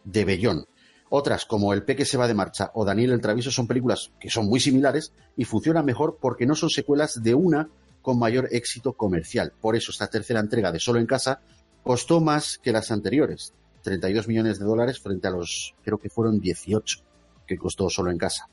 De 0.03 0.25
Bellón. 0.25 0.67
Otras, 1.09 1.45
como 1.45 1.73
El 1.73 1.85
Peque 1.85 2.05
se 2.05 2.17
va 2.17 2.27
de 2.27 2.35
marcha 2.35 2.73
o 2.75 2.85
Daniel 2.85 3.13
el 3.13 3.21
Travieso, 3.21 3.53
son 3.53 3.69
películas 3.69 4.11
que 4.19 4.29
son 4.29 4.47
muy 4.47 4.59
similares 4.59 5.13
y 5.37 5.45
funcionan 5.45 5.85
mejor 5.85 6.19
porque 6.21 6.47
no 6.47 6.57
son 6.57 6.69
secuelas 6.69 7.23
de 7.23 7.35
una 7.35 7.69
con 8.03 8.19
mayor 8.19 8.49
éxito 8.51 8.95
comercial. 8.95 9.53
Por 9.61 9.77
eso 9.77 9.93
esta 9.93 10.09
tercera 10.09 10.41
entrega 10.41 10.73
de 10.73 10.81
Solo 10.81 10.99
en 10.99 11.07
Casa 11.07 11.41
costó 11.85 12.21
más 12.21 12.59
que 12.59 12.73
las 12.73 12.91
anteriores. 12.91 13.53
32 13.83 14.27
millones 14.27 14.59
de 14.59 14.65
dólares 14.65 14.99
frente 14.99 15.29
a 15.29 15.31
los, 15.31 15.77
creo 15.85 15.99
que 15.99 16.11
fueron 16.11 16.41
18 16.41 16.99
que 17.47 17.57
costó 17.57 17.89
Solo 17.89 18.11
en 18.11 18.19
Casa. 18.19 18.49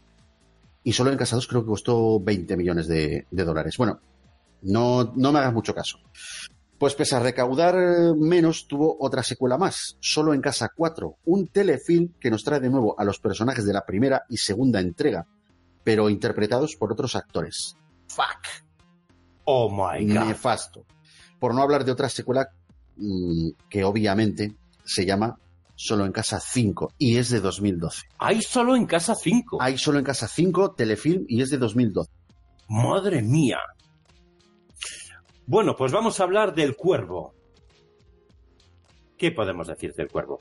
Y 0.84 0.94
Solo 0.94 1.12
en 1.12 1.18
Casa 1.18 1.36
2 1.38 1.48
creo 1.48 1.62
que 1.64 1.70
costó 1.70 2.20
20 2.20 2.56
millones 2.56 2.88
de, 2.88 3.26
de 3.32 3.44
dólares. 3.44 3.78
Bueno, 3.78 4.00
no, 4.64 5.14
no 5.16 5.32
me 5.32 5.39
hagas 5.39 5.53
mucho 5.53 5.74
caso. 5.74 5.99
Pues 6.78 6.95
pese 6.95 7.16
a 7.16 7.20
recaudar 7.20 7.76
eh, 7.76 8.14
menos, 8.18 8.68
tuvo 8.68 8.97
otra 8.99 9.24
secuela 9.24 9.57
más, 9.57 9.97
Solo 10.01 10.34
en 10.34 10.41
Casa 10.41 10.70
4, 10.76 11.18
un 11.26 11.47
telefilm 11.47 12.14
que 12.20 12.30
nos 12.30 12.43
trae 12.43 12.59
de 12.59 12.70
nuevo 12.70 12.99
a 12.99 13.05
los 13.05 13.20
personajes 13.20 13.66
de 13.66 13.74
la 13.74 13.86
primera 13.86 14.24
y 14.28 14.38
segunda 14.38 14.82
entrega, 14.82 15.26
pero 15.84 16.09
interpretados 16.09 16.76
por 16.76 16.91
otros 16.91 17.16
actores. 17.16 17.78
Fuck. 18.07 18.65
Oh 19.45 19.69
my 19.69 20.06
god. 20.14 20.26
Nefasto. 20.26 20.85
Por 21.40 21.53
no 21.53 21.61
hablar 21.61 21.85
de 21.85 21.91
otra 21.91 22.10
secuela 22.10 22.49
mm, 22.98 23.49
que 23.69 23.84
obviamente 23.84 24.56
se 24.84 25.06
llama 25.06 25.38
Solo 25.76 26.06
en 26.06 26.11
Casa 26.11 26.40
5 26.40 26.94
y 26.98 27.18
es 27.18 27.30
de 27.30 27.40
2012. 27.40 28.03
Hay 28.19 28.41
solo 28.41 28.76
en 28.76 28.85
casa 28.85 29.15
5. 29.15 29.57
Hay 29.61 29.77
Solo 29.77 29.99
en 29.99 30.06
Casa 30.06 30.27
5, 30.27 30.73
telefilm 30.73 31.26
y 31.27 31.41
es 31.41 31.49
de 31.49 31.57
2012. 31.57 32.11
Madre 32.69 33.22
mía. 33.22 33.60
Bueno, 35.45 35.76
pues 35.76 35.91
vamos 35.91 36.20
a 36.20 36.24
hablar 36.24 36.53
del 36.56 36.76
cuervo. 36.76 37.34
¿Qué 39.18 39.32
podemos 39.32 39.68
decir 39.68 39.94
del 39.94 40.10
cuervo? 40.10 40.40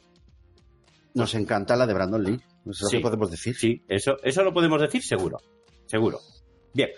Nos 1.14 1.34
encanta 1.34 1.76
la 1.76 1.86
de 1.86 1.94
Brandon 1.94 2.22
Lee. 2.22 2.40
Eso 2.64 2.70
es 2.70 2.82
lo 2.82 2.88
Sí. 2.88 2.96
que 2.98 3.02
podemos 3.02 3.30
decir. 3.30 3.54
Sí, 3.56 3.82
eso, 3.88 4.16
eso 4.22 4.42
lo 4.44 4.52
podemos 4.52 4.80
decir 4.80 5.02
seguro. 5.02 5.38
Seguro. 5.86 6.20
Bien, 6.74 6.90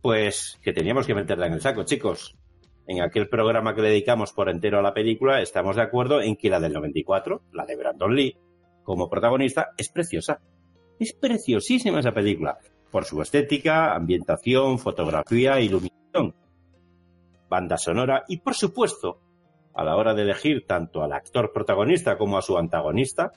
pues 0.00 0.58
que 0.62 0.72
teníamos 0.72 1.06
que 1.06 1.14
meterla 1.14 1.46
en 1.46 1.54
el 1.54 1.60
saco, 1.60 1.84
chicos. 1.84 2.36
En 2.86 3.02
aquel 3.02 3.28
programa 3.28 3.74
que 3.74 3.82
le 3.82 3.88
dedicamos 3.90 4.32
por 4.32 4.48
entero 4.48 4.78
a 4.78 4.82
la 4.82 4.94
película, 4.94 5.42
estamos 5.42 5.76
de 5.76 5.82
acuerdo 5.82 6.22
en 6.22 6.36
que 6.36 6.48
la 6.48 6.60
del 6.60 6.72
94, 6.72 7.42
la 7.52 7.66
de 7.66 7.76
Brandon 7.76 8.14
Lee, 8.14 8.36
como 8.82 9.10
protagonista, 9.10 9.70
es 9.76 9.90
preciosa. 9.90 10.40
Es 10.98 11.12
preciosísima 11.12 12.00
esa 12.00 12.12
película. 12.12 12.58
Por 12.90 13.04
su 13.04 13.20
estética, 13.20 13.94
ambientación, 13.94 14.78
fotografía, 14.78 15.60
iluminación, 15.60 16.34
banda 17.48 17.76
sonora 17.78 18.24
y, 18.28 18.38
por 18.38 18.54
supuesto, 18.54 19.20
a 19.74 19.84
la 19.84 19.96
hora 19.96 20.14
de 20.14 20.22
elegir 20.22 20.66
tanto 20.66 21.02
al 21.02 21.12
actor 21.12 21.52
protagonista 21.52 22.18
como 22.18 22.36
a 22.36 22.42
su 22.42 22.58
antagonista, 22.58 23.32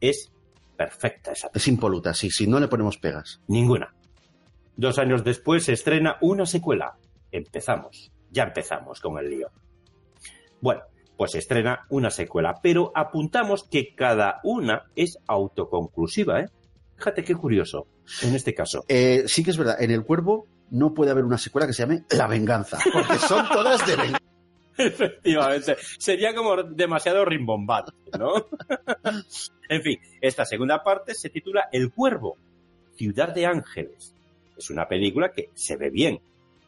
es 0.00 0.32
perfecta 0.76 1.32
esa 1.32 1.50
Es 1.54 1.68
impoluta, 1.68 2.14
sí, 2.14 2.30
si 2.30 2.46
no 2.46 2.60
le 2.60 2.68
ponemos 2.68 2.98
pegas. 2.98 3.40
Ninguna. 3.48 3.94
Dos 4.76 4.98
años 4.98 5.24
después 5.24 5.64
se 5.64 5.72
estrena 5.72 6.16
una 6.20 6.46
secuela. 6.46 6.96
Empezamos. 7.30 8.12
Ya 8.30 8.44
empezamos 8.44 9.00
con 9.00 9.18
el 9.18 9.28
lío. 9.28 9.50
Bueno, 10.60 10.82
pues 11.16 11.34
estrena 11.34 11.86
una 11.90 12.10
secuela, 12.10 12.60
pero 12.62 12.92
apuntamos 12.94 13.64
que 13.64 13.94
cada 13.94 14.40
una 14.42 14.90
es 14.96 15.18
autoconclusiva, 15.26 16.40
¿eh? 16.40 16.46
Fíjate 16.96 17.24
qué 17.24 17.34
curioso 17.34 17.86
en 18.22 18.34
este 18.34 18.54
caso. 18.54 18.84
Eh, 18.88 19.24
sí 19.26 19.42
que 19.42 19.50
es 19.50 19.58
verdad, 19.58 19.82
en 19.82 19.90
El 19.90 20.04
Cuervo 20.04 20.46
no 20.70 20.94
puede 20.94 21.10
haber 21.10 21.24
una 21.24 21.38
secuela 21.38 21.66
que 21.66 21.72
se 21.72 21.82
llame 21.82 22.04
La 22.10 22.26
Venganza, 22.26 22.78
porque 22.92 23.18
son 23.18 23.48
todas 23.48 23.86
de 23.86 23.96
venganza. 23.96 24.20
Efectivamente, 24.78 25.76
sería 25.98 26.34
como 26.34 26.62
demasiado 26.62 27.24
rimbombante, 27.24 27.92
¿no? 28.18 28.32
en 29.68 29.82
fin, 29.82 30.00
esta 30.20 30.44
segunda 30.46 30.82
parte 30.82 31.14
se 31.14 31.28
titula 31.28 31.68
El 31.70 31.92
Cuervo, 31.92 32.36
Ciudad 32.96 33.34
de 33.34 33.46
Ángeles. 33.46 34.14
Es 34.56 34.70
una 34.70 34.88
película 34.88 35.32
que 35.32 35.50
se 35.54 35.76
ve 35.76 35.90
bien, 35.90 36.20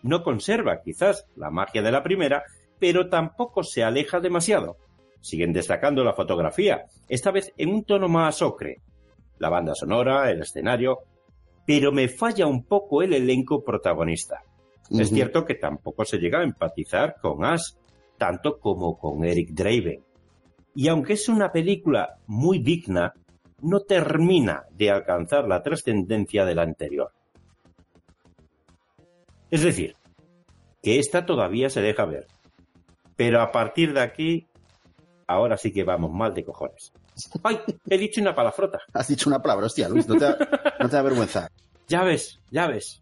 no 0.03 0.23
conserva 0.23 0.83
quizás 0.83 1.27
la 1.37 1.51
magia 1.51 1.83
de 1.83 1.93
la 1.93 2.03
primera, 2.03 2.45
pero 2.79 3.09
tampoco 3.09 3.63
se 3.63 3.85
aleja 3.85 4.21
demasiado. 4.21 4.77
Siguen 5.21 5.53
destacando 5.53 6.03
la 6.03 6.15
fotografía, 6.15 6.87
esta 7.09 7.31
vez 7.31 7.53
en 7.57 7.71
un 7.71 7.85
tono 7.85 8.09
más 8.09 8.43
ocre. 8.43 8.81
La 9.39 9.49
banda 9.49 9.75
sonora, 9.75 10.31
el 10.31 10.43
escenario, 10.43 10.99
pero 11.67 11.93
me 11.93 12.09
falla 12.09 12.47
un 12.47 12.65
poco 12.65 13.03
el 13.03 13.13
elenco 13.13 13.63
protagonista. 13.63 14.43
Es 14.91 15.09
cierto 15.09 15.45
que 15.45 15.55
tampoco 15.55 16.05
se 16.05 16.19
llega 16.19 16.41
a 16.41 16.45
empatizar 16.45 17.17
con 17.21 17.45
Ash, 17.45 17.75
tanto 18.19 18.59
como 18.59 18.99
con 18.99 19.25
Eric 19.25 19.51
Draven. 19.51 20.03
Y 20.75 20.89
aunque 20.89 21.15
es 21.15 21.29
una 21.29 21.51
película 21.51 22.19
muy 22.27 22.59
digna, 22.59 23.15
no 23.63 23.81
termina 23.81 24.65
de 24.71 24.91
alcanzar 24.91 25.47
la 25.47 25.63
trascendencia 25.63 26.45
de 26.45 26.55
la 26.55 26.63
anterior. 26.63 27.13
Es 29.51 29.63
decir, 29.63 29.97
que 30.83 30.99
esta 30.99 31.25
todavía 31.25 31.71
se 31.71 31.81
deja 31.81 32.05
ver. 32.05 32.27
Pero 33.17 33.41
a 33.41 33.53
partir 33.53 33.93
de 33.93 34.01
aquí, 34.01 34.49
ahora 35.27 35.57
sí 35.57 35.73
que 35.73 35.85
vamos 35.85 36.11
mal 36.11 36.35
de 36.35 36.45
cojones. 36.45 36.93
¡Ay! 37.43 37.61
He 37.89 37.99
dicho 37.99 38.21
una 38.21 38.35
palabrota. 38.35 38.81
Has 38.93 39.09
dicho 39.09 39.29
una 39.29 39.41
palabra, 39.43 39.67
hostia, 39.67 39.89
Luis, 39.89 40.09
no 40.09 40.17
te, 40.17 40.27
no 40.81 40.89
te 40.89 40.97
da 40.97 41.03
vergüenza. 41.03 41.51
Ya 41.89 42.03
ves, 42.05 42.41
ya 42.51 42.67
ves. 42.67 43.01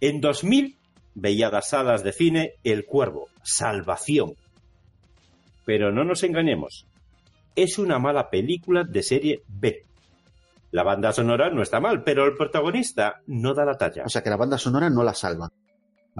En 0.00 0.20
2000 0.20 0.76
veía 1.14 1.50
las 1.50 1.70
salas 1.70 2.02
de 2.02 2.12
cine 2.12 2.54
El 2.64 2.86
Cuervo, 2.86 3.28
Salvación. 3.42 4.34
Pero 5.66 5.92
no 5.92 6.04
nos 6.04 6.22
engañemos, 6.22 6.86
es 7.54 7.78
una 7.78 7.98
mala 7.98 8.30
película 8.30 8.84
de 8.84 9.02
serie 9.02 9.42
B. 9.46 9.84
La 10.72 10.84
banda 10.84 11.12
sonora 11.12 11.50
no 11.50 11.62
está 11.62 11.80
mal, 11.80 12.02
pero 12.04 12.24
el 12.24 12.36
protagonista 12.36 13.20
no 13.26 13.54
da 13.54 13.64
la 13.64 13.76
talla. 13.76 14.04
O 14.04 14.08
sea 14.08 14.22
que 14.22 14.30
la 14.30 14.36
banda 14.36 14.56
sonora 14.56 14.88
no 14.88 15.02
la 15.02 15.14
salva. 15.14 15.46
A 15.46 15.50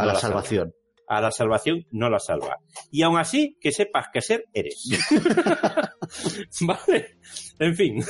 No 0.02 0.06
la, 0.06 0.12
la 0.12 0.18
salvación. 0.18 0.74
A 1.10 1.20
la 1.20 1.32
salvación 1.32 1.84
no 1.90 2.08
la 2.08 2.20
salva. 2.20 2.60
Y 2.92 3.02
aún 3.02 3.18
así, 3.18 3.56
que 3.60 3.72
sepas 3.72 4.06
que 4.12 4.22
ser 4.22 4.44
eres. 4.54 4.88
vale. 6.60 7.18
En 7.58 7.74
fin. 7.74 8.04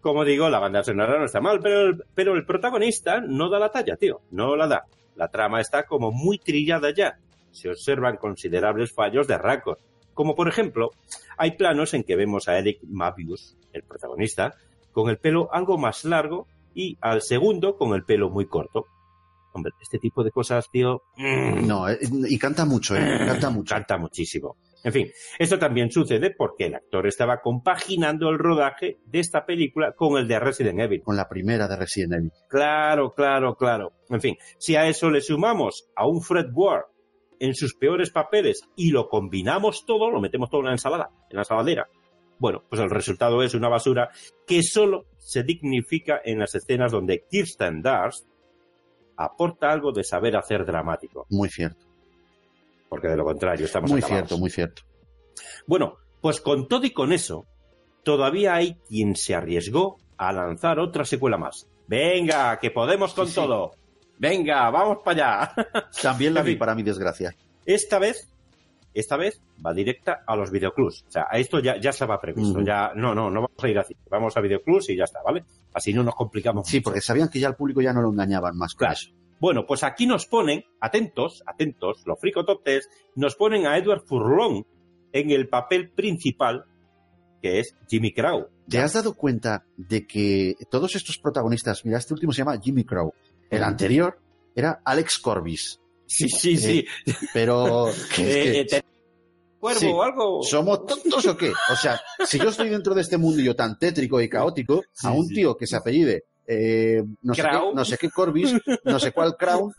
Como 0.00 0.24
digo, 0.24 0.50
la 0.50 0.58
banda 0.58 0.82
sonora 0.82 1.16
no 1.16 1.26
está 1.26 1.40
mal, 1.40 1.60
pero 1.62 1.82
el, 1.82 2.02
pero 2.12 2.34
el 2.34 2.44
protagonista 2.44 3.20
no 3.20 3.48
da 3.48 3.60
la 3.60 3.70
talla, 3.70 3.96
tío. 3.96 4.22
No 4.32 4.56
la 4.56 4.66
da. 4.66 4.86
La 5.14 5.28
trama 5.28 5.60
está 5.60 5.84
como 5.86 6.10
muy 6.10 6.38
trillada 6.38 6.92
ya. 6.92 7.20
Se 7.52 7.68
observan 7.68 8.16
considerables 8.16 8.92
fallos 8.92 9.28
de 9.28 9.38
rasgos. 9.38 9.78
Como 10.12 10.34
por 10.34 10.48
ejemplo, 10.48 10.90
hay 11.38 11.52
planos 11.52 11.94
en 11.94 12.02
que 12.02 12.16
vemos 12.16 12.48
a 12.48 12.58
Eric 12.58 12.80
Mabius, 12.82 13.56
el 13.72 13.84
protagonista, 13.84 14.56
con 14.90 15.08
el 15.08 15.18
pelo 15.18 15.50
algo 15.52 15.78
más 15.78 16.04
largo 16.04 16.48
y 16.74 16.98
al 17.00 17.22
segundo 17.22 17.76
con 17.76 17.94
el 17.94 18.02
pelo 18.02 18.28
muy 18.28 18.46
corto. 18.46 18.86
Hombre, 19.56 19.72
este 19.80 19.98
tipo 19.98 20.22
de 20.22 20.30
cosas, 20.30 20.68
tío. 20.70 21.02
mm, 21.16 21.66
No, 21.66 21.88
eh, 21.88 21.98
y 22.28 22.38
canta 22.38 22.64
mucho, 22.66 22.94
¿eh? 22.94 23.18
Canta 23.26 23.50
mucho. 23.50 23.74
Canta 23.74 23.96
muchísimo. 23.98 24.56
En 24.84 24.92
fin, 24.92 25.10
esto 25.38 25.58
también 25.58 25.90
sucede 25.90 26.30
porque 26.30 26.66
el 26.66 26.74
actor 26.74 27.06
estaba 27.06 27.40
compaginando 27.40 28.28
el 28.28 28.38
rodaje 28.38 28.98
de 29.06 29.18
esta 29.18 29.44
película 29.44 29.92
con 29.96 30.16
el 30.18 30.28
de 30.28 30.38
Resident 30.38 30.78
Evil. 30.78 31.02
Con 31.02 31.16
la 31.16 31.28
primera 31.28 31.66
de 31.66 31.76
Resident 31.76 32.12
Evil. 32.12 32.30
Claro, 32.48 33.12
claro, 33.12 33.56
claro. 33.56 33.92
En 34.10 34.20
fin, 34.20 34.36
si 34.58 34.76
a 34.76 34.86
eso 34.86 35.10
le 35.10 35.22
sumamos 35.22 35.88
a 35.96 36.06
un 36.06 36.20
Fred 36.22 36.46
Ward 36.52 36.84
en 37.40 37.54
sus 37.54 37.74
peores 37.74 38.10
papeles 38.10 38.60
y 38.76 38.90
lo 38.90 39.08
combinamos 39.08 39.84
todo, 39.86 40.10
lo 40.10 40.20
metemos 40.20 40.50
todo 40.50 40.60
en 40.60 40.66
la 40.66 40.72
ensalada, 40.72 41.10
en 41.30 41.36
la 41.36 41.44
saladera, 41.44 41.88
bueno, 42.38 42.62
pues 42.68 42.80
el 42.80 42.90
resultado 42.90 43.42
es 43.42 43.54
una 43.54 43.68
basura 43.68 44.10
que 44.46 44.62
solo 44.62 45.06
se 45.16 45.42
dignifica 45.42 46.20
en 46.24 46.38
las 46.38 46.54
escenas 46.54 46.92
donde 46.92 47.24
Kirsten 47.30 47.82
Dunst 47.82 48.26
aporta 49.16 49.70
algo 49.70 49.92
de 49.92 50.04
saber 50.04 50.36
hacer 50.36 50.64
dramático, 50.66 51.26
Muy 51.30 51.48
cierto. 51.48 51.86
porque 52.88 53.08
de 53.08 53.16
lo 53.16 53.24
contrario 53.24 53.64
estamos 53.66 53.90
Muy 53.90 54.00
acabados. 54.00 54.28
cierto, 54.28 54.38
muy 54.40 54.50
cierto. 54.50 54.82
Bueno, 55.66 55.96
pues 56.20 56.40
con 56.40 56.68
todo 56.68 56.84
y 56.86 56.90
con 56.92 57.12
eso, 57.12 57.46
todavía 58.02 58.54
hay 58.54 58.74
quien 58.88 59.16
se 59.16 59.34
arriesgó 59.34 59.98
a 60.16 60.32
lanzar 60.32 60.78
otra 60.78 61.04
secuela 61.04 61.36
más. 61.36 61.68
Venga, 61.88 62.58
que 62.58 62.70
podemos 62.70 63.12
con 63.14 63.26
Sí, 63.26 63.34
sí. 63.34 63.40
todo. 63.40 63.72
Venga, 64.18 64.70
vamos 64.70 64.98
para 65.04 65.44
allá. 65.52 65.88
También 66.02 66.32
la 66.34 66.42
vi, 66.42 66.56
para 66.56 66.74
mi 66.74 66.82
desgracia. 66.82 67.34
Esta 67.64 67.98
vez, 67.98 68.28
esta 69.00 69.16
vez 69.16 69.40
va 69.64 69.72
directa 69.74 70.22
a 70.26 70.36
los 70.36 70.50
videoclubs. 70.50 71.04
O 71.08 71.10
sea, 71.10 71.26
a 71.30 71.38
esto 71.38 71.60
ya, 71.60 71.78
ya 71.78 71.90
estaba 71.90 72.20
previsto. 72.20 72.60
Ya, 72.62 72.92
no, 72.94 73.14
no, 73.14 73.30
no 73.30 73.42
vamos 73.42 73.62
a 73.62 73.68
ir 73.68 73.78
así. 73.78 73.94
Vamos 74.10 74.36
a 74.36 74.40
videoclubs 74.40 74.88
y 74.90 74.96
ya 74.96 75.04
está, 75.04 75.20
¿vale? 75.22 75.44
Así 75.72 75.92
no 75.92 76.02
nos 76.02 76.14
complicamos. 76.14 76.66
Sí, 76.66 76.78
mucho. 76.78 76.84
porque 76.84 77.00
sabían 77.00 77.28
que 77.28 77.38
ya 77.38 77.48
el 77.48 77.54
público 77.54 77.80
ya 77.80 77.92
no 77.92 78.02
lo 78.02 78.10
engañaban 78.10 78.56
más. 78.56 78.74
Claro. 78.74 78.94
eso. 78.94 79.10
Bueno, 79.38 79.66
pues 79.66 79.82
aquí 79.84 80.06
nos 80.06 80.26
ponen, 80.26 80.64
atentos, 80.80 81.42
atentos, 81.46 82.02
los 82.06 82.18
fricototes, 82.18 82.88
nos 83.14 83.36
ponen 83.36 83.66
a 83.66 83.76
Edward 83.76 84.02
Furlong 84.06 84.64
en 85.12 85.30
el 85.30 85.48
papel 85.48 85.90
principal, 85.90 86.64
que 87.42 87.60
es 87.60 87.76
Jimmy 87.88 88.12
Crow. 88.12 88.48
¿Te 88.68 88.78
has 88.78 88.94
dado 88.94 89.14
cuenta 89.14 89.64
de 89.76 90.06
que 90.06 90.54
todos 90.70 90.96
estos 90.96 91.18
protagonistas, 91.18 91.84
mira, 91.84 91.98
este 91.98 92.14
último 92.14 92.32
se 92.32 92.38
llama 92.38 92.58
Jimmy 92.58 92.84
Crow, 92.84 93.12
el 93.50 93.62
anterior 93.62 94.18
era 94.54 94.80
Alex 94.84 95.18
Corbis, 95.18 95.80
Sí, 96.06 96.28
sí, 96.28 96.56
sí. 96.56 96.86
pero 97.32 97.86
que 98.14 98.22
es 98.22 98.34
que 98.36 98.50
Eh, 98.50 98.60
eh, 98.60 98.64
te- 98.66 98.84
¿Cuervo 99.58 99.80
Sí. 99.80 99.86
o 99.86 100.02
algo? 100.02 100.42
¿somos 100.42 100.86
tontos 100.86 101.26
o 101.26 101.36
qué? 101.36 101.50
O 101.72 101.76
sea, 101.76 102.00
si 102.26 102.38
yo 102.38 102.50
estoy 102.50 102.68
dentro 102.68 102.94
de 102.94 103.00
este 103.02 103.16
mundillo 103.16 103.56
tan 103.56 103.78
tétrico 103.78 104.20
y 104.20 104.28
caótico, 104.28 104.82
Sí, 104.92 105.06
a 105.06 105.10
un 105.12 105.26
sí. 105.26 105.34
tío 105.34 105.56
que 105.56 105.66
se 105.66 105.76
apellide 105.76 106.24
eh, 106.48 107.02
no, 107.22 107.34
sé 107.34 107.42
qué, 107.42 107.58
no 107.74 107.84
sé 107.84 107.98
qué 107.98 108.08
Corbis, 108.10 108.54
no 108.84 109.00
sé 109.00 109.10
cuál 109.10 109.36
Crown, 109.36 109.72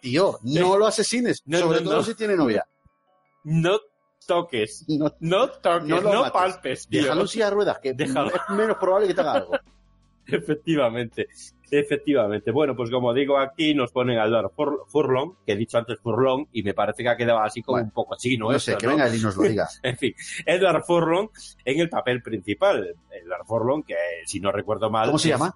tío, 0.00 0.38
no 0.44 0.78
lo 0.78 0.86
asesines, 0.86 1.42
No, 1.44 1.58
sobre 1.58 1.80
no, 1.80 1.84
todo 1.90 1.96
no. 1.98 2.02
si 2.02 2.14
tiene 2.14 2.34
novia. 2.34 2.64
No 3.42 3.78
toques. 4.26 4.86
No, 4.88 5.10
toques, 5.50 5.86
No 5.86 6.00
lo 6.00 6.32
palpes, 6.32 6.86
tío. 6.88 7.02
déjalo 7.02 7.20
en 7.22 7.28
silla 7.28 7.44
de 7.46 7.50
ruedas, 7.50 7.78
que 7.82 7.92
Déjalo. 7.92 8.28
es 8.28 8.40
menos 8.56 8.78
probable 8.78 9.08
que 9.08 9.12
te 9.14 9.20
haga 9.20 9.32
algo. 9.34 9.52
Efectivamente, 10.32 11.26
efectivamente. 11.70 12.50
Bueno, 12.50 12.74
pues 12.76 12.90
como 12.90 13.12
digo, 13.12 13.38
aquí 13.38 13.74
nos 13.74 13.90
ponen 13.90 14.18
a 14.18 14.24
Edward 14.26 14.50
Fur- 14.56 14.84
Furlong, 14.88 15.34
que 15.44 15.52
he 15.52 15.56
dicho 15.56 15.76
antes 15.78 15.98
Furlong, 16.00 16.46
y 16.52 16.62
me 16.62 16.72
parece 16.74 17.02
que 17.02 17.08
ha 17.08 17.16
quedado 17.16 17.40
así 17.40 17.62
como 17.62 17.76
Bueno, 17.76 17.86
un 17.86 17.92
poco 17.92 18.16
chino. 18.16 18.46
No 18.50 18.56
esto, 18.56 18.72
sé, 18.72 18.78
que 18.78 18.86
¿no? 18.86 18.92
venga 18.92 19.06
él 19.08 19.16
y 19.16 19.22
nos 19.22 19.36
lo 19.36 19.42
diga. 19.42 19.68
En 19.82 19.96
fin, 19.96 20.14
Edward 20.46 20.84
Furlong 20.86 21.28
en 21.64 21.80
el 21.80 21.88
papel 21.88 22.22
principal. 22.22 22.94
Edward 23.10 23.46
Furlong, 23.46 23.82
que 23.82 23.94
si 24.26 24.40
no 24.40 24.52
recuerdo 24.52 24.90
mal. 24.90 25.06
¿Cómo 25.06 25.18
se 25.18 25.28
llama? 25.30 25.54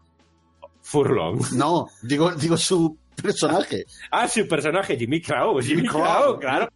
Furlong. 0.82 1.40
No, 1.56 1.86
digo, 2.02 2.32
digo 2.32 2.56
su 2.56 2.96
personaje. 3.22 3.84
Ah, 4.10 4.26
su 4.28 4.46
personaje, 4.48 4.96
Jimmy 4.96 5.20
Crow. 5.20 5.60
Jimmy 5.60 5.82
Jimmy 5.82 5.88
Crow, 5.88 6.02
Crow. 6.02 6.38
claro. 6.40 6.68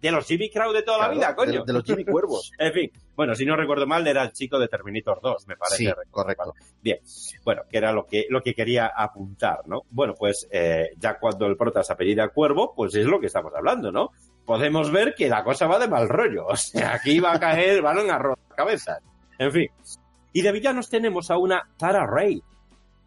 De 0.00 0.10
los 0.10 0.26
Jimmy 0.26 0.50
Crow 0.50 0.72
de 0.72 0.82
toda 0.82 0.98
la 0.98 1.08
vida, 1.08 1.34
coño. 1.34 1.60
De, 1.60 1.66
de 1.66 1.72
los 1.72 1.84
Jimmy 1.84 2.04
Cuervos. 2.04 2.52
En 2.58 2.72
fin, 2.72 2.90
bueno, 3.16 3.34
si 3.34 3.46
no 3.46 3.56
recuerdo 3.56 3.86
mal, 3.86 4.06
era 4.06 4.22
el 4.22 4.32
chico 4.32 4.58
de 4.58 4.68
Terminator 4.68 5.20
2, 5.22 5.48
me 5.48 5.56
parece. 5.56 5.84
Sí, 5.84 5.92
correcto. 6.10 6.54
Bien, 6.82 6.98
bueno, 7.44 7.62
que 7.68 7.78
era 7.78 7.92
lo 7.92 8.06
que, 8.06 8.26
lo 8.28 8.42
que 8.42 8.54
quería 8.54 8.92
apuntar, 8.94 9.66
¿no? 9.66 9.82
Bueno, 9.90 10.14
pues 10.14 10.46
eh, 10.50 10.90
ya 10.98 11.18
cuando 11.18 11.46
el 11.46 11.56
prota 11.56 11.82
se 11.82 11.94
apellida 11.94 12.28
Cuervo, 12.28 12.74
pues 12.74 12.94
es 12.94 13.06
lo 13.06 13.18
que 13.18 13.26
estamos 13.26 13.54
hablando, 13.54 13.90
¿no? 13.90 14.10
Podemos 14.44 14.92
ver 14.92 15.14
que 15.14 15.28
la 15.28 15.42
cosa 15.42 15.66
va 15.66 15.78
de 15.78 15.88
mal 15.88 16.08
rollo. 16.08 16.46
O 16.56 16.56
sea, 16.56 16.94
aquí 16.94 17.18
va 17.20 17.34
a 17.34 17.40
caer, 17.40 17.80
van 17.82 17.98
a 18.10 18.34
cabezas. 18.54 19.00
En 19.38 19.52
fin. 19.52 19.70
Y 20.32 20.42
de 20.42 20.52
villanos 20.52 20.90
tenemos 20.90 21.30
a 21.30 21.38
una 21.38 21.68
Tara 21.78 22.06
Ray, 22.06 22.42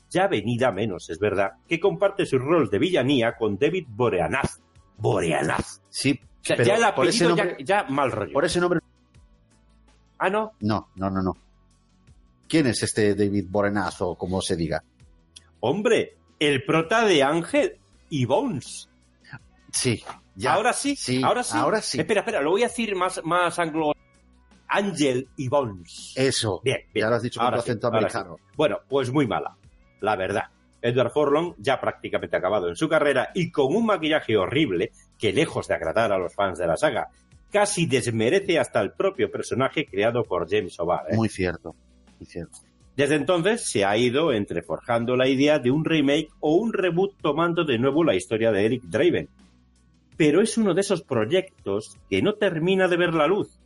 ya 0.09 0.27
venida 0.27 0.71
menos, 0.71 1.09
es 1.09 1.19
verdad, 1.19 1.51
que 1.67 1.79
comparte 1.79 2.25
su 2.25 2.39
rol 2.39 2.69
de 2.69 2.79
villanía 2.79 3.35
con 3.35 3.57
David 3.57 3.85
Boreanaz. 3.89 4.59
Boreanaz. 4.97 5.81
Sí, 5.89 6.19
O 6.41 6.45
sea, 6.45 6.55
pero 6.57 6.67
ya 6.67 6.87
el 6.87 6.93
por 6.93 7.07
ese 7.07 7.25
apellido 7.25 7.29
nombre, 7.45 7.63
ya, 7.65 7.83
ya 7.83 7.89
mal 7.89 8.11
rollo. 8.11 8.33
por 8.33 8.45
ese 8.45 8.59
nombre, 8.59 8.79
Ah, 10.17 10.29
no. 10.29 10.51
no, 10.59 10.89
no, 10.95 11.09
no, 11.09 11.21
no. 11.21 11.37
¿Quién 12.47 12.67
es 12.67 12.81
este 12.83 13.15
David 13.15 13.45
Borenaz 13.49 14.01
o 14.01 14.15
como 14.15 14.41
se 14.41 14.55
diga? 14.55 14.83
Hombre, 15.59 16.17
el 16.39 16.63
prota 16.65 17.05
de 17.05 17.23
Ángel 17.23 17.77
y 18.09 18.25
Bones. 18.25 18.89
Sí, 19.71 20.03
ya. 20.35 20.53
Ahora 20.53 20.73
sí, 20.73 20.95
Sí, 20.95 21.21
ahora 21.23 21.43
sí. 21.43 21.57
ahora 21.57 21.81
sí. 21.81 21.99
Espera, 21.99 22.21
espera, 22.21 22.41
lo 22.41 22.51
voy 22.51 22.63
a 22.63 22.67
decir 22.67 22.95
más, 22.95 23.21
más 23.23 23.59
anglo. 23.59 23.91
Ángel 24.67 25.27
y 25.35 25.47
Bones. 25.47 26.13
Eso. 26.15 26.61
Bien, 26.63 26.77
bien. 26.93 27.05
Ya 27.05 27.09
lo 27.09 27.15
has 27.15 27.21
dicho 27.23 27.39
con 27.39 27.53
sí, 27.53 27.59
acento 27.59 27.87
americano. 27.87 28.37
Bueno, 28.55 28.79
pues 28.87 29.11
muy 29.11 29.25
mala, 29.27 29.55
la 30.01 30.15
verdad. 30.15 30.43
Edward 30.81 31.11
Furlong, 31.11 31.53
ya 31.57 31.79
prácticamente 31.79 32.37
acabado 32.37 32.69
en 32.69 32.75
su 32.75 32.87
carrera 32.87 33.29
y 33.33 33.51
con 33.51 33.75
un 33.75 33.85
maquillaje 33.85 34.37
horrible 34.37 34.91
que, 35.17 35.33
lejos 35.33 35.67
de 35.67 35.75
agradar 35.75 36.11
a 36.11 36.17
los 36.17 36.33
fans 36.33 36.57
de 36.57 36.67
la 36.67 36.77
saga, 36.77 37.09
casi 37.51 37.85
desmerece 37.85 38.59
hasta 38.59 38.81
el 38.81 38.91
propio 38.91 39.31
personaje 39.31 39.85
creado 39.85 40.23
por 40.23 40.49
James 40.49 40.79
O'Barr. 40.79 41.11
¿eh? 41.11 41.15
Muy 41.15 41.29
cierto, 41.29 41.75
muy 42.19 42.25
cierto. 42.25 42.59
Desde 42.95 43.15
entonces 43.15 43.69
se 43.69 43.85
ha 43.85 43.95
ido 43.95 44.33
entreforjando 44.33 45.15
la 45.15 45.27
idea 45.27 45.57
de 45.57 45.71
un 45.71 45.85
remake 45.85 46.29
o 46.41 46.55
un 46.55 46.73
reboot 46.73 47.15
tomando 47.21 47.63
de 47.63 47.79
nuevo 47.79 48.03
la 48.03 48.15
historia 48.15 48.51
de 48.51 48.65
Eric 48.65 48.83
Draven. 48.83 49.29
Pero 50.17 50.41
es 50.41 50.57
uno 50.57 50.73
de 50.73 50.81
esos 50.81 51.01
proyectos 51.01 51.97
que 52.09 52.21
no 52.21 52.33
termina 52.33 52.89
de 52.89 52.97
ver 52.97 53.13
la 53.13 53.25
luz. 53.25 53.57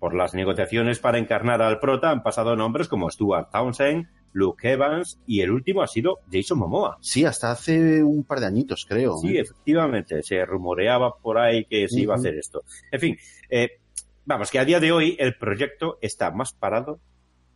Por 0.00 0.16
las 0.16 0.34
negociaciones 0.34 0.98
para 0.98 1.18
encarnar 1.18 1.62
al 1.62 1.78
prota 1.78 2.10
han 2.10 2.24
pasado 2.24 2.56
nombres 2.56 2.88
como 2.88 3.08
Stuart 3.08 3.48
Townsend, 3.52 4.08
Luke 4.34 4.70
Evans 4.70 5.20
y 5.26 5.40
el 5.40 5.52
último 5.52 5.80
ha 5.80 5.86
sido 5.86 6.18
Jason 6.30 6.58
Momoa. 6.58 6.98
Sí, 7.00 7.24
hasta 7.24 7.52
hace 7.52 8.02
un 8.02 8.24
par 8.24 8.40
de 8.40 8.46
añitos, 8.46 8.84
creo. 8.86 9.16
Sí, 9.18 9.36
¿eh? 9.36 9.40
efectivamente, 9.40 10.22
se 10.22 10.44
rumoreaba 10.44 11.16
por 11.16 11.38
ahí 11.38 11.64
que 11.64 11.88
se 11.88 12.00
iba 12.00 12.14
a 12.14 12.18
hacer 12.18 12.34
esto. 12.34 12.64
En 12.90 13.00
fin, 13.00 13.16
eh, 13.48 13.78
vamos, 14.24 14.50
que 14.50 14.58
a 14.58 14.64
día 14.64 14.80
de 14.80 14.90
hoy 14.90 15.16
el 15.20 15.36
proyecto 15.36 15.98
está 16.02 16.32
más 16.32 16.52
parado 16.52 16.98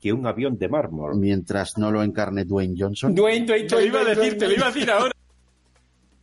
que 0.01 0.13
un 0.13 0.25
avión 0.25 0.57
de 0.57 0.69
mármol. 0.69 1.17
Mientras 1.17 1.77
no 1.79 1.91
lo 1.91 2.05
encarne 2.05 2.45
Dwayne 2.45 2.77
Johnson. 2.79 3.13
Dwayne, 3.13 3.45
Dwayne, 3.45 3.69
te 3.69 3.75
lo 3.75 3.85
iba 3.85 4.01
a 4.01 4.05
Dwayne, 4.05 4.21
decir, 4.21 4.39
te 4.39 4.47
lo 4.47 4.55
iba 4.55 4.67
a 4.67 4.73
decir 4.73 4.91
ahora. 4.91 5.13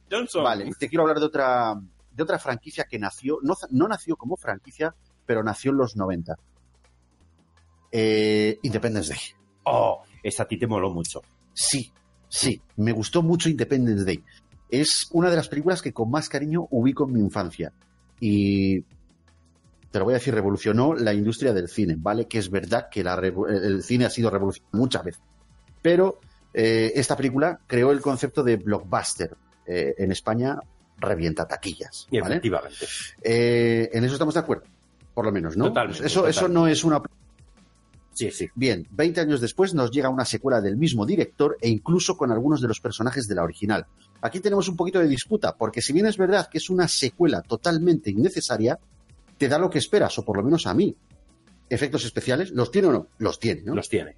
Johnson. 0.09 0.43
Vale, 0.43 0.71
te 0.79 0.87
quiero 0.87 1.01
hablar 1.01 1.19
de 1.19 1.25
otra, 1.25 1.75
de 2.11 2.23
otra 2.23 2.39
franquicia 2.39 2.85
que 2.85 2.97
nació, 2.97 3.39
no, 3.41 3.55
no 3.71 3.87
nació 3.89 4.15
como 4.15 4.37
franquicia, 4.37 4.95
pero 5.25 5.43
nació 5.43 5.71
en 5.71 5.77
los 5.77 5.97
90. 5.97 6.37
Eh, 7.91 8.57
Independence 8.61 9.09
Day. 9.09 9.19
Oh, 9.63 10.01
esa 10.25 10.43
a 10.43 10.47
ti 10.47 10.57
te 10.57 10.65
moló 10.67 10.89
mucho. 10.89 11.21
Sí, 11.53 11.91
sí, 12.27 12.59
me 12.77 12.91
gustó 12.91 13.21
mucho 13.21 13.47
Independence 13.47 14.03
Day. 14.03 14.23
Es 14.69 15.07
una 15.11 15.29
de 15.29 15.35
las 15.35 15.47
películas 15.47 15.81
que 15.81 15.93
con 15.93 16.09
más 16.09 16.27
cariño 16.27 16.67
ubico 16.71 17.05
en 17.05 17.13
mi 17.13 17.19
infancia. 17.19 17.71
Y 18.19 18.81
te 19.91 19.99
lo 19.99 20.05
voy 20.05 20.15
a 20.15 20.17
decir, 20.17 20.33
revolucionó 20.33 20.95
la 20.95 21.13
industria 21.13 21.53
del 21.53 21.69
cine, 21.69 21.95
¿vale? 21.97 22.27
Que 22.27 22.39
es 22.39 22.49
verdad 22.49 22.89
que 22.89 23.03
la 23.03 23.13
el 23.15 23.83
cine 23.83 24.05
ha 24.05 24.09
sido 24.09 24.31
revolucionado 24.31 24.77
muchas 24.77 25.03
veces. 25.03 25.21
Pero 25.81 26.19
eh, 26.53 26.91
esta 26.95 27.15
película 27.15 27.59
creó 27.67 27.91
el 27.91 28.01
concepto 28.01 28.43
de 28.43 28.57
blockbuster. 28.57 29.35
Eh, 29.67 29.93
en 29.97 30.11
España 30.11 30.57
revienta 30.97 31.47
taquillas, 31.47 32.07
Y 32.09 32.19
¿vale? 32.19 32.35
efectivamente. 32.35 32.85
Eh, 33.21 33.89
en 33.93 34.03
eso 34.03 34.13
estamos 34.13 34.33
de 34.33 34.39
acuerdo, 34.39 34.63
por 35.13 35.25
lo 35.25 35.31
menos, 35.31 35.55
¿no? 35.55 35.65
Totalmente, 35.65 36.05
eso, 36.05 36.27
eso 36.27 36.47
no 36.47 36.67
es 36.67 36.83
una 36.83 37.01
Sí, 38.15 38.31
sí. 38.31 38.47
Bien, 38.55 38.87
20 38.91 39.19
años 39.19 39.41
después 39.41 39.73
nos 39.73 39.91
llega 39.91 40.07
una 40.07 40.23
secuela 40.23 40.61
del 40.61 40.77
mismo 40.77 41.05
director 41.05 41.57
e 41.59 41.67
incluso 41.67 42.15
con 42.15 42.31
algunos 42.31 42.61
de 42.61 42.69
los 42.69 42.79
personajes 42.79 43.27
de 43.27 43.35
la 43.35 43.43
original. 43.43 43.85
Aquí 44.21 44.39
tenemos 44.39 44.69
un 44.69 44.77
poquito 44.77 44.99
de 44.99 45.07
disputa, 45.07 45.55
porque 45.57 45.81
si 45.81 45.91
bien 45.91 46.05
es 46.05 46.17
verdad 46.17 46.47
que 46.49 46.59
es 46.59 46.69
una 46.69 46.87
secuela 46.87 47.41
totalmente 47.41 48.09
innecesaria, 48.09 48.79
te 49.37 49.49
da 49.49 49.59
lo 49.59 49.69
que 49.69 49.79
esperas, 49.79 50.17
o 50.17 50.23
por 50.23 50.37
lo 50.37 50.43
menos 50.43 50.65
a 50.65 50.73
mí. 50.73 50.95
¿Efectos 51.69 52.05
especiales? 52.05 52.51
¿Los 52.51 52.71
tiene 52.71 52.87
o 52.87 52.91
no? 52.93 53.07
Los 53.17 53.37
tiene, 53.37 53.63
¿no? 53.63 53.75
Los 53.75 53.89
tiene. 53.89 54.15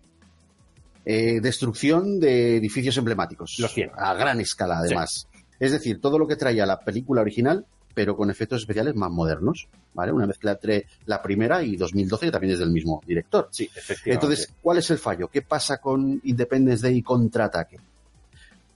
Eh, 1.04 1.42
destrucción 1.42 2.20
de 2.20 2.58
edificios 2.58 2.98
emblemáticos. 2.98 3.58
Los 3.58 3.74
tiene. 3.74 3.94
A 3.96 4.14
gran 4.14 4.40
escala, 4.40 4.78
además. 4.78 5.28
Es 5.60 5.72
decir, 5.72 6.00
todo 6.00 6.20
lo 6.20 6.28
que 6.28 6.36
traía 6.36 6.68
la 6.68 6.82
película 6.82 7.22
original, 7.22 7.66
pero 7.98 8.16
con 8.16 8.30
efectos 8.30 8.62
especiales 8.62 8.94
más 8.94 9.10
modernos. 9.10 9.68
¿Vale? 9.96 10.12
Una 10.12 10.28
mezcla 10.28 10.52
entre 10.52 10.86
la 11.08 11.20
primera 11.20 11.64
y 11.64 11.76
2012, 11.78 12.28
que 12.28 12.32
también 12.32 12.54
es 12.54 12.60
del 12.60 12.70
mismo 12.70 13.02
director. 13.08 13.48
Sí, 13.50 13.64
efectivamente. 13.76 14.12
Entonces, 14.14 14.54
¿cuál 14.62 14.78
es 14.78 14.88
el 14.92 15.00
fallo? 15.00 15.28
¿Qué 15.30 15.42
pasa 15.42 15.80
con 15.80 16.22
Independence 16.24 16.84
Day 16.84 16.98
y 16.98 17.02
Contraataque? 17.02 17.80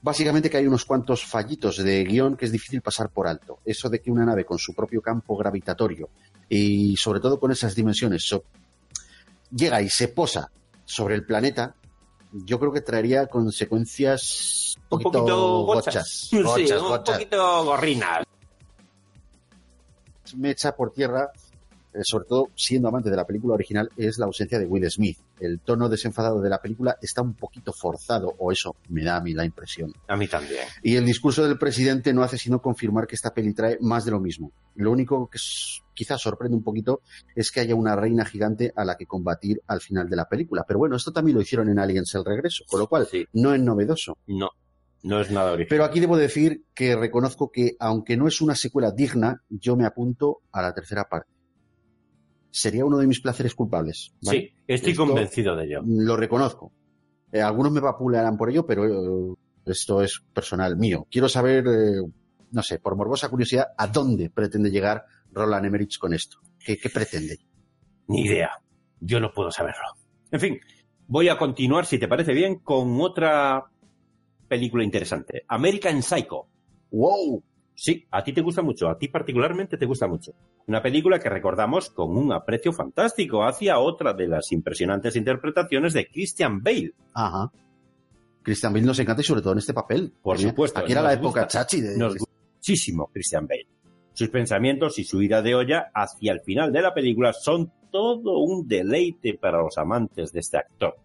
Básicamente 0.02 0.50
que 0.50 0.56
hay 0.56 0.66
unos 0.66 0.84
cuantos 0.84 1.24
fallitos 1.24 1.76
de 1.76 2.02
guion 2.02 2.36
que 2.36 2.46
es 2.46 2.50
difícil 2.50 2.80
pasar 2.80 3.10
por 3.10 3.28
alto. 3.28 3.60
Eso 3.64 3.88
de 3.88 4.00
que 4.00 4.10
una 4.10 4.24
nave 4.26 4.44
con 4.44 4.58
su 4.58 4.74
propio 4.74 5.00
campo 5.00 5.36
gravitatorio 5.36 6.08
y 6.48 6.96
sobre 6.96 7.20
todo 7.20 7.38
con 7.38 7.52
esas 7.52 7.76
dimensiones 7.76 8.24
so- 8.24 8.42
llega 9.54 9.80
y 9.80 9.88
se 9.88 10.08
posa 10.08 10.50
sobre 10.84 11.14
el 11.14 11.24
planeta, 11.24 11.76
yo 12.32 12.58
creo 12.58 12.72
que 12.72 12.80
traería 12.80 13.28
consecuencias 13.28 14.74
un 14.90 14.96
un 14.96 15.02
poquito, 15.04 15.24
gochas. 15.62 15.94
gochas. 15.94 16.08
Sí, 16.30 16.42
Gochas, 16.42 16.82
un 16.82 17.04
poquito 17.04 17.64
gorrinas. 17.64 18.24
Me 20.36 20.50
echa 20.50 20.74
por 20.76 20.92
tierra, 20.92 21.30
eh, 21.94 22.00
sobre 22.04 22.24
todo 22.26 22.48
siendo 22.54 22.88
amante 22.88 23.10
de 23.10 23.16
la 23.16 23.26
película 23.26 23.54
original, 23.54 23.90
es 23.96 24.16
la 24.18 24.24
ausencia 24.26 24.58
de 24.58 24.64
Will 24.66 24.90
Smith. 24.90 25.18
El 25.40 25.60
tono 25.60 25.88
desenfadado 25.90 26.40
de 26.40 26.48
la 26.48 26.58
película 26.62 26.96
está 27.02 27.20
un 27.20 27.34
poquito 27.34 27.72
forzado, 27.72 28.34
o 28.38 28.50
eso 28.50 28.76
me 28.88 29.04
da 29.04 29.16
a 29.16 29.20
mí 29.20 29.34
la 29.34 29.44
impresión. 29.44 29.92
A 30.08 30.16
mí 30.16 30.26
también. 30.26 30.62
Y 30.82 30.96
el 30.96 31.04
discurso 31.04 31.46
del 31.46 31.58
presidente 31.58 32.12
no 32.14 32.22
hace 32.22 32.38
sino 32.38 32.62
confirmar 32.62 33.06
que 33.06 33.14
esta 33.16 33.34
peli 33.34 33.52
trae 33.52 33.76
más 33.80 34.04
de 34.06 34.12
lo 34.12 34.20
mismo. 34.20 34.52
Lo 34.76 34.90
único 34.90 35.28
que 35.28 35.38
quizás 35.94 36.22
sorprende 36.22 36.56
un 36.56 36.62
poquito 36.62 37.02
es 37.34 37.50
que 37.50 37.60
haya 37.60 37.74
una 37.74 37.94
reina 37.94 38.24
gigante 38.24 38.72
a 38.74 38.84
la 38.86 38.96
que 38.96 39.04
combatir 39.04 39.60
al 39.66 39.82
final 39.82 40.08
de 40.08 40.16
la 40.16 40.26
película. 40.28 40.64
Pero 40.66 40.78
bueno, 40.78 40.96
esto 40.96 41.12
también 41.12 41.36
lo 41.36 41.42
hicieron 41.42 41.68
en 41.68 41.78
Aliens 41.78 42.14
el 42.14 42.24
regreso, 42.24 42.64
con 42.68 42.80
lo 42.80 42.86
cual 42.86 43.06
Sí. 43.10 43.26
no 43.34 43.52
es 43.54 43.60
novedoso. 43.60 44.16
No, 44.28 44.48
no 45.02 45.20
es 45.20 45.30
nada 45.30 45.52
original. 45.52 45.68
Pero 45.68 45.84
aquí 45.84 46.00
debo 46.00 46.16
decir 46.16 46.64
que 46.74 46.94
reconozco 46.96 47.50
que, 47.50 47.72
aunque 47.80 48.16
no 48.16 48.26
es 48.28 48.40
una 48.40 48.54
secuela 48.54 48.90
digna, 48.90 49.42
yo 49.48 49.76
me 49.76 49.84
apunto 49.86 50.40
a 50.52 50.62
la 50.62 50.72
tercera 50.74 51.04
parte. 51.08 51.30
Sería 52.50 52.84
uno 52.84 52.98
de 52.98 53.06
mis 53.06 53.20
placeres 53.20 53.54
culpables. 53.54 54.12
¿vale? 54.22 54.38
Sí, 54.40 54.54
estoy 54.66 54.92
Esto- 54.92 55.06
convencido 55.06 55.56
de 55.56 55.64
ello. 55.64 55.82
Lo 55.86 56.16
reconozco. 56.16 56.72
Eh, 57.32 57.40
algunos 57.40 57.72
me 57.72 57.80
vapulearán 57.80 58.36
por 58.36 58.50
ello, 58.50 58.66
pero 58.66 58.84
eh, 59.32 59.34
esto 59.66 60.02
es 60.02 60.22
personal 60.34 60.76
mío. 60.76 61.06
Quiero 61.10 61.28
saber, 61.30 61.64
eh, 61.66 62.02
no 62.50 62.62
sé, 62.62 62.78
por 62.78 62.94
morbosa 62.94 63.30
curiosidad, 63.30 63.68
a 63.78 63.86
dónde 63.86 64.28
pretende 64.28 64.70
llegar 64.70 65.04
Roland 65.32 65.64
Emmerich 65.64 65.96
con 65.98 66.12
esto. 66.12 66.38
¿Qué, 66.58 66.76
qué 66.76 66.90
pretende? 66.90 67.38
Ni 68.08 68.26
idea. 68.26 68.50
Yo 69.00 69.18
no 69.18 69.32
puedo 69.32 69.50
saberlo. 69.50 69.80
En 70.30 70.38
fin, 70.40 70.60
voy 71.06 71.30
a 71.30 71.38
continuar, 71.38 71.86
si 71.86 71.98
te 71.98 72.06
parece 72.06 72.34
bien, 72.34 72.56
con 72.58 73.00
otra 73.00 73.64
película 74.52 74.84
interesante. 74.84 75.44
American 75.48 76.02
Psycho. 76.02 76.46
¡Wow! 76.90 77.42
Sí, 77.74 78.04
a 78.10 78.22
ti 78.22 78.34
te 78.34 78.42
gusta 78.42 78.60
mucho, 78.60 78.86
a 78.90 78.98
ti 78.98 79.08
particularmente 79.08 79.78
te 79.78 79.86
gusta 79.86 80.06
mucho. 80.06 80.32
Una 80.66 80.82
película 80.82 81.18
que 81.18 81.30
recordamos 81.30 81.88
con 81.88 82.14
un 82.18 82.30
aprecio 82.34 82.70
fantástico 82.70 83.44
hacia 83.44 83.78
otra 83.78 84.12
de 84.12 84.28
las 84.28 84.52
impresionantes 84.52 85.16
interpretaciones 85.16 85.94
de 85.94 86.06
Christian 86.06 86.62
Bale. 86.62 86.92
Ajá. 87.14 87.50
Christian 88.42 88.74
Bale 88.74 88.84
nos 88.84 88.98
encanta 88.98 89.22
y 89.22 89.24
sobre 89.24 89.40
todo 89.40 89.52
en 89.54 89.60
este 89.60 89.72
papel. 89.72 90.12
Por 90.22 90.36
Tenía- 90.36 90.50
supuesto, 90.50 90.80
Aquí 90.80 90.92
era 90.92 91.00
la 91.00 91.14
época 91.14 91.44
gusta. 91.44 91.46
chachi 91.60 91.80
de... 91.80 91.96
Nos 91.96 92.14
gusta 92.18 92.34
muchísimo 92.56 93.08
Christian 93.10 93.46
Bale. 93.46 93.66
Sus 94.12 94.28
pensamientos 94.28 94.98
y 94.98 95.04
su 95.04 95.22
ira 95.22 95.40
de 95.40 95.54
olla 95.54 95.90
hacia 95.94 96.32
el 96.32 96.40
final 96.42 96.72
de 96.72 96.82
la 96.82 96.92
película 96.92 97.32
son 97.32 97.72
todo 97.90 98.38
un 98.40 98.68
deleite 98.68 99.38
para 99.40 99.62
los 99.62 99.78
amantes 99.78 100.30
de 100.32 100.40
este 100.40 100.58
actor. 100.58 100.96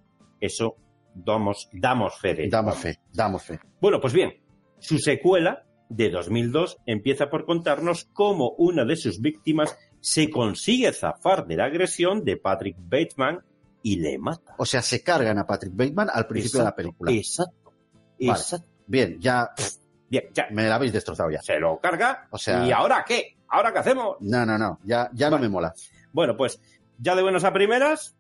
Eso 0.41 0.75
damos, 1.23 1.69
damos 1.73 2.17
fe 2.19 2.33
de 2.33 2.41
ello. 2.43 2.51
Damos 2.51 2.77
fe, 2.77 2.99
damos 3.13 3.43
fe. 3.43 3.59
Bueno, 3.81 3.99
pues 3.99 4.13
bien, 4.13 4.33
su 4.79 4.97
secuela 4.99 5.63
de 5.89 6.09
2002 6.09 6.77
empieza 6.85 7.29
por 7.29 7.45
contarnos 7.45 8.05
cómo 8.13 8.51
una 8.57 8.83
de 8.85 8.95
sus 8.95 9.21
víctimas 9.21 9.77
se 10.01 10.29
consigue 10.29 10.91
zafar 10.93 11.45
de 11.47 11.55
la 11.57 11.65
agresión 11.65 12.23
de 12.23 12.37
Patrick 12.37 12.75
Bateman 12.79 13.39
y 13.81 13.97
le 13.99 14.17
mata. 14.17 14.55
O 14.57 14.65
sea, 14.65 14.81
se 14.81 15.01
cargan 15.03 15.37
a 15.39 15.45
Patrick 15.45 15.73
Bateman 15.75 16.09
al 16.13 16.27
principio 16.27 16.59
de 16.59 16.65
la 16.65 16.75
película. 16.75 17.11
Exacto. 17.11 17.73
Vale. 18.19 18.31
Exacto. 18.31 18.67
Bien, 18.85 19.17
ya 19.19 19.49
Bien, 20.09 20.23
ya, 20.33 20.47
me 20.51 20.63
la 20.69 20.75
habéis 20.75 20.93
destrozado 20.93 21.29
ya. 21.29 21.41
se 21.41 21.59
lo 21.59 21.79
carga. 21.79 22.27
O 22.31 22.37
sea- 22.37 22.65
¿Y 22.65 22.71
ahora 22.71 23.03
qué? 23.05 23.37
¿Ahora 23.49 23.73
qué 23.73 23.79
hacemos? 23.79 24.15
No, 24.21 24.45
no, 24.45 24.57
no, 24.57 24.79
ya, 24.85 25.09
ya 25.13 25.29
no 25.29 25.37
me 25.37 25.49
mola. 25.49 25.73
Bueno, 26.13 26.37
pues 26.37 26.61
ya 26.97 27.13
de 27.15 27.21
buenas 27.23 27.43
a 27.43 27.51
primeras, 27.51 28.15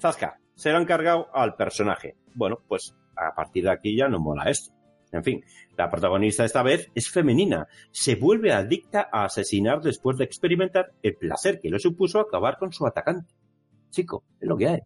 Zasca, 0.00 0.38
se 0.54 0.70
lo 0.70 0.78
han 0.78 0.86
cargado 0.86 1.28
al 1.34 1.54
personaje. 1.54 2.16
Bueno, 2.38 2.58
pues 2.68 2.94
a 3.16 3.34
partir 3.34 3.64
de 3.64 3.70
aquí 3.72 3.96
ya 3.96 4.08
no 4.08 4.20
mola 4.20 4.44
esto. 4.48 4.72
En 5.10 5.24
fin, 5.24 5.42
la 5.76 5.90
protagonista 5.90 6.44
esta 6.44 6.62
vez 6.62 6.88
es 6.94 7.10
femenina. 7.10 7.66
Se 7.90 8.14
vuelve 8.14 8.52
adicta 8.52 9.08
a 9.12 9.24
asesinar 9.24 9.80
después 9.80 10.16
de 10.18 10.24
experimentar 10.24 10.92
el 11.02 11.16
placer 11.16 11.58
que 11.60 11.68
le 11.70 11.78
supuso 11.80 12.20
acabar 12.20 12.58
con 12.58 12.72
su 12.72 12.86
atacante. 12.86 13.34
Chico, 13.90 14.22
es 14.38 14.48
lo 14.48 14.56
que 14.56 14.68
hay. 14.68 14.80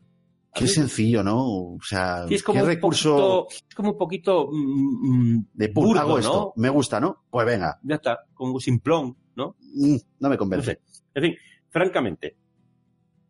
Qué 0.55 0.67
sencillo, 0.67 1.23
¿no? 1.23 1.45
O 1.75 1.79
sea, 1.83 2.27
Sí, 2.29 2.35
es 2.37 2.43
como 2.43 2.61
qué 2.61 2.67
recurso 2.67 3.17
poquito, 3.17 3.49
es 3.69 3.75
como 3.75 3.91
un 3.93 3.99
poquito 3.99 4.49
mm, 4.51 5.35
mm, 5.35 5.47
de 5.55 5.69
burdo, 5.69 6.01
hago 6.01 6.19
esto, 6.19 6.53
¿no? 6.57 6.63
me 6.63 6.69
gusta, 6.69 7.01
¿no? 7.01 7.25
Pues 7.31 7.47
venga, 7.47 7.79
Ya 7.83 7.97
está, 7.97 8.21
como 8.35 8.55
un 8.55 8.61
simplón, 8.61 9.17
¿no? 9.35 9.57
Mm, 9.75 9.97
no 10.21 10.29
me 10.29 10.35
No 10.35 10.39
convence. 10.39 10.73
sé. 10.73 10.81
En 11.15 11.23
fin, 11.23 11.35
francamente, 11.71 12.37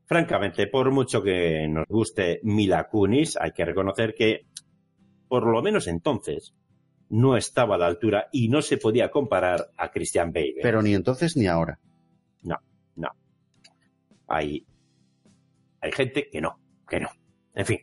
francamente, 0.05 0.67
por 0.67 0.91
mucho 0.91 1.23
que 1.23 1.67
nos 1.69 1.87
guste 1.89 2.41
Mila 2.43 2.89
Kunis, 2.89 3.37
hay 3.41 3.53
que 3.53 3.65
reconocer 3.65 4.15
que, 4.15 4.47
por 5.29 5.47
lo 5.47 5.63
menos 5.63 5.87
entonces, 5.87 6.55
no 7.09 7.37
estaba 7.37 7.75
a 7.75 7.79
la 7.79 7.87
altura 7.87 8.29
y 8.33 8.49
no 8.49 8.63
se 8.63 8.79
podía 8.79 9.11
comparar 9.11 9.71
a 9.77 9.91
Christian 9.91 10.33
Bale. 10.33 10.57
Pero 10.63 10.83
ni 10.83 10.95
entonces 10.95 11.37
ni 11.37 11.47
ahora. 11.47 11.79
hay, 14.29 14.67
hay 15.81 15.93
gente 15.93 16.29
que 16.31 16.41
no, 16.41 16.59
que 16.89 17.01
no. 17.01 17.11
En 17.55 17.67
fin, 17.67 17.79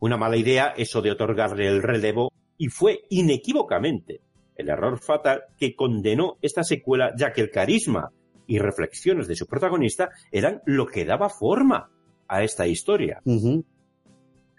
una 0.00 0.16
mala 0.16 0.36
idea 0.36 0.74
eso 0.76 1.02
de 1.02 1.10
otorgarle 1.10 1.66
el 1.66 1.82
relevo 1.82 2.32
y 2.56 2.68
fue 2.68 3.00
inequívocamente 3.10 4.20
el 4.54 4.68
error 4.68 4.98
fatal 4.98 5.42
que 5.56 5.74
condenó 5.74 6.38
esta 6.42 6.62
secuela, 6.62 7.12
ya 7.16 7.32
que 7.32 7.40
el 7.40 7.50
carisma 7.50 8.12
y 8.48 8.58
reflexiones 8.58 9.28
de 9.28 9.36
su 9.36 9.46
protagonista 9.46 10.10
eran 10.32 10.62
lo 10.66 10.86
que 10.86 11.04
daba 11.04 11.28
forma 11.28 11.88
a 12.26 12.42
esta 12.42 12.66
historia. 12.66 13.22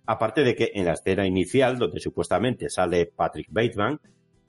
Aparte 0.05 0.43
de 0.43 0.55
que 0.55 0.71
en 0.73 0.85
la 0.85 0.93
escena 0.93 1.27
inicial, 1.27 1.77
donde 1.77 1.99
supuestamente 1.99 2.69
sale 2.69 3.07
Patrick 3.07 3.47
Bateman, 3.51 3.99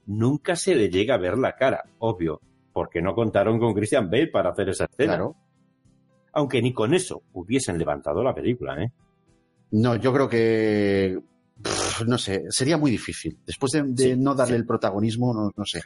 nunca 0.05 0.55
se 0.55 0.75
le 0.75 0.89
llega 0.89 1.15
a 1.15 1.19
ver 1.19 1.37
la 1.37 1.55
cara, 1.55 1.83
obvio, 1.99 2.39
porque 2.71 3.01
no 3.01 3.13
contaron 3.13 3.59
con 3.59 3.73
Christian 3.73 4.09
Bale 4.09 4.27
para 4.27 4.51
hacer 4.51 4.69
esa 4.69 4.85
escena. 4.85 5.27
Aunque 6.33 6.61
ni 6.61 6.71
con 6.71 6.93
eso 6.93 7.23
hubiesen 7.33 7.77
levantado 7.77 8.23
la 8.23 8.33
película, 8.33 8.81
¿eh? 8.81 8.91
No, 9.71 9.95
yo 9.95 10.13
creo 10.13 10.29
que 10.29 11.17
no 12.07 12.17
sé, 12.17 12.45
sería 12.49 12.77
muy 12.77 12.91
difícil. 12.91 13.39
Después 13.45 13.71
de, 13.71 14.15
no 14.15 14.35
darle 14.35 14.55
el 14.55 14.65
protagonismo, 14.65 15.51
no, 15.55 15.65
sé. 15.65 15.81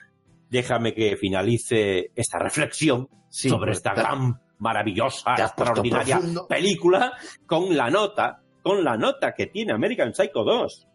Déjame 0.49 0.93
que 0.93 1.17
finalice 1.17 2.11
esta 2.15 2.39
reflexión 2.39 3.09
sobre 3.29 3.71
esta 3.71 3.93
gran, 3.93 4.39
maravillosa, 4.59 5.35
extraordinaria 5.37 6.19
película 6.47 7.13
con 7.45 7.75
la 7.75 7.89
nota, 7.89 8.41
con 8.61 8.83
la 8.83 8.97
nota 8.97 9.33
que 9.33 9.47
tiene 9.47 9.73
American 9.73 10.13
Psycho 10.13 10.43
2. 10.43 10.87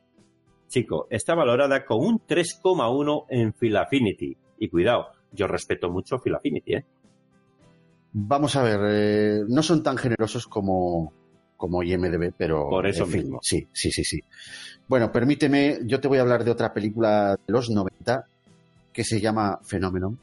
Chico, 0.68 1.06
está 1.10 1.34
valorada 1.34 1.84
con 1.84 1.98
un 1.98 2.20
3,1 2.20 3.26
en 3.28 3.52
Phil 3.52 3.76
Affinity. 3.76 4.36
Y 4.58 4.68
cuidado, 4.68 5.08
yo 5.32 5.46
respeto 5.46 5.90
mucho 5.90 6.18
Phil 6.18 6.34
Affinity, 6.34 6.74
¿eh? 6.74 6.84
Vamos 8.12 8.56
a 8.56 8.62
ver, 8.62 8.80
eh, 8.84 9.40
no 9.48 9.62
son 9.62 9.82
tan 9.82 9.96
generosos 9.96 10.46
como, 10.46 11.12
como 11.56 11.82
IMDB, 11.82 12.32
pero... 12.36 12.68
Por 12.68 12.86
eso 12.86 13.06
mismo. 13.06 13.38
Sí, 13.42 13.68
sí, 13.72 13.90
sí, 13.92 14.02
sí. 14.04 14.20
Bueno, 14.88 15.12
permíteme, 15.12 15.78
yo 15.84 16.00
te 16.00 16.08
voy 16.08 16.18
a 16.18 16.22
hablar 16.22 16.42
de 16.44 16.50
otra 16.50 16.72
película 16.72 17.36
de 17.46 17.52
los 17.52 17.70
90 17.70 18.26
que 18.92 19.04
se 19.04 19.20
llama 19.20 19.58
Phenomenon. 19.62 20.18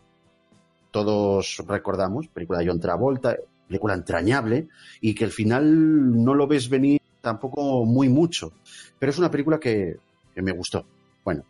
Todos 0.91 1.63
recordamos, 1.67 2.27
película 2.27 2.59
de 2.59 2.67
John 2.67 2.79
Travolta, 2.79 3.35
película 3.67 3.93
entrañable 3.93 4.67
y 5.01 5.13
que 5.13 5.25
al 5.25 5.31
final 5.31 6.23
no 6.23 6.33
lo 6.33 6.47
ves 6.47 6.69
venir 6.69 7.01
tampoco 7.21 7.85
muy 7.85 8.09
mucho, 8.09 8.53
pero 8.97 9.11
es 9.11 9.17
una 9.17 9.29
película 9.29 9.59
que, 9.59 9.97
que 10.33 10.41
me 10.41 10.53
gustó. 10.53 10.85
Bueno, 11.23 11.43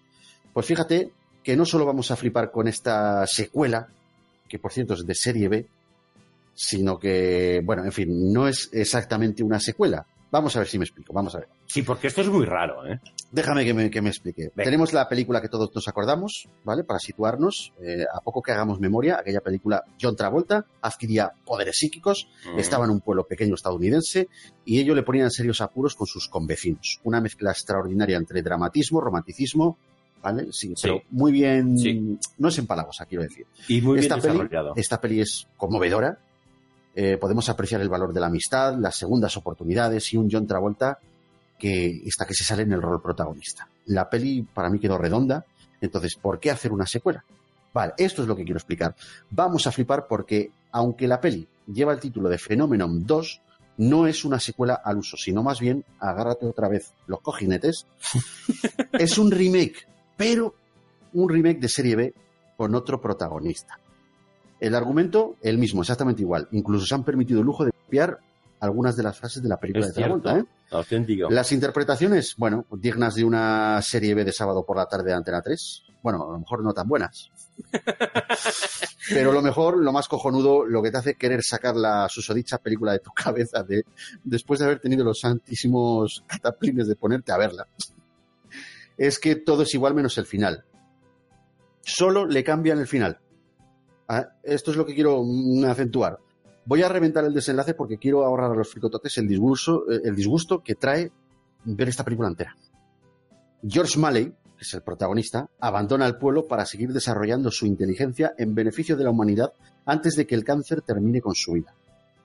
pues 0.54 0.66
fíjate 0.66 1.12
que 1.44 1.56
no 1.56 1.66
solo 1.66 1.86
vamos 1.86 2.10
a 2.12 2.16
flipar 2.16 2.52
con 2.52 2.68
esta 2.68 3.26
secuela, 3.28 3.88
que 4.50 4.60
por 4.60 4.72
cierto 4.74 4.96
es 4.96 5.06
de 5.06 5.16
serie 5.16 5.48
B, 5.48 5.68
sino 6.54 6.98
que, 6.98 7.62
bueno, 7.64 7.86
en 7.86 7.92
fin, 7.92 8.34
no 8.34 8.48
es 8.48 8.70
exactamente 8.74 9.44
una 9.44 9.60
secuela. 9.60 10.06
Vamos 10.30 10.56
a 10.56 10.60
ver 10.60 10.68
si 10.68 10.78
me 10.78 10.86
explico, 10.86 11.14
vamos 11.14 11.34
a 11.36 11.40
ver. 11.40 11.48
Sí, 11.66 11.84
porque 11.84 12.08
esto 12.08 12.22
es 12.22 12.28
muy 12.28 12.46
raro, 12.46 12.86
¿eh? 12.86 13.00
Déjame 13.32 13.64
que 13.64 13.74
me, 13.74 13.90
que 13.90 14.02
me 14.02 14.10
explique. 14.10 14.52
Tenemos 14.56 14.94
la 14.94 15.08
película 15.08 15.42
que 15.42 15.48
todos 15.48 15.70
nos 15.74 15.88
acordamos, 15.88 16.50
¿vale? 16.64 16.84
Para 16.84 17.00
situarnos, 17.00 17.74
eh, 17.82 18.06
a 18.12 18.20
poco 18.22 18.42
que 18.42 18.52
hagamos 18.52 18.80
memoria, 18.80 19.20
aquella 19.20 19.42
película 19.42 19.84
John 20.02 20.16
Travolta 20.16 20.66
adquiría 20.82 21.32
poderes 21.46 21.78
psíquicos, 21.78 22.28
mm. 22.54 22.60
estaba 22.60 22.86
en 22.86 22.92
un 22.92 23.02
pueblo 23.02 23.26
pequeño 23.26 23.56
estadounidense 23.56 24.28
y 24.66 24.80
ello 24.80 24.96
le 24.96 25.04
ponía 25.04 25.24
en 25.24 25.32
serios 25.32 25.62
apuros 25.62 25.96
con 25.96 26.08
sus 26.08 26.28
convecinos. 26.28 27.00
Una 27.04 27.22
mezcla 27.22 27.52
extraordinaria 27.52 28.18
entre 28.18 28.42
dramatismo, 28.42 29.00
romanticismo, 29.00 29.78
¿vale? 30.22 30.48
Sí, 30.52 30.74
pero 30.82 31.02
muy 31.12 31.32
bien, 31.32 31.76
no 32.38 32.50
es 32.50 32.58
empalagosa, 32.58 33.06
quiero 33.06 33.24
decir. 33.24 33.46
Y 33.68 33.82
muy 33.82 34.00
esta 34.00 34.16
bien 34.16 34.24
desarrollado. 34.24 34.74
esta 34.76 35.00
peli 35.00 35.22
es 35.22 35.48
conmovedora, 35.58 36.20
eh, 37.00 37.16
podemos 37.18 37.48
apreciar 37.48 37.80
el 37.82 37.90
valor 37.90 38.12
de 38.12 38.20
la 38.20 38.26
amistad, 38.26 38.76
las 38.76 38.96
segundas 38.96 39.38
oportunidades 39.38 40.12
y 40.14 40.18
un 40.18 40.32
John 40.32 40.48
Travolta 40.48 40.98
que 41.56 42.02
está 42.04 42.26
que 42.26 42.34
se 42.34 42.44
sale 42.44 42.64
en 42.64 42.72
el 42.72 42.82
rol 42.82 43.04
protagonista. 43.04 43.68
La 43.86 44.10
peli 44.10 44.42
para 44.42 44.72
mí 44.72 44.80
quedó 44.80 44.98
redonda, 44.98 45.46
entonces, 45.80 46.16
¿por 46.16 46.40
qué 46.40 46.50
hacer 46.50 46.72
una 46.72 46.88
secuela? 46.88 47.24
Vale, 47.72 47.94
esto 48.00 48.24
es 48.24 48.28
lo 48.28 48.36
que 48.36 48.44
quiero 48.44 48.58
explicar. 48.58 48.96
Vamos 49.30 49.68
a 49.68 49.72
flipar 49.72 50.08
porque, 50.08 50.50
aunque 50.72 51.08
la 51.08 51.22
peli 51.22 51.48
lleva 51.72 51.94
el 51.94 52.00
título 52.00 52.30
de 52.30 52.40
Phenomenon 52.40 53.06
2, 53.06 53.42
no 53.78 54.08
es 54.08 54.26
una 54.26 54.40
secuela 54.40 54.82
al 54.84 54.98
uso, 54.98 55.18
sino 55.18 55.44
más 55.44 55.60
bien, 55.60 55.86
agárrate 56.00 56.48
otra 56.48 56.68
vez 56.68 56.94
los 57.06 57.22
cojinetes, 57.22 57.86
es 58.94 59.20
un 59.20 59.30
remake, 59.30 59.88
pero 60.16 60.56
un 61.14 61.30
remake 61.30 61.60
de 61.60 61.70
serie 61.70 61.96
B 61.96 62.14
con 62.58 62.74
otro 62.74 63.00
protagonista. 63.00 63.78
El 64.60 64.76
argumento, 64.76 65.36
el 65.42 65.58
mismo, 65.58 65.82
exactamente 65.82 66.22
igual. 66.22 66.48
Incluso 66.52 66.86
se 66.86 66.96
han 66.96 67.04
permitido 67.04 67.42
el 67.42 67.46
lujo 67.46 67.66
de 67.66 67.72
copiar 67.72 68.20
algunas 68.60 68.96
de 68.96 69.04
las 69.04 69.18
frases 69.18 69.44
de 69.44 69.50
la 69.50 69.60
película 69.60 69.88
de 69.88 69.94
Travolta. 69.94 70.40
¿eh? 70.40 70.46
Las 71.30 71.52
interpretaciones, 71.52 72.36
bueno, 72.38 72.66
dignas 72.72 73.16
de 73.16 73.24
una 73.24 73.82
serie 73.82 74.16
B 74.16 74.26
de 74.26 74.32
sábado 74.32 74.66
por 74.66 74.78
la 74.78 74.88
tarde 74.88 75.06
de 75.06 75.14
Antena 75.14 75.42
3. 75.42 75.84
Bueno, 76.02 76.28
a 76.28 76.32
lo 76.32 76.40
mejor 76.40 76.64
no 76.64 76.74
tan 76.74 76.88
buenas. 76.88 77.30
Pero 79.10 79.32
lo 79.32 79.42
mejor, 79.42 79.78
lo 79.78 79.92
más 79.92 80.08
cojonudo, 80.08 80.66
lo 80.66 80.82
que 80.82 80.92
te 80.92 80.98
hace 80.98 81.16
querer 81.16 81.44
sacar 81.44 81.76
la 81.76 82.08
susodicha 82.10 82.58
película 82.58 82.92
de 82.92 83.00
tu 83.00 83.12
cabeza 83.12 83.64
de, 83.64 83.86
después 84.24 84.60
de 84.60 84.66
haber 84.66 84.80
tenido 84.80 85.04
los 85.06 85.20
santísimos 85.20 86.24
cataplines 86.28 86.88
de 86.88 86.96
ponerte 86.96 87.32
a 87.32 87.38
verla, 87.38 87.68
es 88.98 89.20
que 89.20 89.36
todo 89.36 89.64
es 89.64 89.74
igual 89.74 89.94
menos 89.94 90.18
el 90.18 90.26
final. 90.26 90.66
Solo 91.82 92.26
le 92.26 92.44
cambian 92.44 92.80
el 92.80 92.88
final. 92.88 93.20
Esto 94.44 94.72
es 94.72 94.78
lo 94.78 94.86
que 94.86 94.96
quiero 94.96 95.24
mm, 95.24 95.66
acentuar. 95.66 96.20
Voy 96.66 96.82
a 96.82 96.90
reventar 96.90 97.24
el 97.26 97.34
desenlace 97.34 97.74
porque 97.74 97.98
quiero 97.98 98.26
ahorrar 98.26 98.52
a 98.52 98.56
los 98.56 98.70
fricototes 98.70 99.18
el 99.18 99.28
disgusto, 99.28 99.90
eh, 99.90 100.02
el 100.04 100.16
disgusto 100.16 100.62
que 100.62 100.76
trae 100.76 101.12
ver 101.64 101.90
esta 101.90 102.04
película 102.04 102.28
entera. 102.28 102.56
George 103.68 104.00
Malley, 104.00 104.26
que 104.26 104.62
es 104.62 104.74
el 104.74 104.82
protagonista, 104.82 105.50
abandona 105.60 106.06
el 106.08 106.18
pueblo 106.18 106.48
para 106.48 106.66
seguir 106.66 106.94
desarrollando 106.94 107.52
su 107.52 107.66
inteligencia 107.66 108.34
en 108.38 108.56
beneficio 108.56 108.96
de 108.96 109.04
la 109.04 109.12
humanidad 109.12 109.54
antes 109.86 110.16
de 110.16 110.28
que 110.28 110.36
el 110.36 110.44
cáncer 110.44 110.82
termine 110.82 111.22
con 111.22 111.36
su 111.36 111.54
vida. 111.54 111.74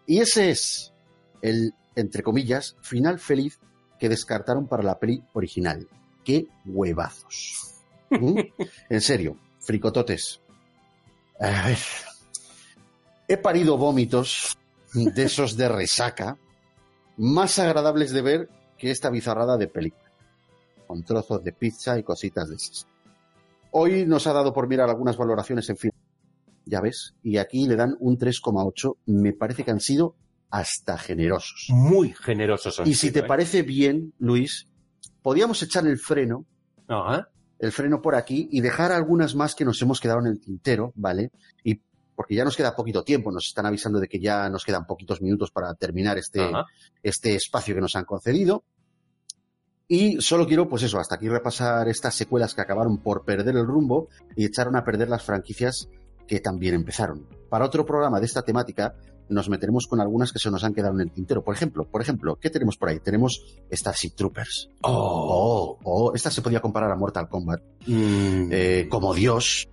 Y 0.07 0.19
ese 0.19 0.51
es 0.51 0.93
el, 1.41 1.75
entre 1.95 2.23
comillas, 2.23 2.77
final 2.81 3.19
feliz 3.19 3.59
que 3.99 4.09
descartaron 4.09 4.67
para 4.67 4.83
la 4.83 4.99
peli 4.99 5.23
original. 5.33 5.89
¡Qué 6.25 6.49
huevazos! 6.67 7.77
¿Mm? 8.11 8.41
En 8.91 9.01
serio, 9.01 9.37
fricototes, 9.61 10.42
a 11.43 11.67
ver. 11.67 11.79
He 13.29 13.37
parido 13.37 13.77
vómitos 13.77 14.57
de 14.95 15.23
esos 15.25 15.57
de 15.57 15.69
resaca 15.69 16.39
más 17.17 17.59
agradables 17.59 18.13
de 18.13 18.23
ver 18.23 18.49
que 18.79 18.91
esta 18.91 19.11
bizarrada 19.11 19.57
de 19.57 19.69
película, 19.69 20.11
con 20.87 21.03
trozos 21.03 21.43
de 21.45 21.53
pizza 21.53 21.99
y 21.99 22.03
cositas 22.03 22.49
de 22.49 22.57
esas. 22.57 22.87
Hoy 23.71 24.07
nos 24.07 24.27
ha 24.27 24.33
dado 24.33 24.53
por 24.53 24.69
mirar 24.69 24.91
algunas 24.91 25.17
valoraciones 25.17 25.69
en 25.71 25.77
fin. 25.77 25.93
Ya 26.65 26.81
ves, 26.81 27.15
y 27.23 27.39
aquí 27.39 27.67
le 27.67 27.77
dan 27.77 27.97
un 28.01 28.19
3,8. 28.19 28.97
Me 29.07 29.33
parece 29.33 29.65
que 29.65 29.71
han 29.71 29.81
sido 29.81 30.15
hasta 30.51 30.99
generosos. 30.99 31.69
Muy 31.71 32.13
generosos. 32.13 32.83
y 32.85 32.95
si 32.95 33.11
te 33.11 33.21
¿eh? 33.21 33.25
parece 33.25 33.63
bien, 33.63 34.13
Luis, 34.19 34.69
podíamos 35.23 35.63
echar 35.63 35.87
el 35.87 35.99
freno 35.99 36.45
Ajá 36.87 37.32
el 37.63 37.71
freno 37.71 38.03
por 38.03 38.17
aquí 38.17 38.49
y 38.51 38.61
dejar 38.61 38.91
algunas 38.91 39.37
más 39.37 39.55
que 39.55 39.65
nos 39.65 39.81
hemos 39.81 40.01
quedado 40.01 40.19
en 40.19 40.27
el 40.27 40.41
tintero, 40.41 40.93
¿vale? 40.97 41.31
Y 41.63 41.81
porque 42.17 42.35
ya 42.35 42.45
nos 42.45 42.57
queda 42.57 42.75
poquito 42.75 43.05
tiempo, 43.05 43.31
nos 43.31 43.47
están 43.47 43.67
avisando 43.67 44.01
de 44.01 44.09
que 44.09 44.19
ya 44.19 44.51
nos 44.51 44.65
quedan 44.65 44.85
poquitos 44.85 45.23
minutos 45.23 45.53
para 45.53 45.73
terminar 45.75 46.19
este, 46.19 46.51
este 47.05 47.37
espacio 47.37 47.77
que 47.77 47.81
nos 47.81 47.95
han 47.95 48.05
concedido. 48.05 48.65
Y 49.87 50.21
solo 50.21 50.45
quiero, 50.49 50.69
pues 50.69 50.83
eso, 50.83 50.99
hasta 50.99 51.15
aquí 51.15 51.29
repasar 51.29 51.89
estas 51.89 52.17
secuelas 52.17 52.53
que 52.53 52.63
acabaron 52.63 52.99
por 52.99 53.25
perder 53.25 53.55
el 53.55 53.67
rumbo 53.67 54.09
y 54.35 54.45
echaron 54.45 54.75
a 54.75 54.83
perder 54.83 55.09
las 55.09 55.23
franquicias 55.23 55.89
que 56.27 56.41
también 56.41 56.75
empezaron. 56.75 57.29
Para 57.49 57.65
otro 57.65 57.87
programa 57.87 58.19
de 58.19 58.27
esta 58.27 58.43
temática, 58.43 58.97
nos 59.29 59.49
meteremos 59.49 59.87
con 59.87 60.01
algunas 60.01 60.33
que 60.33 60.39
se 60.39 60.51
nos 60.51 60.65
han 60.65 60.75
quedado 60.75 60.95
en 60.95 61.03
el 61.03 61.11
tintero. 61.11 61.43
Por 61.43 61.55
ejemplo, 61.55 61.85
por 61.85 62.03
ejemplo, 62.03 62.37
¿qué 62.41 62.51
tenemos 62.51 62.77
por 62.77 62.89
ahí? 62.89 63.01
Tenemos 63.01 63.43
Starship 63.71 64.15
Troopers. 64.15 64.69
Oh, 64.83 64.91
oh, 64.93 65.79
oh 65.85 66.15
esta 66.15 66.31
se 66.31 66.43
podía 66.43 66.61
comparar 66.61 66.91
a 66.91 66.97
Mortal 66.97 67.29
Kombat. 67.29 67.63
Mm. 67.87 68.49
Eh, 68.51 68.87
como 68.91 69.15
Dios, 69.15 69.69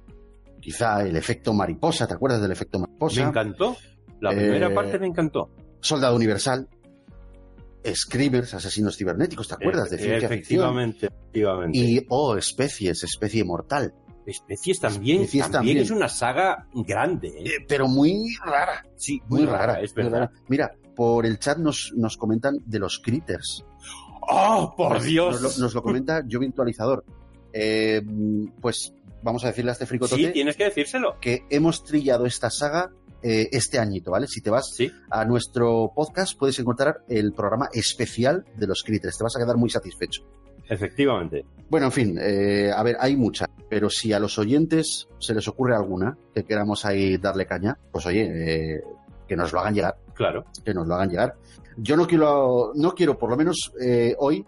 quizá 0.62 1.04
el 1.04 1.16
efecto 1.16 1.54
mariposa, 1.54 2.08
¿te 2.08 2.14
acuerdas 2.14 2.42
del 2.42 2.52
efecto 2.52 2.80
mariposa? 2.80 3.22
Me 3.22 3.30
encantó. 3.30 3.78
La 4.22 4.32
primera 4.32 4.68
eh, 4.68 4.76
parte 4.76 5.00
me 5.00 5.08
encantó. 5.08 5.50
Soldado 5.82 6.16
Universal. 6.16 6.68
Screamers, 7.94 8.54
asesinos 8.54 8.98
cibernéticos, 8.98 9.48
¿te 9.48 9.54
acuerdas? 9.54 9.90
de 9.90 9.98
ciencia 9.98 10.26
efectivamente, 10.26 11.08
efectivamente. 11.08 11.78
Y, 11.78 12.06
oh, 12.10 12.36
especies, 12.36 13.04
especie 13.06 13.46
mortal. 13.46 13.94
Especies 14.30 14.80
también, 14.80 15.28
también, 15.52 15.78
es 15.78 15.92
una 15.92 16.08
saga 16.10 16.68
grande. 16.74 17.30
¿eh? 17.30 17.44
Eh, 17.46 17.66
pero 17.68 17.88
muy 17.88 18.36
rara. 18.44 18.86
Sí, 18.96 19.22
muy, 19.28 19.46
rara, 19.46 19.82
es 19.82 19.94
verdad. 19.94 20.30
Mira, 20.48 20.72
por 20.96 21.26
el 21.26 21.40
chat 21.40 21.58
nos, 21.58 21.94
nos 21.96 22.18
comentan 22.18 22.58
de 22.66 22.80
los 22.80 23.00
critters. 23.00 23.66
¡Oh, 24.22 24.74
por 24.76 25.02
Dios! 25.02 25.42
Nos 25.60 25.74
lo, 25.74 25.82
comenta 25.82 26.22
yo 26.28 26.40
virtualizador. 26.40 27.04
Eh, 27.52 28.02
pues 28.62 28.94
vamos 29.24 29.44
a 29.44 29.48
decirle 29.48 29.72
a 29.72 29.74
este 29.74 29.86
fricotote. 29.86 30.28
Sí, 30.28 30.32
tienes 30.32 30.56
que 30.56 30.66
decírselo. 30.66 31.20
Que 31.20 31.46
hemos 31.50 31.84
trillado 31.84 32.26
esta 32.26 32.50
saga 32.50 32.92
este 33.22 33.80
añito, 33.80 34.12
¿vale? 34.12 34.28
Si 34.28 34.40
te 34.40 34.50
vas 34.50 34.78
a 35.10 35.26
nuestro 35.26 35.92
podcast, 35.94 36.38
puedes 36.40 36.58
encontrar 36.58 37.04
el 37.10 37.34
programa 37.34 37.68
especial 37.74 38.46
de 38.56 38.66
los 38.66 38.82
critters. 38.82 39.18
Te 39.18 39.26
vas 39.26 39.36
a 39.36 39.40
quedar 39.40 39.58
muy 39.58 39.70
satisfecho. 39.70 40.24
Efectivamente. 40.70 41.46
Bueno, 41.70 41.88
en 41.88 41.92
fin, 41.92 42.20
eh, 42.22 42.72
a 42.76 42.82
ver, 42.84 42.98
hay 43.00 43.16
muchas, 43.16 43.48
pero 43.70 43.90
si 43.90 44.14
a 44.14 44.20
los 44.20 44.38
oyentes 44.40 45.08
se 45.20 45.34
les 45.34 45.48
ocurre 45.48 45.76
alguna 45.76 46.18
que 46.34 46.44
queramos 46.44 46.86
ahí 46.86 47.18
darle 47.18 47.46
caña, 47.46 47.78
pues 47.92 48.06
oye, 48.06 48.76
eh, 48.76 48.84
que 49.28 49.36
nos 49.36 49.54
lo 49.54 49.60
hagan 49.60 49.76
llegar. 49.76 49.98
Claro. 50.14 50.46
Que 50.66 50.74
nos 50.74 50.88
lo 50.88 50.96
hagan 50.96 51.10
llegar. 51.10 51.36
Yo 51.78 51.96
no 51.96 52.08
quiero, 52.08 52.74
no 52.76 52.94
quiero, 52.94 53.18
por 53.18 53.30
lo 53.30 53.38
menos 53.38 53.72
eh, 53.80 54.16
hoy, 54.20 54.46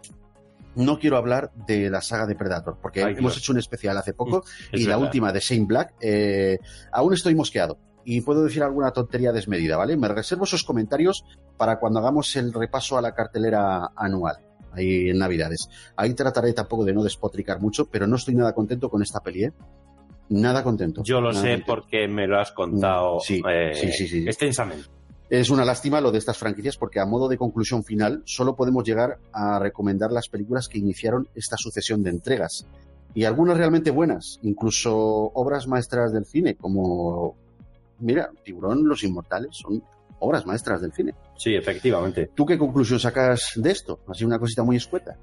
no 0.75 0.99
quiero 0.99 1.17
hablar 1.17 1.51
de 1.67 1.89
la 1.89 2.01
saga 2.01 2.25
de 2.25 2.35
Predator, 2.35 2.77
porque 2.81 3.03
Ay, 3.03 3.15
hemos 3.17 3.37
hecho 3.37 3.51
un 3.51 3.59
especial 3.59 3.97
hace 3.97 4.13
poco 4.13 4.43
Es 4.71 4.81
y 4.81 4.85
la 4.85 4.97
última 4.97 5.31
de 5.31 5.39
Shane 5.39 5.65
Black, 5.65 5.93
eh, 6.01 6.59
aún 6.91 7.13
estoy 7.13 7.35
mosqueado. 7.35 7.77
Y 8.03 8.21
puedo 8.21 8.43
decir 8.43 8.63
alguna 8.63 8.91
tontería 8.91 9.31
desmedida, 9.31 9.77
¿vale? 9.77 9.95
Me 9.95 10.07
reservo 10.07 10.45
esos 10.45 10.63
comentarios 10.63 11.23
para 11.55 11.77
cuando 11.79 11.99
hagamos 11.99 12.35
el 12.35 12.51
repaso 12.51 12.97
a 12.97 13.01
la 13.01 13.13
cartelera 13.13 13.91
anual, 13.95 14.37
ahí 14.73 15.09
en 15.09 15.17
Navidades. 15.17 15.69
Ahí 15.95 16.13
trataré 16.13 16.53
tampoco 16.53 16.85
de 16.85 16.93
no 16.93 17.03
despotricar 17.03 17.59
mucho, 17.59 17.85
pero 17.89 18.07
no 18.07 18.15
estoy 18.15 18.35
nada 18.35 18.53
contento 18.53 18.89
con 18.89 19.01
esta 19.01 19.19
peli, 19.19 19.45
¿eh? 19.45 19.53
Nada 20.29 20.63
contento. 20.63 21.03
Yo 21.03 21.19
lo 21.19 21.33
sé 21.33 21.39
contento. 21.39 21.65
porque 21.67 22.07
me 22.07 22.25
lo 22.25 22.39
has 22.39 22.51
contado 22.53 23.19
Sí, 23.19 23.41
eh, 23.49 23.71
sí, 23.73 23.91
sí, 23.91 24.07
sí. 24.07 24.23
extensamente. 24.25 24.85
Es 25.29 25.49
una 25.49 25.63
lástima 25.63 26.01
lo 26.01 26.11
de 26.11 26.17
estas 26.17 26.37
franquicias 26.37 26.77
porque 26.77 26.99
a 26.99 27.05
modo 27.05 27.29
de 27.29 27.37
conclusión 27.37 27.83
final 27.83 28.21
solo 28.25 28.55
podemos 28.55 28.83
llegar 28.83 29.17
a 29.31 29.59
recomendar 29.59 30.11
las 30.11 30.27
películas 30.27 30.67
que 30.67 30.77
iniciaron 30.77 31.27
esta 31.35 31.55
sucesión 31.57 32.03
de 32.03 32.09
entregas. 32.09 32.65
Y 33.13 33.25
algunas 33.25 33.57
realmente 33.57 33.91
buenas, 33.91 34.39
incluso 34.41 34.93
obras 34.93 35.67
maestras 35.67 36.13
del 36.13 36.25
cine, 36.25 36.55
como, 36.55 37.35
mira, 37.99 38.29
Tiburón, 38.43 38.87
Los 38.87 39.03
Inmortales, 39.03 39.49
son 39.51 39.83
obras 40.21 40.45
maestras 40.45 40.81
del 40.81 40.93
cine. 40.93 41.13
Sí, 41.35 41.53
efectivamente. 41.55 42.29
¿Tú 42.33 42.45
qué 42.45 42.57
conclusión 42.57 42.99
sacas 42.99 43.53
de 43.55 43.71
esto? 43.71 43.99
Así 44.07 44.23
una 44.23 44.39
cosita 44.39 44.63
muy 44.63 44.77
escueta. 44.77 45.17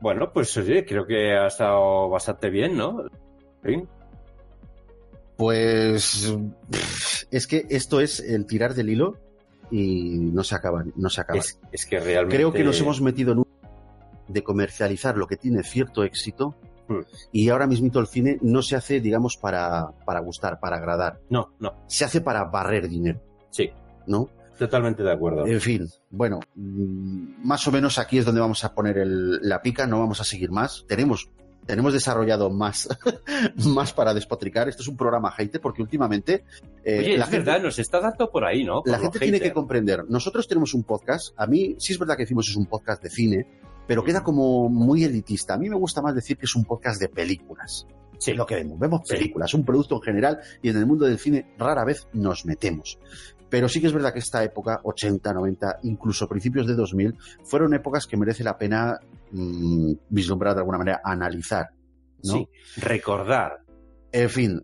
Bueno, 0.00 0.32
pues 0.32 0.56
oye, 0.56 0.84
creo 0.84 1.06
que 1.06 1.32
ha 1.32 1.46
estado 1.46 2.08
bastante 2.10 2.50
bien, 2.50 2.76
¿no? 2.76 3.04
Sí. 3.64 3.82
Pues 5.36 6.36
es 7.30 7.46
que 7.46 7.66
esto 7.70 8.00
es 8.00 8.20
el 8.20 8.46
tirar 8.46 8.74
del 8.74 8.90
hilo 8.90 9.18
y 9.70 10.18
no 10.18 10.44
se 10.44 10.54
acaba, 10.54 10.84
no 10.94 11.08
se 11.08 11.20
acaba. 11.20 11.40
Es, 11.40 11.58
es 11.72 11.86
que 11.86 11.98
realmente. 11.98 12.36
Creo 12.36 12.52
que 12.52 12.62
nos 12.62 12.78
hemos 12.80 13.00
metido 13.00 13.32
en 13.32 13.38
un 13.38 13.46
de 14.28 14.42
comercializar 14.42 15.16
lo 15.16 15.26
que 15.26 15.36
tiene 15.36 15.62
cierto 15.62 16.04
éxito 16.04 16.54
Hmm. 16.88 17.00
y 17.32 17.48
ahora 17.48 17.66
mismito 17.66 17.98
el 17.98 18.06
cine 18.06 18.38
no 18.42 18.60
se 18.62 18.76
hace, 18.76 19.00
digamos, 19.00 19.36
para, 19.38 19.88
para 20.04 20.20
gustar, 20.20 20.60
para 20.60 20.76
agradar. 20.76 21.20
No, 21.30 21.54
no. 21.58 21.82
Se 21.86 22.04
hace 22.04 22.20
para 22.20 22.44
barrer 22.44 22.88
dinero, 22.88 23.20
Sí, 23.50 23.70
¿no? 24.06 24.28
totalmente 24.58 25.02
de 25.02 25.10
acuerdo. 25.12 25.46
En 25.46 25.60
fin, 25.60 25.88
bueno, 26.10 26.38
mm, 26.54 27.44
más 27.46 27.66
o 27.66 27.72
menos 27.72 27.98
aquí 27.98 28.18
es 28.18 28.24
donde 28.24 28.40
vamos 28.40 28.62
a 28.64 28.72
poner 28.74 28.98
el- 28.98 29.40
la 29.42 29.60
pica, 29.62 29.86
no 29.86 29.98
vamos 29.98 30.20
a 30.20 30.24
seguir 30.24 30.50
más. 30.52 30.84
Tenemos, 30.86 31.28
tenemos 31.66 31.92
desarrollado 31.92 32.50
más, 32.50 32.88
más 33.66 33.92
para 33.92 34.14
despotricar. 34.14 34.68
Esto 34.68 34.82
es 34.82 34.88
un 34.88 34.96
programa 34.96 35.30
hater 35.32 35.60
porque 35.60 35.82
últimamente 35.82 36.44
eh, 36.84 36.98
Oye, 37.00 37.18
la 37.18 37.24
es 37.24 37.30
gente- 37.30 37.38
verdad, 37.50 37.62
nos 37.64 37.78
está 37.80 37.98
dando 38.00 38.30
por 38.30 38.44
ahí, 38.44 38.62
¿no? 38.62 38.82
Por 38.82 38.92
la 38.92 38.98
gente 39.00 39.18
tiene 39.18 39.40
que 39.40 39.52
comprender. 39.52 40.04
Nosotros 40.08 40.46
tenemos 40.46 40.72
un 40.74 40.84
podcast. 40.84 41.34
A 41.36 41.46
mí, 41.48 41.74
sí 41.78 41.92
es 41.92 41.98
verdad 41.98 42.16
que 42.16 42.22
decimos 42.22 42.48
es 42.48 42.54
un 42.56 42.66
podcast 42.66 43.02
de 43.02 43.10
cine, 43.10 43.46
pero 43.86 44.02
queda 44.04 44.22
como 44.22 44.68
muy 44.68 45.04
elitista. 45.04 45.54
A 45.54 45.58
mí 45.58 45.68
me 45.68 45.76
gusta 45.76 46.02
más 46.02 46.14
decir 46.14 46.36
que 46.36 46.46
es 46.46 46.54
un 46.56 46.64
podcast 46.64 47.00
de 47.00 47.08
películas. 47.08 47.86
Sí, 48.18 48.30
Es 48.30 48.36
lo 48.36 48.46
que 48.46 48.54
vemos. 48.54 48.78
Vemos 48.78 49.00
Sí. 49.04 49.16
películas, 49.16 49.52
un 49.54 49.64
producto 49.64 49.96
en 49.96 50.02
general, 50.02 50.40
y 50.62 50.68
en 50.68 50.76
el 50.76 50.86
mundo 50.86 51.04
del 51.06 51.18
cine 51.18 51.54
rara 51.58 51.84
vez 51.84 52.06
nos 52.12 52.46
metemos. 52.46 52.98
Pero 53.50 53.68
sí 53.68 53.80
que 53.80 53.86
es 53.88 53.92
verdad 53.92 54.12
que 54.12 54.20
esta 54.20 54.42
época, 54.42 54.80
80, 54.82 55.32
90, 55.32 55.78
incluso 55.82 56.26
principios 56.26 56.66
de 56.66 56.74
2000, 56.74 57.16
fueron 57.44 57.74
épocas 57.74 58.06
que 58.06 58.16
merece 58.16 58.42
la 58.42 58.56
pena 58.56 58.98
mm, 59.30 59.92
vislumbrar 60.08 60.54
de 60.54 60.60
alguna 60.60 60.78
manera, 60.78 61.00
analizar. 61.04 61.66
¿no? 62.24 62.32
sí. 62.32 62.48
Recordar. 62.76 63.58
En 64.12 64.30
fin, 64.30 64.62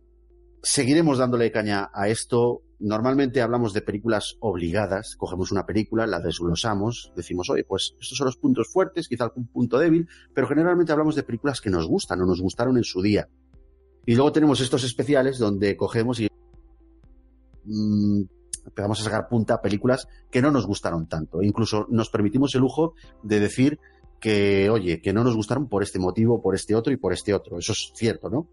seguiremos 0.62 1.18
dándole 1.18 1.50
caña 1.50 1.90
a 1.92 2.08
esto. 2.08 2.62
Normalmente 2.80 3.42
hablamos 3.42 3.72
de 3.72 3.82
películas 3.82 4.36
obligadas. 4.40 5.14
Cogemos 5.16 5.52
una 5.52 5.66
película, 5.66 6.06
la 6.06 6.20
desglosamos, 6.20 7.12
decimos, 7.14 7.50
oye, 7.50 7.64
pues 7.64 7.94
estos 8.00 8.16
son 8.16 8.26
los 8.26 8.36
puntos 8.36 8.68
fuertes, 8.68 9.06
quizá 9.06 9.24
algún 9.24 9.46
punto 9.46 9.78
débil, 9.78 10.08
pero 10.34 10.46
generalmente 10.48 10.92
hablamos 10.92 11.14
de 11.14 11.22
películas 11.22 11.60
que 11.60 11.70
nos 11.70 11.86
gustan 11.86 12.20
o 12.22 12.26
nos 12.26 12.40
gustaron 12.40 12.76
en 12.78 12.84
su 12.84 13.02
día. 13.02 13.28
Y 14.06 14.14
luego 14.14 14.32
tenemos 14.32 14.60
estos 14.60 14.82
especiales 14.84 15.38
donde 15.38 15.76
cogemos 15.76 16.20
y 16.20 16.28
mm, 17.64 18.22
empezamos 18.66 19.00
a 19.00 19.04
sacar 19.04 19.28
punta 19.28 19.54
a 19.54 19.60
películas 19.60 20.08
que 20.30 20.40
no 20.40 20.50
nos 20.50 20.66
gustaron 20.66 21.06
tanto. 21.06 21.42
Incluso 21.42 21.86
nos 21.90 22.08
permitimos 22.08 22.54
el 22.54 22.62
lujo 22.62 22.94
de 23.22 23.40
decir 23.40 23.78
que, 24.20 24.70
oye, 24.70 25.00
que 25.00 25.12
no 25.12 25.24
nos 25.24 25.34
gustaron 25.34 25.68
por 25.68 25.82
este 25.82 25.98
motivo, 25.98 26.42
por 26.42 26.54
este 26.54 26.74
otro 26.74 26.92
y 26.92 26.96
por 26.96 27.12
este 27.12 27.34
otro. 27.34 27.58
Eso 27.58 27.72
es 27.72 27.92
cierto, 27.94 28.28
¿no? 28.28 28.48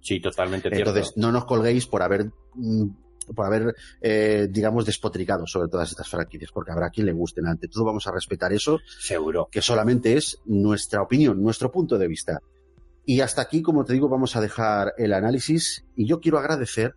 Sí, 0.00 0.20
totalmente 0.20 0.68
cierto. 0.68 0.90
Entonces, 0.90 1.16
no 1.16 1.32
nos 1.32 1.46
colguéis 1.46 1.86
por 1.86 2.02
haber, 2.02 2.30
mm, 2.54 2.88
por 3.34 3.46
haber, 3.46 3.74
eh, 4.00 4.48
digamos, 4.50 4.84
despotricado 4.84 5.46
sobre 5.46 5.68
todas 5.68 5.90
estas 5.90 6.08
franquicias, 6.08 6.50
porque 6.52 6.72
habrá 6.72 6.90
quien 6.90 7.06
le 7.06 7.12
gusten. 7.12 7.46
Ante 7.46 7.68
todo, 7.68 7.84
vamos 7.84 8.06
a 8.06 8.12
respetar 8.12 8.52
eso, 8.52 8.80
Seguro. 9.00 9.48
que 9.50 9.62
solamente 9.62 10.16
es 10.16 10.38
nuestra 10.44 11.02
opinión, 11.02 11.42
nuestro 11.42 11.70
punto 11.70 11.98
de 11.98 12.08
vista. 12.08 12.40
Y 13.06 13.20
hasta 13.20 13.42
aquí, 13.42 13.62
como 13.62 13.84
te 13.84 13.92
digo, 13.92 14.08
vamos 14.08 14.34
a 14.36 14.40
dejar 14.40 14.94
el 14.96 15.12
análisis. 15.12 15.84
Y 15.94 16.06
yo 16.06 16.20
quiero 16.20 16.38
agradecer, 16.38 16.94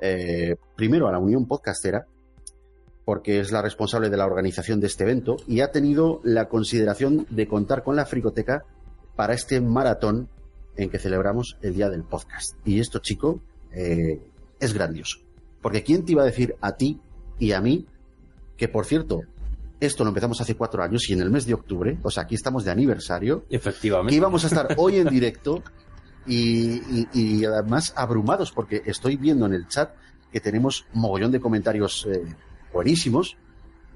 eh, 0.00 0.56
primero 0.76 1.08
a 1.08 1.12
la 1.12 1.18
Unión 1.18 1.46
Podcastera, 1.46 2.06
porque 3.04 3.40
es 3.40 3.52
la 3.52 3.62
responsable 3.62 4.10
de 4.10 4.16
la 4.16 4.26
organización 4.26 4.80
de 4.80 4.86
este 4.86 5.04
evento 5.04 5.36
y 5.46 5.60
ha 5.60 5.70
tenido 5.70 6.20
la 6.24 6.48
consideración 6.48 7.26
de 7.30 7.46
contar 7.46 7.82
con 7.82 7.96
la 7.96 8.06
fricoteca 8.06 8.64
para 9.14 9.34
este 9.34 9.60
maratón 9.60 10.28
en 10.76 10.90
que 10.90 10.98
celebramos 10.98 11.56
el 11.62 11.74
día 11.74 11.90
del 11.90 12.02
podcast. 12.02 12.56
Y 12.64 12.80
esto, 12.80 12.98
chico, 12.98 13.40
eh, 13.72 14.20
es 14.58 14.72
grandioso. 14.72 15.23
Porque 15.64 15.82
¿quién 15.82 16.04
te 16.04 16.12
iba 16.12 16.20
a 16.22 16.26
decir 16.26 16.54
a 16.60 16.72
ti 16.72 17.00
y 17.38 17.52
a 17.52 17.60
mí 17.62 17.86
que, 18.58 18.68
por 18.68 18.84
cierto, 18.84 19.22
esto 19.80 20.04
lo 20.04 20.10
empezamos 20.10 20.38
hace 20.42 20.54
cuatro 20.54 20.82
años 20.82 21.08
y 21.08 21.14
en 21.14 21.22
el 21.22 21.30
mes 21.30 21.46
de 21.46 21.54
octubre, 21.54 21.96
o 22.02 22.10
sea, 22.10 22.24
aquí 22.24 22.34
estamos 22.34 22.64
de 22.64 22.70
aniversario, 22.70 23.46
Efectivamente. 23.48 24.10
que 24.10 24.16
íbamos 24.16 24.44
a 24.44 24.48
estar 24.48 24.68
hoy 24.76 24.98
en 24.98 25.08
directo 25.08 25.62
y, 26.26 26.74
y- 27.00 27.08
y 27.12 27.44
además 27.46 27.94
abrumados 27.96 28.52
porque 28.52 28.82
estoy 28.84 29.16
viendo 29.16 29.46
en 29.46 29.54
el 29.54 29.66
chat 29.66 29.90
que 30.30 30.40
tenemos 30.40 30.84
mogollón 30.92 31.32
de 31.32 31.40
comentarios 31.40 32.06
eh, 32.12 32.22
buenísimos 32.72 33.36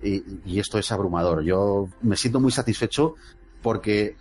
y, 0.03 0.23
y 0.47 0.61
esto 0.61 0.79
es 0.79 0.91
abrumador. 0.91 1.43
Yo 1.43 1.89
me 2.01 2.17
siento 2.17 2.41
muy 2.41 2.51
satisfecho 2.51 3.15
porque 3.63 4.17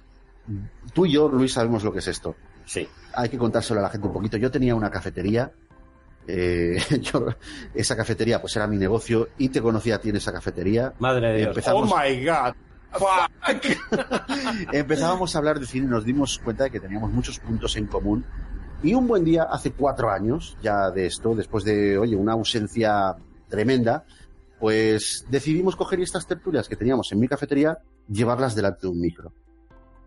tú 0.94 1.06
y 1.06 1.14
yo, 1.14 1.30
Luis, 1.30 1.54
sabemos 1.54 1.84
lo 1.86 1.94
que 1.94 2.00
es 2.00 2.08
esto. 2.10 2.36
Sí. 2.66 2.88
Hay 3.14 3.30
que 3.30 3.38
contárselo 3.38 3.80
a 3.80 3.84
la 3.84 3.90
gente 3.90 4.08
un 4.08 4.14
poquito. 4.14 4.36
Yo 4.38 4.52
tenía 4.52 4.76
una 4.76 4.90
cafetería. 4.92 5.52
Eh, 6.28 6.78
yo- 7.02 7.28
esa 7.74 7.96
cafetería 7.96 8.40
pues 8.42 8.56
era 8.56 8.68
mi 8.68 8.78
negocio 8.78 9.30
y 9.38 9.50
te 9.50 9.62
conocía 9.62 9.96
a 9.96 10.00
ti 10.00 10.10
en 10.10 10.18
esa 10.18 10.32
cafetería. 10.34 10.94
Madre 11.00 11.30
de 11.32 11.38
Dios. 11.40 11.48
Empezamos- 11.50 11.92
Oh 11.92 11.96
my 11.98 12.26
God. 12.26 12.54
Fuck. 12.94 13.78
Empezábamos 14.74 15.36
a 15.36 15.40
hablar 15.40 15.60
de 15.60 15.66
cine 15.66 15.86
y 15.86 15.90
nos 15.90 16.06
dimos 16.06 16.40
cuenta 16.40 16.64
de 16.66 16.72
que 16.72 16.80
teníamos 16.80 17.12
muchos 17.12 17.40
puntos 17.40 17.76
en 17.76 17.88
común. 17.88 18.26
Y 18.84 18.94
un 18.94 19.08
buen 19.08 19.24
día, 19.24 19.44
hace 19.44 19.72
cuatro 19.72 20.10
años 20.12 20.56
ya 20.62 20.92
de 20.92 21.08
esto, 21.08 21.34
después 21.36 21.64
de, 21.64 21.98
oye, 21.98 22.16
una 22.16 22.34
ausencia 22.34 23.16
tremenda, 23.50 24.06
pues 24.60 25.26
decidimos 25.30 25.76
coger 25.76 26.00
estas 26.00 26.28
tertulias 26.28 26.68
que 26.70 26.76
teníamos 26.76 27.12
en 27.12 27.20
mi 27.20 27.28
cafetería, 27.28 27.78
llevarlas 28.08 28.56
delante 28.56 28.82
de 28.84 28.88
un 28.90 29.00
micro. 29.02 29.34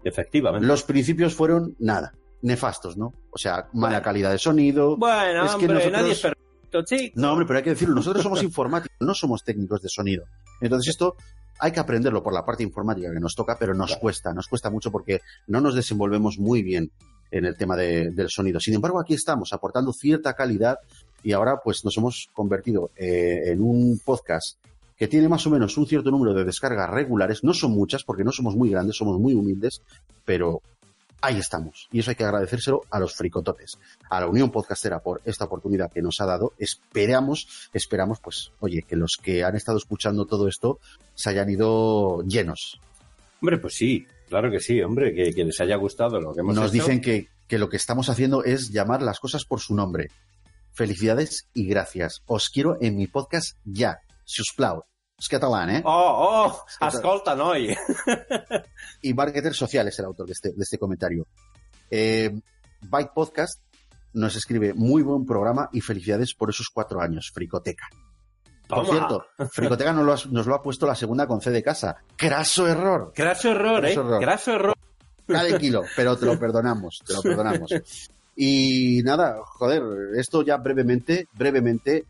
Efectivamente. 0.05 0.67
Los 0.67 0.83
principios 0.85 1.35
fueron 1.35 1.75
nada, 1.79 2.15
nefastos, 2.43 2.97
¿no? 2.97 3.13
O 3.31 3.39
sea, 3.39 3.69
mala 3.73 3.97
Bueno. 3.97 4.03
calidad 4.03 4.31
de 4.33 4.39
sonido. 4.39 4.97
Bueno, 4.97 5.45
Es 5.45 5.51
que 5.53 5.57
hombre, 5.67 5.75
nosotros- 5.75 5.93
nadie 6.01 6.13
es 6.13 6.21
perfecto, 6.21 6.83
chico. 6.85 7.21
No, 7.21 7.33
hombre, 7.33 7.47
pero 7.47 7.59
hay 7.59 7.65
que 7.65 7.71
decirlo, 7.71 7.95
nosotros 7.95 8.23
somos 8.23 8.43
informáticos, 8.43 8.97
no 9.01 9.15
somos 9.15 9.43
técnicos 9.45 9.83
de 9.83 9.89
sonido. 9.89 10.25
Entonces 10.61 10.91
esto 10.91 11.17
hay 11.59 11.73
que 11.73 11.81
aprenderlo 11.81 12.23
por 12.23 12.33
la 12.33 12.45
parte 12.45 12.63
informática 12.63 13.13
que 13.13 13.21
nos 13.21 13.35
toca, 13.35 13.57
pero 13.59 13.75
nos 13.75 13.89
Claro. 13.89 14.01
cuesta, 14.01 14.33
nos 14.33 14.47
cuesta 14.49 14.71
mucho 14.71 14.91
porque 14.91 15.21
no 15.47 15.61
nos 15.61 15.75
desenvolvemos 15.75 16.39
muy 16.39 16.63
bien 16.63 16.91
en 17.31 17.45
el 17.45 17.57
tema 17.57 17.77
de- 17.77 18.11
del 18.11 18.29
sonido. 18.31 18.59
Sin 18.61 18.75
embargo, 18.75 18.99
aquí 19.01 19.15
estamos 19.15 19.53
aportando 19.53 19.93
cierta 19.93 20.33
calidad 20.35 20.79
y 21.23 21.33
ahora 21.33 21.61
pues 21.63 21.85
nos 21.85 21.97
hemos 21.99 22.29
convertido 22.33 22.91
eh, 22.97 23.53
en 23.53 23.61
un 23.61 24.01
podcast 24.05 24.57
que 24.97 25.07
tiene 25.09 25.29
más 25.29 25.47
o 25.47 25.51
menos 25.51 25.77
un 25.79 25.87
cierto 25.87 26.11
número 26.11 26.35
de 26.35 26.45
descargas 26.45 26.91
regulares. 26.91 27.45
No 27.45 27.55
son 27.55 27.71
muchas 27.73 28.05
porque 28.05 28.25
no 28.25 28.33
somos 28.33 28.57
muy 28.57 28.71
grandes, 28.71 28.97
somos 28.97 29.19
muy 29.19 29.33
humildes, 29.35 29.81
pero 30.25 30.61
ahí 31.21 31.39
estamos. 31.39 31.89
Y 31.93 32.01
eso 32.01 32.11
hay 32.11 32.17
que 32.17 32.25
agradecérselo 32.25 32.83
a 32.91 32.99
los 32.99 33.15
fricototes, 33.15 33.79
a 34.09 34.21
la 34.21 34.27
Unión 34.27 34.51
Podcastera 34.51 35.01
por 35.01 35.21
esta 35.25 35.45
oportunidad 35.47 35.91
que 35.93 36.03
nos 36.03 36.21
ha 36.21 36.27
dado. 36.27 36.53
Esperamos, 36.59 37.69
esperamos, 37.73 38.21
pues, 38.21 38.53
oye, 38.61 38.83
que 38.83 38.97
los 38.97 39.19
que 39.23 39.45
han 39.45 39.57
estado 39.57 39.79
escuchando 39.79 40.27
todo 40.27 40.49
esto 40.49 40.79
se 41.15 41.31
hayan 41.31 41.51
ido 41.51 42.23
llenos. 42.23 42.81
Hombre, 43.41 43.59
pues 43.59 43.75
sí. 43.75 44.07
Claro 44.29 44.51
que 44.51 44.61
sí, 44.61 44.81
hombre. 44.83 45.15
Que, 45.15 45.33
que 45.33 45.45
les 45.45 45.61
haya 45.61 45.77
gustado 45.77 46.21
lo 46.21 46.33
que 46.35 46.41
hemos 46.41 46.55
Nos 46.55 46.67
hecho. 46.73 46.85
dicen 46.85 47.01
que, 47.01 47.29
que 47.49 47.59
lo 47.59 47.69
que 47.69 47.77
estamos 47.77 48.09
haciendo 48.09 48.45
es 48.45 48.71
llamar 48.71 49.03
las 49.03 49.19
cosas 49.19 49.45
por 49.45 49.61
su 49.61 49.75
nombre. 49.75 50.11
Felicidades 50.73 51.47
y 51.53 51.67
gracias. 51.67 52.23
Os 52.27 52.49
quiero 52.49 52.77
en 52.81 52.97
mi 52.97 53.07
podcast 53.07 53.57
ya. 53.65 53.99
Si 54.25 54.41
os 54.43 54.53
plau. 54.57 54.85
És 55.21 55.29
català, 55.29 55.67
eh? 55.69 55.83
Oh, 55.85 56.13
oh, 56.25 56.87
escolta, 56.87 57.35
noi. 57.37 57.69
y 59.03 59.13
marketer 59.13 59.53
social 59.53 59.89
es 59.89 59.99
el 59.99 60.07
autor 60.07 60.27
de 60.27 60.33
este, 60.33 60.53
de 60.53 60.63
este 60.63 60.79
comentario. 60.79 61.27
Eh, 61.91 62.31
Byte 62.81 63.13
Podcast 63.15 63.61
nos 64.15 64.35
escribe 64.37 64.73
muy 64.73 65.03
buen 65.03 65.27
programa 65.27 65.69
y 65.73 65.83
felicidades 65.83 66.33
por 66.35 66.49
esos 66.49 66.71
cuatro 66.73 67.03
años, 67.03 67.31
Fricoteca. 67.35 67.87
Por 68.67 68.87
Toma. 68.87 68.91
cierto, 68.91 69.27
Fricoteca 69.51 69.93
nos 69.93 70.07
lo, 70.07 70.13
ha, 70.15 70.33
nos 70.33 70.47
lo 70.47 70.55
ha 70.55 70.63
puesto 70.63 70.87
la 70.87 70.95
segunda 70.95 71.27
con 71.27 71.43
C 71.43 71.51
de 71.51 71.63
casa. 71.63 71.97
¡Craso 72.17 72.67
error! 72.67 73.13
Graso 73.15 73.51
error, 73.51 73.85
eh. 73.85 73.93
Error. 73.93 74.21
Graso 74.23 74.53
error. 74.53 74.75
Cada 75.27 75.59
kilo, 75.59 75.83
pero 75.95 76.17
te 76.17 76.25
lo 76.25 76.39
perdonamos, 76.41 77.03
te 77.07 77.13
lo 77.13 77.21
perdonamos. 77.21 77.71
Y 78.37 79.03
nada, 79.05 79.37
joder, 79.45 79.83
esto 80.17 80.43
ya 80.43 80.57
brevemente, 80.57 81.29
brevemente, 81.35 82.07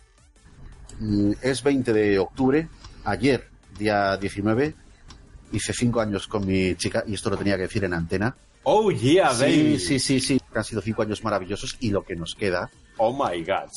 mm, 1.01 1.33
es 1.43 1.63
20 1.63 1.93
de 1.93 2.19
octubre, 2.21 2.69
ayer, 3.05 3.49
día 3.79 4.17
19, 4.17 4.75
hice 5.53 5.73
cinco 5.73 6.01
años 6.01 6.27
con 6.27 6.47
mi 6.47 6.75
chica, 6.77 7.05
y 7.07 7.15
esto 7.15 7.31
lo 7.31 7.37
tenía 7.37 7.57
que 7.57 7.63
decir 7.63 7.85
en 7.85 7.95
antena. 7.95 8.37
Oh, 8.63 8.91
yeah, 8.91 9.33
baby. 9.33 9.79
Sí, 9.79 9.99
sí, 9.99 10.01
sí, 10.01 10.21
sí, 10.21 10.41
han 10.55 10.65
sido 10.65 10.83
cinco 10.83 11.03
años 11.03 11.25
maravillosos 11.25 11.77
y 11.81 11.91
lo 11.91 12.03
que 12.05 12.15
nos 12.15 12.35
queda. 12.35 12.71
Oh, 12.99 13.13
my 13.13 13.43
God. 13.43 13.71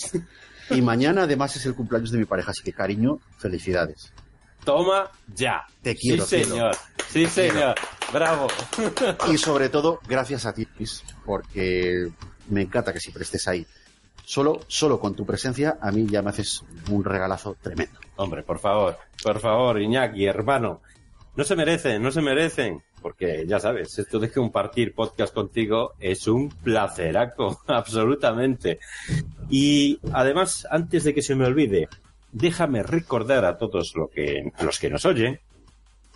Y 0.69 0.81
mañana 0.81 1.23
además 1.23 1.55
es 1.55 1.65
el 1.65 1.73
cumpleaños 1.75 2.11
de 2.11 2.17
mi 2.17 2.25
pareja, 2.25 2.51
así 2.51 2.63
que 2.63 2.73
cariño, 2.73 3.19
felicidades. 3.37 4.11
Toma 4.63 5.09
ya. 5.35 5.65
Te 5.81 5.95
quiero, 5.95 6.23
Sí, 6.25 6.37
cielo. 6.37 6.49
señor. 6.51 6.75
Sí, 7.09 7.25
señor. 7.27 7.75
Bravo. 8.13 8.47
Y 9.31 9.37
sobre 9.37 9.69
todo, 9.69 9.99
gracias 10.07 10.45
a 10.45 10.53
ti, 10.53 10.67
porque 11.25 12.09
me 12.49 12.61
encanta 12.61 12.93
que 12.93 12.99
siempre 12.99 13.23
estés 13.23 13.47
ahí. 13.47 13.65
Solo, 14.25 14.61
solo 14.67 14.99
con 14.99 15.15
tu 15.15 15.25
presencia 15.25 15.77
a 15.81 15.91
mí 15.91 16.07
ya 16.07 16.21
me 16.21 16.29
haces 16.29 16.63
un 16.89 17.03
regalazo 17.03 17.55
tremendo. 17.61 17.99
Hombre, 18.15 18.43
por 18.43 18.59
favor, 18.59 18.97
por 19.21 19.39
favor, 19.39 19.81
Iñaki, 19.81 20.25
hermano. 20.25 20.81
No 21.35 21.43
se 21.43 21.55
merecen, 21.55 22.01
no 22.01 22.11
se 22.11 22.21
merecen. 22.21 22.81
Porque 23.01 23.43
ya 23.45 23.59
sabes, 23.59 23.99
esto 23.99 24.17
de 24.17 24.31
compartir 24.31 24.95
podcast 24.95 25.33
contigo 25.33 25.93
es 25.99 26.25
un 26.27 26.47
placeraco, 26.47 27.61
absolutamente. 27.67 28.79
Y 29.49 29.99
además, 30.13 30.65
antes 30.71 31.03
de 31.03 31.13
que 31.13 31.21
se 31.21 31.35
me 31.35 31.45
olvide, 31.45 31.89
déjame 32.31 32.81
recordar 32.81 33.43
a 33.43 33.57
todos 33.57 33.93
lo 33.95 34.07
que, 34.07 34.51
los 34.61 34.79
que 34.79 34.89
nos 34.89 35.05
oyen, 35.05 35.41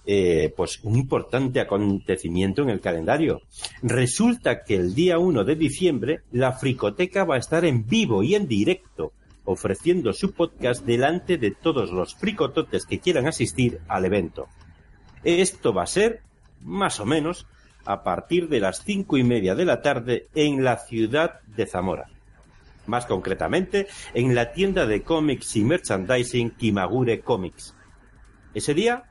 eh, 0.09 0.53
pues 0.55 0.79
un 0.83 0.95
importante 0.95 1.59
acontecimiento 1.59 2.61
en 2.61 2.69
el 2.69 2.79
calendario. 2.79 3.41
Resulta 3.81 4.63
que 4.63 4.75
el 4.75 4.95
día 4.95 5.19
1 5.19 5.43
de 5.43 5.55
diciembre 5.57 6.21
la 6.31 6.53
Fricoteca 6.53 7.25
va 7.25 7.35
a 7.35 7.39
estar 7.39 7.65
en 7.65 7.85
vivo 7.85 8.23
y 8.23 8.33
en 8.33 8.47
directo, 8.47 9.11
ofreciendo 9.43 10.13
su 10.13 10.31
podcast 10.31 10.85
delante 10.85 11.37
de 11.37 11.51
todos 11.51 11.91
los 11.91 12.15
fricototes 12.15 12.85
que 12.85 12.99
quieran 12.99 13.27
asistir 13.27 13.81
al 13.89 14.05
evento. 14.05 14.47
Esto 15.25 15.73
va 15.73 15.83
a 15.83 15.87
ser, 15.87 16.21
más 16.61 17.01
o 17.01 17.05
menos, 17.05 17.45
a 17.83 18.01
partir 18.03 18.47
de 18.47 18.61
las 18.61 18.85
cinco 18.85 19.17
y 19.17 19.25
media 19.25 19.55
de 19.55 19.65
la 19.65 19.81
tarde 19.81 20.27
en 20.35 20.63
la 20.63 20.77
ciudad 20.77 21.41
de 21.47 21.65
Zamora. 21.65 22.09
Más 22.85 23.05
concretamente, 23.05 23.87
en 24.13 24.35
la 24.35 24.53
tienda 24.53 24.85
de 24.85 25.03
cómics 25.03 25.53
y 25.57 25.65
merchandising 25.65 26.51
Kimagure 26.51 27.19
Comics. 27.19 27.75
Ese 28.53 28.73
día, 28.73 29.03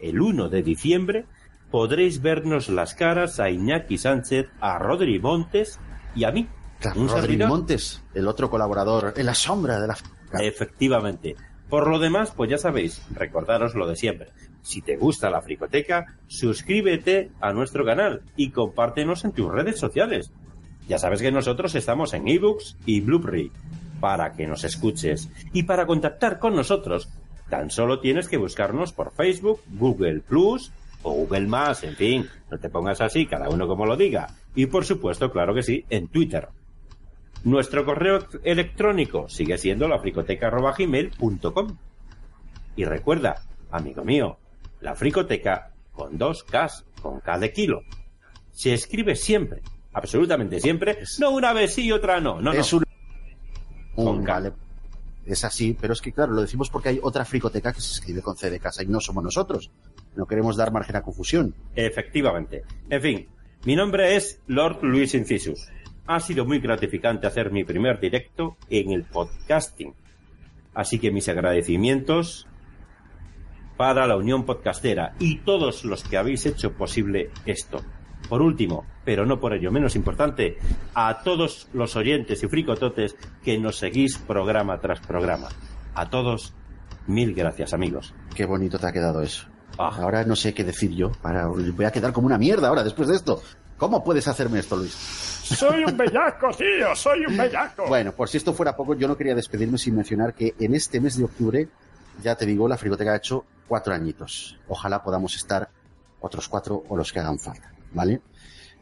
el 0.00 0.20
1 0.20 0.48
de 0.48 0.62
diciembre, 0.62 1.24
podréis 1.70 2.22
vernos 2.22 2.68
las 2.68 2.94
caras 2.94 3.40
a 3.40 3.50
Iñaki 3.50 3.98
Sánchez, 3.98 4.48
a 4.60 4.78
Rodri 4.78 5.18
Montes 5.18 5.78
y 6.14 6.24
a 6.24 6.32
mí. 6.32 6.48
Claro, 6.80 7.00
Un 7.00 7.08
Rodri 7.08 7.22
servidor. 7.22 7.48
Montes, 7.48 8.02
el 8.14 8.28
otro 8.28 8.50
colaborador 8.50 9.14
en 9.16 9.26
la 9.26 9.34
sombra 9.34 9.80
de 9.80 9.88
la... 9.88 9.96
Efectivamente. 10.40 11.36
Por 11.68 11.88
lo 11.88 11.98
demás, 11.98 12.32
pues 12.36 12.50
ya 12.50 12.58
sabéis, 12.58 13.02
recordaros 13.12 13.74
lo 13.74 13.88
de 13.88 13.96
siempre. 13.96 14.28
Si 14.62 14.82
te 14.82 14.96
gusta 14.96 15.30
la 15.30 15.42
fricoteca, 15.42 16.16
suscríbete 16.28 17.30
a 17.40 17.52
nuestro 17.52 17.84
canal 17.84 18.22
y 18.36 18.50
compártenos 18.50 19.24
en 19.24 19.32
tus 19.32 19.50
redes 19.50 19.78
sociales. 19.78 20.32
Ya 20.88 20.98
sabes 20.98 21.20
que 21.20 21.32
nosotros 21.32 21.74
estamos 21.74 22.14
en 22.14 22.28
ebooks 22.28 22.76
y 22.86 23.00
Blueberry 23.00 23.50
para 24.00 24.32
que 24.32 24.46
nos 24.46 24.62
escuches. 24.62 25.28
Y 25.52 25.64
para 25.64 25.86
contactar 25.86 26.38
con 26.38 26.54
nosotros, 26.54 27.08
tan 27.48 27.70
solo 27.70 28.00
tienes 28.00 28.28
que 28.28 28.36
buscarnos 28.36 28.92
por 28.92 29.12
Facebook, 29.12 29.60
Google 29.68 30.20
Plus 30.20 30.72
o 31.02 31.12
Google 31.12 31.46
Más, 31.46 31.84
en 31.84 31.94
fin, 31.94 32.28
no 32.50 32.58
te 32.58 32.68
pongas 32.68 33.00
así, 33.00 33.26
cada 33.26 33.48
uno 33.48 33.66
como 33.68 33.86
lo 33.86 33.96
diga. 33.96 34.28
Y 34.54 34.66
por 34.66 34.84
supuesto, 34.84 35.30
claro 35.30 35.54
que 35.54 35.62
sí, 35.62 35.84
en 35.90 36.08
Twitter. 36.08 36.48
Nuestro 37.44 37.84
correo 37.84 38.26
electrónico 38.42 39.28
sigue 39.28 39.56
siendo 39.58 39.86
lafricoteca.gmail.com. 39.88 41.76
Y 42.74 42.84
recuerda, 42.84 43.42
amigo 43.70 44.04
mío, 44.04 44.38
la 44.80 44.94
fricoteca 44.96 45.70
con 45.92 46.18
dos 46.18 46.42
Ks, 46.44 46.84
con 47.00 47.20
K 47.20 47.38
de 47.38 47.52
kilo. 47.52 47.82
Se 48.50 48.74
escribe 48.74 49.14
siempre, 49.14 49.62
absolutamente 49.92 50.58
siempre, 50.60 50.98
no 51.20 51.30
una 51.30 51.52
vez 51.52 51.74
sí 51.74 51.84
y 51.86 51.92
otra 51.92 52.20
no, 52.20 52.40
no, 52.40 52.52
no. 52.52 52.60
es 52.60 52.72
un... 52.72 52.84
Con 53.94 54.08
un- 54.08 54.24
K. 54.24 54.52
Es 55.26 55.44
así, 55.44 55.76
pero 55.78 55.92
es 55.92 56.00
que 56.00 56.12
claro, 56.12 56.32
lo 56.32 56.40
decimos 56.40 56.70
porque 56.70 56.90
hay 56.90 57.00
otra 57.02 57.24
fricoteca 57.24 57.72
que 57.72 57.80
se 57.80 57.92
escribe 57.92 58.22
con 58.22 58.36
C 58.36 58.48
de 58.48 58.60
casa 58.60 58.82
y 58.82 58.86
no 58.86 59.00
somos 59.00 59.24
nosotros. 59.24 59.70
No 60.14 60.26
queremos 60.26 60.56
dar 60.56 60.72
margen 60.72 60.96
a 60.96 61.02
confusión. 61.02 61.54
Efectivamente. 61.74 62.62
En 62.88 63.02
fin, 63.02 63.28
mi 63.64 63.74
nombre 63.74 64.16
es 64.16 64.40
Lord 64.46 64.78
Luis 64.82 65.14
Incisus. 65.14 65.68
Ha 66.06 66.20
sido 66.20 66.44
muy 66.44 66.60
gratificante 66.60 67.26
hacer 67.26 67.50
mi 67.50 67.64
primer 67.64 67.98
directo 67.98 68.56
en 68.70 68.92
el 68.92 69.04
podcasting. 69.04 69.92
Así 70.72 70.98
que 71.00 71.10
mis 71.10 71.28
agradecimientos 71.28 72.46
para 73.76 74.06
la 74.06 74.16
Unión 74.16 74.44
Podcastera 74.44 75.14
y 75.18 75.38
todos 75.38 75.84
los 75.84 76.04
que 76.04 76.16
habéis 76.16 76.46
hecho 76.46 76.72
posible 76.72 77.30
esto. 77.44 77.82
Por 78.28 78.42
último, 78.42 78.84
pero 79.04 79.24
no 79.24 79.38
por 79.38 79.52
ello 79.54 79.70
menos 79.70 79.94
importante, 79.94 80.58
a 80.94 81.22
todos 81.22 81.68
los 81.72 81.94
oyentes 81.96 82.42
y 82.42 82.48
fricototes 82.48 83.16
que 83.44 83.58
nos 83.58 83.78
seguís 83.78 84.18
programa 84.18 84.80
tras 84.80 85.00
programa. 85.00 85.48
A 85.94 86.10
todos, 86.10 86.52
mil 87.06 87.34
gracias 87.34 87.72
amigos. 87.72 88.14
Qué 88.34 88.46
bonito 88.46 88.78
te 88.78 88.86
ha 88.88 88.92
quedado 88.92 89.22
eso. 89.22 89.46
Ah. 89.78 89.96
Ahora 90.00 90.24
no 90.24 90.34
sé 90.36 90.54
qué 90.54 90.64
decir 90.64 90.90
yo. 90.92 91.12
Ahora 91.22 91.46
voy 91.46 91.84
a 91.84 91.92
quedar 91.92 92.12
como 92.12 92.26
una 92.26 92.38
mierda 92.38 92.68
ahora 92.68 92.82
después 92.82 93.08
de 93.08 93.16
esto. 93.16 93.42
¿Cómo 93.76 94.02
puedes 94.02 94.26
hacerme 94.26 94.58
esto, 94.58 94.76
Luis? 94.76 94.92
Soy 94.92 95.84
un 95.84 95.96
bellaco, 95.96 96.48
tío, 96.56 96.96
soy 96.96 97.26
un 97.26 97.36
bellaco. 97.36 97.86
Bueno, 97.86 98.12
por 98.12 98.28
si 98.28 98.38
esto 98.38 98.54
fuera 98.54 98.74
poco, 98.74 98.94
yo 98.94 99.06
no 99.06 99.16
quería 99.16 99.34
despedirme 99.34 99.78
sin 99.78 99.94
mencionar 99.94 100.34
que 100.34 100.54
en 100.58 100.74
este 100.74 101.00
mes 101.00 101.16
de 101.18 101.24
octubre, 101.24 101.68
ya 102.22 102.34
te 102.34 102.46
digo, 102.46 102.66
la 102.68 102.78
frigoteca 102.78 103.12
ha 103.12 103.16
hecho 103.16 103.44
cuatro 103.68 103.94
añitos. 103.94 104.58
Ojalá 104.68 105.02
podamos 105.02 105.36
estar 105.36 105.68
otros 106.20 106.48
cuatro 106.48 106.82
o 106.88 106.96
los 106.96 107.12
que 107.12 107.20
hagan 107.20 107.38
falta, 107.38 107.70
¿vale? 107.92 108.20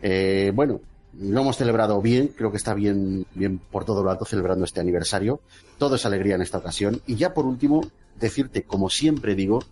Eh, 0.03 0.53
bueno, 0.55 0.81
lo 1.19 1.41
hemos 1.41 1.57
celebrado 1.57 2.01
bien, 2.03 2.29
creo 2.29 2.51
que 2.51 2.57
está 2.57 2.75
bien, 2.75 3.27
bien 3.35 3.59
por 3.59 3.85
todo 3.85 4.03
lo 4.03 4.11
alto 4.11 4.25
celebrando 4.25 4.65
este 4.65 4.81
aniversario. 4.81 5.41
Todo 5.79 5.97
es 5.97 6.07
alegría 6.07 6.35
en 6.35 6.43
esta 6.43 6.59
ocasión. 6.59 7.01
Y 7.07 7.17
ya 7.17 7.35
por 7.35 7.47
último, 7.47 7.83
decirte, 8.19 8.65
como 8.65 8.91
siempre 8.91 9.35
digo, 9.35 9.63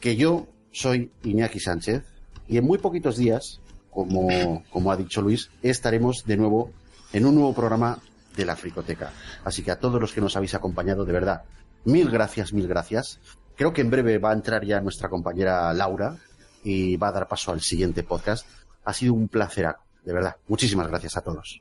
que 0.00 0.16
yo 0.16 0.46
soy 0.70 1.10
Iñaki 1.22 1.60
Sánchez 1.60 2.04
y 2.48 2.58
en 2.58 2.64
muy 2.64 2.78
poquitos 2.78 3.16
días, 3.16 3.60
como, 3.90 4.64
como 4.70 4.90
ha 4.90 4.96
dicho 4.96 5.20
Luis, 5.20 5.50
estaremos 5.62 6.24
de 6.24 6.36
nuevo 6.36 6.70
en 7.12 7.26
un 7.26 7.34
nuevo 7.34 7.54
programa 7.54 7.98
de 8.36 8.46
la 8.46 8.56
Fricoteca. 8.56 9.12
Así 9.44 9.62
que 9.62 9.70
a 9.70 9.78
todos 9.78 10.00
los 10.00 10.12
que 10.12 10.20
nos 10.20 10.36
habéis 10.36 10.54
acompañado, 10.54 11.04
de 11.04 11.12
verdad, 11.12 11.42
mil 11.84 12.10
gracias, 12.10 12.52
mil 12.52 12.66
gracias. 12.66 13.20
Creo 13.56 13.72
que 13.72 13.82
en 13.82 13.90
breve 13.90 14.18
va 14.18 14.30
a 14.30 14.34
entrar 14.34 14.64
ya 14.64 14.80
nuestra 14.80 15.08
compañera 15.08 15.72
Laura 15.74 16.16
y 16.64 16.96
va 16.96 17.08
a 17.08 17.12
dar 17.12 17.28
paso 17.28 17.52
al 17.52 17.60
siguiente 17.60 18.02
podcast. 18.02 18.46
Ha 18.84 18.92
sido 18.92 19.14
un 19.14 19.28
placer, 19.28 19.74
de 20.04 20.12
verdad. 20.12 20.36
Muchísimas 20.48 20.88
gracias 20.88 21.16
a 21.16 21.20
todos. 21.22 21.60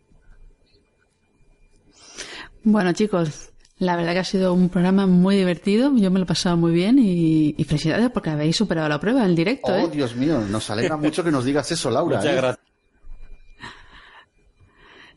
Bueno, 2.64 2.94
chicos, 2.94 3.49
la 3.80 3.95
verdad 3.95 4.14
que 4.14 4.19
ha 4.19 4.23
sido 4.23 4.53
un 4.53 4.69
programa 4.69 5.07
muy 5.07 5.36
divertido. 5.36 5.91
Yo 5.95 6.11
me 6.11 6.19
lo 6.19 6.26
he 6.26 6.28
pasado 6.28 6.57
muy 6.57 6.72
bien 6.72 6.99
y, 6.99 7.56
y 7.57 7.64
felicidades 7.64 8.10
porque 8.11 8.30
habéis 8.30 8.56
superado 8.56 8.88
la 8.88 8.99
prueba 8.99 9.26
en 9.26 9.36
directo, 9.36 9.72
Oh, 9.72 9.78
¿eh? 9.78 9.90
Dios 9.91 10.15
mío, 10.15 10.40
nos 10.41 10.69
alegra 10.69 10.98
mucho 10.98 11.23
que 11.23 11.32
nos 11.32 11.45
digas 11.45 11.72
eso, 11.72 11.90
Laura. 11.90 12.18
Muchas 12.18 12.34
¿eh? 12.34 12.36
gracias. 12.36 12.70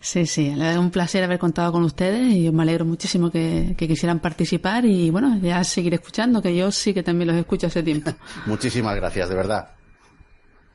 Sí, 0.05 0.27
sí, 0.27 0.49
es 0.49 0.77
un 0.77 0.91
placer 0.91 1.25
haber 1.25 1.39
contado 1.39 1.73
con 1.73 1.83
ustedes 1.83 2.31
y 2.31 2.51
me 2.53 2.63
alegro 2.63 2.85
muchísimo 2.85 3.31
que, 3.31 3.75
que 3.75 3.89
quisieran 3.89 4.21
participar 4.21 4.85
y 4.85 5.09
bueno, 5.09 5.39
ya 5.39 5.65
seguiré 5.65 5.97
escuchando, 5.97 6.43
que 6.43 6.55
yo 6.55 6.71
sí 6.71 6.93
que 6.93 7.03
también 7.03 7.29
los 7.29 7.39
escucho 7.39 7.69
hace 7.69 7.83
tiempo. 7.83 8.11
Muchísimas 8.45 8.95
gracias, 8.97 9.31
de 9.31 9.35
verdad. 9.35 9.71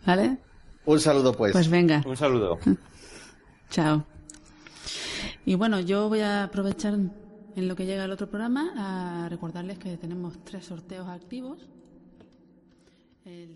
¿Vale? 0.03 0.39
Un 0.83 0.99
saludo, 0.99 1.31
pues. 1.33 1.51
Pues 1.51 1.69
venga, 1.69 2.01
Un 2.07 2.17
saludo. 2.17 2.57
chao. 3.69 4.03
Y 5.45 5.53
bueno, 5.53 5.79
yo 5.79 6.09
voy 6.09 6.21
a 6.21 6.45
aprovechar 6.45 6.95
en 6.95 7.67
lo 7.67 7.75
que 7.75 7.85
llega 7.85 8.05
el 8.05 8.11
otro 8.11 8.31
programa 8.31 8.73
a 8.75 9.29
recordarles 9.29 9.77
que 9.77 9.95
tenemos 9.97 10.43
tres 10.43 10.65
sorteos 10.65 11.07
activos. 11.07 11.67
El 13.25 13.55